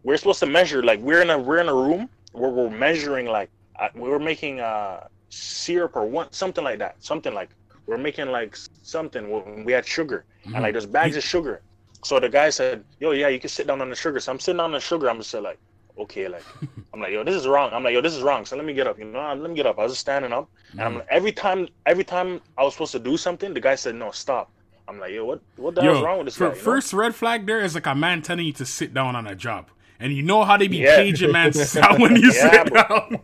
we're 0.02 0.16
supposed 0.18 0.40
to 0.40 0.46
measure 0.46 0.82
like 0.82 1.00
we're 1.00 1.22
in 1.22 1.30
a 1.30 1.38
we're 1.38 1.60
in 1.60 1.68
a 1.68 1.74
room 1.74 2.10
where 2.38 2.50
we're 2.50 2.70
measuring 2.70 3.26
like 3.26 3.50
uh, 3.78 3.88
we 3.94 4.08
were 4.08 4.18
making 4.18 4.60
uh 4.60 5.06
syrup 5.30 5.96
or 5.96 6.06
one 6.06 6.32
something 6.32 6.64
like 6.64 6.78
that, 6.78 7.02
something 7.02 7.34
like 7.34 7.50
we're 7.86 7.98
making 7.98 8.28
like 8.30 8.56
something 8.82 9.64
we 9.64 9.72
had 9.72 9.86
sugar 9.86 10.24
and 10.44 10.62
like 10.62 10.72
there's 10.72 10.86
bags 10.86 11.16
of 11.16 11.24
sugar. 11.24 11.62
So 12.04 12.20
the 12.20 12.28
guy 12.28 12.50
said, 12.50 12.84
"Yo, 13.00 13.10
yeah, 13.10 13.28
you 13.28 13.40
can 13.40 13.50
sit 13.50 13.66
down 13.66 13.80
on 13.80 13.90
the 13.90 13.96
sugar." 13.96 14.20
So 14.20 14.30
I'm 14.32 14.38
sitting 14.38 14.60
on 14.60 14.72
the 14.72 14.80
sugar. 14.80 15.10
I'm 15.10 15.18
just 15.18 15.34
like, 15.34 15.58
okay, 15.98 16.28
like 16.28 16.44
I'm 16.94 17.00
like, 17.00 17.12
yo, 17.12 17.24
this 17.24 17.34
is 17.34 17.46
wrong. 17.46 17.70
I'm 17.72 17.82
like, 17.82 17.92
yo, 17.94 18.00
this 18.00 18.14
is 18.14 18.22
wrong. 18.22 18.44
So 18.44 18.56
let 18.56 18.64
me 18.64 18.72
get 18.72 18.86
up. 18.86 18.98
You 18.98 19.04
know, 19.04 19.34
let 19.34 19.50
me 19.50 19.56
get 19.56 19.66
up. 19.66 19.78
I 19.78 19.82
was 19.82 19.92
just 19.92 20.02
standing 20.02 20.32
up, 20.32 20.48
and 20.72 20.80
I'm 20.82 20.94
like, 20.96 21.06
every 21.10 21.32
time, 21.32 21.68
every 21.86 22.04
time 22.04 22.40
I 22.56 22.62
was 22.62 22.74
supposed 22.74 22.92
to 22.92 22.98
do 22.98 23.16
something, 23.16 23.52
the 23.52 23.60
guy 23.60 23.74
said, 23.74 23.94
no, 23.96 24.10
stop. 24.12 24.50
I'm 24.86 24.98
like, 24.98 25.12
yo, 25.12 25.24
what, 25.24 25.42
what 25.56 25.74
the 25.74 25.82
hell's 25.82 25.98
Yo, 25.98 26.04
wrong 26.04 26.18
with 26.18 26.26
this 26.28 26.36
for 26.36 26.50
guy? 26.50 26.54
you 26.54 26.56
know? 26.56 26.64
first 26.64 26.92
red 26.94 27.14
flag 27.14 27.46
there 27.46 27.60
is 27.60 27.74
like 27.74 27.86
a 27.86 27.94
man 27.94 28.22
telling 28.22 28.46
you 28.46 28.52
to 28.54 28.64
sit 28.64 28.94
down 28.94 29.16
on 29.16 29.26
a 29.26 29.34
job. 29.34 29.68
And 30.00 30.12
you 30.12 30.22
know 30.22 30.44
how 30.44 30.56
they 30.56 30.68
be 30.68 30.78
Yeah. 30.78 30.96
caging 30.96 31.32
man 31.32 31.52
when 31.98 32.16
you 32.16 32.32
Yeah, 32.32 32.64
sit 32.64 32.72
down. 32.72 33.20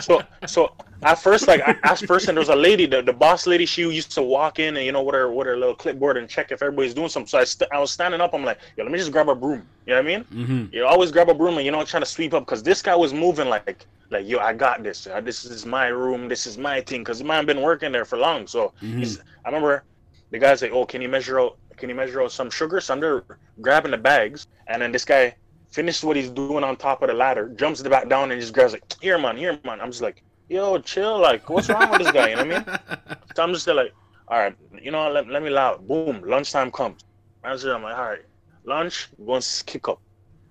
so 0.00 0.22
so 0.46 0.70
at 1.02 1.18
first 1.18 1.48
like 1.48 1.60
I 1.60 1.74
asked 1.84 2.06
first 2.06 2.28
and 2.28 2.36
there 2.36 2.40
was 2.40 2.48
a 2.48 2.56
lady 2.56 2.86
the, 2.86 3.02
the 3.02 3.12
boss 3.12 3.46
lady 3.46 3.66
she 3.66 3.82
used 3.82 4.12
to 4.12 4.22
walk 4.22 4.58
in 4.58 4.76
and 4.76 4.84
you 4.86 4.92
know 4.92 5.02
with 5.02 5.14
her 5.14 5.30
with 5.32 5.46
her 5.46 5.56
little 5.56 5.74
clipboard 5.74 6.16
and 6.16 6.28
check 6.28 6.50
if 6.52 6.62
everybody's 6.62 6.94
doing 6.94 7.08
something 7.08 7.28
so 7.28 7.38
I, 7.38 7.44
st- 7.44 7.70
I 7.72 7.78
was 7.78 7.92
standing 7.92 8.20
up 8.20 8.34
I'm 8.34 8.44
like 8.44 8.58
yo 8.76 8.84
let 8.84 8.92
me 8.92 8.98
just 8.98 9.12
grab 9.12 9.28
a 9.28 9.34
broom 9.34 9.68
you 9.86 9.94
know 9.94 10.02
what 10.02 10.10
I 10.10 10.16
mean 10.16 10.24
hmm 10.24 10.64
you 10.72 10.84
always 10.86 11.12
grab 11.12 11.28
a 11.28 11.34
broom 11.34 11.56
and 11.56 11.66
you 11.66 11.72
know 11.72 11.84
trying 11.84 12.02
to 12.02 12.08
sweep 12.08 12.34
up 12.34 12.44
because 12.46 12.62
this 12.62 12.82
guy 12.82 12.96
was 12.96 13.12
moving 13.12 13.48
like 13.48 13.86
like 14.10 14.26
yo 14.26 14.38
I 14.38 14.52
got 14.52 14.82
this 14.82 15.06
Uh, 15.06 15.20
this 15.20 15.44
is 15.44 15.64
my 15.66 15.88
room 15.88 16.28
this 16.28 16.46
is 16.46 16.56
my 16.58 16.80
thing 16.80 17.00
because 17.02 17.18
the 17.18 17.24
man 17.24 17.46
been 17.46 17.60
working 17.62 17.92
there 17.92 18.04
for 18.04 18.18
long 18.18 18.46
so 18.46 18.72
Mhm. 18.82 18.98
he's 19.00 19.18
I 19.44 19.48
remember 19.48 19.84
the 20.30 20.38
guy's 20.38 20.62
like 20.62 20.72
oh 20.72 20.84
can 20.86 21.02
you 21.02 21.08
measure 21.08 21.38
out 21.40 21.58
can 21.76 21.88
you 21.88 21.94
measure 21.94 22.22
out 22.22 22.32
some 22.32 22.50
sugar 22.50 22.80
so 22.80 22.94
I'm 22.94 23.00
there 23.00 23.24
grabbing 23.60 23.90
the 23.92 23.98
bags 23.98 24.46
and 24.68 24.80
then 24.82 24.90
this 24.92 25.04
guy 25.04 25.36
finishes 25.74 26.04
what 26.04 26.16
he's 26.16 26.30
doing 26.30 26.62
on 26.64 26.76
top 26.76 27.02
of 27.02 27.08
the 27.08 27.14
ladder 27.14 27.48
jumps 27.60 27.82
the 27.82 27.90
back 27.90 28.08
down 28.08 28.30
and 28.30 28.40
just 28.40 28.54
grabs 28.54 28.72
like 28.72 28.84
here 29.00 29.18
man 29.18 29.36
here 29.36 29.58
man 29.64 29.80
I'm 29.80 29.90
just 29.90 30.02
like 30.08 30.22
yo 30.48 30.78
chill 30.78 31.18
like 31.18 31.48
what's 31.50 31.68
wrong 31.68 31.90
with 31.90 32.00
this 32.02 32.12
guy 32.12 32.28
you 32.30 32.36
know 32.36 32.46
what 32.46 32.68
I 32.68 33.10
mean 33.16 33.18
so 33.34 33.42
I'm 33.42 33.52
just 33.52 33.66
there 33.66 33.74
like, 33.74 33.92
all 34.28 34.38
right, 34.38 34.54
you 34.80 34.90
know, 34.92 35.10
let, 35.10 35.28
let 35.28 35.42
me 35.42 35.50
it. 35.54 35.88
Boom, 35.88 36.22
lunchtime 36.24 36.70
comes. 36.70 37.00
I'm 37.42 37.54
just- 37.56 37.66
I'm 37.66 37.82
like, 37.82 37.96
all 37.96 38.04
right, 38.10 38.22
lunch, 38.64 39.08
going 39.26 39.42
to 39.42 39.64
kick 39.64 39.88
up. 39.88 40.00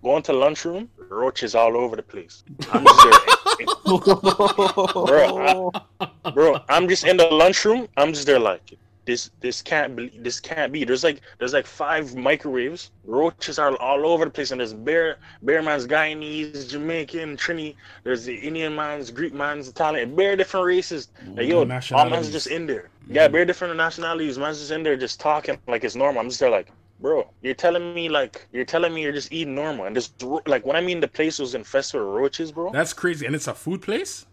Going 0.04 0.22
to 0.24 0.34
lunchroom, 0.34 0.90
roaches 1.10 1.56
all 1.56 1.78
over 1.78 1.96
the 1.96 2.04
place. 2.04 2.44
I'm 2.74 2.84
just 2.86 3.04
there, 3.06 3.68
Bro, 5.06 5.72
bro. 6.34 6.60
I'm 6.68 6.90
just 6.90 7.06
in 7.06 7.16
the 7.16 7.28
lunchroom. 7.32 7.88
I'm 7.96 8.12
just 8.14 8.26
there 8.26 8.40
like, 8.40 8.74
this 9.06 9.32
this 9.40 9.62
can't 9.62 9.96
be 9.96 10.10
this 10.20 10.40
can't 10.40 10.72
be. 10.72 10.84
There's 10.84 11.04
like 11.04 11.22
there's 11.38 11.54
like 11.54 11.66
five 11.66 12.16
microwaves. 12.16 12.92
Roaches 13.06 13.60
are 13.60 13.76
all 13.78 14.06
over 14.06 14.26
the 14.26 14.32
place, 14.32 14.52
and 14.52 14.60
there's 14.60 14.74
bare 14.74 15.18
bare 15.42 15.62
man's 15.62 15.86
Guyanese, 15.86 16.70
Jamaican, 16.70 17.38
Trini. 17.38 17.76
There's 18.04 18.26
the 18.26 18.36
Indian 18.36 18.76
man's, 18.76 19.12
Greek 19.12 19.34
man's, 19.34 19.68
Italian, 19.68 20.16
bare 20.16 20.36
different 20.36 20.66
races. 20.66 21.10
Like, 21.34 21.48
yo, 21.48 21.60
all 21.60 22.10
man's 22.10 22.32
just 22.32 22.48
in 22.48 22.66
there. 22.66 22.90
Yeah, 23.08 23.26
mm-hmm. 23.26 23.34
very 23.34 23.46
different 23.46 23.76
nationalities. 23.76 24.38
Man's 24.38 24.60
just 24.60 24.72
in 24.72 24.84
there 24.84 24.96
just 24.96 25.20
talking 25.20 25.58
like 25.68 25.84
it's 25.84 25.96
normal. 25.96 26.22
I'm 26.22 26.30
just 26.30 26.40
there 26.40 26.50
like, 26.50 26.70
bro, 27.00 27.30
you're 27.42 27.54
telling 27.54 27.94
me 27.94 28.08
like 28.10 28.48
you're 28.54 28.66
telling 28.66 28.94
me 28.94 29.02
you're 29.02 29.12
just 29.12 29.32
eating 29.34 29.56
normal. 29.56 29.86
And 29.86 29.96
just 29.96 30.24
like 30.48 30.66
when 30.66 30.76
I 30.76 30.82
mean 30.82 31.02
the 31.02 31.08
place 31.08 31.40
was 31.40 31.56
infested 31.56 32.00
with 32.00 32.10
roaches, 32.10 32.52
bro. 32.52 32.72
That's 32.72 32.94
crazy. 32.94 33.26
And 33.26 33.36
it's 33.36 33.48
a 33.48 33.54
food 33.54 33.82
place? 33.82 34.26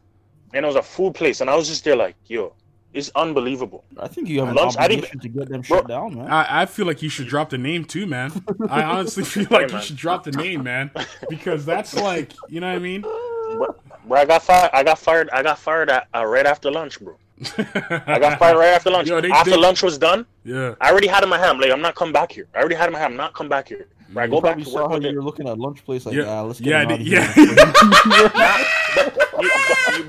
And 0.52 0.64
it 0.64 0.66
was 0.66 0.76
a 0.76 0.82
food 0.82 1.14
place, 1.14 1.40
and 1.40 1.48
I 1.48 1.54
was 1.54 1.68
just 1.68 1.84
there 1.84 1.94
like, 1.94 2.16
yo, 2.26 2.52
it's 2.92 3.10
unbelievable. 3.14 3.84
I 3.98 4.08
think 4.08 4.28
you 4.28 4.40
have 4.40 4.48
an 4.48 4.54
Lunch- 4.56 4.76
I 4.76 4.84
obligation 4.86 5.20
to 5.20 5.28
get 5.28 5.48
them 5.48 5.60
Bro. 5.62 5.78
shut 5.78 5.88
down, 5.88 6.16
man. 6.16 6.26
I, 6.28 6.62
I 6.62 6.66
feel 6.66 6.86
like 6.86 7.02
you 7.02 7.08
should 7.08 7.28
drop 7.28 7.50
the 7.50 7.58
name 7.58 7.84
too, 7.84 8.06
man. 8.06 8.32
I 8.68 8.82
honestly 8.82 9.24
feel 9.24 9.46
like 9.50 9.70
you 9.70 9.80
should 9.80 9.96
drop 9.96 10.24
the 10.24 10.32
name, 10.32 10.62
man. 10.64 10.90
Because 11.28 11.64
that's 11.64 11.94
like, 11.94 12.32
you 12.48 12.60
know 12.60 12.68
what 12.68 12.76
I 12.76 12.78
mean? 12.80 13.02
Bro, 13.02 13.76
bro, 14.06 14.18
I 14.20 14.24
got 14.24 14.42
fired. 14.42 14.70
I 14.72 14.82
got 14.82 14.98
fired. 14.98 15.30
I 15.30 15.42
got 15.42 15.58
fired 15.58 15.90
at, 15.90 16.08
uh, 16.14 16.24
right 16.24 16.46
after 16.46 16.70
lunch, 16.70 17.00
bro. 17.00 17.16
I 17.56 18.18
got 18.18 18.38
fired 18.38 18.56
right 18.58 18.74
after 18.74 18.90
lunch. 18.90 19.08
Yo, 19.12 19.20
they- 19.20 19.30
after 19.30 19.50
they- 19.52 19.56
lunch 19.56 19.82
was 19.82 19.96
done, 19.98 20.26
Yeah. 20.44 20.74
I 20.80 20.90
already 20.90 21.06
had 21.06 21.22
in 21.22 21.28
my 21.28 21.38
hand. 21.38 21.50
I'm 21.52 21.60
like, 21.60 21.70
I'm 21.72 21.80
not 21.80 21.94
coming 21.94 22.12
back 22.12 22.32
here. 22.32 22.48
I 22.54 22.58
already 22.58 22.74
had 22.74 22.86
in 22.88 22.92
my 22.92 22.98
hand. 22.98 23.12
I'm 23.12 23.16
not 23.18 23.34
coming 23.34 23.50
back 23.50 23.68
here. 23.68 23.86
Right, 24.12 24.28
go 24.28 24.40
back 24.40 24.54
probably 24.54 24.64
to 24.64 24.70
saw 24.70 24.82
work 24.88 24.90
how 24.90 24.98
you 24.98 25.08
it. 25.10 25.14
were 25.14 25.22
looking 25.22 25.48
at 25.48 25.56
lunch 25.56 25.84
place 25.84 26.04
like, 26.04 26.16
Yeah. 26.16 26.24
ah, 26.24 26.42
let's 26.42 26.58
get 26.58 26.70
Yeah, 26.70 26.82
him 26.82 26.90
out 26.90 26.98
the- 26.98 27.04
of 27.04 28.40
yeah. 28.40 28.64
here. 28.94 29.12
But 29.32 29.42
you, 29.44 29.50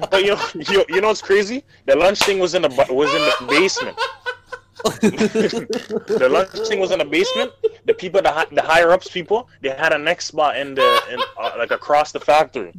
but 0.10 0.24
you, 0.24 0.38
but 0.56 0.66
you, 0.66 0.74
you, 0.74 0.86
you 0.96 1.02
know 1.02 1.08
what's 1.10 1.22
crazy? 1.22 1.64
The 1.86 1.96
lunch 1.96 2.20
thing 2.20 2.40
was 2.40 2.54
in 2.56 2.62
the 2.64 2.70
was 2.90 3.14
in 3.14 3.22
the 3.22 3.46
basement. 3.48 3.98
the 5.02 6.28
lunch 6.30 6.68
thing 6.68 6.80
was 6.80 6.92
in 6.92 7.00
the 7.00 7.06
basement. 7.06 7.52
The 7.86 7.94
people, 7.94 8.22
the, 8.22 8.48
the 8.52 8.62
higher 8.62 8.92
ups 8.92 9.08
people, 9.10 9.48
they 9.62 9.70
had 9.70 9.94
a 9.94 9.98
next 9.98 10.26
spot 10.26 10.58
in 10.58 10.76
the 10.76 11.02
in 11.12 11.20
uh, 11.40 11.54
like 11.58 11.72
across 11.72 12.12
the 12.12 12.20
factory. 12.20 12.74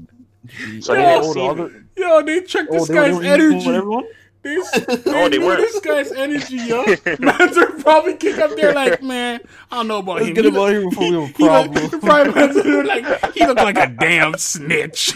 So 0.80 0.94
they 0.94 1.02
didn't 1.02 1.22
the 1.22 1.32
see 1.32 1.48
other- 1.48 1.84
Yo, 1.96 2.22
they 2.22 2.40
checked 2.42 2.68
oh, 2.72 2.84
this 2.84 2.88
they 2.88 2.94
were- 3.12 3.20
they 3.22 3.28
guy's 3.28 3.64
were 3.66 3.72
energy. 3.74 4.08
Everyone? 4.44 4.68
Oh, 4.74 4.96
they, 4.96 5.10
No, 5.12 5.28
they 5.28 5.38
knew 5.38 5.46
weren't. 5.46 5.60
This 5.60 5.80
guy's 5.80 6.12
energy, 6.12 6.56
yo. 6.56 6.84
Mans 7.20 7.56
are 7.56 7.70
probably 7.80 8.14
kick 8.16 8.38
up 8.38 8.54
there 8.56 8.74
like, 8.74 9.02
man, 9.02 9.40
I 9.70 9.76
don't 9.76 9.88
know 9.88 9.98
about 9.98 10.16
Let's 10.16 10.28
him. 10.28 10.34
get 10.34 10.44
He 10.44 10.50
him 10.50 10.56
out 10.56 10.70
here 10.70 10.88
before 10.88 11.10
we 11.10 11.14
have 11.14 11.22
a 11.22 11.26
he 11.26 11.44
look- 11.44 11.90
problem. 11.90 12.00
probably 12.00 12.34
mans 12.34 12.56
are 12.56 12.84
like, 12.84 13.34
he 13.34 13.46
looked 13.46 13.60
like 13.60 13.78
a 13.78 13.86
damn 13.88 14.36
snitch. 14.38 15.14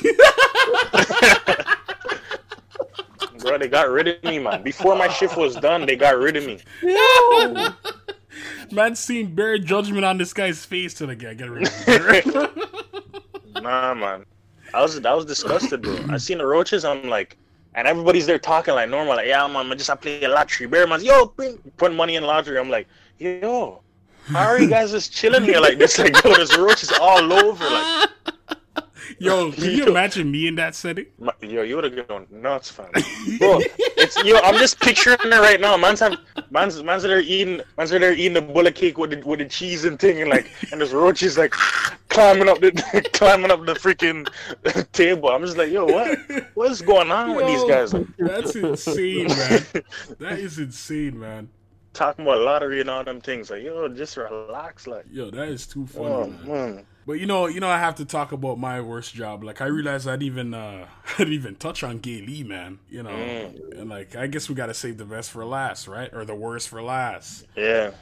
Bro, 3.40 3.58
they 3.58 3.68
got 3.68 3.90
rid 3.90 4.08
of 4.08 4.22
me, 4.24 4.38
man. 4.38 4.62
Before 4.62 4.96
my 4.96 5.08
shift 5.08 5.36
was 5.36 5.54
done, 5.56 5.86
they 5.86 5.94
got 5.96 6.16
rid 6.18 6.36
of 6.36 6.44
me. 6.46 6.58
Yo! 6.82 7.68
Man, 8.72 8.96
seen 8.96 9.34
bare 9.34 9.58
judgment 9.58 10.04
on 10.04 10.18
this 10.18 10.32
guy's 10.32 10.64
face 10.64 10.94
till 10.94 11.06
like, 11.08 11.22
yeah, 11.22 11.34
get 11.34 11.50
rid 11.50 11.68
of 11.68 11.74
him. 11.84 12.48
Nah, 13.62 13.94
man. 13.94 14.24
I 14.74 14.82
was 14.82 15.04
I 15.04 15.14
was 15.14 15.24
disgusted, 15.24 15.82
bro. 15.82 15.96
I 16.10 16.16
seen 16.16 16.38
the 16.38 16.46
roaches. 16.46 16.84
I'm 16.84 17.08
like, 17.08 17.36
and 17.76 17.86
everybody's 17.86 18.26
there 18.26 18.38
talking 18.38 18.74
like 18.74 18.88
normal, 18.88 19.16
like, 19.16 19.28
yeah, 19.28 19.46
man, 19.46 19.70
I 19.70 19.74
just 19.74 19.90
I 19.90 19.94
play 19.94 20.22
a 20.24 20.28
lottery. 20.28 20.66
Bare 20.66 20.86
man's, 20.86 21.04
yo, 21.04 21.26
bring, 21.26 21.58
putting 21.76 21.96
money 21.96 22.16
in 22.16 22.24
lottery. 22.24 22.58
I'm 22.58 22.70
like, 22.70 22.88
yo, 23.18 23.82
how 24.24 24.46
are 24.46 24.58
you 24.58 24.68
guys 24.76 24.90
just 24.90 25.12
chilling 25.12 25.44
here 25.44 25.60
like 25.60 25.78
this? 25.78 25.98
Like, 25.98 26.14
yo, 26.24 26.34
there's 26.34 26.56
roaches 26.56 26.90
all 26.98 27.32
over. 27.32 27.64
Like, 27.64 28.08
Yo, 29.18 29.50
can 29.52 29.70
you 29.70 29.86
imagine 29.86 30.30
me 30.30 30.46
in 30.46 30.54
that 30.56 30.74
setting? 30.74 31.06
my, 31.18 31.32
yo, 31.40 31.62
you 31.62 31.76
would 31.76 31.84
have 31.84 32.08
gone 32.08 32.26
nuts, 32.30 32.70
fam. 32.70 32.90
Bro, 33.38 33.60
it's 33.96 34.22
yo. 34.24 34.38
I'm 34.38 34.56
just 34.58 34.80
picturing 34.80 35.18
it 35.22 35.30
right 35.30 35.60
now. 35.60 35.76
Man's 35.76 36.00
have, 36.00 36.18
man's 36.50 36.82
man's 36.82 37.02
there 37.02 37.20
eating 37.20 37.60
man's 37.78 37.90
there 37.90 38.12
eating 38.12 38.34
the 38.34 38.42
bullet 38.42 38.74
cake 38.74 38.98
with 38.98 39.10
the 39.10 39.22
with 39.26 39.38
the 39.38 39.46
cheese 39.46 39.84
and 39.84 39.98
thing, 39.98 40.20
and 40.20 40.30
like, 40.30 40.50
and 40.70 40.80
there's 40.80 40.92
roaches 40.92 41.38
like 41.38 41.52
climbing 42.08 42.48
up 42.48 42.60
the 42.60 42.72
climbing 43.12 43.50
up 43.50 43.64
the 43.64 43.74
freaking 43.74 44.28
table. 44.92 45.30
I'm 45.30 45.42
just 45.42 45.56
like, 45.56 45.70
yo, 45.70 45.86
what 45.86 46.18
what's 46.54 46.82
going 46.82 47.10
on 47.10 47.34
with 47.34 47.46
these 47.46 47.64
guys? 47.64 47.94
That's 48.18 48.54
insane, 48.54 49.28
man. 49.28 49.66
That 50.18 50.38
is 50.38 50.58
insane, 50.58 51.18
man. 51.18 51.48
talking 51.92 52.24
about 52.24 52.40
lottery 52.40 52.80
and 52.80 52.90
all 52.90 53.04
them 53.04 53.20
things. 53.20 53.50
Like, 53.50 53.62
yo, 53.62 53.88
just 53.88 54.16
relax. 54.16 54.86
Like, 54.86 55.06
Yo, 55.10 55.30
that 55.30 55.48
is 55.48 55.66
too 55.66 55.86
funny, 55.86 56.06
oh 56.06 56.26
man. 56.26 56.46
man. 56.46 56.86
But 57.06 57.14
you 57.20 57.26
know, 57.26 57.46
you 57.46 57.60
know, 57.60 57.68
I 57.68 57.78
have 57.78 57.94
to 57.96 58.04
talk 58.04 58.32
about 58.32 58.58
my 58.58 58.80
worst 58.80 59.14
job. 59.14 59.44
Like, 59.44 59.60
I 59.60 59.66
realized 59.66 60.08
I 60.08 60.12
didn't 60.16 60.22
even, 60.24 60.54
uh, 60.54 60.86
I 61.14 61.18
didn't 61.18 61.34
even 61.34 61.54
touch 61.54 61.84
on 61.84 61.98
Gay 61.98 62.20
Lee, 62.20 62.42
man. 62.42 62.80
You 62.90 63.04
know, 63.04 63.10
Mm. 63.10 63.78
and 63.80 63.88
like, 63.90 64.16
I 64.16 64.26
guess 64.26 64.48
we 64.48 64.54
gotta 64.56 64.74
save 64.74 64.98
the 64.98 65.04
best 65.04 65.30
for 65.30 65.44
last, 65.44 65.86
right? 65.86 66.12
Or 66.12 66.24
the 66.24 66.34
worst 66.34 66.68
for 66.68 66.82
last. 66.82 67.46
Yeah. 67.56 67.92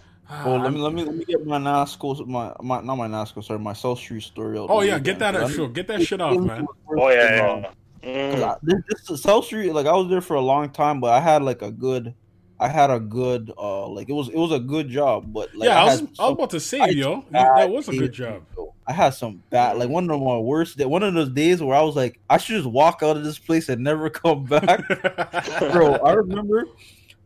Oh, 0.43 0.57
let 0.57 0.73
me 0.73 0.81
let 0.81 0.95
me 0.95 1.05
let 1.05 1.15
me 1.15 1.25
get 1.27 1.45
my 1.47 1.59
Nasco, 1.59 2.27
my 2.27 2.55
my 2.63 2.81
not 2.81 2.95
my 2.97 3.07
Nasco, 3.07 3.45
sorry, 3.45 3.59
my 3.59 3.75
South 3.75 3.99
Street 3.99 4.23
story 4.23 4.59
out. 4.59 4.69
Oh 4.71 4.81
yeah, 4.81 4.95
way, 4.95 5.01
get 5.01 5.21
man. 5.21 5.35
that, 5.35 5.43
uh, 5.43 5.49
sure, 5.51 5.69
get 5.69 5.87
that 5.89 6.01
shit 6.03 6.19
off, 6.23 6.39
man. 6.41 6.67
Oh 6.89 7.11
yeah, 7.11 7.37
yeah. 7.37 7.63
'cause 8.33 8.41
Mm. 8.41 8.43
I- 8.43 8.57
this, 8.63 9.07
this 9.07 9.21
South 9.23 9.45
Street, 9.45 9.73
like 9.75 9.85
I 9.87 9.93
was 9.93 10.09
there 10.09 10.23
for 10.23 10.35
a 10.37 10.41
long 10.41 10.71
time, 10.71 11.01
but 11.03 11.13
I 11.13 11.21
had 11.21 11.43
like 11.43 11.61
a 11.61 11.71
good 11.71 12.15
I 12.59 12.69
had 12.69 12.89
a 12.91 13.01
good 13.01 13.53
uh 13.59 13.87
like 13.89 14.09
it 14.09 14.15
was 14.15 14.31
it 14.31 14.37
was 14.37 14.51
a 14.53 14.59
good 14.61 14.89
job, 14.89 15.31
but 15.31 15.55
like 15.55 15.69
yeah, 15.69 15.83
I 15.83 15.85
was, 15.85 16.01
had 16.01 16.09
I 16.19 16.23
was 16.25 16.33
about 16.33 16.51
to 16.51 16.61
say, 16.61 16.81
I- 16.81 16.87
yo, 16.87 17.17
you- 17.17 17.25
that 17.33 17.69
was 17.71 17.89
a 17.91 17.93
good 17.93 18.13
job. 18.15 18.43
bro. 18.55 18.74
I 18.87 18.93
had 18.93 19.11
some 19.15 19.43
bad 19.51 19.79
like 19.79 19.89
one 19.89 20.11
of 20.11 20.21
my 20.21 20.37
worst 20.39 20.77
day, 20.77 20.85
one 20.85 21.03
of 21.03 21.15
those 21.15 21.31
days 21.31 21.63
where 21.63 21.77
I 21.77 21.83
was 21.83 21.97
like, 21.97 22.21
I 22.29 22.37
should 22.37 22.57
just 22.57 22.69
walk 22.69 23.01
out 23.03 23.17
of 23.17 23.25
this 23.25 23.39
place 23.39 23.69
and 23.69 23.83
never 23.83 24.11
come 24.23 24.45
back. 24.45 24.87
bro, 25.73 25.95
I 25.97 26.13
remember 26.13 26.67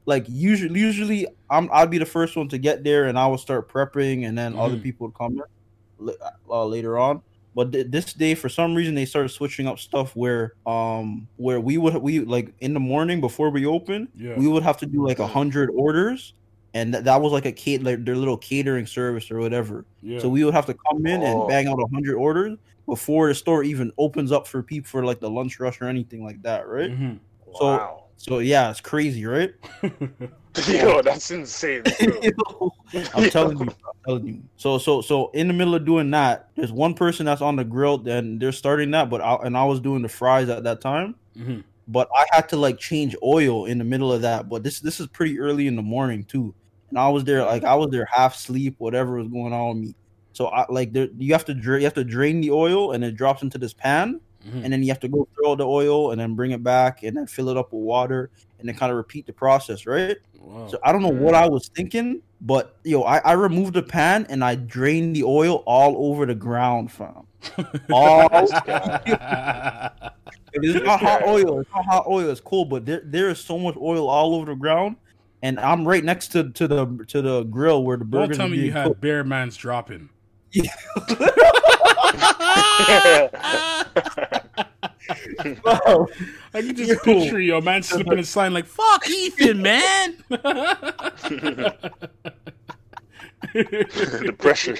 like 0.06 0.24
usually 0.28 0.78
usually 0.80 1.26
I'm 1.50 1.68
I'd 1.72 1.90
be 1.90 1.98
the 1.98 2.06
first 2.06 2.36
one 2.36 2.48
to 2.48 2.58
get 2.58 2.84
there 2.84 3.06
and 3.06 3.18
I 3.18 3.26
would 3.26 3.40
start 3.40 3.68
prepping 3.70 4.26
and 4.26 4.38
then 4.38 4.56
other 4.56 4.76
Mhm. 4.76 4.82
people 4.82 5.08
would 5.08 5.14
come 5.14 5.40
in 6.00 6.14
uh, 6.48 6.64
later 6.64 6.96
on. 6.98 7.22
But 7.54 7.72
th- 7.72 7.88
this 7.90 8.12
day, 8.12 8.34
for 8.36 8.48
some 8.48 8.74
reason, 8.74 8.94
they 8.94 9.04
started 9.04 9.30
switching 9.30 9.66
up 9.66 9.80
stuff 9.80 10.14
where 10.14 10.52
um 10.64 11.26
where 11.36 11.60
we 11.60 11.76
would 11.76 11.96
we 11.96 12.20
like 12.20 12.54
in 12.60 12.72
the 12.72 12.78
morning 12.80 13.20
before 13.20 13.50
we 13.50 13.66
open, 13.66 14.06
yeah. 14.14 14.36
we 14.38 14.46
would 14.46 14.62
have 14.62 14.76
to 14.78 14.86
do 14.86 15.04
like 15.04 15.18
a 15.18 15.26
hundred 15.26 15.70
orders, 15.74 16.34
and 16.80 16.92
th- 16.92 17.04
that 17.04 17.20
was 17.20 17.32
like 17.32 17.46
a 17.46 17.52
cat 17.52 17.82
like 17.82 18.04
their 18.04 18.16
little 18.16 18.36
catering 18.36 18.86
service 18.86 19.30
or 19.30 19.38
whatever. 19.38 19.84
yeah. 20.02 20.18
So 20.20 20.28
we 20.28 20.44
would 20.44 20.54
have 20.54 20.66
to 20.66 20.74
come 20.74 21.06
in 21.06 21.22
Oh. 21.22 21.26
and 21.42 21.48
bang 21.48 21.68
out 21.68 21.78
a 21.78 21.86
hundred 21.94 22.14
orders 22.16 22.56
before 22.86 23.28
the 23.28 23.34
store 23.34 23.62
even 23.64 23.92
opens 23.98 24.32
up 24.32 24.46
for 24.46 24.62
people 24.62 24.88
for 24.88 25.04
like 25.04 25.20
the 25.20 25.28
lunch 25.30 25.60
rush 25.60 25.80
or 25.80 25.86
anything 25.86 26.24
like 26.24 26.40
that, 26.42 26.66
right? 26.68 26.90
Mhm. 26.90 27.18
So- 27.58 27.64
wow. 27.66 28.04
So 28.20 28.40
yeah, 28.40 28.68
it's 28.70 28.80
crazy, 28.80 29.24
right? 29.26 29.54
Yo, 30.66 31.02
that's 31.02 31.30
insane. 31.30 31.84
bro. 32.36 32.72
I'm 33.14 33.30
telling 33.30 33.58
you, 33.58 33.64
I'm 33.66 33.92
telling 34.04 34.26
you. 34.26 34.42
So 34.56 34.78
so 34.78 35.00
so 35.00 35.30
in 35.34 35.46
the 35.46 35.54
middle 35.54 35.74
of 35.76 35.84
doing 35.84 36.10
that, 36.10 36.48
there's 36.56 36.72
one 36.72 36.94
person 36.94 37.26
that's 37.26 37.42
on 37.42 37.54
the 37.54 37.62
grill 37.64 38.06
and 38.08 38.40
they're 38.40 38.50
starting 38.50 38.90
that, 38.90 39.08
but 39.08 39.20
I, 39.20 39.34
and 39.44 39.56
I 39.56 39.64
was 39.64 39.78
doing 39.80 40.02
the 40.02 40.08
fries 40.08 40.48
at 40.48 40.64
that 40.64 40.80
time. 40.80 41.14
Mhm. 41.38 41.62
But 41.86 42.08
I 42.14 42.24
had 42.32 42.48
to 42.50 42.56
like 42.56 42.78
change 42.78 43.14
oil 43.22 43.66
in 43.66 43.78
the 43.78 43.84
middle 43.84 44.12
of 44.12 44.22
that. 44.22 44.48
But 44.48 44.64
this 44.64 44.80
this 44.80 44.98
is 44.98 45.06
pretty 45.06 45.38
early 45.38 45.68
in 45.68 45.76
the 45.76 45.82
morning 45.82 46.24
too, 46.24 46.54
and 46.90 46.98
I 46.98 47.08
was 47.08 47.24
there 47.24 47.44
like 47.44 47.64
I 47.64 47.74
was 47.74 47.90
there 47.90 48.06
half 48.10 48.34
sleep, 48.34 48.74
whatever 48.78 49.16
was 49.18 49.28
going 49.28 49.52
on 49.52 49.68
with 49.68 49.76
me. 49.88 49.94
So 50.32 50.46
I 50.48 50.66
like 50.68 50.92
there 50.92 51.08
you 51.16 51.32
have 51.32 51.44
to 51.46 51.54
dra- 51.54 51.78
you 51.78 51.84
have 51.84 51.94
to 51.94 52.04
drain 52.04 52.40
the 52.40 52.50
oil 52.50 52.92
and 52.92 53.04
it 53.04 53.16
drops 53.16 53.42
into 53.42 53.58
this 53.58 53.74
pan, 53.74 54.20
Mhm. 54.46 54.64
and 54.64 54.72
then 54.72 54.82
you 54.82 54.88
have 54.88 55.00
to 55.00 55.08
go 55.08 55.26
throw 55.34 55.56
the 55.56 55.66
oil 55.66 56.12
and 56.12 56.20
then 56.20 56.34
bring 56.34 56.52
it 56.52 56.62
back 56.62 57.02
and 57.02 57.16
then 57.16 57.26
fill 57.26 57.48
it 57.48 57.56
up 57.56 57.72
with 57.72 57.82
water 57.82 58.30
and 58.60 58.68
then 58.68 58.76
kind 58.76 58.90
of 58.90 58.96
repeat 58.96 59.26
the 59.26 59.32
process, 59.32 59.84
right? 59.86 60.16
Wow. 60.40 60.68
So 60.68 60.78
I 60.84 60.92
don't 60.92 61.02
know 61.02 61.08
what 61.08 61.34
I 61.34 61.48
was 61.48 61.68
thinking, 61.74 62.22
but 62.40 62.76
yo, 62.84 63.02
I, 63.02 63.18
I 63.18 63.32
removed 63.32 63.74
the 63.74 63.82
pan 63.82 64.26
and 64.30 64.44
I 64.44 64.54
drained 64.54 65.16
the 65.16 65.24
oil 65.24 65.62
all 65.66 66.10
over 66.10 66.24
the 66.24 66.34
ground, 66.36 66.92
fam. 66.92 67.24
All 67.92 68.28
it's 70.52 70.84
not 70.84 71.00
hot 71.00 71.22
oil. 71.26 71.60
It's 71.60 71.70
not 71.74 71.84
hot 71.84 72.04
oil. 72.08 72.30
It's 72.30 72.40
cool, 72.40 72.64
but 72.64 72.86
there 72.86 73.02
there 73.04 73.28
is 73.28 73.38
so 73.38 73.58
much 73.58 73.76
oil 73.76 74.08
all 74.08 74.34
over 74.34 74.46
the 74.46 74.54
ground, 74.56 74.96
and 75.42 75.58
I'm 75.60 75.86
right 75.86 76.04
next 76.04 76.28
to, 76.28 76.50
to 76.50 76.68
the 76.68 77.04
to 77.08 77.22
the 77.22 77.44
grill 77.44 77.84
where 77.84 77.96
the 77.96 78.04
Don't 78.04 78.22
burgers. 78.22 78.36
tell 78.36 78.46
are 78.46 78.50
me 78.50 78.56
you 78.56 78.62
being 78.62 78.72
had 78.74 78.86
cooked. 78.88 79.00
Bear 79.00 79.24
Man's 79.24 79.56
dropping. 79.56 80.08
Bro, 85.62 86.08
I 86.54 86.62
can 86.62 86.74
just 86.76 86.90
Yo. 86.90 86.98
picture 86.98 87.40
your 87.40 87.62
man 87.62 87.82
slipping 87.82 88.18
a 88.18 88.24
sign 88.24 88.52
like 88.52 88.66
"fuck 88.66 89.08
Ethan, 89.08 89.62
man." 89.62 90.16
the 93.54 94.34
pressure. 94.38 94.74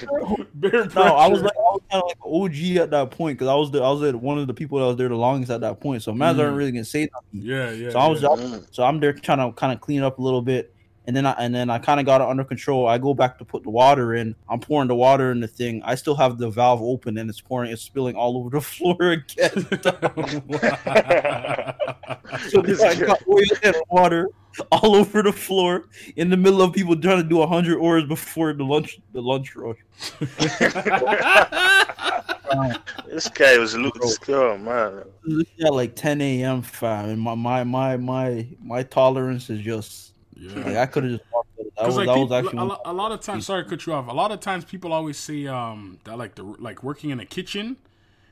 Bear 0.55 0.85
no, 0.95 1.01
I 1.01 1.27
was 1.27 1.41
like 1.41 1.53
I 1.55 1.71
was 1.71 1.81
kind 1.89 2.03
of 2.03 2.07
like 2.09 2.17
OG 2.25 2.77
at 2.77 2.91
that 2.91 3.11
point 3.11 3.37
because 3.37 3.47
I 3.47 3.55
was 3.55 3.71
the 3.71 3.81
I 3.81 3.89
was 3.89 4.13
one 4.15 4.37
of 4.37 4.47
the 4.47 4.53
people 4.53 4.79
that 4.79 4.85
was 4.85 4.97
there 4.97 5.07
the 5.07 5.15
longest 5.15 5.51
at 5.51 5.61
that 5.61 5.79
point. 5.79 6.03
So 6.03 6.13
man, 6.13 6.35
Mm. 6.35 6.39
aren't 6.43 6.57
really 6.57 6.71
gonna 6.71 6.83
say 6.85 7.09
nothing. 7.13 7.47
yeah, 7.49 7.71
yeah. 7.71 7.89
So 7.91 7.99
I 7.99 8.07
was 8.07 8.21
yeah. 8.21 8.59
So 8.71 8.83
I'm 8.83 8.99
there 8.99 9.13
trying 9.13 9.37
to 9.37 9.51
kind 9.57 9.71
of 9.73 9.79
clean 9.81 10.01
up 10.03 10.19
a 10.19 10.21
little 10.21 10.41
bit, 10.41 10.73
and 11.07 11.15
then 11.15 11.25
I 11.25 11.31
and 11.33 11.53
then 11.55 11.69
I 11.69 11.79
kind 11.79 11.99
of 11.99 12.05
got 12.05 12.21
it 12.21 12.27
under 12.27 12.43
control. 12.43 12.87
I 12.87 12.97
go 12.97 13.13
back 13.13 13.37
to 13.39 13.45
put 13.45 13.63
the 13.63 13.69
water 13.69 14.13
in. 14.13 14.35
I'm 14.49 14.59
pouring 14.59 14.87
the 14.87 14.95
water 14.95 15.31
in 15.31 15.39
the 15.39 15.47
thing. 15.47 15.81
I 15.83 15.95
still 15.95 16.15
have 16.15 16.37
the 16.37 16.49
valve 16.49 16.81
open, 16.81 17.17
and 17.17 17.29
it's 17.29 17.41
pouring. 17.41 17.71
It's 17.71 17.81
spilling 17.81 18.15
all 18.15 18.37
over 18.37 18.49
the 18.49 18.61
floor 18.61 19.11
again. 19.11 19.49
so 22.49 22.61
This 22.61 22.81
I 22.81 22.95
guy. 22.95 23.07
got 23.07 23.21
oil 23.27 23.43
and 23.63 23.75
water 23.89 24.29
all 24.71 24.95
over 24.95 25.21
the 25.23 25.31
floor 25.31 25.85
in 26.15 26.29
the 26.29 26.37
middle 26.37 26.61
of 26.61 26.73
people 26.73 26.99
trying 26.99 27.21
to 27.21 27.27
do 27.27 27.45
hundred 27.45 27.77
orders 27.77 28.07
before 28.07 28.53
the 28.53 28.63
lunch 28.63 28.99
the 29.13 29.21
lunch 29.21 29.55
rush. 29.55 29.77
This 33.07 33.27
guy 33.29 33.57
was 33.57 33.75
looking 33.75 34.01
Oh 34.29 34.57
man. 34.57 35.03
This 35.23 35.47
is 35.57 35.65
at 35.65 35.73
like 35.73 35.95
10 35.95 36.21
a.m. 36.21 36.61
fam, 36.61 37.09
and 37.09 37.21
my 37.21 37.35
my 37.35 37.63
my 37.63 37.97
my 37.97 38.47
my 38.61 38.83
tolerance 38.83 39.49
is 39.49 39.61
just 39.61 40.08
like 40.55 40.65
yeah. 40.65 40.81
I 40.81 40.85
could 40.85 41.03
have 41.03 41.13
just 41.13 41.23
walked. 41.33 41.49
That 41.77 41.85
Because 41.85 41.95
was, 41.95 41.95
like 41.97 42.07
that 42.07 42.17
was 42.17 42.31
actually 42.31 42.59
a, 42.59 42.65
one- 42.65 42.67
lo- 42.67 42.81
a 42.85 42.93
lot 42.93 43.11
of 43.11 43.21
times, 43.21 43.45
sorry 43.45 43.63
to 43.63 43.69
cut 43.69 43.85
you 43.85 43.93
off. 43.93 44.07
A 44.07 44.11
lot 44.13 44.31
of 44.31 44.39
times, 44.39 44.65
people 44.65 44.93
always 44.93 45.17
say 45.17 45.47
um 45.47 45.99
that 46.05 46.17
like 46.17 46.35
the 46.35 46.43
like 46.43 46.83
working 46.83 47.09
in 47.09 47.19
a 47.19 47.25
kitchen 47.25 47.77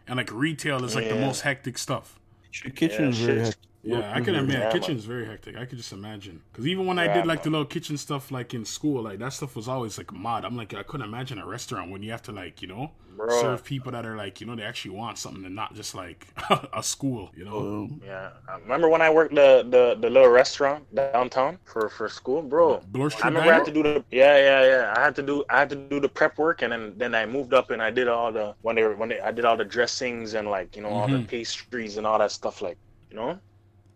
and 0.08 0.18
like 0.18 0.32
retail 0.32 0.84
is 0.84 0.96
like 0.96 1.10
the 1.10 1.16
most 1.16 1.42
hectic 1.42 1.78
stuff. 1.78 2.20
The 2.64 2.72
kitchen 2.72 3.06
is 3.10 3.18
very 3.18 3.40
shit. 3.40 3.46
hectic. 3.46 3.58
Yeah, 3.90 4.12
I 4.14 4.20
can 4.22 4.36
imagine. 4.36 4.36
admit, 4.36 4.70
Yeah, 4.70 4.70
kitchen 4.70 4.98
is 4.98 5.06
very 5.06 5.26
hectic. 5.26 5.56
I 5.56 5.66
could 5.66 5.78
just 5.78 5.94
imagine. 5.94 6.42
Because 6.52 6.68
even 6.68 6.86
when 6.86 7.00
I 7.00 7.08
did 7.08 7.26
like 7.26 7.44
the 7.44 7.50
little 7.50 7.66
kitchen 7.66 7.98
stuff, 7.98 8.32
like 8.32 8.54
in 8.54 8.66
school, 8.66 9.04
like 9.04 9.20
that 9.20 9.34
stuff 9.34 9.56
was 9.56 9.68
always 9.68 9.98
like 9.98 10.12
mod. 10.12 10.44
I'm 10.46 10.58
like, 10.58 10.74
I 10.74 10.84
couldn't 10.84 11.08
imagine 11.08 11.40
a 11.40 11.46
restaurant 11.46 11.92
when 11.92 12.04
you 12.04 12.12
have 12.12 12.22
to 12.24 12.32
like, 12.32 12.62
you 12.62 12.68
know, 12.68 12.92
Bro. 13.08 13.28
serve 13.28 13.64
people 13.64 13.92
that 13.94 14.06
are 14.06 14.18
like, 14.18 14.42
you 14.42 14.48
know, 14.48 14.56
they 14.56 14.64
actually 14.64 14.92
want 14.96 15.18
something 15.18 15.46
and 15.46 15.56
not 15.56 15.74
just 15.74 15.96
like 15.96 16.28
a 16.74 16.84
school, 16.84 17.32
you 17.36 17.46
know. 17.46 17.90
Yeah. 18.00 18.32
I 18.48 18.58
remember 18.58 18.90
when 18.90 19.02
I 19.02 19.10
worked 19.10 19.34
the, 19.36 19.66
the, 19.68 19.98
the 20.00 20.10
little 20.10 20.30
restaurant 20.30 20.94
downtown 20.94 21.60
for, 21.66 21.90
for 21.90 22.10
school, 22.10 22.42
bro. 22.44 22.84
Bloor 22.88 23.10
I 23.14 23.18
Street 23.18 23.30
remember 23.30 23.52
I 23.52 23.56
had 23.56 23.66
to 23.66 23.72
do 23.72 23.82
the 23.84 24.06
yeah 24.12 24.38
yeah 24.38 24.66
yeah. 24.66 24.94
I 24.96 25.04
had 25.04 25.16
to 25.16 25.24
do 25.24 25.44
I 25.50 25.60
had 25.60 25.70
to 25.72 25.76
do 25.76 26.00
the 26.00 26.08
prep 26.10 26.38
work 26.38 26.62
and 26.62 26.72
then 26.72 26.94
then 26.98 27.16
I 27.16 27.26
moved 27.26 27.54
up 27.54 27.72
and 27.72 27.82
I 27.82 27.90
did 27.90 28.08
all 28.08 28.32
the 28.32 28.56
when 28.62 28.76
they 28.76 28.84
were 28.84 28.96
when 28.96 29.10
they 29.10 29.20
I 29.20 29.32
did 29.32 29.44
all 29.46 29.58
the 29.58 29.66
dressings 29.66 30.36
and 30.36 30.48
like 30.48 30.76
you 30.76 30.84
know 30.84 30.90
all 30.92 31.10
the 31.10 31.20
Mhm. 31.20 31.28
pastries 31.28 31.98
and 31.98 32.06
all 32.06 32.20
that 32.20 32.32
stuff 32.32 32.62
like 32.62 32.78
you 33.10 33.18
know, 33.18 33.40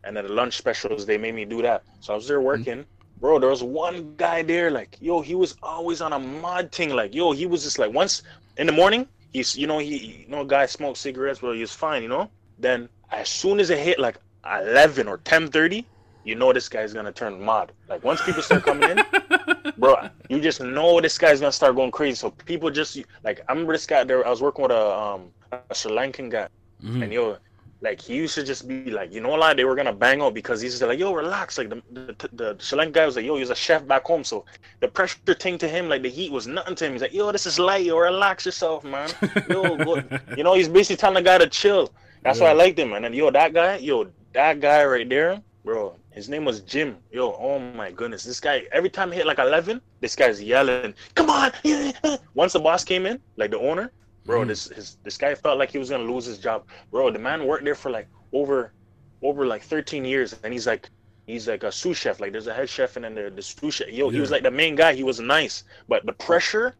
and 0.04 0.16
then 0.16 0.26
the 0.26 0.32
lunch 0.34 0.58
specials 0.58 1.06
they 1.06 1.18
made 1.18 1.36
me 1.36 1.46
do 1.46 1.62
that. 1.62 1.84
So 2.00 2.14
I 2.14 2.16
was 2.16 2.28
there 2.28 2.42
working. 2.42 2.86
Bro, 3.20 3.40
there 3.40 3.50
was 3.50 3.64
one 3.64 4.16
guy 4.16 4.42
there, 4.42 4.70
like, 4.72 4.98
yo, 5.00 5.22
he 5.22 5.36
was 5.36 5.56
always 5.62 6.02
on 6.02 6.14
a 6.14 6.20
mod 6.20 6.72
thing. 6.72 6.90
Like, 6.90 7.14
yo, 7.14 7.32
he 7.32 7.46
was 7.46 7.64
just 7.64 7.78
like 7.80 7.94
once 7.94 8.22
in 8.58 8.66
the 8.68 8.72
morning, 8.74 9.08
he's 9.32 9.56
you 9.56 9.68
know, 9.68 9.80
he 9.80 10.24
you 10.24 10.28
know, 10.28 10.44
guy 10.44 10.66
smoked 10.66 10.98
cigarettes, 10.98 11.40
but 11.40 11.54
he 11.56 11.62
was 11.62 11.74
fine, 11.74 12.02
you 12.04 12.10
know. 12.10 12.32
Then 12.58 12.90
as 13.12 13.30
soon 13.30 13.60
as 13.60 13.70
it 13.70 13.80
hit 13.80 14.00
like 14.00 14.18
eleven 14.46 15.08
or 15.08 15.18
ten 15.20 15.50
thirty, 15.50 15.88
you 16.24 16.36
know 16.36 16.52
this 16.54 16.70
guy's 16.70 16.94
gonna 16.94 17.12
turn 17.12 17.42
mod. 17.42 17.74
Like 17.88 18.04
once 18.04 18.22
people 18.22 18.42
start 18.42 18.64
coming 18.64 18.88
in, 18.88 19.04
bro, 19.78 19.96
you 20.30 20.40
just 20.42 20.62
know 20.62 21.00
this 21.02 21.18
guy's 21.18 21.40
gonna 21.40 21.52
start 21.52 21.76
going 21.76 21.92
crazy. 21.92 22.16
So 22.16 22.32
people 22.32 22.70
just 22.72 22.98
like 23.24 23.42
I 23.48 23.52
remember 23.54 23.74
this 23.74 23.86
guy 23.86 24.04
there. 24.04 24.26
I 24.26 24.30
was 24.30 24.42
working 24.42 24.64
with 24.64 24.72
a 24.72 24.98
um 24.98 25.34
a 25.52 25.76
Sri 25.76 25.92
Lankan 25.92 26.30
guy, 26.30 26.48
Mhm. 26.84 27.04
and 27.04 27.14
yo, 27.14 27.38
like 27.82 28.00
he 28.00 28.16
used 28.16 28.36
to 28.36 28.44
just 28.44 28.68
be 28.68 28.92
like, 28.92 29.12
you 29.12 29.22
know, 29.22 29.32
lot 29.32 29.58
they 29.58 29.66
were 29.66 29.76
gonna 29.76 29.94
bang 29.94 30.22
out 30.22 30.36
because 30.36 30.62
he's 30.62 30.74
just 30.78 30.84
like, 30.84 31.00
yo, 31.00 31.14
relax. 31.14 31.58
Like 31.58 31.70
the 31.70 31.82
the, 31.92 32.30
the 32.34 32.56
Sri 32.60 32.78
Lankan 32.78 32.94
guy 32.94 33.06
was 33.08 33.16
like, 33.16 33.26
yo, 33.26 33.38
he's 33.38 33.50
a 33.50 33.56
chef 33.56 33.86
back 33.88 34.06
home, 34.06 34.24
so 34.24 34.46
the 34.82 34.88
pressure 34.88 35.18
thing 35.40 35.58
to 35.58 35.68
him, 35.68 35.90
like 35.90 36.04
the 36.04 36.10
heat 36.10 36.32
was 36.32 36.46
nothing 36.46 36.76
to 36.76 36.86
him. 36.86 36.92
He's 36.94 37.02
like, 37.02 37.14
yo, 37.14 37.32
this 37.32 37.48
is 37.48 37.58
light. 37.58 37.86
Yo, 37.86 37.98
relax 37.98 38.46
yourself, 38.46 38.84
man. 38.84 39.10
Yo, 39.50 39.78
go. 39.78 40.02
you 40.38 40.44
know, 40.44 40.54
he's 40.54 40.70
basically 40.70 40.98
telling 40.98 41.16
the 41.16 41.24
guy 41.24 41.40
to 41.40 41.48
chill. 41.48 41.92
That's 42.24 42.40
why 42.40 42.50
I 42.50 42.54
liked 42.54 42.78
him. 42.78 42.92
Man. 42.92 43.06
And 43.06 43.16
yo, 43.16 43.32
that 43.32 43.54
guy, 43.54 43.78
yo, 43.78 44.08
that 44.34 44.60
guy 44.60 44.86
right 44.86 45.10
there, 45.10 45.42
bro. 45.66 45.96
His 46.12 46.30
name 46.30 46.46
was 46.46 46.60
Jim. 46.60 46.98
Yo, 47.12 47.34
oh 47.40 47.58
my 47.58 47.90
goodness, 47.90 48.24
this 48.24 48.40
guy. 48.40 48.66
Every 48.72 48.90
time 48.90 49.12
he 49.12 49.18
hit 49.18 49.26
like 49.26 49.40
eleven, 49.40 49.82
this 50.02 50.16
guy's 50.16 50.44
yelling, 50.44 50.94
"Come 51.16 51.30
on!" 51.30 51.52
Once 52.36 52.54
the 52.54 52.60
boss 52.60 52.84
came 52.84 53.06
in, 53.06 53.20
like 53.38 53.50
the 53.50 53.58
owner, 53.58 53.92
bro, 54.32 54.44
Mhm. 54.44 54.48
this 54.48 54.68
his 54.70 54.98
this 55.04 55.18
guy 55.18 55.36
felt 55.36 55.58
like 55.60 55.72
he 55.72 55.78
was 55.78 55.90
gonna 55.90 56.04
lose 56.12 56.26
his 56.26 56.38
job. 56.40 56.66
Bro, 56.92 57.12
the 57.12 57.20
man 57.20 57.46
worked 57.46 57.66
there 57.66 57.76
for 57.76 57.92
like 57.92 58.08
over, 58.34 58.74
over 59.22 59.46
like 59.46 59.64
thirteen 59.64 60.04
years, 60.06 60.36
and 60.44 60.54
he's 60.54 60.68
like. 60.68 60.90
He's 61.28 61.48
like 61.48 61.64
a 61.64 61.72
sous 61.72 61.96
chef. 61.98 62.20
Like 62.20 62.32
there's 62.34 62.48
a 62.48 62.54
head 62.54 62.68
chef 62.68 62.96
and 62.98 63.06
then 63.06 63.14
the, 63.16 63.30
the 63.30 63.42
sous 63.44 63.76
chef. 63.76 63.88
Yo, 63.90 64.10
he 64.10 64.20
was 64.20 64.32
like 64.32 64.42
the 64.44 64.52
main 64.52 64.76
guy. 64.76 64.94
He 64.96 65.04
was 65.04 65.20
nice, 65.20 65.64
but 65.88 66.04
the 66.06 66.12
pressure 66.14 66.76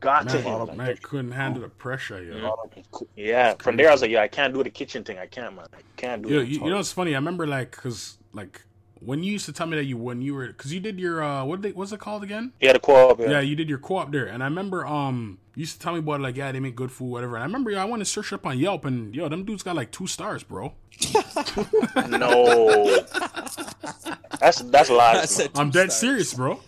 got 0.00 0.28
to 0.28 0.40
him. 0.40 0.66
like, 0.66 0.76
man 0.76 0.96
couldn't 1.02 1.32
handle 1.32 1.62
the 1.62 1.68
pressure, 1.70 2.22
yo. 2.22 2.34
Mhm. 2.34 3.06
Yeah, 3.16 3.54
from 3.58 3.76
there 3.78 3.88
I 3.88 3.92
was 3.92 4.02
like, 4.02 4.10
yeah, 4.10 4.20
I 4.22 4.28
can't 4.28 4.52
do 4.54 4.62
the 4.62 4.70
kitchen 4.70 5.02
thing. 5.02 5.18
I 5.18 5.26
can't, 5.26 5.56
man. 5.56 5.66
I 5.72 5.80
can't 5.96 6.22
do 6.22 6.28
Yo, 6.28 6.40
it. 6.42 6.48
you, 6.48 6.60
you 6.62 6.70
know 6.70 6.76
what's 6.76 6.92
funny? 6.92 7.12
I 7.14 7.18
remember 7.18 7.46
like, 7.46 7.72
cause 7.72 8.18
like 8.34 8.62
when 9.00 9.22
you 9.22 9.32
used 9.32 9.46
to 9.46 9.52
tell 9.52 9.66
me 9.66 9.76
that 9.76 9.84
you 9.84 9.96
when 9.96 10.20
you 10.22 10.34
were, 10.34 10.52
cause 10.52 10.72
you 10.72 10.80
did 10.80 10.98
your 10.98 11.22
uh, 11.22 11.44
what 11.44 11.62
they, 11.62 11.72
what's 11.72 11.92
it 11.92 12.00
called 12.00 12.22
again? 12.22 12.52
yeah, 12.60 12.72
the 12.72 12.78
co-op. 12.80 13.20
Yeah. 13.20 13.30
Yeah. 13.30 13.40
you 13.40 13.54
did 13.56 13.68
your 13.68 13.78
co-op 13.78 14.10
there, 14.12 14.26
and 14.26 14.42
I 14.42 14.46
remember 14.46 14.86
um 14.86 15.38
you 15.54 15.60
used 15.60 15.74
to 15.74 15.80
tell 15.80 15.92
me 15.92 15.98
about 16.00 16.20
like 16.20 16.36
yeah 16.36 16.50
they 16.52 16.60
make 16.60 16.76
good 16.76 16.90
food 16.92 17.06
whatever. 17.10 17.36
And 17.36 17.42
I 17.42 17.46
remember 17.46 17.70
yo, 17.70 17.78
I 17.80 17.84
went 17.84 18.00
to 18.00 18.04
search 18.04 18.32
up 18.32 18.46
on 18.46 18.58
Yelp 18.58 18.84
and 18.84 19.14
yo 19.14 19.28
them 19.28 19.44
dudes 19.44 19.62
got 19.62 19.76
like 19.76 19.90
two 19.92 20.06
stars, 20.06 20.42
bro. 20.42 20.74
No, 22.08 22.84
that's 24.40 24.60
that's 24.62 24.90
I 24.90 24.94
lies. 24.94 25.16
man. 25.16 25.26
said 25.26 25.50
I'm 25.54 25.70
two 25.70 25.78
dead 25.78 25.92
stars. 25.92 26.00
serious, 26.00 26.34
bro. 26.34 26.60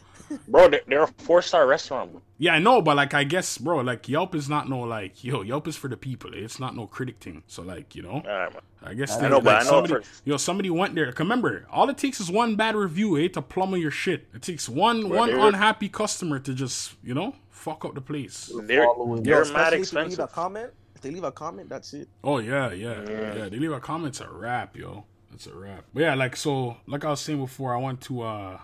Bro, 0.49 0.69
they're, 0.69 0.81
they're 0.87 1.03
a 1.03 1.07
four 1.07 1.43
star 1.43 1.67
restaurant. 1.67 2.13
Bro. 2.13 2.23
Yeah, 2.39 2.55
I 2.55 2.59
know, 2.59 2.81
but 2.81 2.97
like 2.97 3.13
I 3.15 3.25
guess, 3.25 3.59
bro, 3.59 3.79
like 3.81 4.09
Yelp 4.09 4.35
is 4.35 4.49
not 4.49 4.69
no 4.69 4.81
like 4.81 5.23
yo, 5.25 5.43
Yelp 5.43 5.69
is 5.69 5.77
for 5.77 5.89
the 5.89 5.97
people. 5.97 6.31
It's 6.35 6.59
not 6.59 6.75
no 6.77 6.87
critic 6.87 7.17
thing. 7.21 7.43
So 7.47 7.63
like 7.63 7.95
you 7.95 8.03
know, 8.03 8.11
All 8.11 8.23
right, 8.23 8.53
man. 8.53 8.63
I 8.83 8.95
guess 8.95 9.17
I 9.17 9.23
they, 9.23 9.29
know, 9.29 9.37
like, 9.37 9.45
but 9.45 9.55
I 9.57 9.59
know 9.65 9.71
somebody, 9.71 9.95
for- 10.05 10.11
yo, 10.25 10.37
somebody 10.39 10.71
went 10.71 10.95
there. 10.95 11.13
Remember, 11.19 11.67
all 11.71 11.89
it 11.91 11.99
takes 11.99 12.19
is 12.21 12.31
one 12.31 12.57
bad 12.57 12.75
review, 12.77 13.19
eh, 13.19 13.29
to 13.29 13.43
plumber 13.43 13.77
your 13.77 13.91
shit. 13.91 14.27
It 14.35 14.43
takes 14.43 14.69
one 14.69 15.09
Well, 15.09 15.19
one 15.21 15.31
they're- 15.31 15.39
unhappy 15.41 15.89
customer 15.89 16.39
to 16.39 16.55
just 16.55 16.95
you 17.03 17.15
know 17.15 17.35
fuck 17.51 17.85
up 17.85 17.95
the 17.95 18.01
place. 18.01 18.51
They're, 18.63 18.85
Following- 18.85 19.23
they're 19.23 19.45
Yo, 19.45 19.53
mad 19.53 19.75
especially 19.75 19.81
if 19.83 19.91
they 19.91 20.05
leave 20.11 20.19
a 20.21 20.27
comment. 20.29 20.71
If 20.95 21.01
they 21.03 21.11
leave 21.11 21.25
a 21.25 21.33
comment, 21.33 21.69
that's 21.69 21.93
it. 21.95 22.09
Oh 22.25 22.39
yeah, 22.39 22.73
yeah, 22.73 23.03
Yeah. 23.09 23.35
yeah. 23.37 23.49
They 23.51 23.59
leave 23.59 23.73
a 23.73 23.81
comment, 23.81 24.09
it's 24.15 24.21
a 24.21 24.29
wrap, 24.31 24.77
yo. 24.77 25.05
It's 25.35 25.47
a 25.47 25.55
wrap. 25.55 25.85
But 25.95 26.01
yeah, 26.01 26.15
like 26.15 26.37
so, 26.37 26.77
like 26.87 27.05
I 27.05 27.11
was 27.11 27.21
saying 27.21 27.39
before, 27.41 27.75
I 27.75 27.79
want 27.79 28.01
to, 28.03 28.23
uh 28.23 28.59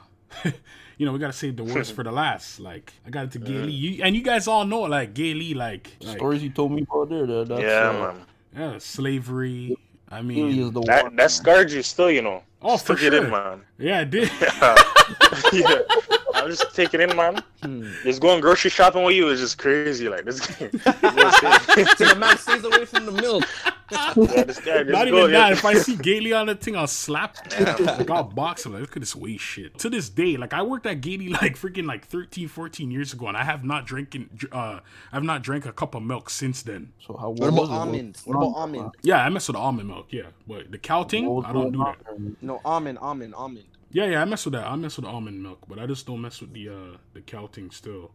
you 0.98 1.06
know, 1.06 1.12
we 1.12 1.18
gotta 1.18 1.32
save 1.32 1.56
the 1.56 1.64
worst 1.64 1.92
for 1.94 2.02
the 2.04 2.12
last. 2.12 2.60
Like 2.60 2.92
I 3.06 3.10
got 3.10 3.24
it 3.26 3.30
to 3.32 3.38
Gay 3.38 3.52
Lea, 3.54 3.72
you, 3.72 4.02
and 4.02 4.14
you 4.16 4.22
guys 4.22 4.46
all 4.48 4.64
know, 4.64 4.80
like 4.82 5.14
Gay 5.14 5.34
Lea, 5.34 5.54
like, 5.54 5.90
like 6.00 6.16
Stories 6.18 6.42
you 6.42 6.50
told 6.50 6.72
me 6.72 6.82
about 6.82 7.08
there. 7.08 7.26
That, 7.26 7.48
that's, 7.48 7.62
Yeah, 7.62 7.88
uh, 7.90 7.92
man. 8.12 8.26
yeah, 8.72 8.78
slavery. 8.78 9.76
I 10.08 10.22
He 10.22 10.40
is 10.40 10.56
mean, 10.56 10.72
the 10.72 10.80
That 10.82 11.04
one. 11.04 11.16
that 11.16 11.30
scarred 11.30 11.70
you 11.72 11.82
still, 11.82 12.10
you 12.10 12.22
know. 12.22 12.42
oh 12.62 12.76
Still 12.76 12.96
for 12.96 13.00
get 13.00 13.12
sure, 13.12 13.24
in, 13.24 13.30
man. 13.30 13.62
yeah, 13.78 14.00
it 14.02 14.10
did. 14.10 14.30
yeah. 15.52 15.78
I'm 16.36 16.50
just 16.50 16.74
taking 16.74 17.00
in, 17.00 17.16
man. 17.16 17.42
Hmm. 17.62 17.90
Just 18.02 18.20
going 18.20 18.40
grocery 18.40 18.70
shopping 18.70 19.02
with 19.04 19.14
you 19.16 19.28
is 19.28 19.40
just 19.40 19.58
crazy. 19.58 20.08
Like 20.08 20.24
this. 20.24 20.38
So 20.38 20.52
the 20.68 22.16
man 22.18 22.36
stays 22.38 22.62
away 22.64 22.84
from 22.84 23.06
the 23.06 23.12
milk. 23.12 23.44
yeah, 23.90 24.42
this 24.44 24.60
guy 24.60 24.78
just 24.82 24.90
Not 24.90 25.08
go, 25.08 25.18
even 25.18 25.30
yeah. 25.30 25.38
that. 25.48 25.52
If 25.52 25.64
I 25.64 25.74
see 25.74 25.96
Gay 25.96 26.20
Lea 26.20 26.32
on 26.34 26.46
the 26.46 26.54
thing, 26.54 26.76
I'll 26.76 26.86
slap. 26.86 27.36
Like, 27.60 28.10
I'll 28.10 28.24
box 28.24 28.66
him. 28.66 28.72
Like, 28.72 28.82
look 28.82 28.96
at 28.96 29.00
this 29.02 29.14
waste 29.16 29.44
shit. 29.44 29.78
To 29.78 29.88
this 29.88 30.08
day, 30.08 30.36
like 30.36 30.52
I 30.52 30.62
worked 30.62 30.86
at 30.86 31.00
Gay 31.00 31.16
Lea 31.16 31.28
like 31.30 31.56
freaking 31.56 31.86
like 31.86 32.04
13, 32.06 32.48
14 32.48 32.90
years 32.90 33.12
ago, 33.12 33.28
and 33.28 33.36
I 33.36 33.44
have 33.44 33.64
not 33.64 33.86
drinking. 33.86 34.30
Uh, 34.52 34.80
I've 35.12 35.24
not 35.24 35.42
drank 35.42 35.66
a 35.66 35.72
cup 35.72 35.94
of 35.94 36.02
milk 36.02 36.30
since 36.30 36.62
then. 36.62 36.92
So 37.06 37.16
how 37.16 37.30
What 37.30 37.40
what 37.40 37.48
about 37.48 37.60
was 37.60 37.70
it? 37.70 37.72
almond? 37.72 38.18
What 38.24 38.36
about 38.36 38.48
it? 38.50 38.56
almond? 38.56 38.90
Yeah, 39.02 39.24
I 39.24 39.28
mess 39.30 39.48
with 39.48 39.54
the 39.56 39.60
almond 39.60 39.88
milk. 39.88 40.06
Yeah, 40.10 40.22
but 40.46 40.70
the 40.70 40.78
cow 40.78 41.04
thing, 41.04 41.24
I 41.46 41.52
don't 41.52 41.72
do 41.72 41.78
that. 41.78 41.96
No, 42.42 42.60
almond, 42.64 42.98
almond, 42.98 43.34
almond. 43.34 43.64
Yeah, 43.92 44.06
yeah, 44.06 44.22
I 44.22 44.24
mess 44.24 44.44
with 44.44 44.54
that. 44.54 44.66
I 44.66 44.74
mess 44.76 44.96
with 44.96 45.06
almond 45.06 45.42
milk, 45.42 45.60
but 45.68 45.78
I 45.78 45.86
just 45.86 46.06
don't 46.06 46.20
mess 46.20 46.40
with 46.40 46.52
the 46.52 46.68
uh 46.68 46.96
the 47.14 47.20
cow 47.20 47.46
thing 47.46 47.70
still. 47.70 48.10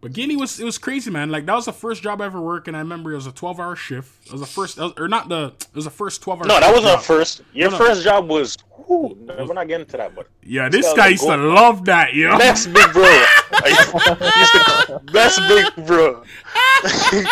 But 0.00 0.14
Gay 0.14 0.26
Lea 0.26 0.34
was 0.36 0.58
it 0.58 0.64
was 0.64 0.78
crazy, 0.78 1.10
man. 1.12 1.30
Like 1.30 1.46
that 1.46 1.54
was 1.54 1.66
the 1.66 1.72
first 1.72 2.02
job 2.02 2.20
I 2.20 2.24
ever 2.26 2.40
worked, 2.40 2.66
and 2.66 2.76
I 2.76 2.80
remember 2.80 3.12
it 3.12 3.16
was 3.16 3.28
a 3.28 3.32
twelve 3.32 3.60
hour 3.60 3.76
shift. 3.76 4.26
It 4.26 4.32
was 4.32 4.40
the 4.40 4.46
first, 4.48 4.78
or 4.80 5.06
not 5.06 5.28
the, 5.28 5.52
it 5.58 5.74
was 5.76 5.84
the 5.84 5.90
first 5.92 6.22
twelve 6.22 6.40
hour. 6.40 6.46
No, 6.48 6.58
that 6.58 6.74
wasn't 6.74 6.94
a 6.94 6.98
first. 6.98 7.42
Your 7.52 7.70
No, 7.70 7.78
no. 7.78 7.84
first 7.84 8.02
job 8.02 8.28
was. 8.28 8.56
Whew, 8.86 9.16
we're 9.38 9.54
not 9.54 9.68
getting 9.68 9.86
to 9.86 9.96
that, 9.98 10.12
but 10.16 10.26
Yeah, 10.42 10.68
this 10.68 10.92
guy 10.94 11.08
used 11.08 11.22
to 11.22 11.36
love 11.36 11.84
that, 11.84 12.14
yo. 12.14 12.36
best 12.36 12.72
big 12.72 12.92
bro. 12.92 13.04
used 13.04 13.90
to, 14.88 15.00
best 15.12 15.38
big 15.46 15.86
bro. 15.86 16.24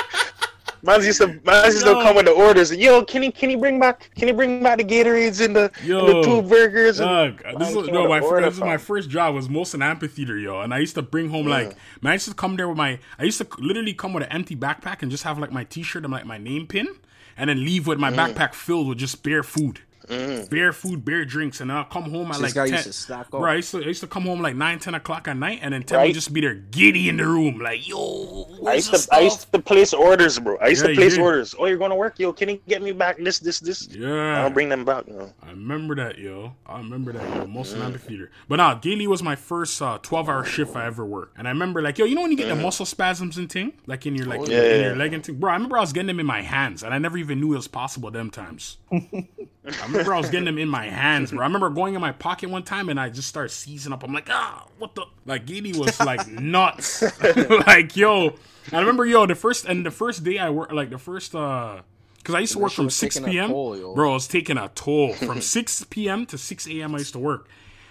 Man 0.82 1.02
used 1.02 1.20
to 1.20 1.26
man 1.44 1.66
used 1.66 1.84
to 1.84 1.92
come 1.92 2.16
with 2.16 2.26
the 2.26 2.32
orders. 2.32 2.74
Yo, 2.74 3.04
can 3.04 3.22
he 3.22 3.30
can 3.30 3.50
he 3.50 3.56
bring 3.56 3.78
back 3.78 4.10
can 4.14 4.28
he 4.28 4.32
bring 4.32 4.62
back 4.62 4.78
the 4.78 4.84
Gatorades 4.84 5.44
and 5.44 5.54
the, 5.54 5.70
and 5.82 6.08
the 6.08 6.22
two 6.22 6.42
burgers? 6.42 7.00
And, 7.00 7.38
this 7.58 7.68
is, 7.68 7.74
Man 7.76 7.94
no, 7.94 8.08
my 8.08 8.20
first, 8.20 8.44
this 8.44 8.54
is 8.54 8.60
my 8.60 8.76
first 8.76 9.10
job 9.10 9.34
was 9.34 9.48
Molson 9.48 9.82
Amphitheatre, 9.82 10.38
yo, 10.38 10.60
and 10.60 10.72
I 10.72 10.78
used 10.78 10.94
to 10.94 11.02
bring 11.02 11.28
home 11.28 11.46
like, 11.46 11.76
man, 12.00 12.12
I 12.12 12.14
used 12.14 12.28
to 12.28 12.34
come 12.34 12.56
there 12.56 12.68
with 12.68 12.78
my, 12.78 12.98
I 13.18 13.24
used 13.24 13.38
to 13.38 13.46
literally 13.58 13.92
come 13.92 14.12
with 14.12 14.22
an 14.22 14.32
empty 14.32 14.56
backpack 14.56 15.02
and 15.02 15.10
just 15.10 15.24
have 15.24 15.38
like 15.38 15.52
my 15.52 15.64
T-shirt 15.64 16.04
and 16.04 16.12
like 16.12 16.24
my 16.24 16.38
name 16.38 16.66
pin, 16.66 16.88
and 17.36 17.50
then 17.50 17.64
leave 17.64 17.86
with 17.86 17.98
my 17.98 18.10
backpack 18.10 18.54
filled 18.54 18.88
with 18.88 18.98
just 18.98 19.22
bare 19.22 19.42
food, 19.42 19.80
Mm-hmm. 20.10 20.46
bare 20.46 20.72
food, 20.72 21.04
bare 21.04 21.24
drinks, 21.24 21.60
and 21.60 21.70
I'll 21.70 21.84
come 21.84 22.10
home 22.10 22.26
at 22.32 22.40
This 22.40 22.42
like 22.42 22.54
guy 22.54 22.64
10, 22.66 22.72
used 22.74 22.86
to 22.86 22.92
stack 22.92 23.26
up. 23.26 23.30
Bro, 23.30 23.50
I 23.50 23.54
used 23.56 23.70
to, 23.70 23.78
I 23.78 23.86
used 23.86 24.00
to 24.00 24.06
come 24.06 24.24
home 24.24 24.40
like 24.40 24.56
9, 24.56 24.78
10 24.78 24.94
o'clock 24.94 25.28
at 25.28 25.36
night, 25.36 25.60
and 25.62 25.72
then 25.72 25.82
Tim 25.84 25.98
would 25.98 26.06
Right. 26.06 26.14
just 26.14 26.32
be 26.32 26.40
there 26.40 26.54
giddy 26.54 27.08
in 27.08 27.16
the 27.16 27.26
room, 27.26 27.60
like, 27.60 27.86
yo, 27.88 28.48
I 28.66 28.74
used 28.74 28.92
the 28.92 28.98
to 28.98 29.14
I 29.14 29.20
used 29.20 29.52
to 29.52 29.58
place 29.60 29.92
orders, 29.92 30.38
bro. 30.38 30.56
I 30.58 30.68
used 30.68 30.82
Yeah, 30.82 30.88
to 30.88 30.94
place 30.96 31.14
did. 31.14 31.22
orders. 31.22 31.54
Oh, 31.58 31.66
you're 31.66 31.78
going 31.78 31.90
to 31.90 31.96
work? 31.96 32.18
Yo, 32.18 32.32
can 32.32 32.48
you 32.48 32.60
get 32.66 32.82
me 32.82 32.92
back 32.92 33.18
this 33.18 33.38
this 33.38 33.60
this? 33.60 33.88
Yeah. 33.88 34.42
I'll 34.42 34.50
bring 34.50 34.68
them 34.68 34.84
back. 34.84 35.06
You 35.06 35.14
know. 35.14 35.32
I 35.42 35.50
remember 35.50 35.94
that, 35.96 36.18
yo. 36.18 36.54
I 36.66 36.78
remember 36.78 37.12
that, 37.12 37.36
yo. 37.36 37.46
Most 37.46 37.72
mm. 37.72 37.76
an 37.76 37.82
amphitheater. 37.82 38.30
But 38.48 38.56
nah, 38.56 38.74
Gay 38.74 38.96
Lea 38.96 39.06
was 39.06 39.22
my 39.22 39.36
first 39.36 39.80
uh, 39.80 39.98
12 40.02 40.28
hour 40.28 40.44
shift 40.44 40.76
I 40.76 40.86
ever 40.86 41.04
worked. 41.04 41.38
And 41.38 41.46
I 41.46 41.50
remember, 41.50 41.82
like, 41.82 41.98
yo, 41.98 42.04
you 42.04 42.14
know 42.14 42.22
when 42.22 42.30
you 42.30 42.36
get 42.36 42.48
the 42.48 42.54
mm-hmm. 42.54 42.62
muscle 42.62 42.86
spasms 42.86 43.38
and 43.38 43.50
thing? 43.50 43.72
Like 43.86 44.06
in 44.06 44.14
your, 44.14 44.26
like, 44.26 44.40
oh, 44.40 44.46
yeah, 44.46 44.62
in 44.62 44.80
yeah. 44.80 44.86
your 44.88 44.96
leg 44.96 45.12
and 45.12 45.24
thing? 45.24 45.36
Bro, 45.36 45.52
I 45.52 45.54
remember 45.54 45.76
I 45.76 45.80
was 45.80 45.92
getting 45.92 46.08
them 46.08 46.20
in 46.20 46.26
my 46.26 46.42
hands. 46.42 46.82
And 46.82 46.92
I 46.92 46.98
never 46.98 47.16
even 47.18 47.40
knew 47.40 47.52
it 47.52 47.56
was 47.56 47.68
possible 47.68 48.10
them 48.10 48.30
times. 48.30 48.78
I 49.64 49.86
remember 49.86 50.14
I 50.14 50.18
was 50.18 50.30
getting 50.30 50.46
them 50.46 50.58
in 50.58 50.68
my 50.68 50.86
hands, 50.86 51.30
bro. 51.32 51.40
I 51.40 51.44
remember 51.44 51.68
going 51.68 51.94
in 51.94 52.00
my 52.00 52.12
pocket 52.12 52.48
one 52.48 52.62
time 52.62 52.88
and 52.88 52.98
I 52.98 53.10
just 53.10 53.28
started 53.28 53.50
seizing 53.50 53.92
up. 53.92 54.02
I'm 54.02 54.12
like, 54.12 54.28
ah, 54.30 54.66
what 54.78 54.94
the? 54.94 55.04
Like, 55.26 55.44
Gay 55.46 55.60
Lea 55.60 55.72
was 55.74 56.00
like 56.00 56.26
nuts. 56.40 57.02
like, 57.66 57.96
yo. 57.96 58.36
I 58.72 58.80
remember, 58.80 59.04
yo, 59.04 59.26
the 59.26 59.34
first, 59.34 59.66
and 59.66 59.84
the 59.84 59.90
first 59.90 60.24
day 60.24 60.38
I 60.38 60.48
worked, 60.50 60.72
like, 60.72 60.90
the 60.90 60.98
first, 60.98 61.34
uh, 61.34 61.82
because 62.18 62.34
I 62.34 62.40
used 62.40 62.52
to 62.52 62.58
work 62.58 62.72
from 62.72 62.90
6 62.90 63.20
p.m. 63.20 63.50
toll. 63.50 63.94
Bro, 63.94 64.10
I 64.10 64.14
was 64.14 64.28
taking 64.28 64.56
a 64.58 64.68
toll. 64.74 65.12
From 65.14 65.40
6 65.40 65.86
p.m. 65.88 66.26
to 66.26 66.36
6 66.36 66.66
a.m. 66.68 66.94
I 66.94 66.98
used 66.98 67.14
to 67.14 67.18
work. 67.18 67.48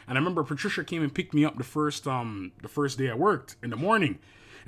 And 0.08 0.18
I 0.18 0.22
remember 0.22 0.44
Patricia 0.44 0.84
came 0.84 1.02
and 1.02 1.14
picked 1.14 1.34
me 1.34 1.46
up 1.46 1.58
the 1.58 1.64
first 1.64 2.08
um 2.08 2.52
the 2.62 2.68
first 2.68 2.98
day 2.98 3.10
I 3.10 3.16
worked 3.16 3.56
in 3.64 3.70
the 3.72 3.76
morning. 3.76 4.20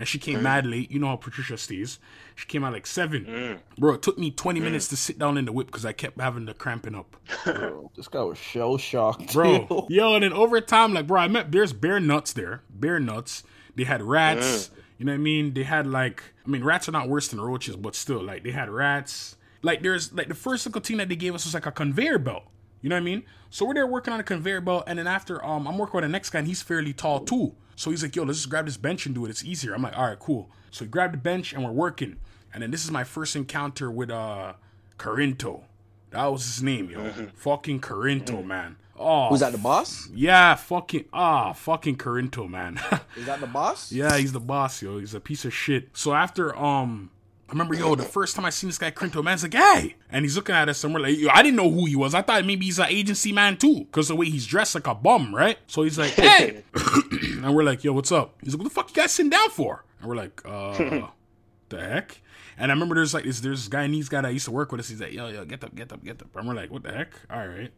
And 0.02 0.08
she 0.08 0.18
came 0.18 0.40
mm. 0.40 0.42
mad 0.42 0.66
late. 0.66 0.90
You 0.90 0.98
know 0.98 1.10
how 1.10 1.16
Patricia 1.16 1.60
stays. 1.60 2.00
She 2.34 2.48
came 2.48 2.64
out 2.64 2.74
like 2.74 2.88
7. 2.88 3.24
Mm. 3.24 3.60
Bro, 3.78 3.94
it 3.94 4.02
took 4.02 4.18
me 4.18 4.32
20 4.32 4.60
mm. 4.60 4.64
minutes 4.64 4.88
to 4.88 4.98
sit 4.98 5.20
down 5.20 5.38
in 5.38 5.46
the 5.46 5.52
whip 5.52 5.68
because 5.68 5.86
I 5.86 5.94
kept 5.94 6.20
having 6.20 6.46
the 6.46 6.56
cramping 6.56 6.96
up. 6.96 7.16
Bro, 7.46 7.92
this 7.96 8.08
guy 8.08 8.24
was 8.24 8.40
shell 8.40 8.80
shocked. 8.80 9.32
Bro, 9.32 9.86
yo, 9.90 10.16
and 10.16 10.24
then 10.24 10.34
over 10.34 10.60
time, 10.60 10.96
like, 10.96 11.06
bro, 11.06 11.22
I 11.22 11.28
met, 11.28 11.52
there's 11.52 11.72
bare 11.72 12.00
nuts 12.00 12.34
there. 12.34 12.64
Bare 12.72 13.00
nuts. 13.00 13.44
They 13.76 13.84
had 13.84 14.02
rats. 14.02 14.72
You 14.98 15.06
know 15.06 15.12
what 15.12 15.20
I 15.20 15.20
mean? 15.20 15.54
They 15.54 15.64
had 15.64 15.86
like, 15.86 16.24
I 16.44 16.50
mean, 16.50 16.64
rats 16.64 16.90
are 16.90 16.92
not 16.92 17.08
worse 17.08 17.28
than 17.28 17.40
roaches, 17.40 17.76
but 17.76 17.94
still, 17.94 18.24
like, 18.24 18.44
they 18.44 18.52
had 18.52 18.72
rats. 18.72 19.36
Like, 19.62 19.84
there's, 19.84 20.12
like, 20.12 20.30
the 20.30 20.34
first 20.34 20.66
little 20.66 20.82
thing 20.82 20.98
that 20.98 21.10
they 21.10 21.16
gave 21.16 21.36
us 21.36 21.46
was 21.46 21.54
like 21.54 21.68
a 21.68 21.72
conveyor 21.72 22.18
belt. 22.18 22.46
You 22.82 22.90
know 22.90 22.96
what 22.96 23.02
I 23.02 23.06
mean? 23.06 23.24
So 23.52 23.68
we're 23.68 23.76
there 23.76 23.86
working 23.86 24.14
on 24.14 24.20
a 24.20 24.24
conveyor 24.24 24.62
belt, 24.62 24.86
and 24.88 24.98
then 24.98 25.06
after, 25.06 25.46
um, 25.46 25.68
I'm 25.68 25.78
working 25.78 25.98
with 25.98 26.06
the 26.06 26.10
next 26.10 26.32
guy, 26.32 26.40
and 26.40 26.48
he's 26.48 26.64
fairly 26.64 26.94
tall 26.94 27.20
too. 27.20 27.54
So 27.82 27.90
he's 27.90 28.04
like, 28.04 28.16
yo, 28.16 28.22
let's 28.22 28.38
just 28.38 28.50
grab 28.52 28.66
this 28.66 28.78
bench 28.78 29.08
and 29.08 29.16
do 29.16 29.26
it. 29.26 29.32
It's 29.32 29.44
easier. 29.44 29.74
I'm 29.74 29.82
like, 29.82 29.98
all 29.98 30.06
right, 30.06 30.20
cool. 30.20 30.52
So 30.70 30.86
we 30.86 30.90
grabbed 30.90 31.16
the 31.16 31.18
bench 31.18 31.52
and 31.52 31.66
we're 31.66 31.72
working. 31.72 32.18
And 32.54 32.62
then 32.62 32.70
this 32.70 32.86
is 32.86 32.92
my 32.92 33.04
first 33.04 33.36
encounter 33.36 33.90
with 33.90 34.12
uh 34.12 34.54
Corinto. 35.00 35.64
That 36.12 36.26
was 36.26 36.46
his 36.46 36.62
name, 36.62 36.92
yo. 36.92 37.12
Fucking 37.34 37.82
Corinto, 37.82 38.46
man. 38.46 38.76
Oh, 39.00 39.30
Who's 39.30 39.40
that? 39.40 39.52
The 39.52 39.58
boss? 39.58 40.08
yeah, 40.14 40.54
fucking 40.54 41.06
ah, 41.12 41.54
fucking 41.54 41.98
Corinto, 41.98 42.48
man. 42.48 42.80
Is 43.18 43.26
that 43.26 43.40
the 43.40 43.48
boss? 43.48 43.92
yeah, 43.92 44.16
he's 44.16 44.32
the 44.32 44.40
boss, 44.40 44.84
yo. 44.84 45.00
He's 45.00 45.16
a 45.16 45.20
piece 45.20 45.44
of 45.44 45.52
shit. 45.52 45.90
So 45.94 46.14
after 46.14 46.56
um 46.56 47.10
I 47.50 47.54
remember, 47.54 47.74
yo, 47.74 47.96
the 47.96 48.04
first 48.04 48.36
time 48.36 48.46
I 48.46 48.52
seen 48.52 48.70
this 48.70 48.78
guy 48.78 48.92
Corinto, 48.92 49.24
man's 49.24 49.42
like, 49.42 49.56
hey. 49.56 49.96
And 50.12 50.24
he's 50.24 50.36
looking 50.36 50.54
at 50.54 50.70
us 50.70 50.84
and 50.84 50.94
we're 50.94 51.00
like, 51.00 51.18
yo, 51.18 51.30
I 51.34 51.42
didn't 51.42 51.58
know 51.58 51.72
who 51.72 51.86
he 51.86 51.96
was. 51.96 52.14
I 52.14 52.22
thought 52.22 52.46
maybe 52.46 52.66
he's 52.66 52.78
an 52.78 52.88
agency 52.90 53.32
man 53.34 53.58
too. 53.58 53.88
Cause 53.92 54.08
the 54.08 54.16
way 54.16 54.30
he's 54.30 54.46
dressed 54.46 54.76
like 54.76 54.86
a 54.86 54.94
bum, 54.94 55.34
right? 55.34 55.58
So 55.66 55.82
he's 55.82 55.98
like, 55.98 56.12
hey. 56.12 56.64
and 57.46 57.56
we're 57.56 57.64
like, 57.64 57.84
yo, 57.84 57.94
what's 57.94 58.12
up? 58.12 58.36
He's 58.44 58.54
like, 58.54 58.60
what 58.60 58.70
the 58.70 58.74
fuck 58.74 58.90
you 58.90 58.96
guys 58.96 59.12
sitting 59.12 59.30
down 59.30 59.50
for? 59.50 59.86
And 60.00 60.10
we're 60.10 60.16
like, 60.16 60.42
uh, 60.46 60.78
the 61.70 61.80
heck? 61.80 62.22
And 62.58 62.72
I 62.72 62.74
remember 62.74 62.96
there's 62.96 63.14
like 63.14 63.24
this 63.24 63.40
there's 63.40 63.62
this 63.62 63.68
guy 63.68 63.84
and 63.84 63.94
these 63.94 64.10
guy 64.10 64.22
that 64.22 64.28
I 64.28 64.32
used 64.32 64.46
to 64.46 64.52
work 64.52 64.72
with 64.72 64.80
us. 64.82 64.90
He's 64.90 65.02
like, 65.02 65.14
yo, 65.14 65.28
yo, 65.30 65.46
get 65.46 65.64
up, 65.64 65.74
get 65.74 65.92
up, 65.92 66.04
get 66.04 66.22
up. 66.22 66.36
And 66.36 66.48
we're 66.48 66.54
like, 66.54 66.70
what 66.72 66.84
the 66.84 66.92
heck? 66.92 67.14
All 67.30 67.48
right. 67.48 67.72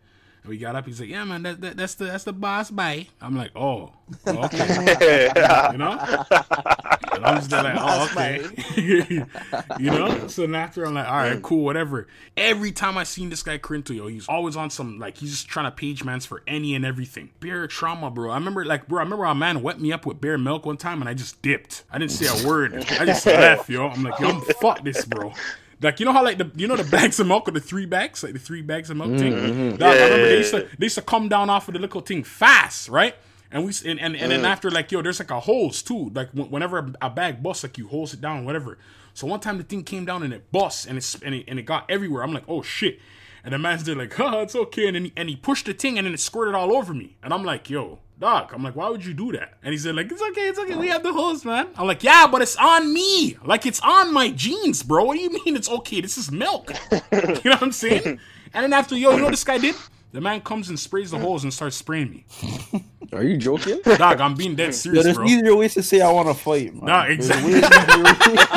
And 0.43 0.49
we 0.49 0.57
got 0.57 0.75
up. 0.75 0.85
He's 0.85 0.99
like, 0.99 1.09
yeah, 1.09 1.23
man, 1.23 1.43
that, 1.43 1.61
that, 1.61 1.77
that's 1.77 1.95
the 1.95 2.05
that's 2.05 2.25
the 2.25 2.33
boss. 2.33 2.69
Bye. 2.69 3.07
I'm 3.21 3.35
like, 3.35 3.51
oh, 3.55 3.93
okay, 4.27 5.29
you 5.71 5.77
know. 5.77 5.97
And 7.13 7.25
I'm 7.25 7.37
just 7.37 7.51
like, 7.51 7.75
oh, 7.77 8.09
okay, 8.11 8.45
you 9.79 9.89
know. 9.89 10.27
So 10.27 10.41
then 10.41 10.55
after 10.55 10.83
I'm 10.85 10.93
like, 10.93 11.07
all 11.07 11.17
right, 11.17 11.37
mm. 11.37 11.41
cool, 11.41 11.63
whatever. 11.63 12.07
Every 12.35 12.71
time 12.73 12.97
I 12.97 13.03
seen 13.03 13.29
this 13.29 13.41
guy 13.41 13.57
Corinto, 13.57 13.95
yo, 13.95 14.07
he's 14.07 14.27
always 14.27 14.55
on 14.57 14.69
some 14.69 14.99
like 14.99 15.17
he's 15.17 15.31
just 15.31 15.47
trying 15.47 15.65
to 15.65 15.71
page 15.71 16.03
mans 16.03 16.25
for 16.25 16.43
any 16.45 16.75
and 16.75 16.85
everything. 16.85 17.29
Bare 17.39 17.67
trauma, 17.67 18.11
bro. 18.11 18.31
I 18.31 18.35
remember 18.35 18.65
like, 18.65 18.87
bro, 18.87 18.99
I 18.99 19.03
remember 19.03 19.25
a 19.25 19.33
man 19.33 19.61
wet 19.61 19.79
me 19.79 19.93
up 19.93 20.05
with 20.05 20.19
bare 20.19 20.37
milk 20.37 20.65
one 20.65 20.77
time, 20.77 21.01
and 21.01 21.07
I 21.07 21.13
just 21.13 21.41
dipped. 21.41 21.83
I 21.89 21.97
didn't 21.97 22.11
say 22.11 22.27
a 22.27 22.47
word. 22.47 22.75
I 22.75 23.05
just 23.05 23.25
left, 23.25 23.69
yo. 23.69 23.87
I'm 23.87 24.03
like, 24.03 24.19
yo, 24.19 24.29
I'm 24.29 24.41
fuck 24.41 24.83
this, 24.83 25.05
bro. 25.05 25.31
Like 25.83 25.99
you 25.99 26.05
know 26.05 26.13
how 26.13 26.23
like 26.23 26.37
the 26.37 26.49
you 26.55 26.67
know 26.67 26.75
the 26.75 26.83
bags 26.83 27.19
of 27.19 27.27
milk 27.27 27.47
or 27.47 27.51
the 27.51 27.59
three 27.59 27.85
bags 27.85 28.23
like 28.23 28.33
the 28.33 28.39
three 28.39 28.61
bags 28.61 28.89
of 28.89 28.97
milk 28.97 29.17
thing. 29.17 29.77
Dog, 29.77 29.97
I 29.97 30.03
remember 30.03 30.27
they 30.27 30.37
used 30.37 30.51
to 30.51 30.67
they 30.77 30.85
used 30.85 30.95
to 30.95 31.01
come 31.01 31.29
down 31.29 31.49
off 31.49 31.67
of 31.67 31.73
the 31.73 31.79
little 31.79 32.01
thing 32.01 32.23
fast, 32.23 32.89
right? 32.89 33.15
And 33.51 33.65
we 33.65 33.73
and 33.85 33.99
and, 33.99 34.15
and 34.15 34.31
then 34.31 34.41
mm. 34.41 34.47
after 34.47 34.71
like 34.71 34.91
yo, 34.91 35.01
there's 35.01 35.19
like 35.19 35.31
a 35.31 35.39
hose 35.39 35.83
too. 35.83 36.09
Like 36.13 36.29
whenever 36.31 36.79
a, 36.79 36.93
a 37.03 37.09
bag 37.09 37.43
busts, 37.43 37.63
like 37.63 37.77
you 37.77 37.87
hose 37.87 38.13
it 38.13 38.21
down, 38.21 38.45
whatever. 38.45 38.77
So 39.13 39.27
one 39.27 39.39
time 39.39 39.57
the 39.57 39.63
thing 39.63 39.83
came 39.83 40.05
down 40.05 40.23
and 40.23 40.33
it 40.33 40.51
busts 40.51 40.85
and 40.85 40.97
it's 40.97 41.15
and 41.21 41.35
it, 41.35 41.45
and 41.47 41.59
it 41.59 41.63
got 41.63 41.89
everywhere. 41.89 42.23
I'm 42.23 42.33
like, 42.33 42.45
oh 42.47 42.61
shit. 42.61 42.99
And 43.43 43.53
the 43.53 43.59
man's 43.59 43.83
there 43.83 43.95
like, 43.95 44.13
huh, 44.15 44.39
it's 44.39 44.55
okay. 44.55 44.87
And 44.87 44.95
then 44.95 45.05
he, 45.05 45.13
and 45.17 45.29
he 45.29 45.35
pushed 45.35 45.65
the 45.65 45.73
thing 45.73 45.97
and 45.97 46.07
then 46.07 46.13
it 46.13 46.19
squirted 46.19 46.55
all 46.55 46.75
over 46.75 46.93
me. 46.93 47.17
And 47.21 47.33
I'm 47.33 47.43
like, 47.43 47.69
yo, 47.69 47.99
dog. 48.23 48.53
I'm 48.53 48.63
like, 48.63 48.75
why 48.75 48.87
would 48.89 49.03
you 49.05 49.13
do 49.13 49.33
that? 49.33 49.55
And 49.63 49.73
he 49.73 49.77
said 49.77 49.95
like, 49.95 50.09
it's 50.09 50.21
okay, 50.21 50.47
it's 50.47 50.57
okay. 50.59 50.75
We 50.75 50.87
have 50.87 51.03
the 51.03 51.11
hose, 51.11 51.43
man. 51.43 51.67
I'm 51.77 51.87
like, 51.87 52.03
yeah, 52.03 52.25
but 52.31 52.41
it's 52.41 52.55
on 52.55 52.93
me. 52.93 53.37
Like 53.43 53.65
it's 53.65 53.81
on 53.81 54.13
my 54.13 54.29
jeans, 54.31 54.81
bro. 54.81 55.03
What 55.03 55.17
do 55.17 55.21
you 55.21 55.29
mean 55.29 55.57
it's 55.57 55.69
okay? 55.69 55.99
This 55.99 56.17
is 56.17 56.31
milk. 56.31 56.71
you 56.91 56.99
know 57.11 57.51
what 57.51 57.61
I'm 57.61 57.73
saying? 57.73 58.19
And 58.53 58.63
then 58.63 58.71
after, 58.71 58.95
yo, 58.95 59.11
you 59.11 59.17
know 59.17 59.23
what 59.25 59.31
this 59.31 59.43
guy 59.43 59.57
did? 59.57 59.75
The 60.13 60.21
man 60.21 60.39
comes 60.41 60.69
and 60.69 60.79
sprays 60.79 61.11
the 61.11 61.19
holes 61.19 61.43
and 61.43 61.53
starts 61.53 61.75
spraying 61.75 62.11
me. 62.11 62.25
Are 63.13 63.23
you 63.23 63.35
joking? 63.35 63.81
Dog, 63.83 64.21
I'm 64.21 64.35
being 64.35 64.55
dead 64.55 64.67
Yo, 64.67 64.71
serious, 64.71 65.03
there's 65.03 65.17
bro. 65.17 65.25
easier 65.25 65.55
ways 65.57 65.73
to 65.73 65.83
say 65.83 65.99
I 66.01 66.09
want 66.11 66.29
to 66.29 66.33
fight, 66.33 66.73
man. 66.73 66.85
Nah, 66.85 67.03
exactly. 67.03 67.53
way 67.53 67.59
easier 67.59 68.03
ways- 68.03 68.47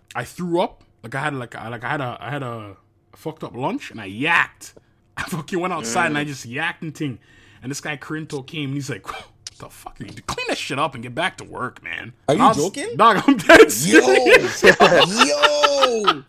I 0.14 0.24
threw 0.24 0.60
up. 0.60 0.84
Like 1.02 1.14
I 1.14 1.20
had 1.20 1.34
like 1.34 1.54
I 1.56 1.68
like 1.68 1.82
I 1.84 1.90
had 1.90 2.00
a 2.00 2.16
I 2.20 2.30
had 2.30 2.42
a 2.42 2.76
fucked 3.14 3.42
up 3.42 3.54
lunch 3.56 3.90
and 3.90 4.00
I 4.00 4.08
yacked. 4.08 4.74
I 5.18 5.22
fucking 5.24 5.58
went 5.58 5.72
outside 5.72 6.06
and 6.06 6.18
I 6.18 6.24
just 6.24 6.48
yacked 6.48 6.82
and 6.82 6.94
ting. 6.94 7.18
And 7.62 7.70
this 7.70 7.80
guy 7.80 7.96
Corinto 7.96 8.46
came 8.46 8.70
and 8.70 8.74
he's 8.74 8.90
like, 8.90 9.06
"What 9.10 9.26
the 9.58 9.68
fuck 9.70 10.00
are 10.00 10.04
you? 10.04 10.12
Clean 10.26 10.46
that 10.48 10.58
shit 10.58 10.78
up 10.78 10.94
and 10.94 11.02
get 11.02 11.14
back 11.14 11.38
to 11.38 11.44
work, 11.44 11.82
man." 11.82 12.12
Are 12.28 12.34
you 12.34 12.42
I 12.42 12.48
was- 12.48 12.56
joking? 12.58 12.88
Dog, 12.96 13.22
I'm 13.26 13.36
dead 13.36 13.60
Yo, 13.62 13.68
serious. 13.68 14.62
yo, 14.62 16.22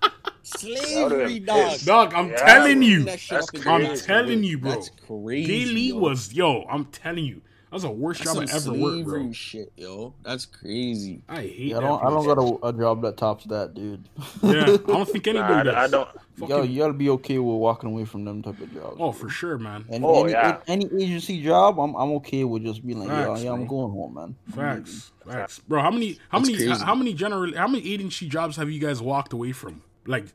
slavery, 0.44 1.40
dog. 1.40 1.80
Dog, 1.82 2.14
I'm 2.14 2.30
Yeah, 2.30 2.36
telling 2.38 2.78
bro. 2.80 2.88
you. 2.88 3.04
That's 3.04 3.50
crazy. 3.52 3.70
I'm 3.70 3.98
telling 3.98 4.44
you, 4.44 4.58
bro. 4.58 4.72
That's 4.72 4.90
crazy. 5.06 5.48
Daily 5.66 5.92
was 5.94 6.34
yo. 6.34 6.64
I'm 6.70 6.86
telling 6.86 7.26
you, 7.26 7.42
that 7.42 7.47
was 7.76 7.84
the 7.84 7.90
worst 7.92 8.24
That's 8.24 8.34
job 8.34 8.44
I 8.44 8.46
some 8.46 8.76
ever 8.76 8.82
worked, 8.84 9.04
bro. 9.06 9.32
shit, 9.34 9.72
yo. 9.76 10.14
That's 10.24 10.46
crazy. 10.46 11.22
I 11.28 11.42
hate. 11.42 11.60
Yeah, 11.60 11.78
I 11.78 11.82
that 11.82 11.88
don't. 11.88 12.04
I 12.06 12.10
don't 12.10 12.26
got 12.26 12.38
a, 12.38 12.68
a 12.68 12.74
job 12.80 13.02
that 13.02 13.18
tops 13.18 13.44
that, 13.46 13.74
dude. 13.74 14.08
Yeah, 14.42 14.62
I 14.64 14.78
don't 14.78 15.08
think 15.10 15.26
Nah, 15.26 15.32
anybody 15.32 15.70
I, 15.72 15.84
I 15.84 15.88
don't. 15.88 16.08
Fucking- 16.38 16.56
Yo, 16.56 16.62
you 16.62 16.78
gotta 16.80 16.94
be 16.94 17.10
okay 17.10 17.40
with 17.40 17.56
walking 17.58 17.90
away 17.90 18.06
from 18.06 18.24
them 18.24 18.44
type 18.44 18.62
of 18.62 18.72
jobs. 18.72 18.98
oh, 19.00 19.12
for 19.12 19.28
sure, 19.28 19.58
man. 19.58 19.86
Any, 19.90 20.06
Oh, 20.06 20.24
any, 20.24 20.34
yeah. 20.34 20.60
any 20.68 20.86
agency 21.02 21.42
job, 21.42 21.80
I'm 21.80 21.96
I'm 21.96 22.12
okay 22.18 22.44
with 22.44 22.64
just 22.64 22.86
being 22.86 23.00
like, 23.00 23.10
Facts, 23.10 23.40
yeah, 23.42 23.46
yeah, 23.48 23.54
I'm 23.54 23.66
going 23.66 23.92
home, 23.92 24.14
man. 24.14 24.36
I'm 24.48 24.54
Facts, 24.54 25.12
facts, 25.28 25.60
bro. 25.68 25.82
How 25.82 25.90
many, 25.90 26.20
how 26.30 26.38
That's 26.38 26.52
many, 26.52 26.68
crazy. 26.68 26.84
how 26.86 26.94
many 26.94 27.14
general, 27.16 27.56
how 27.58 27.68
many 27.68 27.92
agency 27.92 28.30
jobs 28.30 28.56
have 28.58 28.70
you 28.70 28.80
guys 28.80 29.02
walked 29.02 29.34
away 29.34 29.52
from? 29.52 29.82
Like 30.06 30.26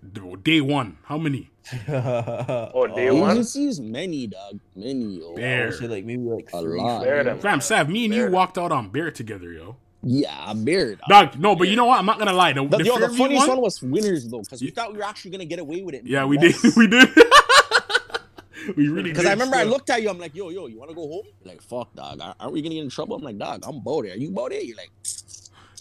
day 0.43 0.61
one, 0.61 0.99
how 1.05 1.17
many? 1.19 1.52
leaving. 1.89 2.03
Oh, 2.75 2.87
day 2.95 3.11
one. 3.11 3.31
Agencies, 3.33 3.81
many, 3.81 4.27
dog. 4.27 4.59
Many, 4.75 5.19
yo. 5.21 5.33
I 5.33 5.37
Bear. 5.37 5.67
would 5.67 5.75
say 5.79 5.87
like 5.89 6.05
maybe 6.05 6.23
like 6.23 6.49
A 6.53 6.61
three, 6.61 6.81
lot. 6.81 7.05
Bear 7.05 7.37
Fam, 7.37 7.61
Sav, 7.61 7.89
me 7.89 8.05
and 8.07 8.15
you 8.15 8.23
Bear. 8.23 8.31
walked 8.31 8.59
out 8.59 8.73
on 8.73 8.89
Bear 8.91 9.11
together, 9.11 9.53
yo. 9.53 9.77
Yeah, 10.03 10.35
I'm 10.37 10.65
buried. 10.65 10.99
Dog, 11.09 11.39
no, 11.39 11.55
but 11.55 11.69
you 11.69 11.77
know 11.77 11.85
what? 11.85 11.99
I'm 12.01 12.07
not 12.07 12.19
gonna 12.19 12.33
lie. 12.33 12.53
The, 12.53 12.67
The, 12.67 12.79
the 12.79 12.85
yo, 12.85 12.99
the 12.99 13.09
funniest 13.11 13.47
one, 13.47 13.59
one 13.59 13.61
was 13.63 13.81
winners 13.81 14.27
though, 14.29 14.41
because 14.41 14.61
we 14.61 14.71
thought 14.71 14.91
we 14.93 14.99
were 14.99 15.05
actually 15.05 15.31
gonna 15.31 15.45
get 15.45 15.61
away 15.61 15.83
with 15.83 15.95
it. 15.95 16.05
yeah, 16.05 16.25
we 16.25 16.39
did, 16.39 16.57
we 16.77 16.89
did. 16.89 17.09
we 18.77 18.89
really 18.89 19.05
did. 19.11 19.15
Because 19.15 19.27
I 19.27 19.31
remember 19.33 19.57
I 19.57 19.63
looked 19.63 19.91
at 19.91 20.03
you, 20.03 20.11
I'm 20.11 20.19
like, 20.19 20.35
yo, 20.35 20.49
yo, 20.51 20.67
you 20.67 20.79
wanna 20.79 20.95
go 20.95 21.03
home? 21.07 21.27
You're 21.45 21.55
like, 21.55 21.63
fuck, 21.63 21.95
dog. 21.95 22.21
Aren't 22.21 22.53
we 22.53 22.63
gonna 22.63 22.75
get 22.75 22.83
in 22.85 22.91
trouble? 22.91 23.15
I'm 23.17 23.23
like, 23.23 23.39
dog, 23.39 23.63
I'm 23.65 23.77
about 23.77 24.07
it. 24.07 24.15
Are 24.15 24.19
you 24.19 24.31
about 24.31 24.51
it? 24.53 24.65
You're 24.65 24.77
like, 24.77 24.91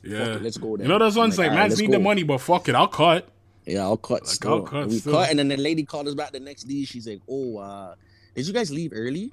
Yeah, 0.04 0.20
fuck 0.26 0.36
it, 0.36 0.44
let's 0.44 0.58
go. 0.58 0.78
Then. 0.78 0.86
you 0.86 0.92
know 0.92 1.00
those 1.00 1.18
I'm 1.18 1.22
ones 1.22 1.38
like, 1.40 1.46
"Alright, 1.50 1.60
man's 1.60 1.72
let's 1.74 1.82
need 1.82 1.92
the 1.92 2.00
money, 2.00 2.22
but 2.24 2.38
fuck 2.40 2.70
it, 2.70 2.76
I'll 2.76 2.88
cut. 2.88 3.28
Yeah, 3.66 3.82
I'll 3.84 3.98
cut. 3.98 4.24
Like, 4.24 4.30
still. 4.32 4.52
I'll 4.54 4.62
cut 4.64 4.88
we 4.88 4.98
still. 5.00 5.14
cut, 5.14 5.30
and 5.30 5.38
then 5.40 5.48
the 5.50 5.58
lady 5.58 5.84
called 5.84 6.08
us 6.08 6.16
back 6.16 6.32
the 6.32 6.40
next 6.40 6.64
day. 6.64 6.84
She's 6.84 7.08
like, 7.08 7.22
"Oh, 7.30 7.58
uh, 7.58 7.96
did 8.36 8.48
you 8.48 8.54
guys 8.54 8.72
leave 8.72 8.92
early?" 8.94 9.32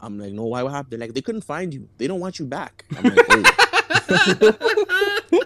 I'm 0.00 0.18
like, 0.18 0.32
"No, 0.32 0.44
why? 0.44 0.62
What 0.62 0.72
happened?" 0.72 0.92
They're 0.92 1.06
like, 1.08 1.14
"They 1.14 1.20
couldn't 1.22 1.42
find 1.42 1.72
you. 1.74 1.88
They 1.98 2.06
don't 2.06 2.20
want 2.20 2.38
you 2.38 2.46
back." 2.46 2.84
I'm 2.96 3.04
like, 3.04 3.26
"Oh, 3.28 3.42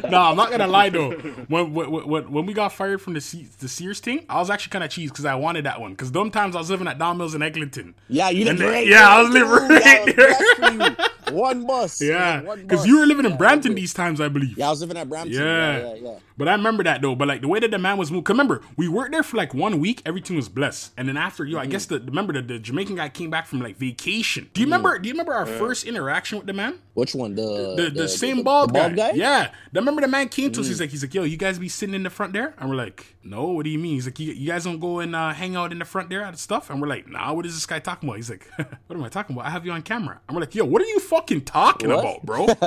no, 0.10 0.20
I'm 0.22 0.36
not 0.36 0.50
gonna 0.50 0.66
lie 0.66 0.88
though. 0.90 1.10
When 1.48 1.72
when, 1.74 1.90
when, 1.90 2.32
when 2.32 2.46
we 2.46 2.52
got 2.54 2.72
fired 2.72 3.00
from 3.00 3.14
the 3.14 3.20
Se- 3.20 3.48
the 3.58 3.68
Sears 3.68 4.00
thing, 4.00 4.24
I 4.28 4.38
was 4.38 4.50
actually 4.50 4.70
kind 4.70 4.84
of 4.84 4.90
cheesed 4.90 5.08
because 5.08 5.24
I 5.24 5.34
wanted 5.34 5.64
that 5.66 5.80
one. 5.80 5.92
Because 5.92 6.12
them 6.12 6.30
times 6.30 6.56
I 6.56 6.58
was 6.60 6.70
living 6.70 6.88
at 6.88 6.98
Don 6.98 7.18
Mills 7.18 7.34
in 7.34 7.42
Eglinton. 7.42 7.94
yeah, 8.08 8.30
you 8.30 8.48
And 8.48 8.58
live 8.58 8.68
right 8.70 8.86
yeah, 8.86 9.08
I 9.08 9.22
was 9.22 9.30
living 9.30 9.48
right 9.50 9.70
Yeah, 9.84 10.34
I 10.62 10.70
was 10.70 10.78
there. 10.96 11.06
Blessed 11.30 11.32
for 11.32 11.34
you. 11.34 11.40
One 11.40 11.66
bus. 11.66 12.00
Yeah, 12.00 12.40
because 12.56 12.86
you 12.86 12.98
were 13.00 13.06
living 13.06 13.24
in 13.24 13.32
Yeah, 13.32 13.36
Brampton 13.38 13.74
these 13.74 13.92
times, 13.94 14.20
I 14.20 14.28
believe. 14.28 14.56
Yeah, 14.58 14.66
I 14.68 14.70
was 14.70 14.80
living 14.80 14.96
at 14.96 15.08
Brampton. 15.08 15.34
Yeah. 15.34 15.78
Yeah, 15.78 15.94
yeah, 15.94 15.94
yeah. 16.02 16.14
But 16.36 16.48
I 16.48 16.52
remember 16.52 16.82
that 16.84 17.02
though. 17.02 17.14
But 17.14 17.28
like 17.28 17.42
the 17.42 17.48
way 17.48 17.60
that 17.60 17.70
the 17.70 17.78
man 17.78 17.98
was 17.98 18.10
moved, 18.10 18.24
'cause 18.26 18.34
remember 18.34 18.62
we 18.76 18.88
worked 18.88 19.12
there 19.12 19.22
for 19.22 19.36
like 19.36 19.52
one 19.52 19.78
week, 19.78 20.00
everything 20.06 20.36
was 20.36 20.48
blessed, 20.48 20.92
and 20.96 21.06
then 21.08 21.16
after 21.16 21.44
yo, 21.44 21.58
I 21.58 21.62
Mm-hmm. 21.62 21.70
guess 21.72 21.86
the 21.86 22.00
remember 22.00 22.32
the, 22.32 22.42
the 22.42 22.58
Jamaican 22.58 22.96
guy 22.96 23.08
came 23.10 23.28
back 23.30 23.46
from 23.46 23.60
like 23.60 23.76
vacation. 23.76 24.48
Do 24.54 24.60
you 24.60 24.66
remember? 24.66 24.98
Do 24.98 25.08
you 25.08 25.12
remember 25.14 25.34
our 25.34 25.46
first 25.46 25.84
interaction 25.84 26.38
with 26.38 26.46
the 26.46 26.52
man? 26.54 26.78
Which 26.94 27.14
one? 27.14 27.34
The 27.34 27.74
The 27.76 27.90
the, 27.90 28.08
same 28.08 28.42
bald, 28.42 28.70
the 28.70 28.74
guy. 28.74 28.80
bald 28.86 28.96
guy. 28.96 29.12
Mm. 29.12 29.16
Yeah. 29.16 29.50
I 29.52 29.78
remember 29.78 30.00
the 30.00 30.08
man 30.08 30.28
came 30.28 30.50
to 30.52 30.60
us. 30.60 30.66
He's 30.66 30.80
like, 30.80 30.90
he's 30.90 31.02
like, 31.02 31.14
yo, 31.14 31.22
you 31.24 31.36
guys 31.36 31.58
be 31.58 31.68
sitting 31.68 31.94
in 31.94 32.02
the 32.02 32.10
front 32.10 32.32
there, 32.32 32.54
and 32.58 32.68
we're 32.70 32.76
like, 32.76 33.14
no. 33.22 33.46
What 33.46 33.64
do 33.64 33.70
you 33.70 33.78
mean? 33.78 33.94
He's 33.94 34.06
like, 34.06 34.18
you, 34.18 34.32
you 34.32 34.46
guys 34.48 34.64
don't 34.64 34.78
go 34.80 35.00
and 35.00 35.14
uh, 35.14 35.32
hang 35.32 35.56
out 35.56 35.72
in 35.72 35.78
the 35.78 35.84
front 35.84 36.08
there 36.10 36.22
and 36.22 36.38
stuff, 36.38 36.70
and 36.70 36.80
we're 36.80 36.88
like, 36.88 37.08
nah. 37.08 37.32
What 37.32 37.46
is 37.46 37.54
this 37.54 37.66
guy 37.66 37.78
talking 37.78 38.08
about? 38.08 38.16
He's 38.16 38.30
like, 38.30 38.48
what 38.58 38.96
am 38.96 39.04
I 39.04 39.08
talking 39.08 39.34
about? 39.36 39.46
I 39.46 39.50
have 39.50 39.64
you 39.66 39.72
on 39.72 39.82
camera. 39.82 40.20
And 40.28 40.36
we're 40.36 40.40
like, 40.42 40.54
yo, 40.54 40.64
what 40.64 40.82
are 40.82 40.86
you 40.86 40.98
fucking 41.00 41.42
talking 41.42 41.90
What? 41.90 42.00
about, 42.00 42.22
bro? 42.24 42.46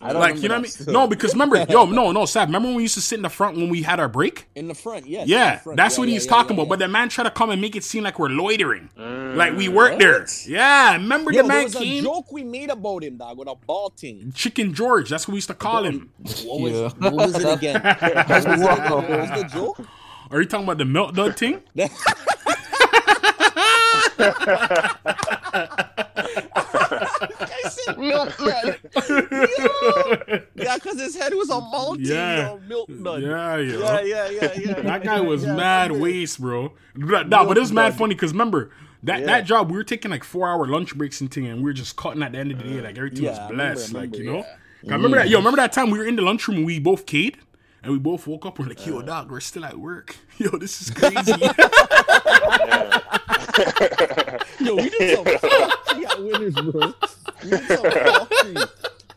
I 0.00 0.12
don't 0.12 0.20
like, 0.20 0.36
you 0.42 0.48
know 0.48 0.54
what 0.54 0.58
I 0.58 0.62
mean? 0.62 0.72
that. 0.78 0.88
No, 0.88 1.06
because 1.06 1.32
remember, 1.32 1.64
yo, 1.68 1.84
no, 1.86 2.12
no, 2.12 2.24
Sab. 2.26 2.48
Remember 2.48 2.68
when 2.68 2.76
we 2.76 2.82
used 2.82 2.94
to 2.94 3.00
sit 3.00 3.16
in 3.16 3.22
the 3.22 3.28
front 3.30 3.56
when 3.56 3.68
we 3.68 3.82
had 3.82 4.00
our 4.00 4.08
break? 4.08 4.48
in 4.54 4.68
the 4.68 4.74
front. 4.74 5.06
Yes. 5.06 5.28
Yeah, 5.28 5.56
the 5.56 5.60
front. 5.62 5.76
that's 5.76 5.96
Yeah, 5.96 6.00
what 6.00 6.08
yeah, 6.08 6.14
he's 6.14 6.24
yeah, 6.26 6.30
talking 6.30 6.56
yeah, 6.56 6.62
about. 6.62 6.68
But 6.70 6.80
yeah. 6.80 6.86
the 6.86 6.92
man 6.92 7.08
tried 7.08 7.24
to 7.24 7.30
come 7.30 7.50
and 7.50 7.60
make 7.60 7.76
it 7.76 7.84
seem 7.84 8.04
like 8.04 8.18
we're 8.18 8.28
loitering, 8.28 8.90
like 8.96 9.56
we 9.56 9.68
work 9.68 9.98
there. 9.98 10.20
What? 10.20 10.46
Yeah, 10.46 10.94
remember 10.94 11.32
Yo, 11.32 11.42
the 11.42 11.48
there 11.48 11.56
man 11.56 11.64
was 11.64 11.74
a 11.76 11.78
came. 11.78 12.04
joke 12.04 12.30
we 12.32 12.44
made 12.44 12.70
about 12.70 13.02
him, 13.04 13.16
dog, 13.16 13.38
with 13.38 13.48
a 13.48 13.54
ball 13.54 13.92
thing. 13.96 14.32
Chicken 14.34 14.74
George, 14.74 15.08
that's 15.10 15.26
what 15.26 15.32
we 15.32 15.38
used 15.38 15.48
to 15.48 15.54
call 15.54 15.84
him. 15.84 16.10
What 16.44 16.60
was, 16.60 16.72
Yeah. 16.72 16.88
what 16.98 17.12
was 17.14 17.34
it 17.44 17.52
again? 17.58 17.80
What, 19.34 19.42
was 19.44 19.52
it 19.52 19.56
again? 19.56 19.62
what 19.62 19.76
was 19.76 19.76
the 19.78 19.84
joke? 19.84 19.88
Are 20.30 20.40
you 20.40 20.46
talking 20.48 20.64
about 20.64 20.78
the 20.78 20.84
milk 20.84 21.14
dud 21.14 21.36
thing? 21.36 21.62
I 26.34 27.62
said 27.68 27.98
milk. 27.98 28.32
Yeah, 30.56 30.74
because 30.76 31.00
his 31.00 31.16
head 31.16 31.34
was 31.34 31.50
a 31.50 31.60
mountain 31.60 32.04
Yeah. 32.04 32.56
milk 32.68 32.88
dud. 33.02 33.22
Yeah, 33.22 33.56
yo. 33.56 33.80
yeah, 33.80 34.00
yeah, 34.00 34.28
yeah, 34.30 34.52
yeah. 34.56 34.80
That 34.82 35.02
guy 35.04 35.20
was 35.20 35.44
Yeah, 35.44 35.54
mad 35.54 35.92
waste, 35.92 36.40
bro. 36.40 36.72
Nah, 36.96 37.24
but 37.44 37.56
it 37.56 37.60
was 37.60 37.72
mad 37.72 37.90
dud. 37.90 37.98
funny 37.98 38.14
because 38.14 38.32
remember 38.32 38.70
that 39.02 39.20
Yeah. 39.20 39.26
that 39.26 39.44
job 39.46 39.70
we 39.70 39.76
were 39.76 39.84
taking 39.84 40.10
like 40.10 40.24
four 40.24 40.48
hour 40.48 40.66
lunch 40.66 40.96
breaks 40.96 41.20
and 41.20 41.30
thing, 41.32 41.46
and 41.46 41.58
we 41.58 41.64
were 41.64 41.72
just 41.72 41.96
cutting 41.96 42.22
at 42.22 42.32
the 42.32 42.38
end 42.38 42.52
of 42.52 42.58
the 42.58 42.64
day, 42.64 42.80
like 42.80 42.96
everything 42.96 43.24
was 43.26 43.38
remember, 43.38 43.54
blessed, 43.74 43.94
I 43.94 43.98
like 43.98 44.16
you 44.16 44.24
know. 44.24 44.44
I 44.88 44.94
remember 44.94 45.16
that, 45.18 45.28
yo. 45.28 45.36
Mm. 45.38 45.40
Remember 45.40 45.56
that 45.58 45.72
time 45.72 45.90
we 45.90 45.98
were 45.98 46.06
in 46.06 46.16
the 46.16 46.22
lunchroom 46.22 46.56
and 46.58 46.66
we 46.66 46.80
both 46.80 47.06
cade, 47.06 47.38
and 47.82 47.92
we 47.92 47.98
both 47.98 48.26
woke 48.26 48.46
up. 48.46 48.58
We're 48.58 48.66
like, 48.66 48.84
yo, 48.86 49.02
dog, 49.02 49.30
we're 49.30 49.40
still 49.40 49.64
at 49.64 49.76
work. 49.78 50.16
Yo, 50.38 50.50
this 50.50 50.80
is 50.82 50.90
crazy. 50.90 51.32
Yo, 54.60 54.76
we 54.76 54.88
did 54.90 55.16
some 55.16 55.24
fuckery 55.26 56.04
at 56.04 56.22
winners, 56.22 56.54
bro. 56.54 56.94
We 57.44 57.50
did 57.50 57.66
some 57.66 57.84
fuckery. 57.84 58.68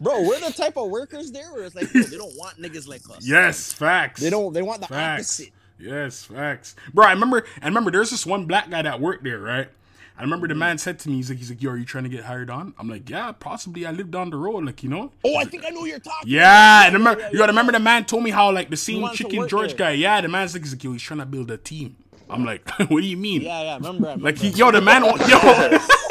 Bro, 0.02 0.24
we're 0.24 0.40
the 0.42 0.52
type 0.52 0.78
of 0.78 0.90
workers 0.90 1.32
there 1.32 1.52
where 1.54 1.64
it's 1.64 1.76
like, 1.76 1.94
yo, 1.94 2.02
they 2.02 2.18
don't 2.18 2.36
want 2.38 2.58
niggas 2.58 2.86
like 2.88 3.02
us. 3.10 3.26
yes, 3.26 3.72
facts. 3.72 4.20
They 4.22 4.30
don't. 4.30 4.52
They 4.54 4.62
want 4.62 4.82
the 4.82 4.88
Facts. 4.88 5.40
opposite. 5.40 5.54
Yes, 5.80 6.24
facts. 6.26 6.76
Bro, 6.94 7.06
I 7.06 7.12
remember 7.12 7.46
and 7.58 7.66
remember 7.66 7.92
there's 7.92 8.10
this 8.10 8.26
one 8.26 8.46
black 8.46 8.70
guy 8.70 8.82
that 8.82 9.00
worked 9.00 9.24
there, 9.24 9.40
right? 9.40 9.70
I 10.18 10.22
remember 10.22 10.48
the 10.48 10.54
mm-hmm. 10.54 10.60
man 10.60 10.78
said 10.78 10.98
to 11.00 11.10
me, 11.10 11.16
he's 11.16 11.30
like, 11.30 11.40
he's 11.40 11.50
like, 11.50 11.62
yo, 11.62 11.72
are 11.72 11.78
you 11.78 11.84
trying 11.84 12.06
to 12.06 12.10
get 12.10 12.24
hired 12.24 12.50
on? 12.50 12.74
I'm 12.80 12.90
like, 12.90 13.10
yeah, 13.10 13.34
possibly. 13.34 13.86
I 13.86 13.92
live 13.92 14.12
down 14.12 14.30
the 14.30 14.38
road, 14.38 14.64
like, 14.64 14.82
you 14.82 14.90
know? 14.90 15.12
Oh, 15.26 15.36
I 15.36 15.44
think 15.44 15.66
I 15.66 15.70
know 15.70 15.82
who 15.82 15.88
you're 15.88 16.00
talking. 16.00 16.32
Yeah, 16.32 16.86
and 16.86 16.94
remember, 16.94 17.20
yeah, 17.20 17.30
yo, 17.32 17.40
yeah. 17.40 17.46
remember 17.48 17.74
the 17.74 17.80
man 17.80 18.06
told 18.06 18.24
me 18.24 18.30
how 18.30 18.50
like 18.52 18.70
the 18.70 18.78
same 18.78 19.08
chicken 19.14 19.48
George 19.48 19.76
there. 19.76 19.90
guy. 19.90 19.92
Yeah, 19.92 20.22
the 20.22 20.30
man's 20.30 20.54
like, 20.54 20.64
he's 20.64 20.74
like, 20.74 20.84
yo, 20.84 20.94
he's 20.94 21.02
trying 21.02 21.20
to 21.20 21.26
build 21.26 21.52
a 21.52 21.58
team. 21.58 21.98
I'm 22.30 22.46
like, 22.46 22.68
what 22.78 23.02
do 23.02 23.08
you 23.08 23.18
mean? 23.18 23.42
Yeah, 23.42 23.62
yeah. 23.62 23.76
Remember, 23.76 24.08
I 24.08 24.12
remember. 24.12 24.24
Like, 24.24 24.38
he, 24.38 24.50
yo, 24.50 24.72
the 24.72 24.82
man, 24.82 25.04
yo, 25.04 25.10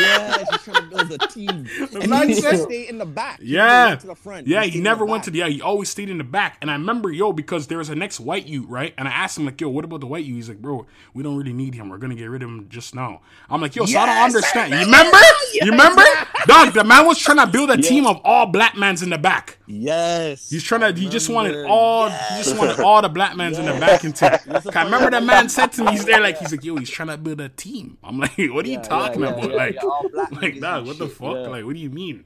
yeah, 0.00 0.44
she's 0.50 0.62
trying 0.62 0.90
to 0.90 0.96
build 0.96 1.12
a 1.12 1.18
team. 1.28 1.66
and 2.00 2.08
man 2.10 2.28
he 2.28 2.34
said- 2.34 2.60
stay 2.62 2.88
in 2.88 2.98
the 2.98 3.06
back. 3.06 3.38
Yeah. 3.42 3.96
to 3.96 4.06
the 4.06 4.14
front. 4.14 4.46
Yeah, 4.46 4.62
stayed 4.62 4.72
he 4.74 4.80
never 4.80 5.04
went 5.04 5.24
to 5.24 5.30
the. 5.30 5.38
Yeah, 5.38 5.48
he 5.48 5.60
always 5.62 5.88
stayed 5.88 6.08
in 6.10 6.18
the 6.18 6.24
back. 6.24 6.58
And 6.60 6.70
I 6.70 6.74
remember, 6.74 7.10
yo, 7.10 7.32
because 7.32 7.66
there 7.66 7.78
was 7.78 7.88
a 7.88 7.94
next 7.94 8.20
white 8.20 8.46
youth, 8.46 8.66
right? 8.68 8.94
And 8.98 9.06
I 9.08 9.10
asked 9.12 9.38
him 9.38 9.44
like, 9.44 9.60
yo, 9.60 9.68
what 9.68 9.84
about 9.84 10.00
the 10.00 10.06
white 10.06 10.24
youth? 10.24 10.36
He's 10.36 10.48
like, 10.48 10.60
bro, 10.62 10.86
we 11.12 11.22
don't 11.22 11.36
really 11.36 11.52
need 11.52 11.74
him. 11.74 11.88
We're 11.88 11.98
gonna 11.98 12.14
get 12.14 12.26
rid 12.26 12.42
of 12.42 12.48
him 12.48 12.66
just 12.68 12.94
now. 12.94 13.20
I'm 13.48 13.60
like, 13.60 13.76
yo, 13.76 13.84
so 13.86 13.98
I 13.98 14.06
don't 14.06 14.24
understand. 14.24 14.74
I 14.74 14.80
You 14.80 14.86
remember. 14.86 15.16
remember? 15.16 15.26
Yes. 15.52 15.64
You 15.64 15.70
remember? 15.70 16.02
Dog, 16.46 16.72
the 16.74 16.84
man 16.84 17.06
was 17.06 17.18
trying 17.18 17.38
to 17.38 17.46
build 17.46 17.70
a 17.70 17.76
team 17.76 18.06
of 18.06 18.20
all 18.24 18.46
black 18.46 18.76
mans 18.76 19.02
in 19.02 19.10
the 19.10 19.18
back. 19.18 19.58
Yes. 19.66 20.50
He's 20.50 20.62
trying 20.62 20.80
to. 20.94 21.00
He 21.00 21.08
just 21.08 21.28
wanted 21.28 21.64
all. 21.66 22.10
He 22.10 22.42
just 22.42 22.56
wanted 22.58 22.80
all 22.80 23.00
the 23.00 23.08
black 23.08 23.36
mans 23.36 23.58
in 23.58 23.64
the 23.64 23.72
back 23.72 24.04
and 24.04 24.14
team. 24.14 24.30
I 24.74 24.84
remember 24.84 25.10
that 25.10 25.22
man 25.22 25.48
said 25.48 25.72
to 25.72 25.84
me, 25.84 25.92
he's 25.92 26.04
there 26.04 26.20
like 26.20 26.38
he's 26.38 26.52
like, 26.52 26.64
yo, 26.64 26.76
he's 26.76 26.90
trying 26.90 27.08
to 27.08 27.16
build 27.16 27.40
a 27.40 27.48
team. 27.48 27.96
I'm 28.02 28.18
like, 28.18 28.32
what 28.38 28.66
are 28.66 28.68
you 28.68 28.80
talking 28.80 29.22
yeah, 29.22 29.28
about? 29.28 29.50
yeah, 29.50 29.56
like, 29.56 29.74
yeah, 29.82 30.38
like 30.40 30.60
dog, 30.60 30.86
what 30.86 30.98
the 30.98 31.06
shit, 31.06 31.16
fuck? 31.16 31.34
yeah. 31.34 31.48
Like, 31.48 31.64
what 31.64 31.74
do 31.74 31.80
you 31.80 31.90
mean? 31.90 32.24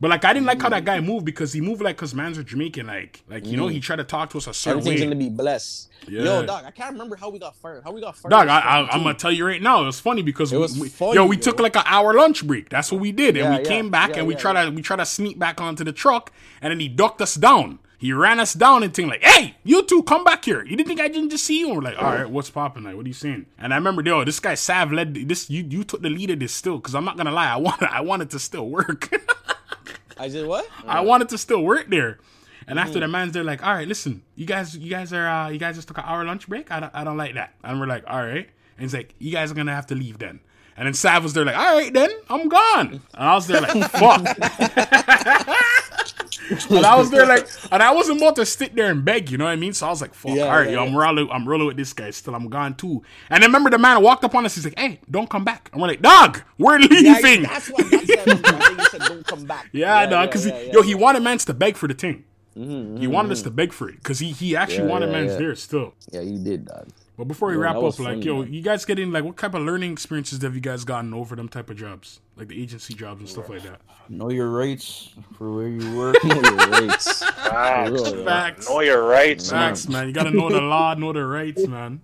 But 0.00 0.08
like, 0.08 0.24
I 0.24 0.32
didn't 0.32 0.46
like 0.46 0.62
how 0.62 0.70
that 0.70 0.86
guy 0.86 0.98
mm. 0.98 1.04
moved 1.04 1.26
because 1.26 1.52
he 1.52 1.60
moved 1.60 1.82
like 1.82 1.96
because 1.96 2.14
mans 2.14 2.38
are 2.38 2.42
Jamaican. 2.42 2.86
Like, 2.86 3.22
like 3.28 3.46
you 3.46 3.56
know, 3.56 3.68
he 3.68 3.78
mm. 3.78 3.82
tried 3.82 3.96
to 3.96 4.04
talk 4.04 4.30
to 4.30 4.38
us 4.38 4.46
a 4.46 4.54
certain 4.54 4.80
Everything's 4.80 5.00
way. 5.00 5.06
gonna 5.06 5.16
be 5.16 5.28
blessed. 5.28 5.90
Yeah. 6.08 6.22
Yo, 6.22 6.46
dog, 6.46 6.64
I 6.64 6.70
can't 6.70 6.92
remember 6.92 7.16
how 7.16 7.28
we 7.28 7.38
got 7.38 7.54
fired. 7.54 7.84
How 7.84 7.92
we 7.92 8.00
got 8.00 8.16
fired? 8.16 8.30
Dog, 8.30 8.48
I, 8.48 8.88
I'm 8.90 9.02
gonna 9.02 9.14
tell 9.14 9.30
you 9.30 9.46
right 9.46 9.60
now. 9.60 9.82
It 9.82 9.86
was 9.86 10.00
funny 10.00 10.22
because 10.22 10.52
It 10.52 10.58
was 10.58 10.78
we- 10.78 10.88
funny, 10.88 11.16
yo, 11.16 11.26
we 11.26 11.36
yo. 11.36 11.42
took 11.42 11.60
like 11.60 11.76
an 11.76 11.82
hour 11.84 12.14
lunch 12.14 12.46
break. 12.46 12.70
That's 12.70 12.90
what 12.90 13.02
we 13.02 13.12
did, 13.12 13.36
and 13.36 13.44
Yeah, 13.44 13.50
we 13.58 13.62
yeah, 13.62 13.68
came 13.68 13.90
back 13.90 14.16
and 14.16 14.26
we 14.26 14.34
try 14.34 14.64
to 14.64 14.70
we 14.70 14.80
try 14.80 14.96
to 14.96 15.04
sneak 15.04 15.38
back 15.38 15.60
onto 15.60 15.84
the 15.84 15.92
truck, 15.92 16.32
and 16.62 16.70
then 16.70 16.80
he 16.80 16.88
ducked 16.88 17.20
us 17.20 17.34
down. 17.34 17.78
He 17.98 18.14
ran 18.14 18.40
us 18.40 18.54
down 18.54 18.82
and 18.82 18.94
thing 18.94 19.08
like, 19.08 19.22
"Hey, 19.22 19.56
you 19.62 19.82
two, 19.82 20.02
come 20.02 20.24
back 20.24 20.46
here." 20.46 20.64
You 20.64 20.74
didn't 20.74 20.88
think 20.88 21.00
I 21.00 21.08
didn't 21.08 21.28
just 21.28 21.44
see 21.44 21.60
you? 21.60 21.66
And 21.66 21.76
we're 21.76 21.82
like, 21.82 22.02
"All 22.02 22.10
right, 22.10 22.30
what's 22.30 22.48
popping? 22.48 22.84
Like, 22.84 22.96
what 22.96 23.04
are 23.04 23.08
you 23.08 23.12
saying?" 23.12 23.44
And 23.58 23.74
I 23.74 23.76
remember, 23.76 24.00
yo, 24.02 24.24
this 24.24 24.40
guy 24.40 24.54
Sav 24.54 24.90
led 24.90 25.12
this. 25.28 25.50
You 25.50 25.66
you 25.68 25.84
took 25.84 26.00
the 26.00 26.08
lead 26.08 26.30
of 26.30 26.38
this 26.40 26.54
still, 26.54 26.78
because 26.78 26.94
I'm 26.94 27.04
not 27.04 27.18
gonna 27.18 27.30
lie, 27.30 27.52
I 27.52 27.56
want 27.58 27.82
I 27.82 28.00
wanted 28.00 28.30
to 28.30 28.38
still 28.38 28.70
work. 28.70 29.10
I 30.20 30.28
said 30.28 30.46
what? 30.46 30.68
I 30.86 31.00
wanted 31.00 31.30
to 31.30 31.38
still 31.38 31.62
work 31.62 31.88
there. 31.88 32.18
And 32.66 32.78
after 32.78 33.00
the 33.00 33.08
man's 33.08 33.32
there, 33.32 33.42
like, 33.42 33.64
all 33.66 33.74
right, 33.74 33.88
listen, 33.88 34.22
you 34.36 34.46
guys, 34.46 34.76
you 34.76 34.90
guys 34.90 35.12
are, 35.12 35.26
uh, 35.26 35.48
you 35.48 35.58
guys 35.58 35.74
just 35.74 35.88
took 35.88 35.98
an 35.98 36.04
hour 36.06 36.24
lunch 36.24 36.48
break. 36.48 36.70
I 36.70 36.80
don't, 36.80 36.94
I 36.94 37.02
don't 37.04 37.16
like 37.16 37.34
that. 37.34 37.54
And 37.64 37.80
we're 37.80 37.86
like, 37.86 38.04
all 38.06 38.24
right. 38.24 38.48
And 38.76 38.82
he's 38.82 38.94
like, 38.94 39.14
you 39.18 39.32
guys 39.32 39.50
are 39.50 39.54
gonna 39.54 39.74
have 39.74 39.86
to 39.88 39.94
leave 39.94 40.18
then. 40.18 40.40
And 40.76 40.86
then 40.86 40.94
Sav 40.94 41.24
was 41.24 41.32
there, 41.32 41.44
like, 41.44 41.56
all 41.56 41.76
right, 41.76 41.92
then 41.92 42.10
I'm 42.28 42.48
gone. 42.48 43.00
And 43.14 43.14
I 43.14 43.34
was 43.34 43.46
there, 43.48 43.60
like, 43.60 43.90
fuck. 43.90 44.24
and 46.70 46.84
I 46.86 46.96
was 46.96 47.10
there, 47.10 47.26
like, 47.26 47.48
and 47.72 47.82
I 47.82 47.92
wasn't 47.92 48.18
about 48.18 48.36
to 48.36 48.46
sit 48.46 48.74
there 48.74 48.90
and 48.90 49.04
beg, 49.04 49.30
you 49.30 49.38
know 49.38 49.44
what 49.44 49.50
I 49.50 49.56
mean? 49.56 49.72
So 49.72 49.86
I 49.86 49.90
was 49.90 50.00
like, 50.00 50.14
fuck, 50.14 50.34
Yeah, 50.34 50.44
all 50.44 50.50
right, 50.52 50.66
yeah, 50.68 50.76
yo, 50.76 50.84
yeah. 50.84 50.88
I'm 50.90 50.96
rolling, 50.96 51.30
I'm 51.30 51.48
rolling 51.48 51.66
with 51.66 51.76
this 51.76 51.92
guy. 51.92 52.10
Still, 52.10 52.34
I'm 52.34 52.48
gone 52.48 52.74
too. 52.74 53.02
And 53.28 53.42
then 53.42 53.48
remember, 53.50 53.70
the 53.70 53.78
man 53.78 54.02
walked 54.02 54.24
up 54.24 54.34
on 54.34 54.44
us. 54.46 54.54
He's 54.54 54.64
like, 54.64 54.78
hey, 54.78 55.00
don't 55.10 55.28
come 55.28 55.44
back. 55.44 55.68
And 55.72 55.80
we're 55.80 55.88
like, 55.88 56.02
dog, 56.02 56.42
we're 56.58 56.78
Yeah, 56.80 56.86
leaving. 57.20 57.42
that's 57.42 57.68
what. 57.70 57.90
That's 57.90 58.26
what 58.26 58.54
I 58.54 58.84
said. 58.90 59.00
Don't 59.02 59.26
come 59.26 59.44
back. 59.44 59.68
Yeah, 59.72 60.06
no, 60.06 60.26
because 60.26 60.46
yo, 60.46 60.82
he 60.82 60.94
wanted 60.94 61.22
mans 61.22 61.44
to 61.46 61.54
beg 61.54 61.76
for 61.76 61.88
the 61.88 61.94
thing. 61.94 62.24
Mhm, 62.56 62.98
He 62.98 63.06
wanted 63.06 63.30
us 63.32 63.42
to 63.42 63.50
beg 63.50 63.72
for 63.72 63.88
it 63.88 63.96
because 63.96 64.18
he 64.18 64.32
he 64.32 64.56
actually 64.56 64.88
wanted 64.88 65.10
yeah. 65.12 65.36
there 65.36 65.54
still. 65.54 65.94
Yeah, 66.10 66.20
you 66.22 66.38
did, 66.38 66.66
dog. 66.66 66.88
But 67.16 67.28
before 67.28 67.48
we 67.50 67.56
wrap 67.56 67.76
up, 67.76 67.82
was 67.82 68.00
like 68.00 68.14
funny, 68.14 68.26
yo, 68.26 68.42
man. 68.42 68.52
you 68.52 68.62
guys 68.62 68.84
getting 68.84 69.12
like 69.12 69.24
what 69.24 69.36
type 69.36 69.54
of 69.54 69.62
learning 69.62 69.92
experiences 69.92 70.42
have 70.42 70.54
you 70.54 70.60
guys 70.60 70.84
gotten 70.84 71.14
over 71.14 71.36
them 71.36 71.48
type 71.48 71.70
of 71.70 71.76
jobs, 71.76 72.18
like 72.40 72.48
the 72.48 72.62
agency 72.62 72.94
jobs 72.94 73.20
and 73.20 73.28
stuff 73.30 73.48
like 73.50 73.62
that? 73.64 73.80
Know 74.08 74.30
your 74.30 74.50
rights 74.50 75.10
for 75.36 75.54
where 75.54 75.68
you 75.68 75.88
work. 75.96 76.24
Know 76.24 76.42
your 76.42 76.62
rates. 76.64 77.26
Facts. 77.44 78.10
real. 78.10 78.24
Facts, 78.24 78.68
Know 78.68 78.80
your 78.80 79.04
rights, 79.06 79.52
facts, 79.52 79.88
man. 79.88 80.08
You 80.08 80.14
gotta 80.14 80.30
know 80.30 80.50
the 80.50 80.60
law, 80.60 80.94
know 80.94 81.12
the 81.12 81.24
rights, 81.26 81.66
man. 81.66 82.00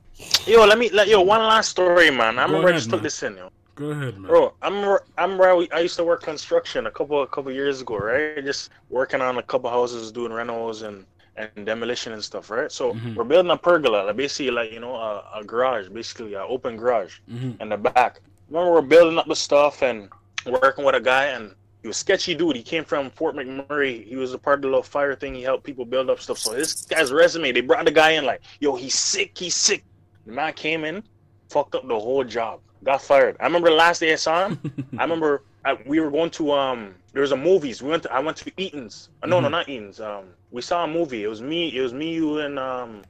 Yo, 0.47 0.65
let 0.65 0.79
me 0.79 0.91
let 0.91 1.09
yo 1.09 1.21
one 1.23 1.41
last 1.43 1.71
story, 1.71 2.11
man. 2.11 2.39
I 2.39 2.45
Go 2.47 2.49
remember 2.49 2.69
I 2.69 2.73
ahead, 2.73 2.75
just 2.75 2.91
man. 2.91 3.03
this 3.03 3.23
in, 3.23 3.37
yo. 3.37 3.49
Go 3.75 3.91
ahead, 3.91 4.19
man. 4.19 4.31
Bro, 4.31 4.55
I'm 4.63 4.75
I 5.19 5.23
remember 5.23 5.45
I, 5.49 5.69
I 5.73 5.81
used 5.81 5.97
to 5.97 6.05
work 6.05 6.23
construction 6.23 6.87
a 6.87 6.91
couple 6.91 7.23
a 7.23 7.27
couple 7.27 7.53
years 7.53 7.81
ago, 7.83 7.97
right? 7.99 8.33
Just 8.45 8.71
working 8.91 9.21
on 9.23 9.39
a 9.39 9.43
couple 9.43 9.71
houses, 9.71 10.13
doing 10.13 10.33
rentals 10.33 10.83
and 10.83 11.07
and 11.37 11.67
demolition 11.67 12.13
and 12.13 12.23
stuff, 12.25 12.51
right? 12.51 12.71
So 12.73 12.95
Mhm. 12.95 13.15
we're 13.15 13.25
building 13.25 13.51
a 13.51 13.57
pergola, 13.57 14.05
like 14.05 14.17
basically 14.17 14.51
like 14.51 14.73
you 14.73 14.81
know 14.81 14.95
a, 14.97 15.23
a 15.37 15.45
garage, 15.45 15.89
basically 15.89 16.35
an 16.35 16.45
open 16.49 16.77
garage 16.77 17.19
hmm 17.29 17.53
in 17.61 17.69
the 17.71 17.77
back. 17.77 18.21
Remember 18.49 18.73
we're 18.73 18.83
building 18.83 19.19
up 19.19 19.27
the 19.27 19.37
stuff 19.37 19.83
and 19.83 20.09
working 20.51 20.85
with 20.85 20.95
a 20.95 21.01
guy 21.01 21.27
and 21.27 21.55
he 21.83 21.89
was 21.89 21.97
sketchy 21.97 22.35
dude. 22.35 22.57
He 22.57 22.63
came 22.63 22.85
from 22.85 23.11
Fort 23.11 23.37
McMurray. 23.37 24.05
He 24.05 24.17
was 24.17 24.33
a 24.33 24.39
part 24.39 24.59
of 24.59 24.63
the 24.63 24.69
little 24.69 24.83
fire 24.83 25.15
thing. 25.15 25.35
He 25.35 25.43
helped 25.43 25.65
people 25.65 25.85
build 25.85 26.11
up 26.11 26.21
stuff. 26.21 26.39
So 26.39 26.53
this 26.55 26.85
guy's 26.85 27.13
resume, 27.13 27.53
they 27.53 27.61
brought 27.61 27.85
the 27.85 27.91
guy 27.93 28.13
in 28.13 28.25
like, 28.25 28.43
yo, 28.61 28.75
he's 28.75 28.95
sick, 28.99 29.37
he's 29.39 29.55
sick. 29.55 29.85
The 30.27 30.33
man 30.33 30.53
came 30.55 30.85
in, 30.85 31.03
fucked 31.49 31.75
up 31.77 31.87
the 31.87 31.99
whole 31.99 32.25
job, 32.25 32.61
got 32.83 33.03
fired. 33.03 33.37
I 33.41 33.45
remember 33.45 33.71
the 33.71 33.77
last 33.77 34.01
day 34.01 34.13
I 34.13 34.17
saw 34.17 34.49
him. 34.49 34.59
I 34.99 35.03
remember 35.03 35.43
I, 35.65 35.79
we 35.87 36.01
were 36.01 36.11
going 36.11 36.31
to 36.31 36.53
um 36.53 36.95
there 37.13 37.23
was 37.23 37.33
a 37.33 37.37
movies. 37.37 37.83
We 37.83 37.91
went 37.91 38.03
to 38.05 38.13
I 38.13 38.19
went 38.21 38.37
to 38.39 38.53
Eaton's. 38.57 39.09
Uh, 39.23 39.27
no, 39.29 39.39
no, 39.41 39.49
Mhm. 39.49 39.53
not 39.53 39.69
Eaton's. 39.69 40.01
Um 40.01 40.25
we 40.51 40.63
saw 40.63 40.85
a 40.85 40.89
movie. 40.89 41.23
It 41.25 41.29
was 41.29 41.41
me, 41.43 41.77
it 41.77 41.81
was 41.81 41.93
me, 41.93 42.15
you 42.15 42.39
and 42.41 42.59
um 42.59 43.03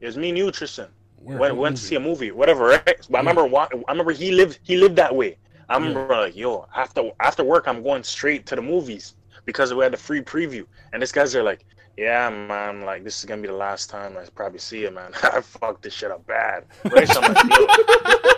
it 0.00 0.06
was 0.06 0.16
me 0.16 0.30
and 0.30 0.38
you, 0.38 0.50
Tristan 0.50 0.88
Where- 1.18 1.38
went, 1.38 1.56
went 1.56 1.76
to 1.76 1.82
see 1.82 1.94
a 1.96 2.00
movie, 2.00 2.30
whatever, 2.30 2.64
right? 2.86 3.06
But 3.10 3.16
I 3.16 3.20
remember 3.20 3.42
I 3.56 3.68
remember 3.88 4.12
he 4.12 4.32
lived 4.32 4.58
he 4.62 4.76
lived 4.76 4.96
that 4.96 5.14
way. 5.14 5.36
I 5.68 5.76
remember 5.76 6.08
like, 6.08 6.36
yo, 6.36 6.66
after 6.74 7.10
after 7.20 7.44
work 7.44 7.66
I'm 7.66 7.82
going 7.82 8.02
straight 8.02 8.46
to 8.46 8.56
the 8.56 8.62
movies 8.62 9.14
because 9.44 9.72
we 9.74 9.82
had 9.82 9.92
the 9.92 9.98
free 9.98 10.20
preview. 10.20 10.66
And 10.92 11.02
this 11.02 11.12
guy's 11.12 11.34
are 11.34 11.42
like, 11.42 11.64
yeah, 11.96 12.28
man, 12.30 12.82
like 12.82 13.04
this 13.04 13.18
is 13.18 13.24
gonna 13.24 13.42
be 13.42 13.48
the 13.48 13.54
last 13.54 13.90
time 13.90 14.16
I 14.16 14.24
probably 14.34 14.58
see 14.58 14.84
it, 14.84 14.92
man. 14.92 15.12
I 15.22 15.40
fucked 15.40 15.82
this 15.82 15.94
shit 15.94 16.10
up 16.10 16.26
bad. 16.26 16.64
Right? 16.84 17.08
So 17.08 17.20
I'm 17.20 17.34
like. 17.34 17.70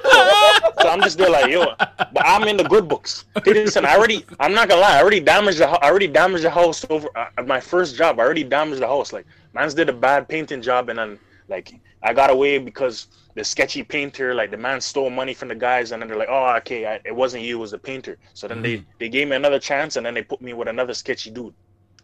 So, 0.80 0.88
I'm 0.90 1.00
just 1.00 1.18
there 1.18 1.30
like, 1.30 1.50
yo, 1.50 1.74
but 1.78 2.22
I'm 2.24 2.46
in 2.48 2.56
the 2.56 2.64
good 2.64 2.86
books. 2.86 3.24
Hey, 3.44 3.54
listen, 3.54 3.84
I 3.84 3.96
already, 3.96 4.24
I'm 4.38 4.52
not 4.52 4.68
gonna 4.68 4.80
lie, 4.80 4.98
I 4.98 5.00
already 5.00 5.20
damaged 5.20 5.58
the, 5.58 5.68
I 5.68 5.88
already 5.88 6.06
damaged 6.06 6.44
the 6.44 6.50
house 6.50 6.84
over 6.90 7.08
uh, 7.16 7.42
my 7.46 7.60
first 7.60 7.96
job. 7.96 8.20
I 8.20 8.24
already 8.24 8.44
damaged 8.44 8.82
the 8.82 8.86
house. 8.86 9.12
Like, 9.12 9.26
man's 9.54 9.74
did 9.74 9.88
a 9.88 9.92
bad 9.92 10.28
painting 10.28 10.62
job, 10.62 10.88
and 10.88 10.98
then 10.98 11.18
like 11.48 11.74
I 12.06 12.14
got 12.14 12.30
away 12.30 12.58
because 12.58 13.08
the 13.34 13.44
sketchy 13.44 13.82
painter, 13.84 14.34
like 14.34 14.50
the 14.50 14.56
man 14.58 14.80
stole 14.80 15.10
money 15.10 15.34
from 15.34 15.48
the 15.48 15.54
guys, 15.56 15.92
and 15.92 16.02
then 16.02 16.08
they're 16.08 16.18
like, 16.18 16.28
oh, 16.30 16.56
okay, 16.58 16.86
I, 16.86 17.00
it 17.04 17.14
wasn't 17.14 17.44
you, 17.44 17.58
it 17.58 17.60
was 17.60 17.72
the 17.72 17.78
painter. 17.78 18.18
So 18.34 18.48
then 18.48 18.62
they 18.62 18.82
they 18.98 19.08
gave 19.10 19.28
me 19.28 19.36
another 19.36 19.60
chance, 19.60 19.96
and 19.96 20.06
then 20.06 20.14
they 20.14 20.22
put 20.22 20.40
me 20.42 20.54
with 20.54 20.68
another 20.68 20.94
sketchy 20.94 21.30
dude. 21.30 21.54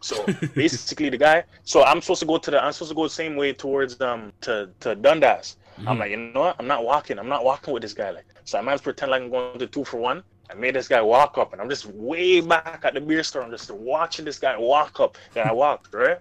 So 0.01 0.33
basically, 0.55 1.09
the 1.09 1.17
guy. 1.17 1.45
So 1.63 1.83
I'm 1.83 2.01
supposed 2.01 2.21
to 2.21 2.25
go 2.27 2.37
to 2.37 2.51
the. 2.51 2.63
I'm 2.63 2.73
supposed 2.73 2.91
to 2.91 2.95
go 2.95 3.03
the 3.03 3.09
same 3.09 3.35
way 3.35 3.53
towards 3.53 3.99
um 4.01 4.33
to 4.41 4.71
to 4.81 4.95
Dundas. 4.95 5.57
I'm 5.85 5.97
Mhm. 5.97 5.99
like, 5.99 6.11
you 6.11 6.17
know 6.17 6.41
what? 6.41 6.55
I'm 6.59 6.67
not 6.67 6.83
walking. 6.85 7.19
I'm 7.19 7.29
not 7.29 7.43
walking 7.43 7.73
with 7.73 7.81
this 7.83 7.93
guy. 7.93 8.11
Like, 8.11 8.25
so 8.45 8.59
I 8.59 8.61
might 8.61 8.73
as 8.73 8.79
well 8.81 8.83
pretend 8.93 9.11
like 9.11 9.21
I'm 9.23 9.29
going 9.31 9.59
to 9.59 9.67
two 9.67 9.83
for 9.83 9.97
one. 9.97 10.23
I 10.49 10.53
made 10.55 10.75
this 10.75 10.87
guy 10.87 11.01
walk 11.01 11.37
up, 11.37 11.53
and 11.53 11.61
I'm 11.61 11.69
just 11.69 11.85
way 11.85 12.41
back 12.41 12.81
at 12.83 12.93
the 12.93 13.01
beer 13.01 13.23
store. 13.23 13.43
I'm 13.43 13.51
just 13.51 13.71
watching 13.71 14.25
this 14.25 14.39
guy 14.39 14.57
walk 14.57 14.99
up. 14.99 15.17
Then 15.33 15.47
I 15.47 15.51
walked 15.53 15.93
right. 15.93 16.19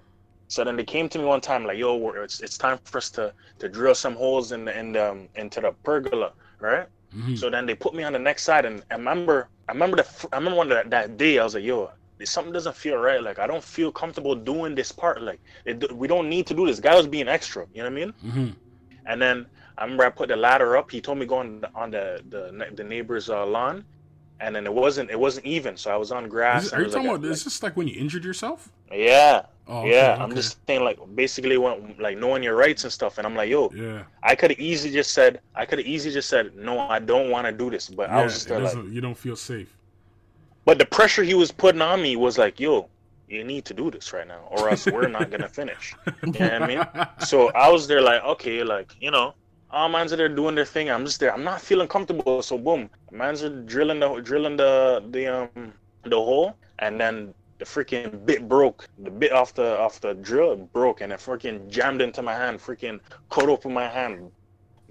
So 0.53 0.65
then 0.69 0.83
they 0.83 0.89
came 0.95 1.11
to 1.19 1.21
me 1.29 1.31
one 1.35 1.51
time 1.51 1.73
like, 1.77 1.89
yo, 1.89 2.11
it's 2.27 2.49
it's 2.49 2.67
time 2.69 2.83
for 2.85 2.99
us 2.99 3.11
to 3.13 3.35
to 3.61 3.69
drill 3.69 3.95
some 3.95 4.17
holes 4.17 4.53
in 4.53 4.65
the 4.67 4.79
in 4.79 4.93
the 4.93 5.13
um, 5.13 5.31
into 5.37 5.61
the 5.63 5.75
pergola, 5.85 6.35
right? 6.61 6.89
Mhm. 7.15 7.37
So 7.39 7.51
then 7.51 7.67
they 7.67 7.75
put 7.77 7.95
me 7.95 8.05
on 8.05 8.13
the 8.15 8.21
next 8.21 8.45
side, 8.45 8.67
and 8.67 8.85
I 8.91 8.97
remember, 8.97 9.49
I 9.69 9.73
remember 9.73 9.97
the, 9.99 10.29
I 10.33 10.37
remember 10.39 10.59
one 10.59 10.69
that, 10.69 10.91
that 10.91 11.17
day. 11.17 11.39
I 11.39 11.45
was 11.45 11.55
like, 11.55 11.65
"Yo, 11.65 11.91
something 12.25 12.53
doesn't 12.53 12.77
feel 12.77 12.97
right. 12.97 13.23
Like 13.23 13.39
I 13.39 13.47
don't 13.47 13.65
feel 13.65 13.93
comfortable 13.93 14.35
doing 14.37 14.75
this 14.75 14.93
part. 14.93 15.23
Like 15.23 15.41
it, 15.65 15.93
we 15.93 16.09
don't 16.09 16.29
need 16.29 16.47
to 16.49 16.55
do 16.55 16.67
this." 16.67 16.81
Guy 16.81 16.95
was 16.97 17.07
being 17.09 17.29
extra. 17.29 17.67
You 17.73 17.83
know 17.83 17.91
what 17.91 17.97
I 17.99 18.05
mean? 18.05 18.15
Mhm. 18.25 18.57
And 19.07 19.23
then 19.23 19.49
I 19.79 19.85
remember 19.85 20.05
I 20.05 20.11
put 20.11 20.29
the 20.29 20.37
ladder 20.37 20.77
up. 20.77 20.91
He 20.91 21.01
told 21.01 21.19
me 21.19 21.27
go 21.27 21.37
on 21.39 21.51
the 21.51 21.61
on 21.63 21.91
the 21.91 22.23
the, 22.29 22.67
the 22.75 22.85
neighbor's 22.85 23.29
uh, 23.31 23.47
lawn, 23.47 23.85
and 24.43 24.55
then 24.55 24.67
it 24.67 24.75
wasn't 24.75 25.11
it 25.11 25.19
wasn't 25.19 25.47
even. 25.47 25.77
So 25.77 25.91
I 25.93 25.97
was 25.97 26.11
on 26.13 26.29
grass. 26.29 26.65
Is 26.67 26.73
are 26.73 26.83
you 26.83 26.89
talking 26.91 27.09
like 27.09 27.19
about? 27.19 27.31
Is 27.31 27.45
this 27.45 27.63
like 27.63 27.77
when 27.77 27.87
you 27.89 27.99
injured 27.99 28.25
yourself? 28.25 28.69
yeah, 28.91 29.47
Oh, 29.69 29.79
okay, 29.81 29.93
yeah. 29.93 30.17
I'm 30.17 30.25
okay. 30.33 30.35
just 30.35 30.59
saying 30.67 30.83
like 30.83 30.99
basically 31.15 31.57
when 31.57 31.95
like 31.99 32.19
knowing 32.19 32.43
your 32.43 32.57
rights 32.57 32.83
and 32.85 32.93
stuff. 32.93 33.19
And 33.19 33.27
I'm 33.27 33.37
like, 33.37 33.49
yo, 33.49 33.71
Yeah. 33.75 34.03
I 34.23 34.35
could 34.35 34.51
have 34.51 34.61
easily 34.61 34.93
just 34.93 35.13
said 35.13 35.41
I 35.55 35.65
could 35.67 35.79
have 35.79 35.87
easily 35.87 36.13
just 36.13 36.29
said 36.29 36.57
no, 36.57 36.79
I 36.81 36.99
don't 36.99 37.31
want 37.31 37.47
to 37.47 37.53
do 37.53 37.71
this. 37.71 37.89
But 37.89 38.11
I 38.11 38.25
was 38.25 38.35
just 38.35 38.51
like. 38.51 38.75
you 38.97 39.01
don't 39.01 39.17
feel 39.27 39.37
safe. 39.37 39.73
But 40.65 40.79
the 40.79 40.87
pressure 40.87 41.23
he 41.23 41.35
was 41.35 41.51
putting 41.51 41.83
on 41.83 42.03
me 42.03 42.15
was 42.17 42.39
like, 42.39 42.61
yo, 42.61 42.89
you 43.29 43.43
need 43.45 43.65
to 43.65 43.75
do 43.75 43.91
this 43.91 44.13
right 44.13 44.29
now, 44.29 44.43
or 44.51 44.69
else 44.71 44.87
we're 44.87 45.09
not 45.09 45.31
gonna 45.31 45.49
finish. 45.61 45.95
You 46.27 46.33
know 46.33 46.49
what 46.51 46.63
I 46.63 46.67
mean? 46.67 46.85
So 47.27 47.51
I 47.53 47.69
was 47.71 47.87
there 47.89 48.01
like, 48.01 48.23
okay, 48.35 48.63
like, 48.63 48.95
you 49.01 49.11
know, 49.11 49.35
all 49.73 49.89
man's 49.89 50.13
are 50.13 50.17
there 50.17 50.29
doing 50.29 50.55
their 50.55 50.65
thing. 50.65 50.91
I'm 50.91 51.05
just 51.05 51.21
there. 51.21 51.33
I'm 51.33 51.45
not 51.45 51.61
feeling 51.61 51.89
comfortable. 51.89 52.43
So 52.43 52.59
boom, 52.59 52.91
man's 53.11 53.43
are 53.43 53.51
drilling 53.63 54.01
the 54.01 54.21
drilling 54.21 54.57
the 54.57 55.05
the 55.11 55.27
um 55.27 55.73
the 56.05 56.17
hole, 56.17 56.57
and 56.81 57.01
then 57.01 57.35
the 57.59 57.65
freaking 57.65 58.25
bit 58.27 58.49
broke. 58.49 58.87
The 58.99 59.11
bit 59.11 59.33
off 59.33 59.55
the 59.55 59.79
off 59.79 60.01
the 60.01 60.15
drill 60.15 60.57
broke, 60.57 61.01
and 61.01 61.13
it 61.13 61.21
freaking 61.21 61.69
jammed 61.69 62.03
into 62.03 62.23
my 62.23 62.35
hand. 62.35 62.59
Freaking 62.61 63.01
cut 63.31 63.49
open 63.49 63.73
my 63.73 63.89
hand. 63.89 64.31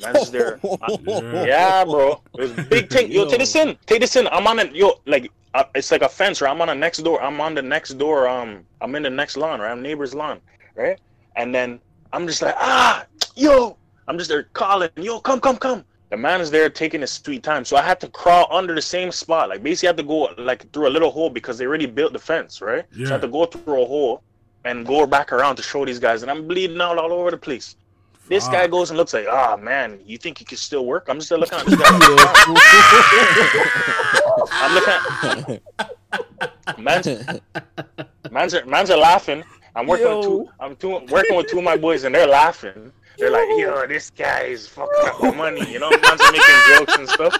Man's 0.02 0.32
there. 0.32 0.60
I- 0.82 0.98
Yeah. 1.03 1.45
yeah, 1.45 1.84
bro. 1.86 2.22
It 2.38 2.41
was 2.41 2.52
a 2.52 2.64
big 2.70 2.90
thing. 2.90 3.12
Yo, 3.12 3.26
take 3.26 3.40
this 3.40 3.56
in. 3.56 3.78
Take 3.86 4.02
this 4.02 4.16
in. 4.16 4.28
I'm 4.30 4.48
on 4.48 4.60
it. 4.60 4.74
Yo, 4.74 4.94
like 5.06 5.32
uh, 5.53 5.66
it's 5.76 5.91
like 5.91 6.02
a 6.02 6.10
fence, 6.10 6.41
right? 6.41 6.49
I'm 6.49 6.62
on 6.62 6.70
the 6.70 6.76
next 6.76 6.99
door. 6.99 7.22
I'm 7.22 7.40
on 7.41 7.53
the 7.53 7.62
next 7.62 7.98
door. 7.98 8.28
Um, 8.28 8.66
I'm 8.80 8.95
in 8.95 9.03
the 9.03 9.10
next 9.10 9.36
lawn, 9.38 9.60
right? 9.60 9.72
I'm 9.72 9.82
neighbor's 9.82 10.16
lawn, 10.16 10.41
right? 10.76 10.99
And 11.36 11.53
then 11.53 11.80
I'm 12.14 12.26
just 12.26 12.41
like, 12.41 12.56
ah, 12.58 13.06
yo. 13.36 13.78
I'm 14.12 14.18
just 14.18 14.30
there 14.30 14.44
calling, 14.52 14.90
yo, 14.98 15.22
come, 15.22 15.40
come, 15.40 15.56
come. 15.56 15.86
The 16.10 16.18
man 16.18 16.42
is 16.42 16.52
there 16.52 16.70
taking 16.70 17.00
his 17.00 17.12
sweet 17.12 17.44
time, 17.44 17.64
so 17.64 17.78
I 17.78 17.82
had 17.82 18.02
to 18.02 18.10
crawl 18.10 18.46
under 18.52 18.76
the 18.76 18.82
same 18.82 19.10
spot. 19.10 19.48
Like 19.48 19.64
basically, 19.64 19.88
I 19.88 19.92
had 19.92 19.98
to 20.00 20.04
go 20.04 20.28
like 20.38 20.70
through 20.74 20.90
a 20.90 20.92
little 20.96 21.12
hole 21.12 21.30
because 21.30 21.58
they 21.58 21.66
already 21.66 21.86
built 21.86 22.12
the 22.12 22.20
fence, 22.20 22.60
right? 22.60 22.84
So 22.92 22.98
I 22.98 23.02
Yeah. 23.04 23.12
had 23.14 23.22
to 23.22 23.30
go 23.30 23.46
through 23.46 23.82
a 23.82 23.86
hole 23.86 24.22
and 24.66 24.86
go 24.86 25.06
back 25.06 25.32
around 25.32 25.56
to 25.56 25.64
show 25.64 25.86
these 25.86 26.00
guys, 26.00 26.24
and 26.24 26.30
I'm 26.30 26.46
bleeding 26.46 26.82
out 26.82 26.98
all 26.98 27.14
over 27.14 27.32
the 27.32 27.38
place. 27.38 27.78
This 28.28 28.50
guy 28.50 28.68
goes 28.68 28.90
and 28.90 28.98
looks 28.98 29.14
like, 29.14 29.28
ah 29.30 29.56
man, 29.56 30.02
you 30.04 30.18
think 30.18 30.42
you 30.42 30.46
can 30.46 30.58
still 30.58 30.86
work? 30.86 31.06
I'm 31.08 31.18
just 31.18 31.32
looking 31.32 31.58
at 31.58 31.66
this 31.66 31.80
guy. 31.80 31.88
I'm 34.62 34.74
looking 34.74 34.94
at 34.94 35.00
man's 36.78 37.08
man's 38.30 38.54
are, 38.56 38.66
man's 38.66 38.90
are 38.90 38.98
laughing. 38.98 39.46
I'm 39.74 39.88
working 39.88 40.10
with 40.10 40.26
two. 40.26 40.50
I'm 40.60 40.76
two, 40.76 41.00
working 41.10 41.38
with 41.38 41.48
two 41.48 41.60
of 41.60 41.64
my 41.64 41.78
boys, 41.78 42.04
and 42.04 42.14
they're 42.14 42.28
laughing. 42.28 42.92
They're 43.22 43.30
like, 43.30 43.48
yo, 43.57 43.85
this 43.93 44.10
guy 44.10 44.41
is 44.45 44.68
fucking 44.68 44.93
up 45.06 45.22
my 45.22 45.31
money. 45.35 45.72
You 45.72 45.80
know, 45.80 45.89
man's 45.91 46.22
are 46.22 46.31
making 46.31 46.56
jokes 46.76 46.95
and 46.98 47.07
stuff. 47.10 47.38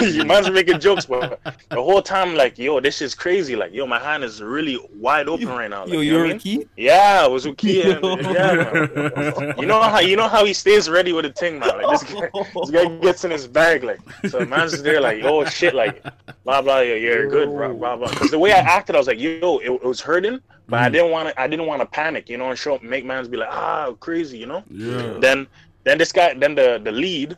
man's 0.24 0.48
are 0.48 0.52
making 0.52 0.78
jokes, 0.80 1.04
but 1.06 1.40
the 1.68 1.82
whole 1.82 2.00
time, 2.00 2.34
like, 2.36 2.58
yo, 2.58 2.78
this 2.80 3.02
is 3.02 3.14
crazy. 3.14 3.56
Like, 3.56 3.72
yo, 3.74 3.86
my 3.86 3.98
hand 3.98 4.22
is 4.22 4.40
really 4.40 4.78
wide 4.94 5.28
open 5.28 5.48
right 5.48 5.68
now. 5.68 5.80
Like, 5.84 5.92
Yo, 5.94 6.00
you 6.00 6.12
know 6.12 6.18
you're 6.18 6.26
what 6.26 6.28
I 6.28 6.30
a 6.30 6.34
mean? 6.34 6.38
key. 6.62 6.66
Yeah, 6.76 7.24
it 7.26 7.30
was 7.30 7.44
Uki. 7.44 7.84
and- 7.84 8.26
Yeah. 8.36 9.54
You 9.60 9.66
know 9.66 9.80
how 9.82 9.98
you 9.98 10.16
know 10.16 10.28
how 10.28 10.44
he 10.44 10.52
stays 10.54 10.88
ready 10.88 11.12
with 11.12 11.24
a 11.26 11.32
thing, 11.32 11.58
man. 11.58 11.70
Like 11.82 12.00
this 12.00 12.04
guy, 12.12 12.30
this 12.54 12.70
guy 12.70 12.86
gets 12.98 13.24
in 13.24 13.30
his 13.32 13.46
bag, 13.48 13.82
like 13.84 13.98
so. 14.28 14.38
The 14.38 14.46
man's 14.46 14.80
there, 14.82 15.00
like, 15.00 15.22
oh 15.24 15.44
shit, 15.44 15.74
like 15.74 16.02
blah 16.44 16.62
blah. 16.62 16.80
You're, 16.80 16.96
you're 16.98 17.28
good, 17.28 17.50
blah 17.50 17.72
blah 17.72 17.96
blah. 17.96 18.08
Because 18.10 18.30
the 18.30 18.38
way 18.38 18.52
I 18.52 18.58
acted, 18.58 18.94
I 18.94 18.98
was 18.98 19.06
like, 19.08 19.18
yo, 19.20 19.58
it, 19.58 19.70
it 19.70 19.82
was 19.84 20.00
hurting, 20.00 20.40
but 20.68 20.80
I 20.80 20.88
Mhm. 20.88 20.92
didn't 20.92 21.10
want 21.10 21.28
to. 21.28 21.40
I 21.40 21.46
didn't 21.48 21.66
want 21.66 21.80
to 21.82 21.86
panic, 21.86 22.28
you 22.28 22.36
know, 22.38 22.50
and 22.50 22.58
show 22.58 22.78
make 22.82 23.04
man's 23.04 23.28
be 23.28 23.36
like, 23.36 23.48
ah, 23.50 23.92
crazy, 24.00 24.38
you 24.38 24.46
know. 24.46 24.62
Yeah. 24.70 25.15
Mm. 25.16 25.20
Then 25.20 25.46
then 25.84 25.98
this 25.98 26.12
guy, 26.12 26.34
then 26.34 26.54
the 26.54 26.80
the 26.82 26.92
lead, 26.92 27.36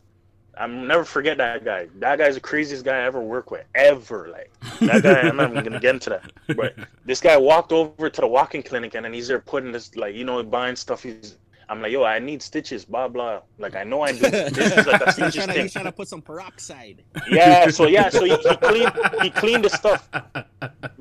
I'm 0.57 0.87
never 0.87 1.05
forget 1.05 1.39
that 1.39 1.65
guy. 1.65 1.89
That 1.99 2.19
guy's 2.19 2.35
the 2.35 2.41
craziest 2.41 2.85
guy 2.85 2.99
I 2.99 3.05
ever 3.05 3.21
worked 3.21 3.51
with, 3.51 3.65
ever. 3.75 4.29
Like 4.29 4.51
that 4.81 5.03
guy, 5.03 5.21
I'm 5.21 5.37
not 5.37 5.51
even 5.51 5.65
gonna 5.65 5.81
get 5.81 5.95
into 5.95 6.11
that. 6.11 6.33
But 6.57 6.75
this 7.05 7.21
guy 7.21 7.37
walked 7.37 7.73
over 7.73 8.11
to 8.11 8.21
the 8.21 8.27
walking 8.27 8.63
clinic 8.63 8.95
and 8.95 9.05
then 9.05 9.13
he's 9.13 9.29
there 9.29 9.39
putting 9.39 9.73
this, 9.73 9.95
like 9.97 10.15
you 10.15 10.25
know, 10.25 10.43
buying 10.43 10.77
stuff. 10.77 11.03
He's, 11.03 11.37
I'm 11.70 11.82
like, 11.82 11.93
yo, 11.93 12.03
I 12.05 12.19
need 12.19 12.40
stitches, 12.43 12.85
blah 12.86 13.09
blah. 13.09 13.40
Like 13.59 13.77
I 13.77 13.85
know 13.85 14.01
I 14.03 14.12
do. 14.12 14.20
This 14.31 14.77
is 14.77 14.86
like 14.86 15.03
a 15.03 15.05
he's, 15.07 15.15
stitches 15.15 15.35
trying 15.35 15.49
to, 15.49 15.53
thing. 15.55 15.62
he's 15.65 15.73
trying 15.73 15.85
to 15.85 15.93
put 15.93 16.09
some 16.09 16.23
peroxide. 16.23 17.03
Yeah, 17.31 17.69
so 17.69 17.86
yeah, 17.86 18.09
so 18.09 18.24
he, 18.24 18.31
he 18.36 18.57
cleaned 18.57 18.93
he 19.23 19.31
cleaned 19.31 19.65
the 19.65 19.70
stuff 19.70 20.09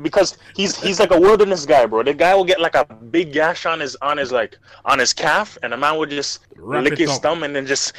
because 0.01 0.37
he's 0.55 0.75
he's 0.81 0.99
like 0.99 1.11
a 1.11 1.19
wilderness 1.19 1.65
guy, 1.65 1.85
bro. 1.85 2.03
The 2.03 2.13
guy 2.13 2.35
will 2.35 2.43
get 2.45 2.59
like 2.59 2.75
a 2.75 2.83
big 2.85 3.31
gash 3.33 3.65
on 3.65 3.79
his 3.79 3.95
on 4.01 4.17
his 4.17 4.31
like 4.31 4.57
on 4.85 4.99
his 4.99 5.13
calf, 5.13 5.57
and 5.63 5.71
the 5.73 5.77
man 5.77 5.97
would 5.97 6.09
just 6.09 6.39
Wrap 6.57 6.83
lick 6.83 6.93
it 6.93 6.99
his 6.99 7.11
up. 7.11 7.21
thumb 7.21 7.43
and 7.43 7.55
then 7.55 7.65
just 7.65 7.93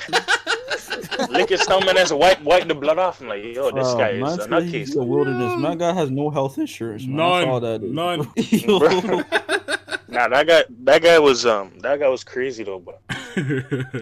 lick 1.31 1.49
his 1.49 1.63
thumb 1.63 1.81
and 1.89 1.97
then 1.97 2.05
just 2.07 2.15
wipe 2.17 2.43
wipe 2.43 2.69
the 2.69 2.75
blood 2.75 2.99
off. 2.99 3.21
I'm 3.21 3.29
like, 3.29 3.43
yo, 3.45 3.71
this 3.71 3.87
Uh, 3.89 3.97
guy 3.97 4.13
man 4.13 4.25
is 4.25 4.39
a 4.39 4.43
said 4.49 4.63
he's 4.65 4.95
nutcase. 4.95 5.01
a 5.01 5.05
wilderness. 5.05 5.57
Man, 5.59 5.79
guy 5.79 5.93
has 5.95 6.11
no 6.11 6.29
health 6.31 6.59
insurance. 6.59 7.07
Man. 7.07 7.17
None, 7.17 7.41
That's 7.41 7.49
all 7.49 7.61
that 7.61 7.83
is. 7.83 7.93
none. 7.93 8.29
Yo. 10.09 10.15
Nah, 10.19 10.29
that 10.29 10.47
guy 10.47 10.65
that 10.85 11.03
guy 11.03 11.19
was 11.19 11.45
um 11.47 11.79
that 11.81 12.01
guy 12.01 12.09
was 12.09 12.25
crazy 12.25 12.65
though, 12.65 12.79
but 12.81 13.01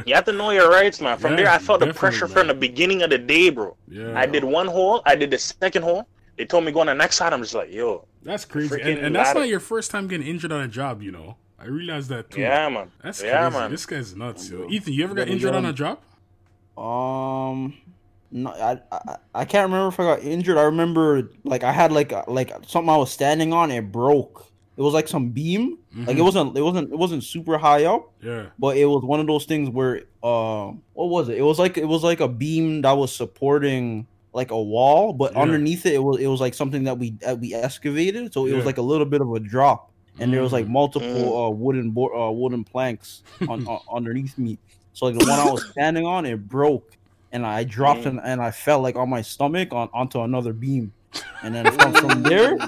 you 0.06 0.14
have 0.14 0.24
to 0.24 0.32
know 0.32 0.50
your 0.50 0.70
rights, 0.70 1.00
man. 1.00 1.18
From 1.18 1.32
Yeah, 1.32 1.36
there, 1.36 1.48
I 1.50 1.58
felt 1.58 1.80
the 1.80 1.92
pressure 1.92 2.26
man. 2.28 2.36
from 2.36 2.46
the 2.48 2.54
beginning 2.54 3.02
of 3.02 3.10
the 3.10 3.18
day, 3.18 3.50
bro. 3.50 3.76
yeah, 3.88 4.18
I 4.18 4.26
did 4.26 4.44
one 4.44 4.66
hole, 4.68 5.02
I 5.04 5.16
did 5.16 5.30
the 5.30 5.38
second 5.38 5.82
hole. 5.82 6.06
They 6.36 6.44
told 6.44 6.64
me 6.64 6.72
go 6.72 6.80
on 6.80 6.86
the 6.86 6.94
next 6.94 7.16
side. 7.16 7.32
I'm 7.32 7.40
just 7.42 7.54
like, 7.54 7.72
yo, 7.72 8.06
that's 8.22 8.44
crazy. 8.44 8.80
And, 8.80 8.98
and 8.98 9.14
that's 9.16 9.34
not 9.34 9.48
your 9.48 9.60
first 9.60 9.90
time 9.90 10.06
getting 10.06 10.26
injured 10.26 10.52
on 10.52 10.60
a 10.62 10.68
job, 10.68 11.02
you 11.02 11.10
know. 11.10 11.36
I 11.58 11.64
realized 11.64 12.10
that 12.10 12.30
too. 12.30 12.42
yeah, 12.42 12.68
man. 12.68 12.90
That's 13.02 13.22
yeah, 13.22 13.40
crazy. 13.48 13.58
man. 13.58 13.70
This 13.70 13.86
guy's 13.86 14.14
nuts, 14.14 14.50
yo. 14.50 14.68
Ethan, 14.68 14.92
you 14.92 15.02
ever 15.04 15.14
got 15.14 15.28
injured 15.28 15.54
on 15.54 15.64
a 15.64 15.72
job? 15.72 15.98
Um, 16.76 17.74
no, 18.30 18.50
I, 18.50 18.80
I 18.92 19.16
I 19.34 19.44
can't 19.46 19.64
remember 19.70 19.88
if 19.88 19.98
I 19.98 20.04
got 20.04 20.22
injured. 20.22 20.58
I 20.58 20.62
remember 20.64 21.30
like 21.44 21.64
I 21.64 21.72
had 21.72 21.90
like 21.92 22.12
like 22.28 22.52
something 22.66 22.90
I 22.90 22.96
was 22.98 23.10
standing 23.10 23.52
on. 23.54 23.70
It 23.70 23.90
broke. 23.90 24.46
It 24.76 24.82
was 24.82 24.92
like 24.92 25.08
some 25.08 25.30
beam. 25.30 25.78
Like 25.94 26.16
it 26.16 26.20
Mhm. 26.20 26.24
wasn't 26.24 26.56
it 26.58 26.62
wasn't 26.62 26.92
it 26.92 26.98
wasn't 26.98 27.24
super 27.24 27.56
high 27.56 27.84
up, 27.84 28.12
Yeah. 28.22 28.46
but 28.58 28.76
it 28.76 28.84
was 28.84 29.02
one 29.02 29.20
of 29.20 29.26
those 29.26 29.46
things 29.46 29.70
where 29.70 30.02
um 30.22 30.82
what 30.92 31.08
was 31.08 31.28
it? 31.30 31.38
It 31.38 31.42
was 31.42 31.58
like 31.58 31.78
it 31.78 31.86
was 31.88 32.02
like 32.04 32.20
a 32.20 32.28
beam 32.28 32.82
that 32.82 32.92
was 32.92 33.14
supporting 33.14 34.06
like 34.34 34.50
a 34.50 34.62
wall, 34.62 35.14
but 35.14 35.32
Yeah. 35.32 35.40
underneath 35.40 35.86
it 35.86 35.94
it 35.94 36.02
was 36.02 36.20
it 36.20 36.26
was 36.26 36.40
like 36.42 36.52
something 36.52 36.84
that 36.84 36.98
we 36.98 37.10
that 37.22 37.40
we 37.40 37.54
excavated. 37.54 38.34
So 38.34 38.44
it 38.44 38.50
Yeah. 38.50 38.56
was 38.56 38.66
like 38.66 38.76
a 38.78 38.82
little 38.82 39.06
bit 39.06 39.22
of 39.22 39.32
a 39.32 39.40
drop, 39.40 39.90
and 40.18 40.30
there 40.30 40.42
was 40.42 40.52
like 40.52 40.66
Mm. 40.66 40.70
multiple 40.72 41.38
uh, 41.46 41.48
wooden 41.50 41.90
bo- 41.92 42.12
uh, 42.14 42.30
wooden 42.30 42.62
planks 42.62 43.22
on, 43.48 43.66
on 43.68 43.80
underneath 43.90 44.36
me. 44.36 44.58
So 44.92 45.06
like 45.06 45.18
the 45.18 45.24
one 45.24 45.38
I 45.40 45.50
was 45.50 45.64
standing 45.72 46.04
on, 46.04 46.26
it 46.26 46.46
broke, 46.48 46.98
and 47.32 47.46
I 47.46 47.64
dropped 47.64 48.00
Mm. 48.02 48.06
and, 48.06 48.20
and 48.24 48.42
I 48.42 48.50
fell 48.50 48.80
like 48.80 48.96
on 48.96 49.08
my 49.08 49.22
stomach 49.22 49.72
on 49.72 49.88
onto 49.94 50.20
another 50.20 50.52
beam, 50.52 50.92
and 51.42 51.54
then 51.54 51.64
from, 51.72 51.94
from 51.94 52.22
there, 52.32 52.58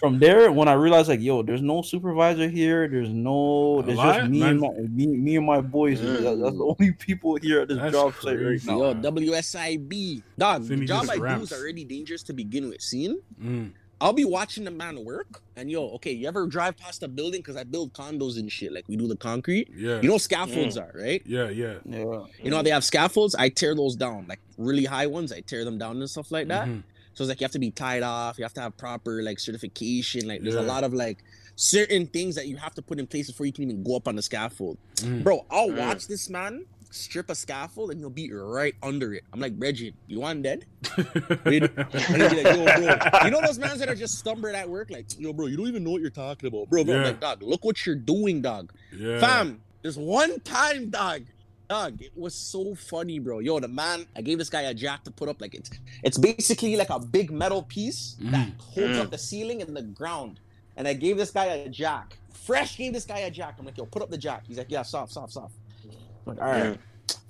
from 0.00 0.18
there, 0.18 0.50
when 0.50 0.66
I 0.66 0.72
realized 0.72 1.08
like, 1.08 1.20
yo, 1.20 1.42
there's 1.42 1.60
no 1.62 1.82
supervisor 1.82 2.48
here, 2.48 2.88
there's 2.88 3.10
no, 3.10 3.82
there's 3.82 3.98
lie? 3.98 4.18
just 4.18 4.30
me 4.30 4.40
Man- 4.40 4.48
and 4.50 4.60
my 4.60 4.68
me, 4.90 5.06
me 5.06 5.36
and 5.36 5.46
my 5.46 5.60
boys. 5.60 6.00
Mm. 6.00 6.22
That- 6.22 6.40
that's 6.42 6.56
the 6.56 6.64
only 6.64 6.92
people 6.92 7.36
here 7.36 7.60
at 7.60 7.68
this 7.68 7.78
That's 7.78 7.92
job 7.92 8.14
site 8.20 8.40
right 8.42 8.64
now. 8.64 8.78
Yo, 8.78 8.94
WSIB. 8.94 10.22
Dog, 10.38 10.64
the 10.66 10.76
job 10.86 11.06
just 11.06 11.12
I 11.12 11.36
do 11.36 11.42
is 11.42 11.52
already 11.52 11.84
dangerous 11.84 12.22
to 12.24 12.32
begin 12.32 12.68
with. 12.68 12.80
Seen? 12.80 13.20
Mm. 13.40 13.72
I'll 14.02 14.14
be 14.14 14.24
watching 14.24 14.64
the 14.64 14.70
man 14.70 15.04
work, 15.04 15.42
and 15.56 15.70
yo, 15.70 15.90
okay, 15.96 16.12
you 16.12 16.26
ever 16.26 16.46
drive 16.46 16.74
past 16.78 17.02
a 17.02 17.08
building? 17.08 17.40
Because 17.40 17.56
I 17.58 17.64
build 17.64 17.92
condos 17.92 18.38
and 18.38 18.50
shit. 18.50 18.72
Like 18.72 18.88
we 18.88 18.96
do 18.96 19.06
the 19.06 19.16
concrete. 19.16 19.68
Yeah. 19.76 20.00
You 20.00 20.08
know, 20.08 20.14
what 20.14 20.22
scaffolds 20.22 20.78
are 20.78 20.90
right. 20.94 21.22
yeah, 21.26 21.50
yeah. 21.50 21.74
Yeah, 21.84 22.24
You 22.42 22.50
know, 22.50 22.56
how 22.56 22.62
they 22.62 22.70
have 22.70 22.82
scaffolds. 22.82 23.34
I 23.34 23.50
tear 23.50 23.74
those 23.74 23.96
down, 23.96 24.24
like 24.26 24.40
really 24.56 24.86
high 24.86 25.06
ones. 25.06 25.32
I 25.32 25.40
tear 25.40 25.66
them 25.66 25.76
down 25.76 25.98
and 25.98 26.08
stuff 26.08 26.30
like 26.32 26.48
that. 26.48 26.66
Mhm. 26.66 26.82
So 27.14 27.24
it's 27.24 27.28
like 27.28 27.40
you 27.40 27.44
have 27.44 27.52
to 27.52 27.58
be 27.58 27.70
tied 27.70 28.02
off. 28.02 28.38
You 28.38 28.44
have 28.44 28.54
to 28.54 28.60
have 28.60 28.76
proper 28.76 29.22
like 29.22 29.38
certification. 29.40 30.26
Like 30.28 30.42
there's 30.42 30.54
Yeah. 30.54 30.60
a 30.60 30.62
lot 30.62 30.84
of 30.84 30.94
like 30.94 31.24
certain 31.56 32.06
things 32.06 32.34
that 32.36 32.46
you 32.48 32.56
have 32.56 32.74
to 32.74 32.82
put 32.82 32.98
in 32.98 33.06
place 33.06 33.26
before 33.30 33.46
you 33.46 33.52
can 33.52 33.64
even 33.64 33.82
go 33.82 33.96
up 33.96 34.08
on 34.08 34.16
the 34.16 34.22
scaffold. 34.22 34.78
Mm. 34.96 35.22
Bro, 35.24 35.44
I'll 35.50 35.68
Mm. 35.68 35.76
watch 35.78 36.06
this 36.06 36.30
man 36.30 36.64
strip 36.92 37.30
a 37.30 37.34
scaffold 37.36 37.90
and 37.90 38.00
he'll 38.00 38.10
be 38.10 38.32
right 38.32 38.74
under 38.82 39.14
it. 39.14 39.22
I'm 39.32 39.38
like, 39.40 39.52
Reggie, 39.58 39.94
you 40.08 40.20
want 40.20 40.42
dead? 40.42 40.64
Wait. 41.44 41.62
And 41.62 41.76
like, 41.78 42.44
yo, 42.44 42.64
bro. 42.64 43.24
You 43.24 43.30
know 43.30 43.40
those 43.42 43.58
mans 43.58 43.78
that 43.80 43.88
are 43.88 43.94
just 43.94 44.18
stumbling 44.18 44.54
at 44.56 44.68
work? 44.68 44.90
Like, 44.90 45.06
yo, 45.18 45.32
bro, 45.32 45.46
you 45.46 45.56
don't 45.56 45.68
even 45.68 45.84
know 45.84 45.90
what 45.90 46.00
you're 46.00 46.10
talking 46.10 46.48
about. 46.48 46.68
Bro, 46.68 46.84
bro, 46.84 46.96
I'm 46.96 47.04
like, 47.04 47.20
dog, 47.20 47.42
look 47.42 47.64
what 47.64 47.84
you're 47.86 47.94
doing, 47.94 48.40
dog. 48.42 48.72
yeah. 48.96 49.20
Fam, 49.20 49.60
there's 49.82 49.98
one 49.98 50.40
time, 50.40 50.90
dog. 50.90 51.22
Dog, 51.70 52.02
it 52.02 52.10
was 52.16 52.34
so 52.34 52.74
funny, 52.74 53.20
bro. 53.20 53.38
Yo, 53.38 53.60
the 53.60 53.68
man, 53.68 54.04
I 54.16 54.22
gave 54.22 54.38
this 54.38 54.50
guy 54.50 54.62
a 54.62 54.74
jack 54.74 55.04
to 55.04 55.12
put 55.12 55.28
up. 55.28 55.40
Like 55.40 55.54
it's 55.54 55.70
it's 56.02 56.18
basically 56.18 56.74
like 56.74 56.90
a 56.90 56.98
big 56.98 57.30
metal 57.30 57.62
piece 57.62 58.16
that 58.22 58.48
Mhm. 58.48 58.60
holds 58.60 58.98
Mm. 58.98 59.00
up 59.02 59.10
the 59.12 59.18
ceiling 59.18 59.62
and 59.62 59.76
the 59.76 59.82
ground. 59.82 60.40
And 60.76 60.88
I 60.88 60.94
gave 60.94 61.16
this 61.16 61.30
guy 61.30 61.44
a 61.44 61.68
jack. 61.68 62.18
Fresh 62.32 62.76
gave 62.76 62.92
this 62.92 63.04
guy 63.04 63.20
a 63.20 63.30
jack. 63.30 63.54
I'm 63.60 63.66
like, 63.66 63.78
yo, 63.78 63.86
put 63.86 64.02
up 64.02 64.10
the 64.10 64.18
jack. 64.18 64.42
He's 64.48 64.58
like, 64.58 64.68
yeah, 64.68 64.82
soft, 64.82 65.12
soft, 65.12 65.32
soft. 65.32 65.54
I'm 65.84 66.34
like, 66.34 66.40
all 66.42 66.50
right. 66.50 66.76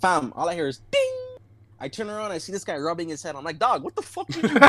Fam, 0.00 0.32
all 0.34 0.48
I 0.48 0.54
hear 0.54 0.68
is 0.68 0.80
ding. 0.90 1.16
I 1.78 1.88
turn 1.88 2.08
around, 2.08 2.30
I 2.32 2.38
see 2.38 2.52
this 2.52 2.64
guy 2.64 2.76
rubbing 2.78 3.08
his 3.10 3.22
head. 3.22 3.36
I'm 3.36 3.44
like, 3.44 3.58
dog, 3.58 3.82
what 3.82 3.94
the 3.94 4.02
fuck 4.02 4.26
did 4.28 4.36
you 4.36 4.48
do, 4.48 4.58
bro? 4.58 4.68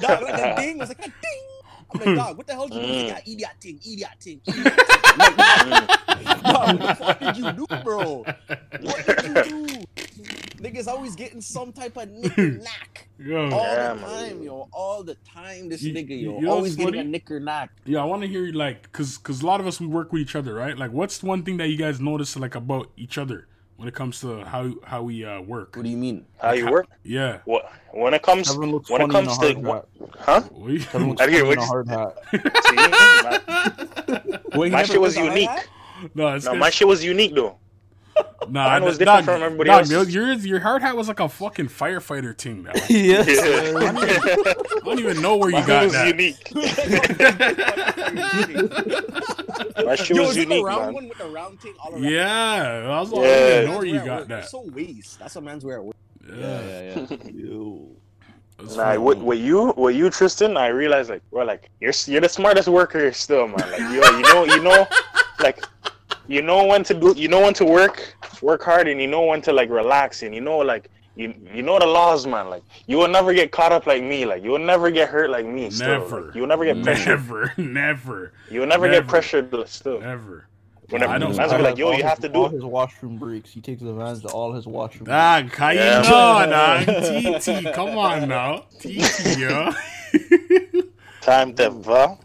dog, 0.00 0.22
like 0.22 0.36
the 0.36 0.54
ding 0.56 0.78
was 0.78 0.88
like 0.88 1.00
a 1.00 1.02
ding. 1.02 1.12
I'm 1.12 1.23
like, 2.04 2.14
hmm. 2.14 2.14
dog, 2.14 2.36
what 2.36 2.46
the 2.46 2.52
hell 2.52 2.68
did 2.68 2.76
you 2.76 2.80
do? 2.82 2.86
He's 2.86 3.02
hmm. 3.02 3.14
like, 3.14 3.22
yeah, 3.26 3.32
eat 3.32 3.60
thing, 3.60 3.80
eat 3.82 4.00
that 4.00 4.20
thing, 4.20 4.40
eat 4.46 4.64
that 4.64 4.78
thing. 6.08 6.24
Like, 6.24 6.42
what 6.42 6.78
the 6.78 6.94
hmm. 6.94 7.04
fuck 7.04 7.20
did 7.20 7.36
you 7.36 7.52
do, 7.52 7.66
bro? 7.82 8.24
What 8.80 9.06
did 9.06 9.46
you 9.46 9.66
do? 9.66 9.84
Niggas 10.64 10.86
always 10.86 11.14
getting 11.14 11.40
some 11.42 11.72
type 11.72 11.96
of 11.96 12.08
knicker 12.08 12.50
knack. 12.62 13.08
Yo. 13.18 13.50
All 13.50 13.50
Yeah, 13.50 13.94
the 13.94 14.00
man. 14.00 14.28
time, 14.30 14.42
yo. 14.42 14.68
All 14.72 15.02
the 15.02 15.16
time, 15.16 15.68
this 15.68 15.82
You- 15.82 15.92
nigga, 15.92 16.10
yo. 16.10 16.36
you 16.36 16.40
know 16.40 16.52
always 16.52 16.76
what's 16.76 16.90
getting 16.90 17.00
a 17.00 17.04
knicker 17.04 17.38
knack. 17.38 17.70
Yeah, 17.84 18.00
I 18.00 18.04
want 18.04 18.22
to 18.22 18.28
hear 18.28 18.44
you 18.44 18.52
like, 18.52 18.90
cause, 18.92 19.18
cause 19.18 19.42
a 19.42 19.46
lot 19.46 19.60
of 19.60 19.66
us 19.66 19.80
we 19.80 19.86
work 19.86 20.12
with 20.12 20.22
each 20.22 20.34
other, 20.34 20.54
right? 20.54 20.76
Like, 20.76 20.92
what's 20.92 21.22
one 21.22 21.42
thing 21.42 21.58
that 21.58 21.68
you 21.68 21.76
guys 21.76 22.00
notice 22.00 22.36
like 22.36 22.54
about 22.54 22.90
each 22.96 23.18
other 23.18 23.46
when 23.76 23.88
it 23.88 23.94
comes 23.94 24.20
to 24.20 24.44
how 24.44 24.72
how 24.84 25.02
we 25.02 25.24
uh, 25.24 25.40
work? 25.40 25.76
What 25.76 25.84
do 25.84 25.88
you 25.90 25.96
mean? 25.96 26.26
How 26.40 26.52
you 26.52 26.70
work? 26.70 26.86
Yeah. 27.02 27.38
What 27.44 27.70
when 27.92 28.14
it 28.14 28.22
comes 28.22 28.48
Kevin 28.50 28.70
looks 28.72 28.90
when 28.90 29.00
it 29.02 29.10
funny 29.12 29.18
in 29.20 29.26
comes 29.26 29.38
a 29.38 29.40
to 29.40 29.60
hard 29.60 29.66
what, 29.66 29.88
hat. 30.18 30.18
huh? 30.20 30.40
What 30.50 30.72
you- 30.72 30.80
Kevin 30.80 31.08
looks 31.10 31.20
I 31.22 31.30
hear 31.30 31.44
funny 31.44 31.52
in 31.52 31.58
a 31.58 31.60
what 31.60 31.68
hard 31.68 31.88
hat. 31.88 32.16
See, 32.66 32.76
my, 34.54 34.58
Wait, 34.58 34.72
my 34.72 34.82
shit 34.84 35.00
was 35.00 35.14
put 35.16 35.20
the 35.22 35.26
hard 35.28 35.38
unique. 35.40 35.68
no, 36.14 36.38
No, 36.38 36.54
my 36.54 36.70
shit 36.70 36.86
was 36.88 37.04
unique 37.04 37.34
though. 37.34 37.58
Nah, 38.46 38.68
Mine 38.68 38.84
was 38.84 38.98
dog- 38.98 39.20
different 39.20 39.24
from 39.24 39.42
everybody 39.42 39.70
dog, 39.70 39.90
else's. 39.90 40.14
Your 40.14 40.32
your 40.34 40.60
hard 40.60 40.82
hat 40.82 40.94
was 40.94 41.08
like 41.08 41.18
a 41.18 41.30
fucking 41.30 41.68
firefighter 41.68 42.36
team. 42.36 42.64
Now. 42.64 42.72
yes. 42.90 43.26
Yeah. 43.26 43.78
I 43.80 44.54
don't 44.84 44.98
even 45.00 45.22
know 45.22 45.36
where 45.38 45.48
you 45.48 45.56
Mine 45.56 45.66
got 45.66 45.84
was 45.84 45.92
that. 45.94 46.08
unique. 46.08 46.52
My 49.84 49.94
shit 49.96 50.16
Yo, 50.16 50.22
was 50.26 50.34
the 50.34 50.42
unique, 50.42 50.64
round 50.64 50.84
man. 50.86 50.94
one 50.94 51.08
with 51.08 51.18
the 51.18 51.26
round 51.26 51.60
thing 51.60 51.74
all 51.82 51.92
around? 51.94 52.04
Yeah, 52.04 52.86
I 52.90 53.00
was 53.00 53.10
like, 53.12 53.24
I 53.24 53.28
Yeah. 53.28 53.38
don't 53.38 53.58
even 53.58 53.70
know 53.70 53.76
where 53.78 53.86
you 53.86 53.98
got 54.04 54.18
work. 54.20 54.28
that. 54.28 54.38
It's 54.42 54.50
so 54.50 54.60
waste. 54.72 55.18
That's 55.18 55.34
what 55.34 55.44
man's 55.44 55.64
wear 55.64 55.78
at 55.78 55.84
work. 55.84 55.96
Yeah, 56.28 57.06
Yo. 57.32 57.88
That's 58.58 58.76
Nah, 58.76 58.84
funny. 58.84 58.98
with, 58.98 59.18
with 59.18 59.38
you, 59.40 59.74
with 59.76 59.96
you, 59.96 60.10
Tristan, 60.10 60.56
I 60.56 60.68
realized 60.68 61.10
like, 61.10 61.22
bro, 61.30 61.44
like 61.44 61.70
you're 61.80 61.92
you're 62.06 62.20
the 62.20 62.28
smartest 62.28 62.68
worker 62.68 63.12
still, 63.12 63.48
man. 63.48 63.56
Like, 63.58 63.80
yo, 63.80 64.16
you 64.16 64.22
know, 64.22 64.44
you 64.44 64.62
know, 64.62 64.86
like, 65.40 65.64
you 66.26 66.42
know 66.42 66.64
when 66.66 66.82
to 66.84 66.94
do, 66.94 67.14
you 67.16 67.28
know 67.28 67.40
when 67.40 67.54
to 67.54 67.64
work, 67.64 68.16
work 68.42 68.62
hard, 68.62 68.88
and 68.88 69.00
you 69.00 69.06
know 69.06 69.24
when 69.26 69.40
to 69.42 69.52
like 69.52 69.70
relax, 69.70 70.22
and 70.22 70.34
you 70.34 70.40
know, 70.40 70.58
like, 70.58 70.90
you 71.16 71.32
you 71.54 71.62
know 71.62 71.78
the 71.78 71.86
laws, 71.86 72.26
man. 72.26 72.48
Like, 72.50 72.62
you 72.86 72.96
will 72.98 73.08
never 73.08 73.32
get 73.34 73.52
caught 73.52 73.72
up 73.72 73.86
like 73.86 74.02
me. 74.02 74.24
Like, 74.24 74.42
you 74.42 74.50
will 74.50 74.58
never 74.58 74.90
get 74.90 75.08
hurt 75.08 75.30
like 75.30 75.46
me. 75.46 75.70
Still. 75.70 76.00
Never. 76.00 76.20
Like, 76.26 76.34
you 76.34 76.40
will 76.40 76.48
never 76.48 76.64
get 76.64 76.82
pressured. 76.82 77.20
Never, 77.20 77.52
never, 77.58 78.32
You 78.50 78.60
will 78.60 78.66
never, 78.66 78.88
Never. 78.88 79.00
get 79.02 79.08
pressured 79.08 79.68
still. 79.68 80.00
never. 80.00 80.46
Whenever 80.90 81.12
I 81.14 81.18
don't- 81.18 81.34
man's 81.34 81.50
I 81.52 81.56
be 81.56 81.62
like, 81.62 81.78
yo, 81.78 81.88
you 81.90 81.96
his- 81.96 82.02
have 82.04 82.18
to 82.20 82.28
do 82.28 82.40
all 82.40 82.46
it. 82.46 82.52
his 82.52 82.62
washroom 82.64 83.16
breaks. 83.16 83.50
He 83.50 83.60
takes 83.62 83.80
advantage 83.80 84.24
of 84.26 84.34
all 84.34 84.52
his 84.52 84.66
washroom. 84.66 85.04
breaks. 85.04 85.16
Dog, 85.16 85.50
how 85.56 85.70
Yeah. 85.70 86.02
you 86.02 86.90
know, 86.90 87.32
dog? 87.34 87.40
TT, 87.42 87.72
come 87.74 87.96
on 87.96 88.28
now. 88.28 88.64
TT, 88.80 89.38
yo. 89.38 89.72
Time 91.22 91.54
to 91.54 91.70
va. 91.86 92.18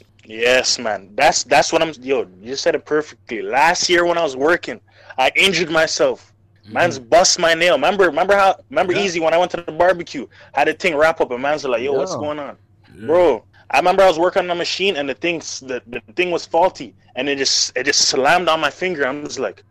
yes, 0.30 0.78
man. 0.78 1.10
That's 1.14 1.44
that's 1.44 1.72
what 1.72 1.82
I'm. 1.82 1.92
Yo, 2.00 2.26
you 2.40 2.56
said 2.56 2.74
it 2.74 2.84
perfectly. 2.84 3.42
Last 3.42 3.88
year 3.88 4.04
when 4.06 4.18
I 4.18 4.22
was 4.22 4.36
working, 4.36 4.80
I 5.18 5.30
injured 5.34 5.70
myself. 5.70 6.32
Mm-hmm. 6.64 6.74
Man's 6.74 6.98
bust 6.98 7.38
my 7.38 7.54
nail. 7.54 7.74
Remember, 7.74 8.04
remember 8.06 8.34
how? 8.34 8.56
Remember 8.70 8.92
Yeah. 8.92 9.02
easy 9.04 9.20
when 9.20 9.34
I 9.34 9.38
went 9.38 9.50
to 9.52 9.58
the 9.58 9.72
barbecue, 9.72 10.26
had 10.52 10.68
the 10.68 10.74
thing 10.74 10.96
wrap 10.96 11.20
up, 11.20 11.30
and 11.30 11.42
man's 11.42 11.64
like, 11.64 11.82
"Yo, 11.82 11.92
what's 11.92 12.14
going 12.14 12.38
on, 12.38 12.56
Yeah. 12.96 13.06
bro?" 13.06 13.44
I 13.72 13.78
remember 13.78 14.02
I 14.02 14.08
was 14.08 14.18
working 14.18 14.42
on 14.44 14.50
a 14.50 14.54
machine, 14.54 14.96
and 14.96 15.08
the 15.08 15.14
thing, 15.14 15.38
the, 15.38 15.80
the 15.86 16.02
thing 16.16 16.30
was 16.32 16.44
faulty, 16.44 16.94
and 17.16 17.28
it 17.28 17.38
just 17.38 17.76
it 17.76 17.84
just 17.84 18.08
slammed 18.08 18.48
on 18.48 18.60
my 18.60 18.70
finger. 18.70 19.06
I'm 19.06 19.24
just 19.24 19.38
like, 19.38 19.62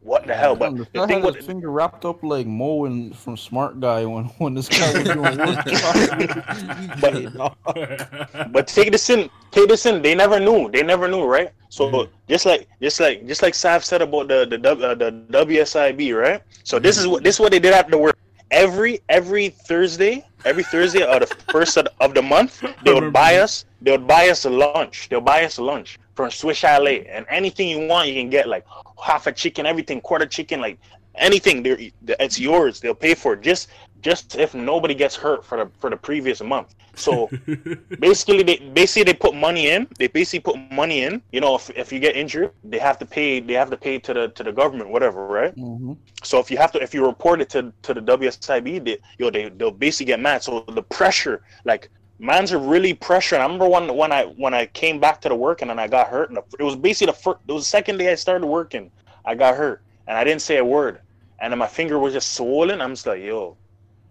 what 0.00 0.26
the 0.26 0.34
hell? 0.34 0.56
But 0.56 0.78
the 0.78 0.86
guy 0.94 1.06
thing 1.06 1.22
his 1.22 1.44
finger 1.44 1.70
wrapped 1.70 2.04
up 2.04 2.22
like 2.22 2.46
Mo 2.46 2.84
in, 2.84 3.12
from 3.12 3.36
Smart 3.36 3.80
Guy 3.80 4.04
when 4.06 4.24
when 4.38 4.54
this 4.54 4.68
guy 4.68 4.90
was 4.90 5.10
doing 5.10 5.36
work. 5.38 5.58
but 8.52 8.66
take 8.66 8.92
this 8.92 9.10
in, 9.10 9.30
take 9.50 9.68
this 9.68 9.86
in. 9.86 10.02
They 10.02 10.14
never 10.14 10.40
knew. 10.40 10.70
They 10.70 10.82
never 10.82 11.08
knew, 11.08 11.24
right? 11.24 11.52
So 11.68 11.90
Mhm. 11.90 12.08
just 12.28 12.46
like, 12.46 12.68
just 12.80 13.00
like, 13.00 13.26
just 13.26 13.42
like 13.42 13.54
Sav 13.54 13.84
said 13.84 14.02
about 14.02 14.28
the 14.28 14.46
the 14.46 14.56
uh, 14.70 14.94
the 14.94 15.10
WSIB, 15.12 16.14
right? 16.14 16.42
So 16.64 16.78
this 16.78 16.98
is 16.98 17.06
what 17.06 17.24
this 17.24 17.36
is 17.36 17.40
what 17.40 17.52
they 17.52 17.60
did 17.60 17.72
after 17.74 17.98
work. 17.98 18.16
Every 18.50 19.00
every 19.08 19.50
Thursday, 19.50 20.24
every 20.44 20.64
Thursday 20.64 21.02
of 21.02 21.20
the 21.20 21.26
first 21.50 21.76
of 21.76 21.84
the, 21.84 21.92
of 22.00 22.14
the 22.14 22.22
month, 22.22 22.62
they 22.82 22.94
would 22.94 23.12
buy 23.12 23.36
us. 23.38 23.64
They 23.82 23.90
would 23.92 24.06
buy 24.06 24.30
us 24.30 24.44
a 24.46 24.50
lunch. 24.50 25.08
They'll 25.10 25.20
buy 25.20 25.44
us 25.44 25.58
a 25.58 25.62
lunch 25.62 25.98
from 26.18 26.32
Swiss 26.32 26.58
Chalet, 26.58 27.06
and 27.06 27.24
anything 27.30 27.68
you 27.68 27.86
want, 27.86 28.08
you 28.08 28.14
can 28.20 28.28
get 28.28 28.48
like 28.48 28.64
half 29.00 29.28
a 29.28 29.32
chicken, 29.32 29.66
everything, 29.66 30.00
quarter 30.00 30.26
chicken, 30.26 30.60
like 30.60 30.76
anything. 31.14 31.62
They're, 31.62 31.78
it's 32.26 32.40
yours. 32.40 32.80
They'll 32.80 33.02
pay 33.08 33.14
for 33.14 33.34
it. 33.34 33.40
Just 33.40 33.68
just 34.00 34.24
if 34.36 34.52
nobody 34.52 34.94
gets 34.94 35.14
hurt 35.24 35.44
for 35.44 35.56
the 35.60 35.66
for 35.80 35.88
the 35.90 35.96
previous 35.96 36.40
month. 36.54 36.74
So 36.94 37.30
basically 38.08 38.42
they 38.42 38.56
basically 38.80 39.04
they 39.12 39.14
put 39.26 39.34
money 39.48 39.64
in 39.74 39.86
they 40.00 40.08
basically 40.08 40.40
put 40.50 40.56
money 40.82 40.98
in 41.06 41.22
you 41.34 41.40
know 41.40 41.54
if, 41.54 41.70
if 41.82 41.92
you 41.92 42.00
get 42.00 42.16
injured 42.22 42.50
they 42.72 42.80
have 42.88 42.98
to 43.02 43.06
pay 43.06 43.38
they 43.48 43.54
have 43.62 43.70
to 43.70 43.76
pay 43.86 43.94
to 44.06 44.12
the 44.18 44.24
to 44.38 44.42
the 44.48 44.54
government 44.60 44.90
whatever 44.90 45.20
right 45.40 45.54
Mhm. 45.56 45.96
so 46.30 46.34
if 46.42 46.50
you 46.50 46.56
have 46.62 46.72
to 46.74 46.78
if 46.86 46.92
you 46.96 47.06
report 47.12 47.40
it 47.44 47.48
to 47.54 47.60
to 47.86 47.90
the 47.94 48.00
WSIB 48.00 48.68
they 48.86 48.96
yo 49.20 49.30
they 49.30 49.44
they'll 49.56 49.78
basically 49.86 50.06
get 50.12 50.20
mad 50.28 50.42
so 50.42 50.50
the 50.78 50.82
pressure 50.98 51.36
like 51.70 51.82
man's 52.18 52.52
are 52.52 52.58
really 52.58 52.94
pressuring 52.94 53.40
I 53.40 53.42
remember 53.42 53.68
when 53.68 53.94
when 53.96 54.12
I 54.12 54.24
when 54.24 54.54
I 54.54 54.66
came 54.66 54.98
back 54.98 55.20
to 55.22 55.28
the 55.28 55.34
work 55.34 55.62
and 55.62 55.70
then 55.70 55.78
I 55.78 55.86
got 55.86 56.08
hurt 56.08 56.30
and 56.30 56.38
it 56.58 56.62
was 56.62 56.76
basically 56.76 57.12
the 57.12 57.18
first 57.18 57.38
it 57.46 57.52
was 57.52 57.64
the 57.64 57.68
second 57.68 57.98
day 57.98 58.10
I 58.10 58.14
started 58.16 58.46
working 58.46 58.90
I 59.24 59.34
got 59.34 59.56
hurt 59.56 59.82
and 60.06 60.16
I 60.16 60.24
didn't 60.24 60.42
say 60.42 60.56
a 60.56 60.64
word 60.64 61.00
and 61.40 61.52
then 61.52 61.58
my 61.58 61.66
finger 61.66 61.98
was 61.98 62.12
just 62.12 62.32
swollen 62.34 62.80
I'm 62.80 62.92
just 62.92 63.06
like 63.06 63.22
yo 63.22 63.56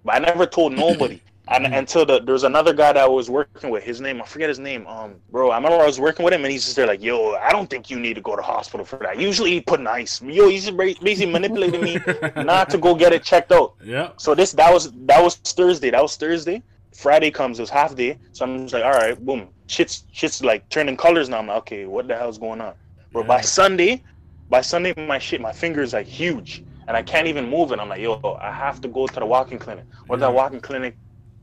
but 0.05 0.15
I 0.15 0.19
never 0.19 0.45
told 0.45 0.73
nobody 0.73 1.21
and 1.49 1.73
until 1.73 2.05
the 2.05 2.19
there's 2.19 2.43
another 2.43 2.73
guy 2.73 2.93
that 2.93 3.03
I 3.03 3.07
was 3.07 3.29
working 3.29 3.69
with. 3.69 3.83
His 3.83 4.01
name 4.01 4.21
I 4.21 4.25
forget 4.25 4.49
his 4.49 4.59
name. 4.59 4.85
Um, 4.87 5.15
bro, 5.31 5.51
I 5.51 5.55
remember 5.55 5.77
I 5.77 5.85
was 5.85 5.99
working 5.99 6.25
with 6.25 6.33
him, 6.33 6.43
and 6.43 6.51
he's 6.51 6.65
just 6.65 6.75
there 6.75 6.87
like, 6.87 7.01
"Yo, 7.01 7.33
I 7.35 7.51
don't 7.51 7.69
think 7.69 7.89
you 7.89 7.99
need 7.99 8.15
to 8.15 8.21
go 8.21 8.35
to 8.35 8.41
hospital 8.41 8.85
for 8.85 8.99
that. 8.99 9.19
Usually 9.19 9.51
he 9.51 9.61
put 9.61 9.79
nice. 9.79 10.21
Yo, 10.21 10.49
he's 10.49 10.65
just 10.65 10.77
basically 10.77 11.31
manipulating 11.31 11.81
me 11.81 11.99
not 12.43 12.69
to 12.71 12.77
go 12.77 12.95
get 12.95 13.13
it 13.13 13.23
checked 13.23 13.51
out. 13.51 13.75
yeah. 13.83 14.09
So 14.17 14.35
this 14.35 14.51
that 14.53 14.73
was 14.73 14.91
that 15.05 15.23
was 15.23 15.35
Thursday. 15.35 15.89
That 15.91 16.01
was 16.01 16.15
Thursday. 16.17 16.63
Friday 16.97 17.29
comes. 17.29 17.59
It 17.59 17.61
was 17.63 17.69
half 17.69 17.95
day. 17.95 18.17
So 18.31 18.43
I'm 18.45 18.63
just 18.63 18.73
like, 18.73 18.83
all 18.83 18.91
right, 18.91 19.17
boom. 19.23 19.49
Shit's 19.69 20.05
shit's 20.11 20.43
like 20.43 20.67
turning 20.69 20.97
colors 20.97 21.29
now. 21.29 21.37
I'm 21.37 21.47
like, 21.47 21.57
okay, 21.59 21.85
what 21.85 22.07
the 22.07 22.15
hell's 22.15 22.39
going 22.39 22.59
on? 22.59 22.73
Bro, 23.13 23.25
by 23.25 23.41
Sunday, 23.41 24.03
by 24.49 24.61
Sunday, 24.61 24.93
my 24.97 25.19
shit, 25.19 25.39
my 25.39 25.51
finger 25.51 25.81
is 25.83 25.93
like 25.93 26.07
huge, 26.07 26.63
and 26.87 26.97
I 26.97 27.03
can't 27.03 27.27
even 27.27 27.47
move 27.49 27.71
it. 27.71 27.79
I'm 27.79 27.89
like, 27.89 28.01
yo, 28.01 28.19
I 28.41 28.51
have 28.51 28.81
to 28.81 28.87
go 28.87 29.05
to 29.05 29.19
the 29.19 29.25
walking 29.25 29.59
clinic. 29.59 29.85
What 30.07 30.19
Yeah. 30.19 30.27
that 30.27 30.33
walking 30.33 30.59
clinic? 30.59 30.97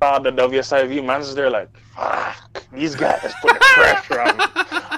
Called 0.05 0.25
the 0.25 0.33
WSIB. 0.33 1.03
Man's 1.03 1.35
there 1.35 1.49
like, 1.49 1.71
fuck, 1.97 2.63
these 2.75 2.95
guys 2.95 3.33
put 3.41 3.59
pressure 3.75 4.21
on 4.21 4.37
me. 4.37 4.45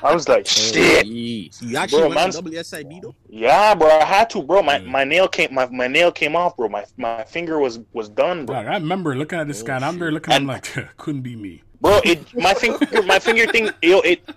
I 0.02 0.12
was 0.12 0.28
like, 0.28 0.46
shit. 0.48 1.06
Jeez. 1.06 1.62
You 1.62 1.76
actually 1.76 2.00
Bro, 2.00 2.08
went 2.08 2.14
man's- 2.20 2.36
to 2.36 2.42
WSIB 2.42 3.02
though? 3.02 3.14
Yeah, 3.28 3.76
bro, 3.76 3.88
I 3.88 4.04
had 4.04 4.28
to, 4.30 4.42
bro. 4.42 4.62
My 4.64 4.78
Yeah. 4.78 4.90
my 4.90 5.04
nail 5.04 5.28
came 5.28 5.54
my, 5.54 5.66
my 5.66 5.86
nail 5.86 6.10
came 6.10 6.34
off, 6.34 6.56
bro. 6.56 6.68
My 6.68 6.84
my 6.96 7.22
finger 7.22 7.60
was 7.60 7.78
was 7.92 8.08
done, 8.08 8.46
bro. 8.46 8.56
Dog, 8.56 8.66
I 8.66 8.74
remember 8.74 9.14
looking 9.14 9.38
at 9.38 9.46
this 9.46 9.62
Oh, 9.62 9.66
guy, 9.66 9.76
and 9.76 9.84
I'm 9.84 9.96
there 10.00 10.10
looking 10.10 10.32
at 10.34 10.42
him 10.42 10.50
And- 10.50 10.76
like, 10.76 10.96
couldn't 10.96 11.22
be 11.22 11.36
me. 11.36 11.62
bro. 11.80 12.00
It 12.04 12.34
my 12.36 12.52
finger 12.54 12.78
my 13.02 13.20
finger 13.20 13.46
thing, 13.46 13.70
yo, 13.82 14.00
it, 14.00 14.28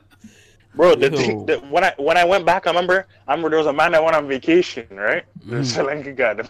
bro. 0.75 0.93
The, 0.93 1.09
thing, 1.09 1.39
Ew. 1.39 1.45
the 1.47 1.57
when 1.73 1.83
I 1.83 1.93
when 1.97 2.15
I 2.15 2.25
went 2.25 2.45
back, 2.45 2.67
I 2.67 2.69
remember 2.69 3.07
I 3.27 3.31
remember 3.31 3.49
there 3.49 3.57
was 3.57 3.67
a 3.67 3.73
man 3.73 3.93
that 3.93 4.03
went 4.03 4.15
on 4.15 4.27
vacation, 4.27 4.85
right? 4.91 5.23
The 5.47 5.55
Mm. 5.55 5.65
Sri 5.65 5.83
Lankan 5.83 6.15
guy. 6.15 6.33
Man, 6.35 6.47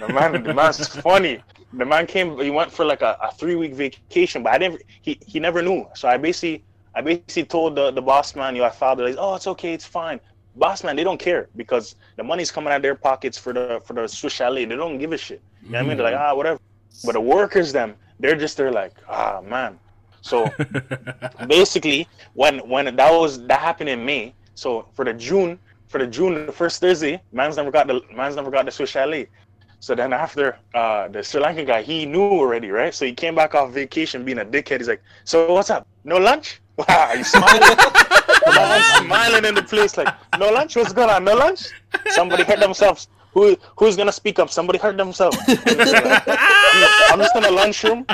the 0.00 0.12
man, 0.12 0.42
the 0.44 0.52
man's 0.52 0.86
funny. 0.86 1.40
The 1.72 1.84
man 1.84 2.06
came. 2.06 2.38
He 2.40 2.50
went 2.50 2.72
for 2.72 2.84
like 2.84 3.02
a, 3.02 3.16
a 3.22 3.32
three 3.32 3.54
week 3.54 3.74
vacation, 3.74 4.42
but 4.42 4.52
I 4.52 4.58
didn't. 4.58 4.82
He 5.02 5.18
he 5.26 5.38
never 5.38 5.62
knew. 5.62 5.86
So 5.94 6.08
I 6.08 6.16
basically 6.16 6.64
I 6.94 7.00
basically 7.00 7.44
told 7.44 7.76
the 7.76 7.90
the 7.90 8.02
boss 8.02 8.34
man, 8.34 8.56
yo, 8.56 8.64
I 8.64 8.70
filed 8.70 9.00
it. 9.00 9.04
Like, 9.04 9.16
oh, 9.18 9.34
it's 9.34 9.46
okay, 9.46 9.74
it's 9.74 9.84
fine. 9.84 10.20
Boss 10.56 10.82
man, 10.82 10.96
they 10.96 11.04
don't 11.04 11.20
care 11.20 11.48
because 11.56 11.94
the 12.16 12.24
money's 12.24 12.50
coming 12.50 12.72
out 12.72 12.76
of 12.76 12.82
their 12.82 12.94
pockets 12.94 13.38
for 13.38 13.52
the 13.52 13.80
for 13.84 13.92
the 13.92 14.08
Swiss 14.08 14.32
chalet. 14.32 14.64
They 14.64 14.76
don't 14.76 14.98
give 14.98 15.12
a 15.12 15.18
shit. 15.18 15.42
You 15.62 15.70
know 15.70 15.78
what 15.78 15.84
I 15.84 15.88
mean? 15.88 15.96
They're 15.98 16.10
like, 16.10 16.16
ah, 16.16 16.34
whatever. 16.34 16.58
But 17.04 17.12
the 17.12 17.20
workers, 17.20 17.72
them, 17.72 17.94
they're 18.18 18.34
just 18.34 18.56
they're 18.56 18.72
like, 18.72 18.94
ah, 19.08 19.40
man. 19.42 19.78
So 20.22 20.48
basically, 21.46 22.08
when 22.34 22.58
when 22.68 22.96
that 22.96 23.12
was 23.12 23.46
that 23.46 23.60
happened 23.60 23.90
in 23.90 24.04
May. 24.04 24.34
So 24.54 24.86
for 24.94 25.04
the 25.04 25.12
June, 25.12 25.58
for 25.86 25.98
the 25.98 26.06
June, 26.06 26.46
the 26.46 26.52
first 26.52 26.80
Thursday, 26.80 27.22
man's 27.32 27.56
never 27.56 27.70
got 27.70 27.86
the 27.86 28.00
man's 28.14 28.34
never 28.34 28.50
got 28.50 28.64
the 28.64 28.72
Swiss 28.72 28.90
chalet. 28.90 29.28
So 29.80 29.94
then 29.94 30.12
after 30.12 30.58
uh, 30.74 31.08
the 31.08 31.22
Sri 31.22 31.40
Lankan 31.40 31.66
guy, 31.66 31.82
he 31.82 32.04
knew 32.04 32.22
already, 32.22 32.70
right? 32.70 32.92
So 32.92 33.06
he 33.06 33.12
came 33.12 33.34
back 33.34 33.54
off 33.54 33.70
vacation 33.70 34.24
being 34.24 34.38
a 34.38 34.44
dickhead. 34.44 34.78
He's 34.78 34.88
like, 34.88 35.02
"So 35.24 35.52
what's 35.52 35.70
up? 35.70 35.86
No 36.04 36.16
lunch? 36.16 36.60
Wow, 36.78 37.12
you 37.12 37.24
smiling? 37.24 37.76
Man, 38.46 39.04
smiling 39.04 39.44
in 39.44 39.54
the 39.56 39.64
place 39.64 39.96
like, 39.96 40.14
no 40.38 40.48
lunch? 40.50 40.76
What's 40.76 40.92
going 40.92 41.10
on? 41.10 41.24
No 41.24 41.34
lunch? 41.34 41.66
Somebody 42.10 42.44
hurt 42.44 42.60
themselves. 42.60 43.08
Who 43.32 43.56
who's 43.76 43.96
gonna 43.96 44.12
speak 44.12 44.38
up? 44.38 44.48
Somebody 44.48 44.78
hurt 44.78 44.96
themselves. 44.96 45.36
I'm, 45.48 45.80
I'm 47.10 47.18
just 47.18 47.36
in 47.36 47.42
the 47.42 47.50
lunchroom. 47.50 48.06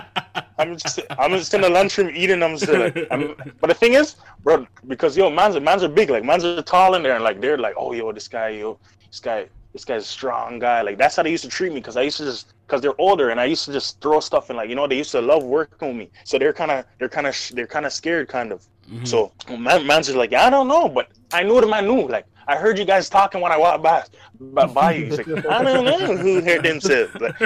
I'm 0.58 0.76
just 0.76 1.00
I'm 1.18 1.30
just 1.32 1.54
in 1.54 1.60
the 1.60 1.68
lunchroom 1.68 2.10
eating. 2.14 2.42
I'm 2.42 2.56
just 2.56 2.72
like, 2.72 3.06
I'm, 3.10 3.34
but 3.60 3.68
the 3.68 3.74
thing 3.74 3.94
is, 3.94 4.16
bro, 4.42 4.66
because 4.88 5.16
yo, 5.16 5.30
mans 5.30 5.56
are 5.56 5.60
mans 5.60 5.82
are 5.82 5.88
big. 5.88 6.10
Like 6.10 6.24
mans 6.24 6.44
are 6.44 6.62
tall 6.62 6.94
in 6.94 7.02
there, 7.02 7.14
and 7.14 7.22
like 7.22 7.40
they're 7.40 7.58
like, 7.58 7.74
oh 7.76 7.92
yo, 7.92 8.12
this 8.12 8.28
guy, 8.28 8.48
yo, 8.50 8.78
this 9.10 9.20
guy, 9.20 9.46
this 9.74 9.84
guy's 9.84 10.04
a 10.04 10.06
strong 10.06 10.58
guy. 10.58 10.80
Like 10.80 10.96
that's 10.96 11.16
how 11.16 11.22
they 11.24 11.30
used 11.30 11.44
to 11.44 11.50
treat 11.50 11.70
me 11.70 11.80
because 11.80 11.98
I 11.98 12.02
used 12.02 12.16
to 12.18 12.24
just 12.24 12.54
because 12.66 12.80
they're 12.80 12.98
older 12.98 13.28
and 13.28 13.38
I 13.40 13.44
used 13.44 13.66
to 13.66 13.72
just 13.72 14.00
throw 14.00 14.20
stuff 14.20 14.48
in. 14.48 14.56
Like 14.56 14.70
you 14.70 14.76
know, 14.76 14.86
they 14.86 14.96
used 14.96 15.10
to 15.10 15.20
love 15.20 15.42
working 15.42 15.88
with 15.88 15.96
me, 15.96 16.10
so 16.24 16.38
they're 16.38 16.54
kind 16.54 16.70
of 16.70 16.86
they're 16.98 17.08
kind 17.10 17.26
of 17.26 17.36
they're 17.52 17.66
kind 17.66 17.84
of 17.84 17.92
scared, 17.92 18.28
kind 18.28 18.52
of. 18.52 18.64
Mhm. 18.90 19.06
So 19.06 19.32
man, 19.58 19.86
man's 19.86 20.06
just 20.06 20.16
like, 20.16 20.32
I 20.32 20.48
don't 20.48 20.68
know, 20.68 20.88
but 20.88 21.08
I 21.32 21.42
knew 21.42 21.60
them. 21.60 21.74
I 21.74 21.80
knew. 21.80 22.06
Like 22.06 22.26
I 22.46 22.56
heard 22.56 22.78
you 22.78 22.84
guys 22.84 23.08
talking 23.08 23.40
when 23.40 23.50
I 23.52 23.56
walked 23.56 23.82
by, 23.82 24.04
by, 24.38 24.66
by 24.66 24.92
you. 24.92 25.06
He's 25.06 25.18
like, 25.18 25.46
I 25.46 25.62
don't 25.64 25.84
know 25.84 26.16
who 26.16 26.40
hurt 26.40 26.62
themselves. 26.62 27.12
Like, 27.20 27.40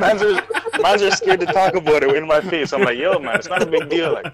man's, 0.00 0.22
are, 0.22 0.42
man's 0.80 1.02
are 1.02 1.10
scared 1.10 1.40
to 1.40 1.46
talk 1.46 1.74
about 1.74 2.02
it 2.02 2.16
in 2.16 2.26
my 2.26 2.40
face. 2.40 2.72
I'm 2.72 2.82
like, 2.82 2.96
yo, 2.98 3.18
man, 3.18 3.36
it's 3.36 3.48
not 3.48 3.62
a 3.62 3.66
big 3.66 3.88
deal. 3.90 4.14
Like, 4.14 4.32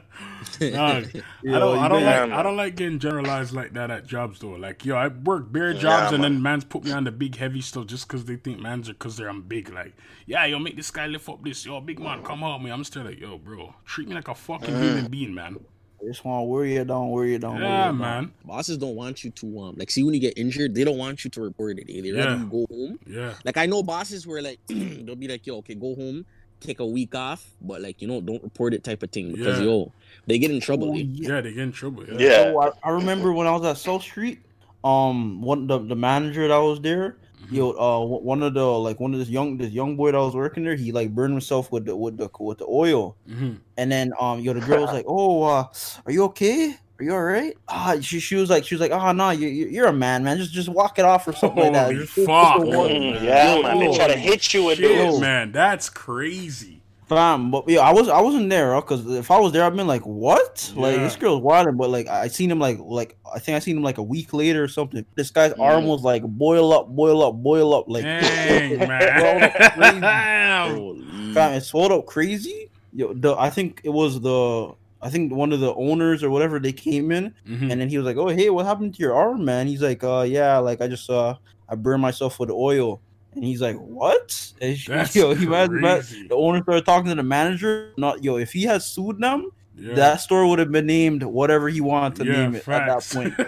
Dog, 0.73 1.11
I 1.15 1.59
don't, 1.59 1.79
I 1.79 1.89
don't 1.89 2.05
like, 2.05 2.29
man. 2.29 2.33
I 2.33 2.43
don't 2.43 2.57
like 2.57 2.77
getting 2.77 2.99
generalized 2.99 3.53
like 3.53 3.73
that 3.75 3.91
at 3.91 4.07
jobs 4.07 4.39
though. 4.41 4.51
Like, 4.53 4.85
yo, 4.85 4.97
I 4.97 5.09
work 5.09 5.53
bare 5.53 5.73
Yeah, 5.73 5.81
jobs, 5.81 6.13
and 6.13 6.23
man. 6.23 6.33
then 6.33 6.43
man's 6.43 6.65
put 6.65 6.85
me 6.85 6.91
on 6.93 7.05
the 7.05 7.13
big 7.13 7.37
heavy 7.37 7.61
stuff 7.61 7.87
just 7.87 8.07
because 8.09 8.25
they 8.25 8.37
think 8.37 8.61
man's 8.61 8.89
are 8.89 8.93
because 8.95 9.17
they're 9.17 9.29
I'm 9.29 9.43
big. 9.43 9.71
Like, 9.73 9.95
yeah, 10.27 10.45
yo, 10.47 10.59
make 10.59 10.77
this 10.77 10.91
guy 10.91 11.07
lift 11.07 11.29
up 11.29 11.43
this. 11.45 11.65
Yo, 11.67 11.81
big 11.81 12.01
man, 12.01 12.23
come 12.23 12.41
help 12.41 12.63
me. 12.63 12.71
I'm 12.71 12.85
still 12.85 13.05
like, 13.05 13.21
yo, 13.21 13.39
bro, 13.39 13.75
treat 13.85 14.09
me 14.09 14.15
like 14.15 14.29
a 14.29 14.35
fucking 14.35 14.75
Mm. 14.75 14.79
human 14.79 15.07
being, 15.09 15.35
man. 15.35 15.59
I 16.03 16.07
just 16.07 16.25
want 16.25 16.41
to 16.41 16.45
worry 16.45 16.75
you, 16.75 16.85
don't 16.85 17.11
worry 17.11 17.33
you 17.33 17.39
down. 17.39 17.61
worry 17.63 17.63
Yeah, 17.63 17.87
you 17.87 17.93
man. 17.93 18.33
Bosses 18.45 18.77
don't 18.79 18.95
want 18.97 19.25
you 19.25 19.31
to 19.31 19.59
um 19.61 19.75
like 19.79 19.91
see 19.91 20.03
when 20.03 20.15
you 20.15 20.21
get 20.21 20.37
injured, 20.37 20.75
they 20.75 20.85
don't 20.85 20.99
want 20.99 21.25
you 21.25 21.31
to 21.31 21.41
report 21.41 21.79
it. 21.79 21.87
They 21.87 22.01
they 22.01 22.11
rather 22.13 22.33
Yeah. 22.33 22.37
you 22.37 22.47
go 22.47 22.67
home. 22.71 22.99
Yeah, 23.07 23.35
Like 23.45 23.57
I 23.57 23.67
know 23.67 23.83
bosses 23.83 24.27
where 24.27 24.43
like 24.43 24.61
they'll 24.69 25.17
be 25.17 25.29
like, 25.29 25.47
yo, 25.47 25.57
okay, 25.59 25.75
go 25.75 25.95
home, 25.95 26.27
take 26.66 26.81
a 26.81 26.86
week 26.86 27.15
off, 27.15 27.45
but 27.61 27.81
like 27.82 28.01
you 28.03 28.09
know, 28.09 28.20
don't 28.20 28.43
report 28.43 28.74
it 28.74 28.82
type 28.85 29.03
of 29.03 29.11
thing 29.11 29.32
because 29.32 29.59
Yeah. 29.61 29.66
yo, 29.66 29.93
they 30.27 30.39
get 30.39 30.51
in 30.51 30.61
trouble. 30.61 30.91
Oh, 30.91 30.95
they- 30.95 31.03
yeah, 31.03 31.41
they 31.41 31.53
get 31.53 31.62
in 31.62 31.73
trouble. 31.73 32.05
Yeah. 32.07 32.19
Yeah. 32.19 32.43
So 32.45 32.62
I, 32.62 32.70
I 32.82 32.91
remember 32.91 33.32
when 33.32 33.47
I 33.47 33.53
was 33.53 33.65
at 33.65 33.77
South 33.78 34.03
Street, 34.03 34.41
um, 34.82 35.43
one 35.43 35.66
the, 35.66 35.78
the 35.78 35.97
manager 35.97 36.47
that 36.49 36.57
was 36.59 36.81
there, 36.81 37.16
Mhm. 37.47 37.53
yo, 37.57 37.70
uh, 37.73 38.05
one- 38.05 38.24
one 38.24 38.43
of 38.43 38.55
the 38.55 38.65
like 38.65 39.01
one 39.01 39.12
of 39.12 39.19
this 39.19 39.28
young 39.28 39.57
this 39.59 39.73
young 39.73 39.97
boy 39.97 40.12
that 40.12 40.19
was 40.19 40.35
working 40.35 40.65
there, 40.65 40.74
he 40.77 40.93
like 40.93 41.15
burned 41.15 41.32
himself 41.32 41.70
with 41.73 41.85
the 41.86 41.95
with 41.97 42.16
the 42.16 42.28
with 42.41 42.59
the 42.59 42.66
oil, 42.66 43.16
Mhm. 43.28 43.59
and 43.77 43.93
then 43.93 44.12
um, 44.20 44.41
yo, 44.41 44.53
the 44.55 44.61
girl 44.61 44.81
was 44.82 44.93
like, 44.93 45.05
"Oh, 45.09 45.43
uh, 45.43 45.65
are 46.07 46.12
you 46.12 46.24
okay? 46.24 46.77
Are 46.99 47.05
you 47.05 47.12
all 47.12 47.23
right?" 47.23 47.57
Ah, 47.69 47.97
she 48.01 48.21
she 48.21 48.37
was 48.37 48.51
like, 48.51 48.65
she 48.65 48.75
was 48.75 48.81
like, 48.81 48.93
"Oh 48.93 49.12
no, 49.12 49.31
you 49.31 49.49
you- 49.49 49.66
you're 49.69 49.87
a 49.87 49.93
man, 49.93 50.23
man. 50.25 50.39
Just 50.39 50.53
just 50.53 50.69
walk 50.69 50.99
it 50.99 51.05
off 51.05 51.27
or 51.27 51.33
something 51.33 51.62
like 51.65 51.73
that." 51.73 51.85
Holy 51.87 51.97
Just- 51.97 52.15
just 52.15 52.27
fuck. 52.27 52.57
a 52.59 52.66
one- 52.66 52.91
Mm, 52.91 53.23
yeah, 53.23 53.55
Yo, 53.57 53.62
man, 53.62 53.79
they 53.81 53.97
try 53.97 54.07
to 54.09 54.16
hit 54.16 54.55
you 54.55 54.65
with 54.65 54.79
Shit, 54.79 54.97
those. 54.97 55.21
man, 55.21 55.51
that's 55.53 55.89
crazy. 55.91 56.81
Fam, 57.07 57.51
but 57.51 57.69
yeah, 57.69 57.81
I 57.81 57.93
was 57.93 58.09
I 58.09 58.21
wasn't 58.23 58.49
there 58.49 58.69
bro, 58.71 58.81
because 58.81 59.07
if 59.15 59.31
I 59.31 59.39
was 59.39 59.53
there, 59.53 59.62
I'd 59.65 59.77
been 59.77 59.87
like, 59.87 60.03
"What?" 60.07 60.73
Like 60.75 60.97
this 60.97 61.16
girl's 61.16 61.43
wild, 61.43 61.77
but 61.77 61.91
like 61.91 62.07
I 62.09 62.29
seen 62.29 62.51
him 62.51 62.59
like 62.61 62.79
like 62.81 63.16
I 63.31 63.39
think 63.41 63.57
I 63.57 63.59
seen 63.59 63.77
him 63.77 63.83
like 63.83 63.99
a 63.99 64.03
week 64.03 64.33
later 64.33 64.65
or 64.65 64.69
something. 64.69 65.05
This 65.15 65.31
guy's 65.31 65.53
Mm. 65.53 65.61
arm 65.61 65.85
was 65.87 66.03
like 66.03 66.23
boil 66.23 66.73
up, 66.73 66.89
boil 66.89 67.23
up, 67.23 67.35
boil 67.35 67.75
up, 67.75 67.85
like 67.89 68.05
Dang, 68.05 68.23
swelled 68.79 68.79
crazy. 68.81 68.87
man. 68.87 70.01
Damn. 70.01 70.77
Holy. 70.77 71.35
Fam, 71.35 71.53
it 71.53 71.61
swelled 71.62 71.93
up 71.93 72.07
crazy. 72.07 72.71
Yo, 72.95 73.12
the 73.12 73.35
I 73.37 73.51
think 73.51 73.81
it 73.85 73.91
was 73.91 74.21
the 74.21 74.73
I 75.05 75.11
think 75.11 75.33
one 75.33 75.53
of 75.53 75.61
the 75.61 75.75
owners 75.75 76.25
or 76.25 76.31
whatever 76.31 76.59
they 76.59 76.73
came 76.73 77.13
in 77.13 77.35
Mhm. 77.47 77.71
and 77.71 77.79
then 77.81 77.89
he 77.91 77.99
was 77.99 78.07
like, 78.07 78.17
"Oh 78.17 78.29
hey, 78.29 78.49
what 78.51 78.65
happened 78.67 78.95
to 78.95 79.01
your 79.01 79.15
arm, 79.15 79.45
man?" 79.45 79.67
He's 79.67 79.83
like, 79.83 80.03
"Uh 80.03 80.25
yeah, 80.27 80.57
like 80.59 80.81
I 80.81 80.89
just 80.89 81.09
uh 81.11 81.35
I 81.69 81.75
burned 81.77 82.01
myself 82.03 82.41
with 82.41 82.51
oil." 82.51 83.01
And 83.35 83.45
he's 83.45 83.61
like, 83.61 83.77
"What?" 83.77 84.53
And 84.61 84.77
she, 84.79 84.91
That's 84.93 85.15
yo, 85.15 85.35
he 85.35 85.47
man, 85.47 85.81
man, 85.81 86.03
the 86.29 86.35
owner 86.35 86.63
started 86.63 86.87
talking 86.87 87.11
to 87.11 87.15
the 87.17 87.23
manager. 87.23 87.93
Not 87.99 88.25
yo, 88.25 88.37
if 88.39 88.53
he 88.53 88.63
had 88.63 88.81
sued 88.83 89.19
them, 89.21 89.51
yeah. 89.77 89.95
that 89.95 90.21
store 90.23 90.47
would 90.49 90.59
have 90.61 90.71
been 90.73 90.87
named 90.87 91.23
whatever 91.23 91.69
he 91.69 91.81
wanted 91.81 92.25
to 92.25 92.25
yeah, 92.31 92.43
name 92.43 92.55
it 92.55 92.63
facts. 92.63 93.15
at 93.17 93.35
that 93.37 93.47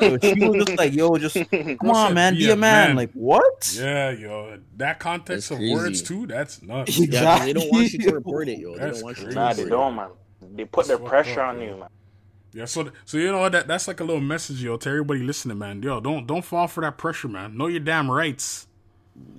point. 0.00 0.22
she 0.22 0.44
was 0.48 0.66
just 0.66 0.78
like, 0.78 0.92
"Yo, 0.94 1.16
just 1.16 1.34
come 1.80 1.90
on, 1.90 2.14
man, 2.14 2.34
be, 2.34 2.40
be 2.40 2.50
a, 2.50 2.56
man. 2.56 2.88
man. 2.90 2.96
Like 2.96 3.12
what? 3.14 3.74
Yeah, 3.76 4.10
yo, 4.10 4.58
that 4.76 5.00
context 5.00 5.48
that's 5.48 5.50
of 5.52 5.56
crazy. 5.58 5.74
words 5.74 6.02
too. 6.02 6.26
That's 6.26 6.62
nuts. 6.62 6.98
Exactly. 7.00 7.08
Yeah, 7.12 7.44
they 7.46 7.52
don't 7.54 7.72
want 7.72 7.92
you 7.92 7.98
to 8.00 8.12
report 8.14 8.48
it, 8.48 8.58
yo. 8.58 8.74
They 8.74 8.78
that's 8.80 8.98
don't 8.98 9.04
want 9.04 9.18
you 9.18 9.28
to 9.28 9.34
Nah, 9.34 9.52
they 9.54 9.64
don't, 9.68 9.96
man. 9.96 10.10
They 10.54 10.64
put 10.64 10.86
their 10.86 10.98
pressure 10.98 11.40
up, 11.40 11.54
on 11.54 11.60
you, 11.60 11.76
man. 11.76 11.88
Yeah, 12.52 12.66
so 12.66 12.90
so 13.04 13.18
you 13.18 13.32
know 13.32 13.48
that 13.48 13.66
that's 13.66 13.88
like 13.88 13.98
a 13.98 14.04
little 14.04 14.22
message, 14.22 14.62
yo, 14.62 14.76
to 14.76 14.88
everybody 14.88 15.20
listening, 15.20 15.58
man. 15.58 15.82
Yo, 15.82 16.00
don't 16.00 16.26
don't 16.26 16.44
fall 16.44 16.68
for 16.68 16.82
that 16.82 16.96
pressure, 16.96 17.28
man. 17.28 17.56
Know 17.56 17.66
your 17.66 17.80
damn 17.80 18.08
rights. 18.08 18.68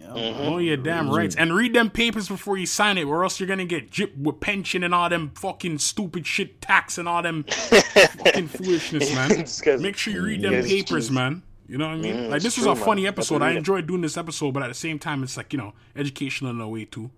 Mm-hmm. 0.01 0.43
Know 0.43 0.57
your 0.57 0.77
damn 0.77 1.05
mm-hmm. 1.05 1.15
rights 1.15 1.35
and 1.35 1.53
read 1.53 1.73
them 1.73 1.89
papers 1.89 2.27
before 2.27 2.57
you 2.57 2.65
sign 2.65 2.97
it, 2.97 3.05
or 3.05 3.23
else 3.23 3.39
you're 3.39 3.47
gonna 3.47 3.65
get 3.65 3.89
gypped 3.89 4.17
with 4.17 4.41
pension 4.41 4.83
and 4.83 4.93
all 4.93 5.09
them 5.09 5.31
fucking 5.35 5.77
stupid 5.77 6.27
shit 6.27 6.59
tax 6.61 6.97
and 6.97 7.07
all 7.07 7.21
them 7.21 7.43
fucking 7.43 8.47
foolishness, 8.49 9.13
man. 9.15 9.81
Make 9.81 9.95
sure 9.95 10.13
you 10.13 10.21
read 10.21 10.41
them 10.41 10.63
papers, 10.65 11.09
man. 11.09 11.41
You 11.67 11.77
know 11.77 11.87
what 11.87 11.95
I 11.95 11.97
mean? 11.97 12.15
Mm, 12.15 12.29
like 12.29 12.41
this 12.41 12.57
was 12.57 12.65
true, 12.65 12.73
a 12.73 12.75
funny 12.75 13.03
man. 13.03 13.09
episode. 13.13 13.41
I 13.41 13.51
enjoyed 13.51 13.87
doing 13.87 14.01
this 14.01 14.17
episode, 14.17 14.53
but 14.53 14.63
at 14.63 14.67
the 14.67 14.75
same 14.75 14.99
time, 14.99 15.23
it's 15.23 15.37
like 15.37 15.53
you 15.53 15.59
know 15.59 15.73
educational 15.95 16.51
in 16.51 16.59
a 16.59 16.67
way 16.67 16.85
too. 16.85 17.11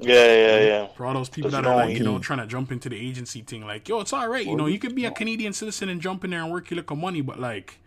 Yeah, 0.00 0.26
yeah, 0.26 0.60
yeah. 0.60 0.86
For 0.88 1.06
all 1.06 1.14
those 1.14 1.28
people 1.28 1.50
that 1.50 1.66
are 1.66 1.76
like, 1.76 1.96
you 1.96 2.04
know, 2.04 2.18
trying 2.18 2.40
to 2.40 2.46
jump 2.46 2.72
into 2.72 2.88
the 2.88 2.96
agency 2.96 3.40
thing, 3.40 3.66
like, 3.66 3.88
yo, 3.88 4.00
it's 4.00 4.12
all 4.12 4.28
right. 4.28 4.44
You 4.44 4.56
know, 4.56 4.66
you 4.66 4.78
could 4.78 4.94
be 4.94 5.06
a 5.06 5.10
Canadian 5.10 5.52
citizen 5.52 5.88
and 5.88 6.00
jump 6.00 6.24
in 6.24 6.30
there 6.30 6.42
and 6.42 6.52
work 6.52 6.70
your 6.70 6.76
little 6.76 6.96
money, 6.96 7.20
but 7.20 7.38
like, 7.40 7.78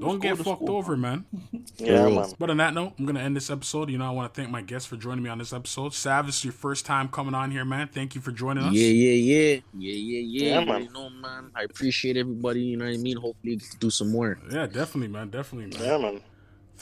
don't 0.00 0.20
get 0.20 0.36
fucked 0.36 0.62
school. 0.62 0.76
over, 0.76 0.96
man. 0.96 1.24
yeah, 1.78 2.08
man. 2.08 2.32
But 2.38 2.50
on 2.50 2.56
that 2.58 2.74
note, 2.74 2.92
I'm 2.98 3.06
gonna 3.06 3.20
end 3.20 3.36
this 3.36 3.50
episode. 3.50 3.90
You 3.90 3.98
know, 3.98 4.06
I 4.06 4.10
want 4.10 4.32
to 4.32 4.40
thank 4.40 4.50
my 4.50 4.62
guests 4.62 4.88
for 4.88 4.96
joining 4.96 5.22
me 5.22 5.30
on 5.30 5.38
this 5.38 5.52
episode. 5.52 5.94
Sav, 5.94 6.26
this 6.26 6.38
is 6.38 6.44
your 6.44 6.52
first 6.52 6.86
time 6.86 7.08
coming 7.08 7.34
on 7.34 7.50
here, 7.50 7.64
man. 7.64 7.88
Thank 7.88 8.14
you 8.14 8.20
for 8.20 8.32
joining 8.32 8.64
us. 8.64 8.72
Yeah, 8.72 8.86
yeah, 8.86 9.12
yeah, 9.12 9.60
yeah, 9.78 9.92
yeah, 9.92 10.20
yeah. 10.20 10.54
yeah 10.54 10.64
man. 10.64 10.84
You 10.84 10.92
know, 10.92 11.10
man. 11.10 11.50
I 11.54 11.64
appreciate 11.64 12.16
everybody. 12.16 12.60
You 12.62 12.76
know 12.76 12.84
what 12.84 12.94
I 12.94 12.98
mean. 12.98 13.16
Hopefully, 13.16 13.60
do 13.80 13.90
some 13.90 14.12
more. 14.12 14.38
Yeah, 14.50 14.66
definitely, 14.66 15.08
man. 15.08 15.30
Definitely, 15.30 15.78
man. 15.78 15.88
Yeah, 15.88 15.98
man. 15.98 16.20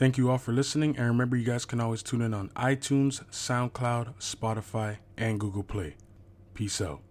Thank 0.00 0.16
you 0.16 0.30
all 0.30 0.38
for 0.38 0.52
listening, 0.52 0.96
and 0.96 1.08
remember, 1.08 1.36
you 1.36 1.44
guys 1.44 1.66
can 1.66 1.78
always 1.78 2.02
tune 2.02 2.22
in 2.22 2.32
on 2.32 2.48
iTunes, 2.56 3.22
SoundCloud, 3.28 4.14
Spotify, 4.18 4.96
and 5.18 5.38
Google 5.38 5.62
Play. 5.62 5.96
Peace 6.54 6.80
out. 6.80 7.02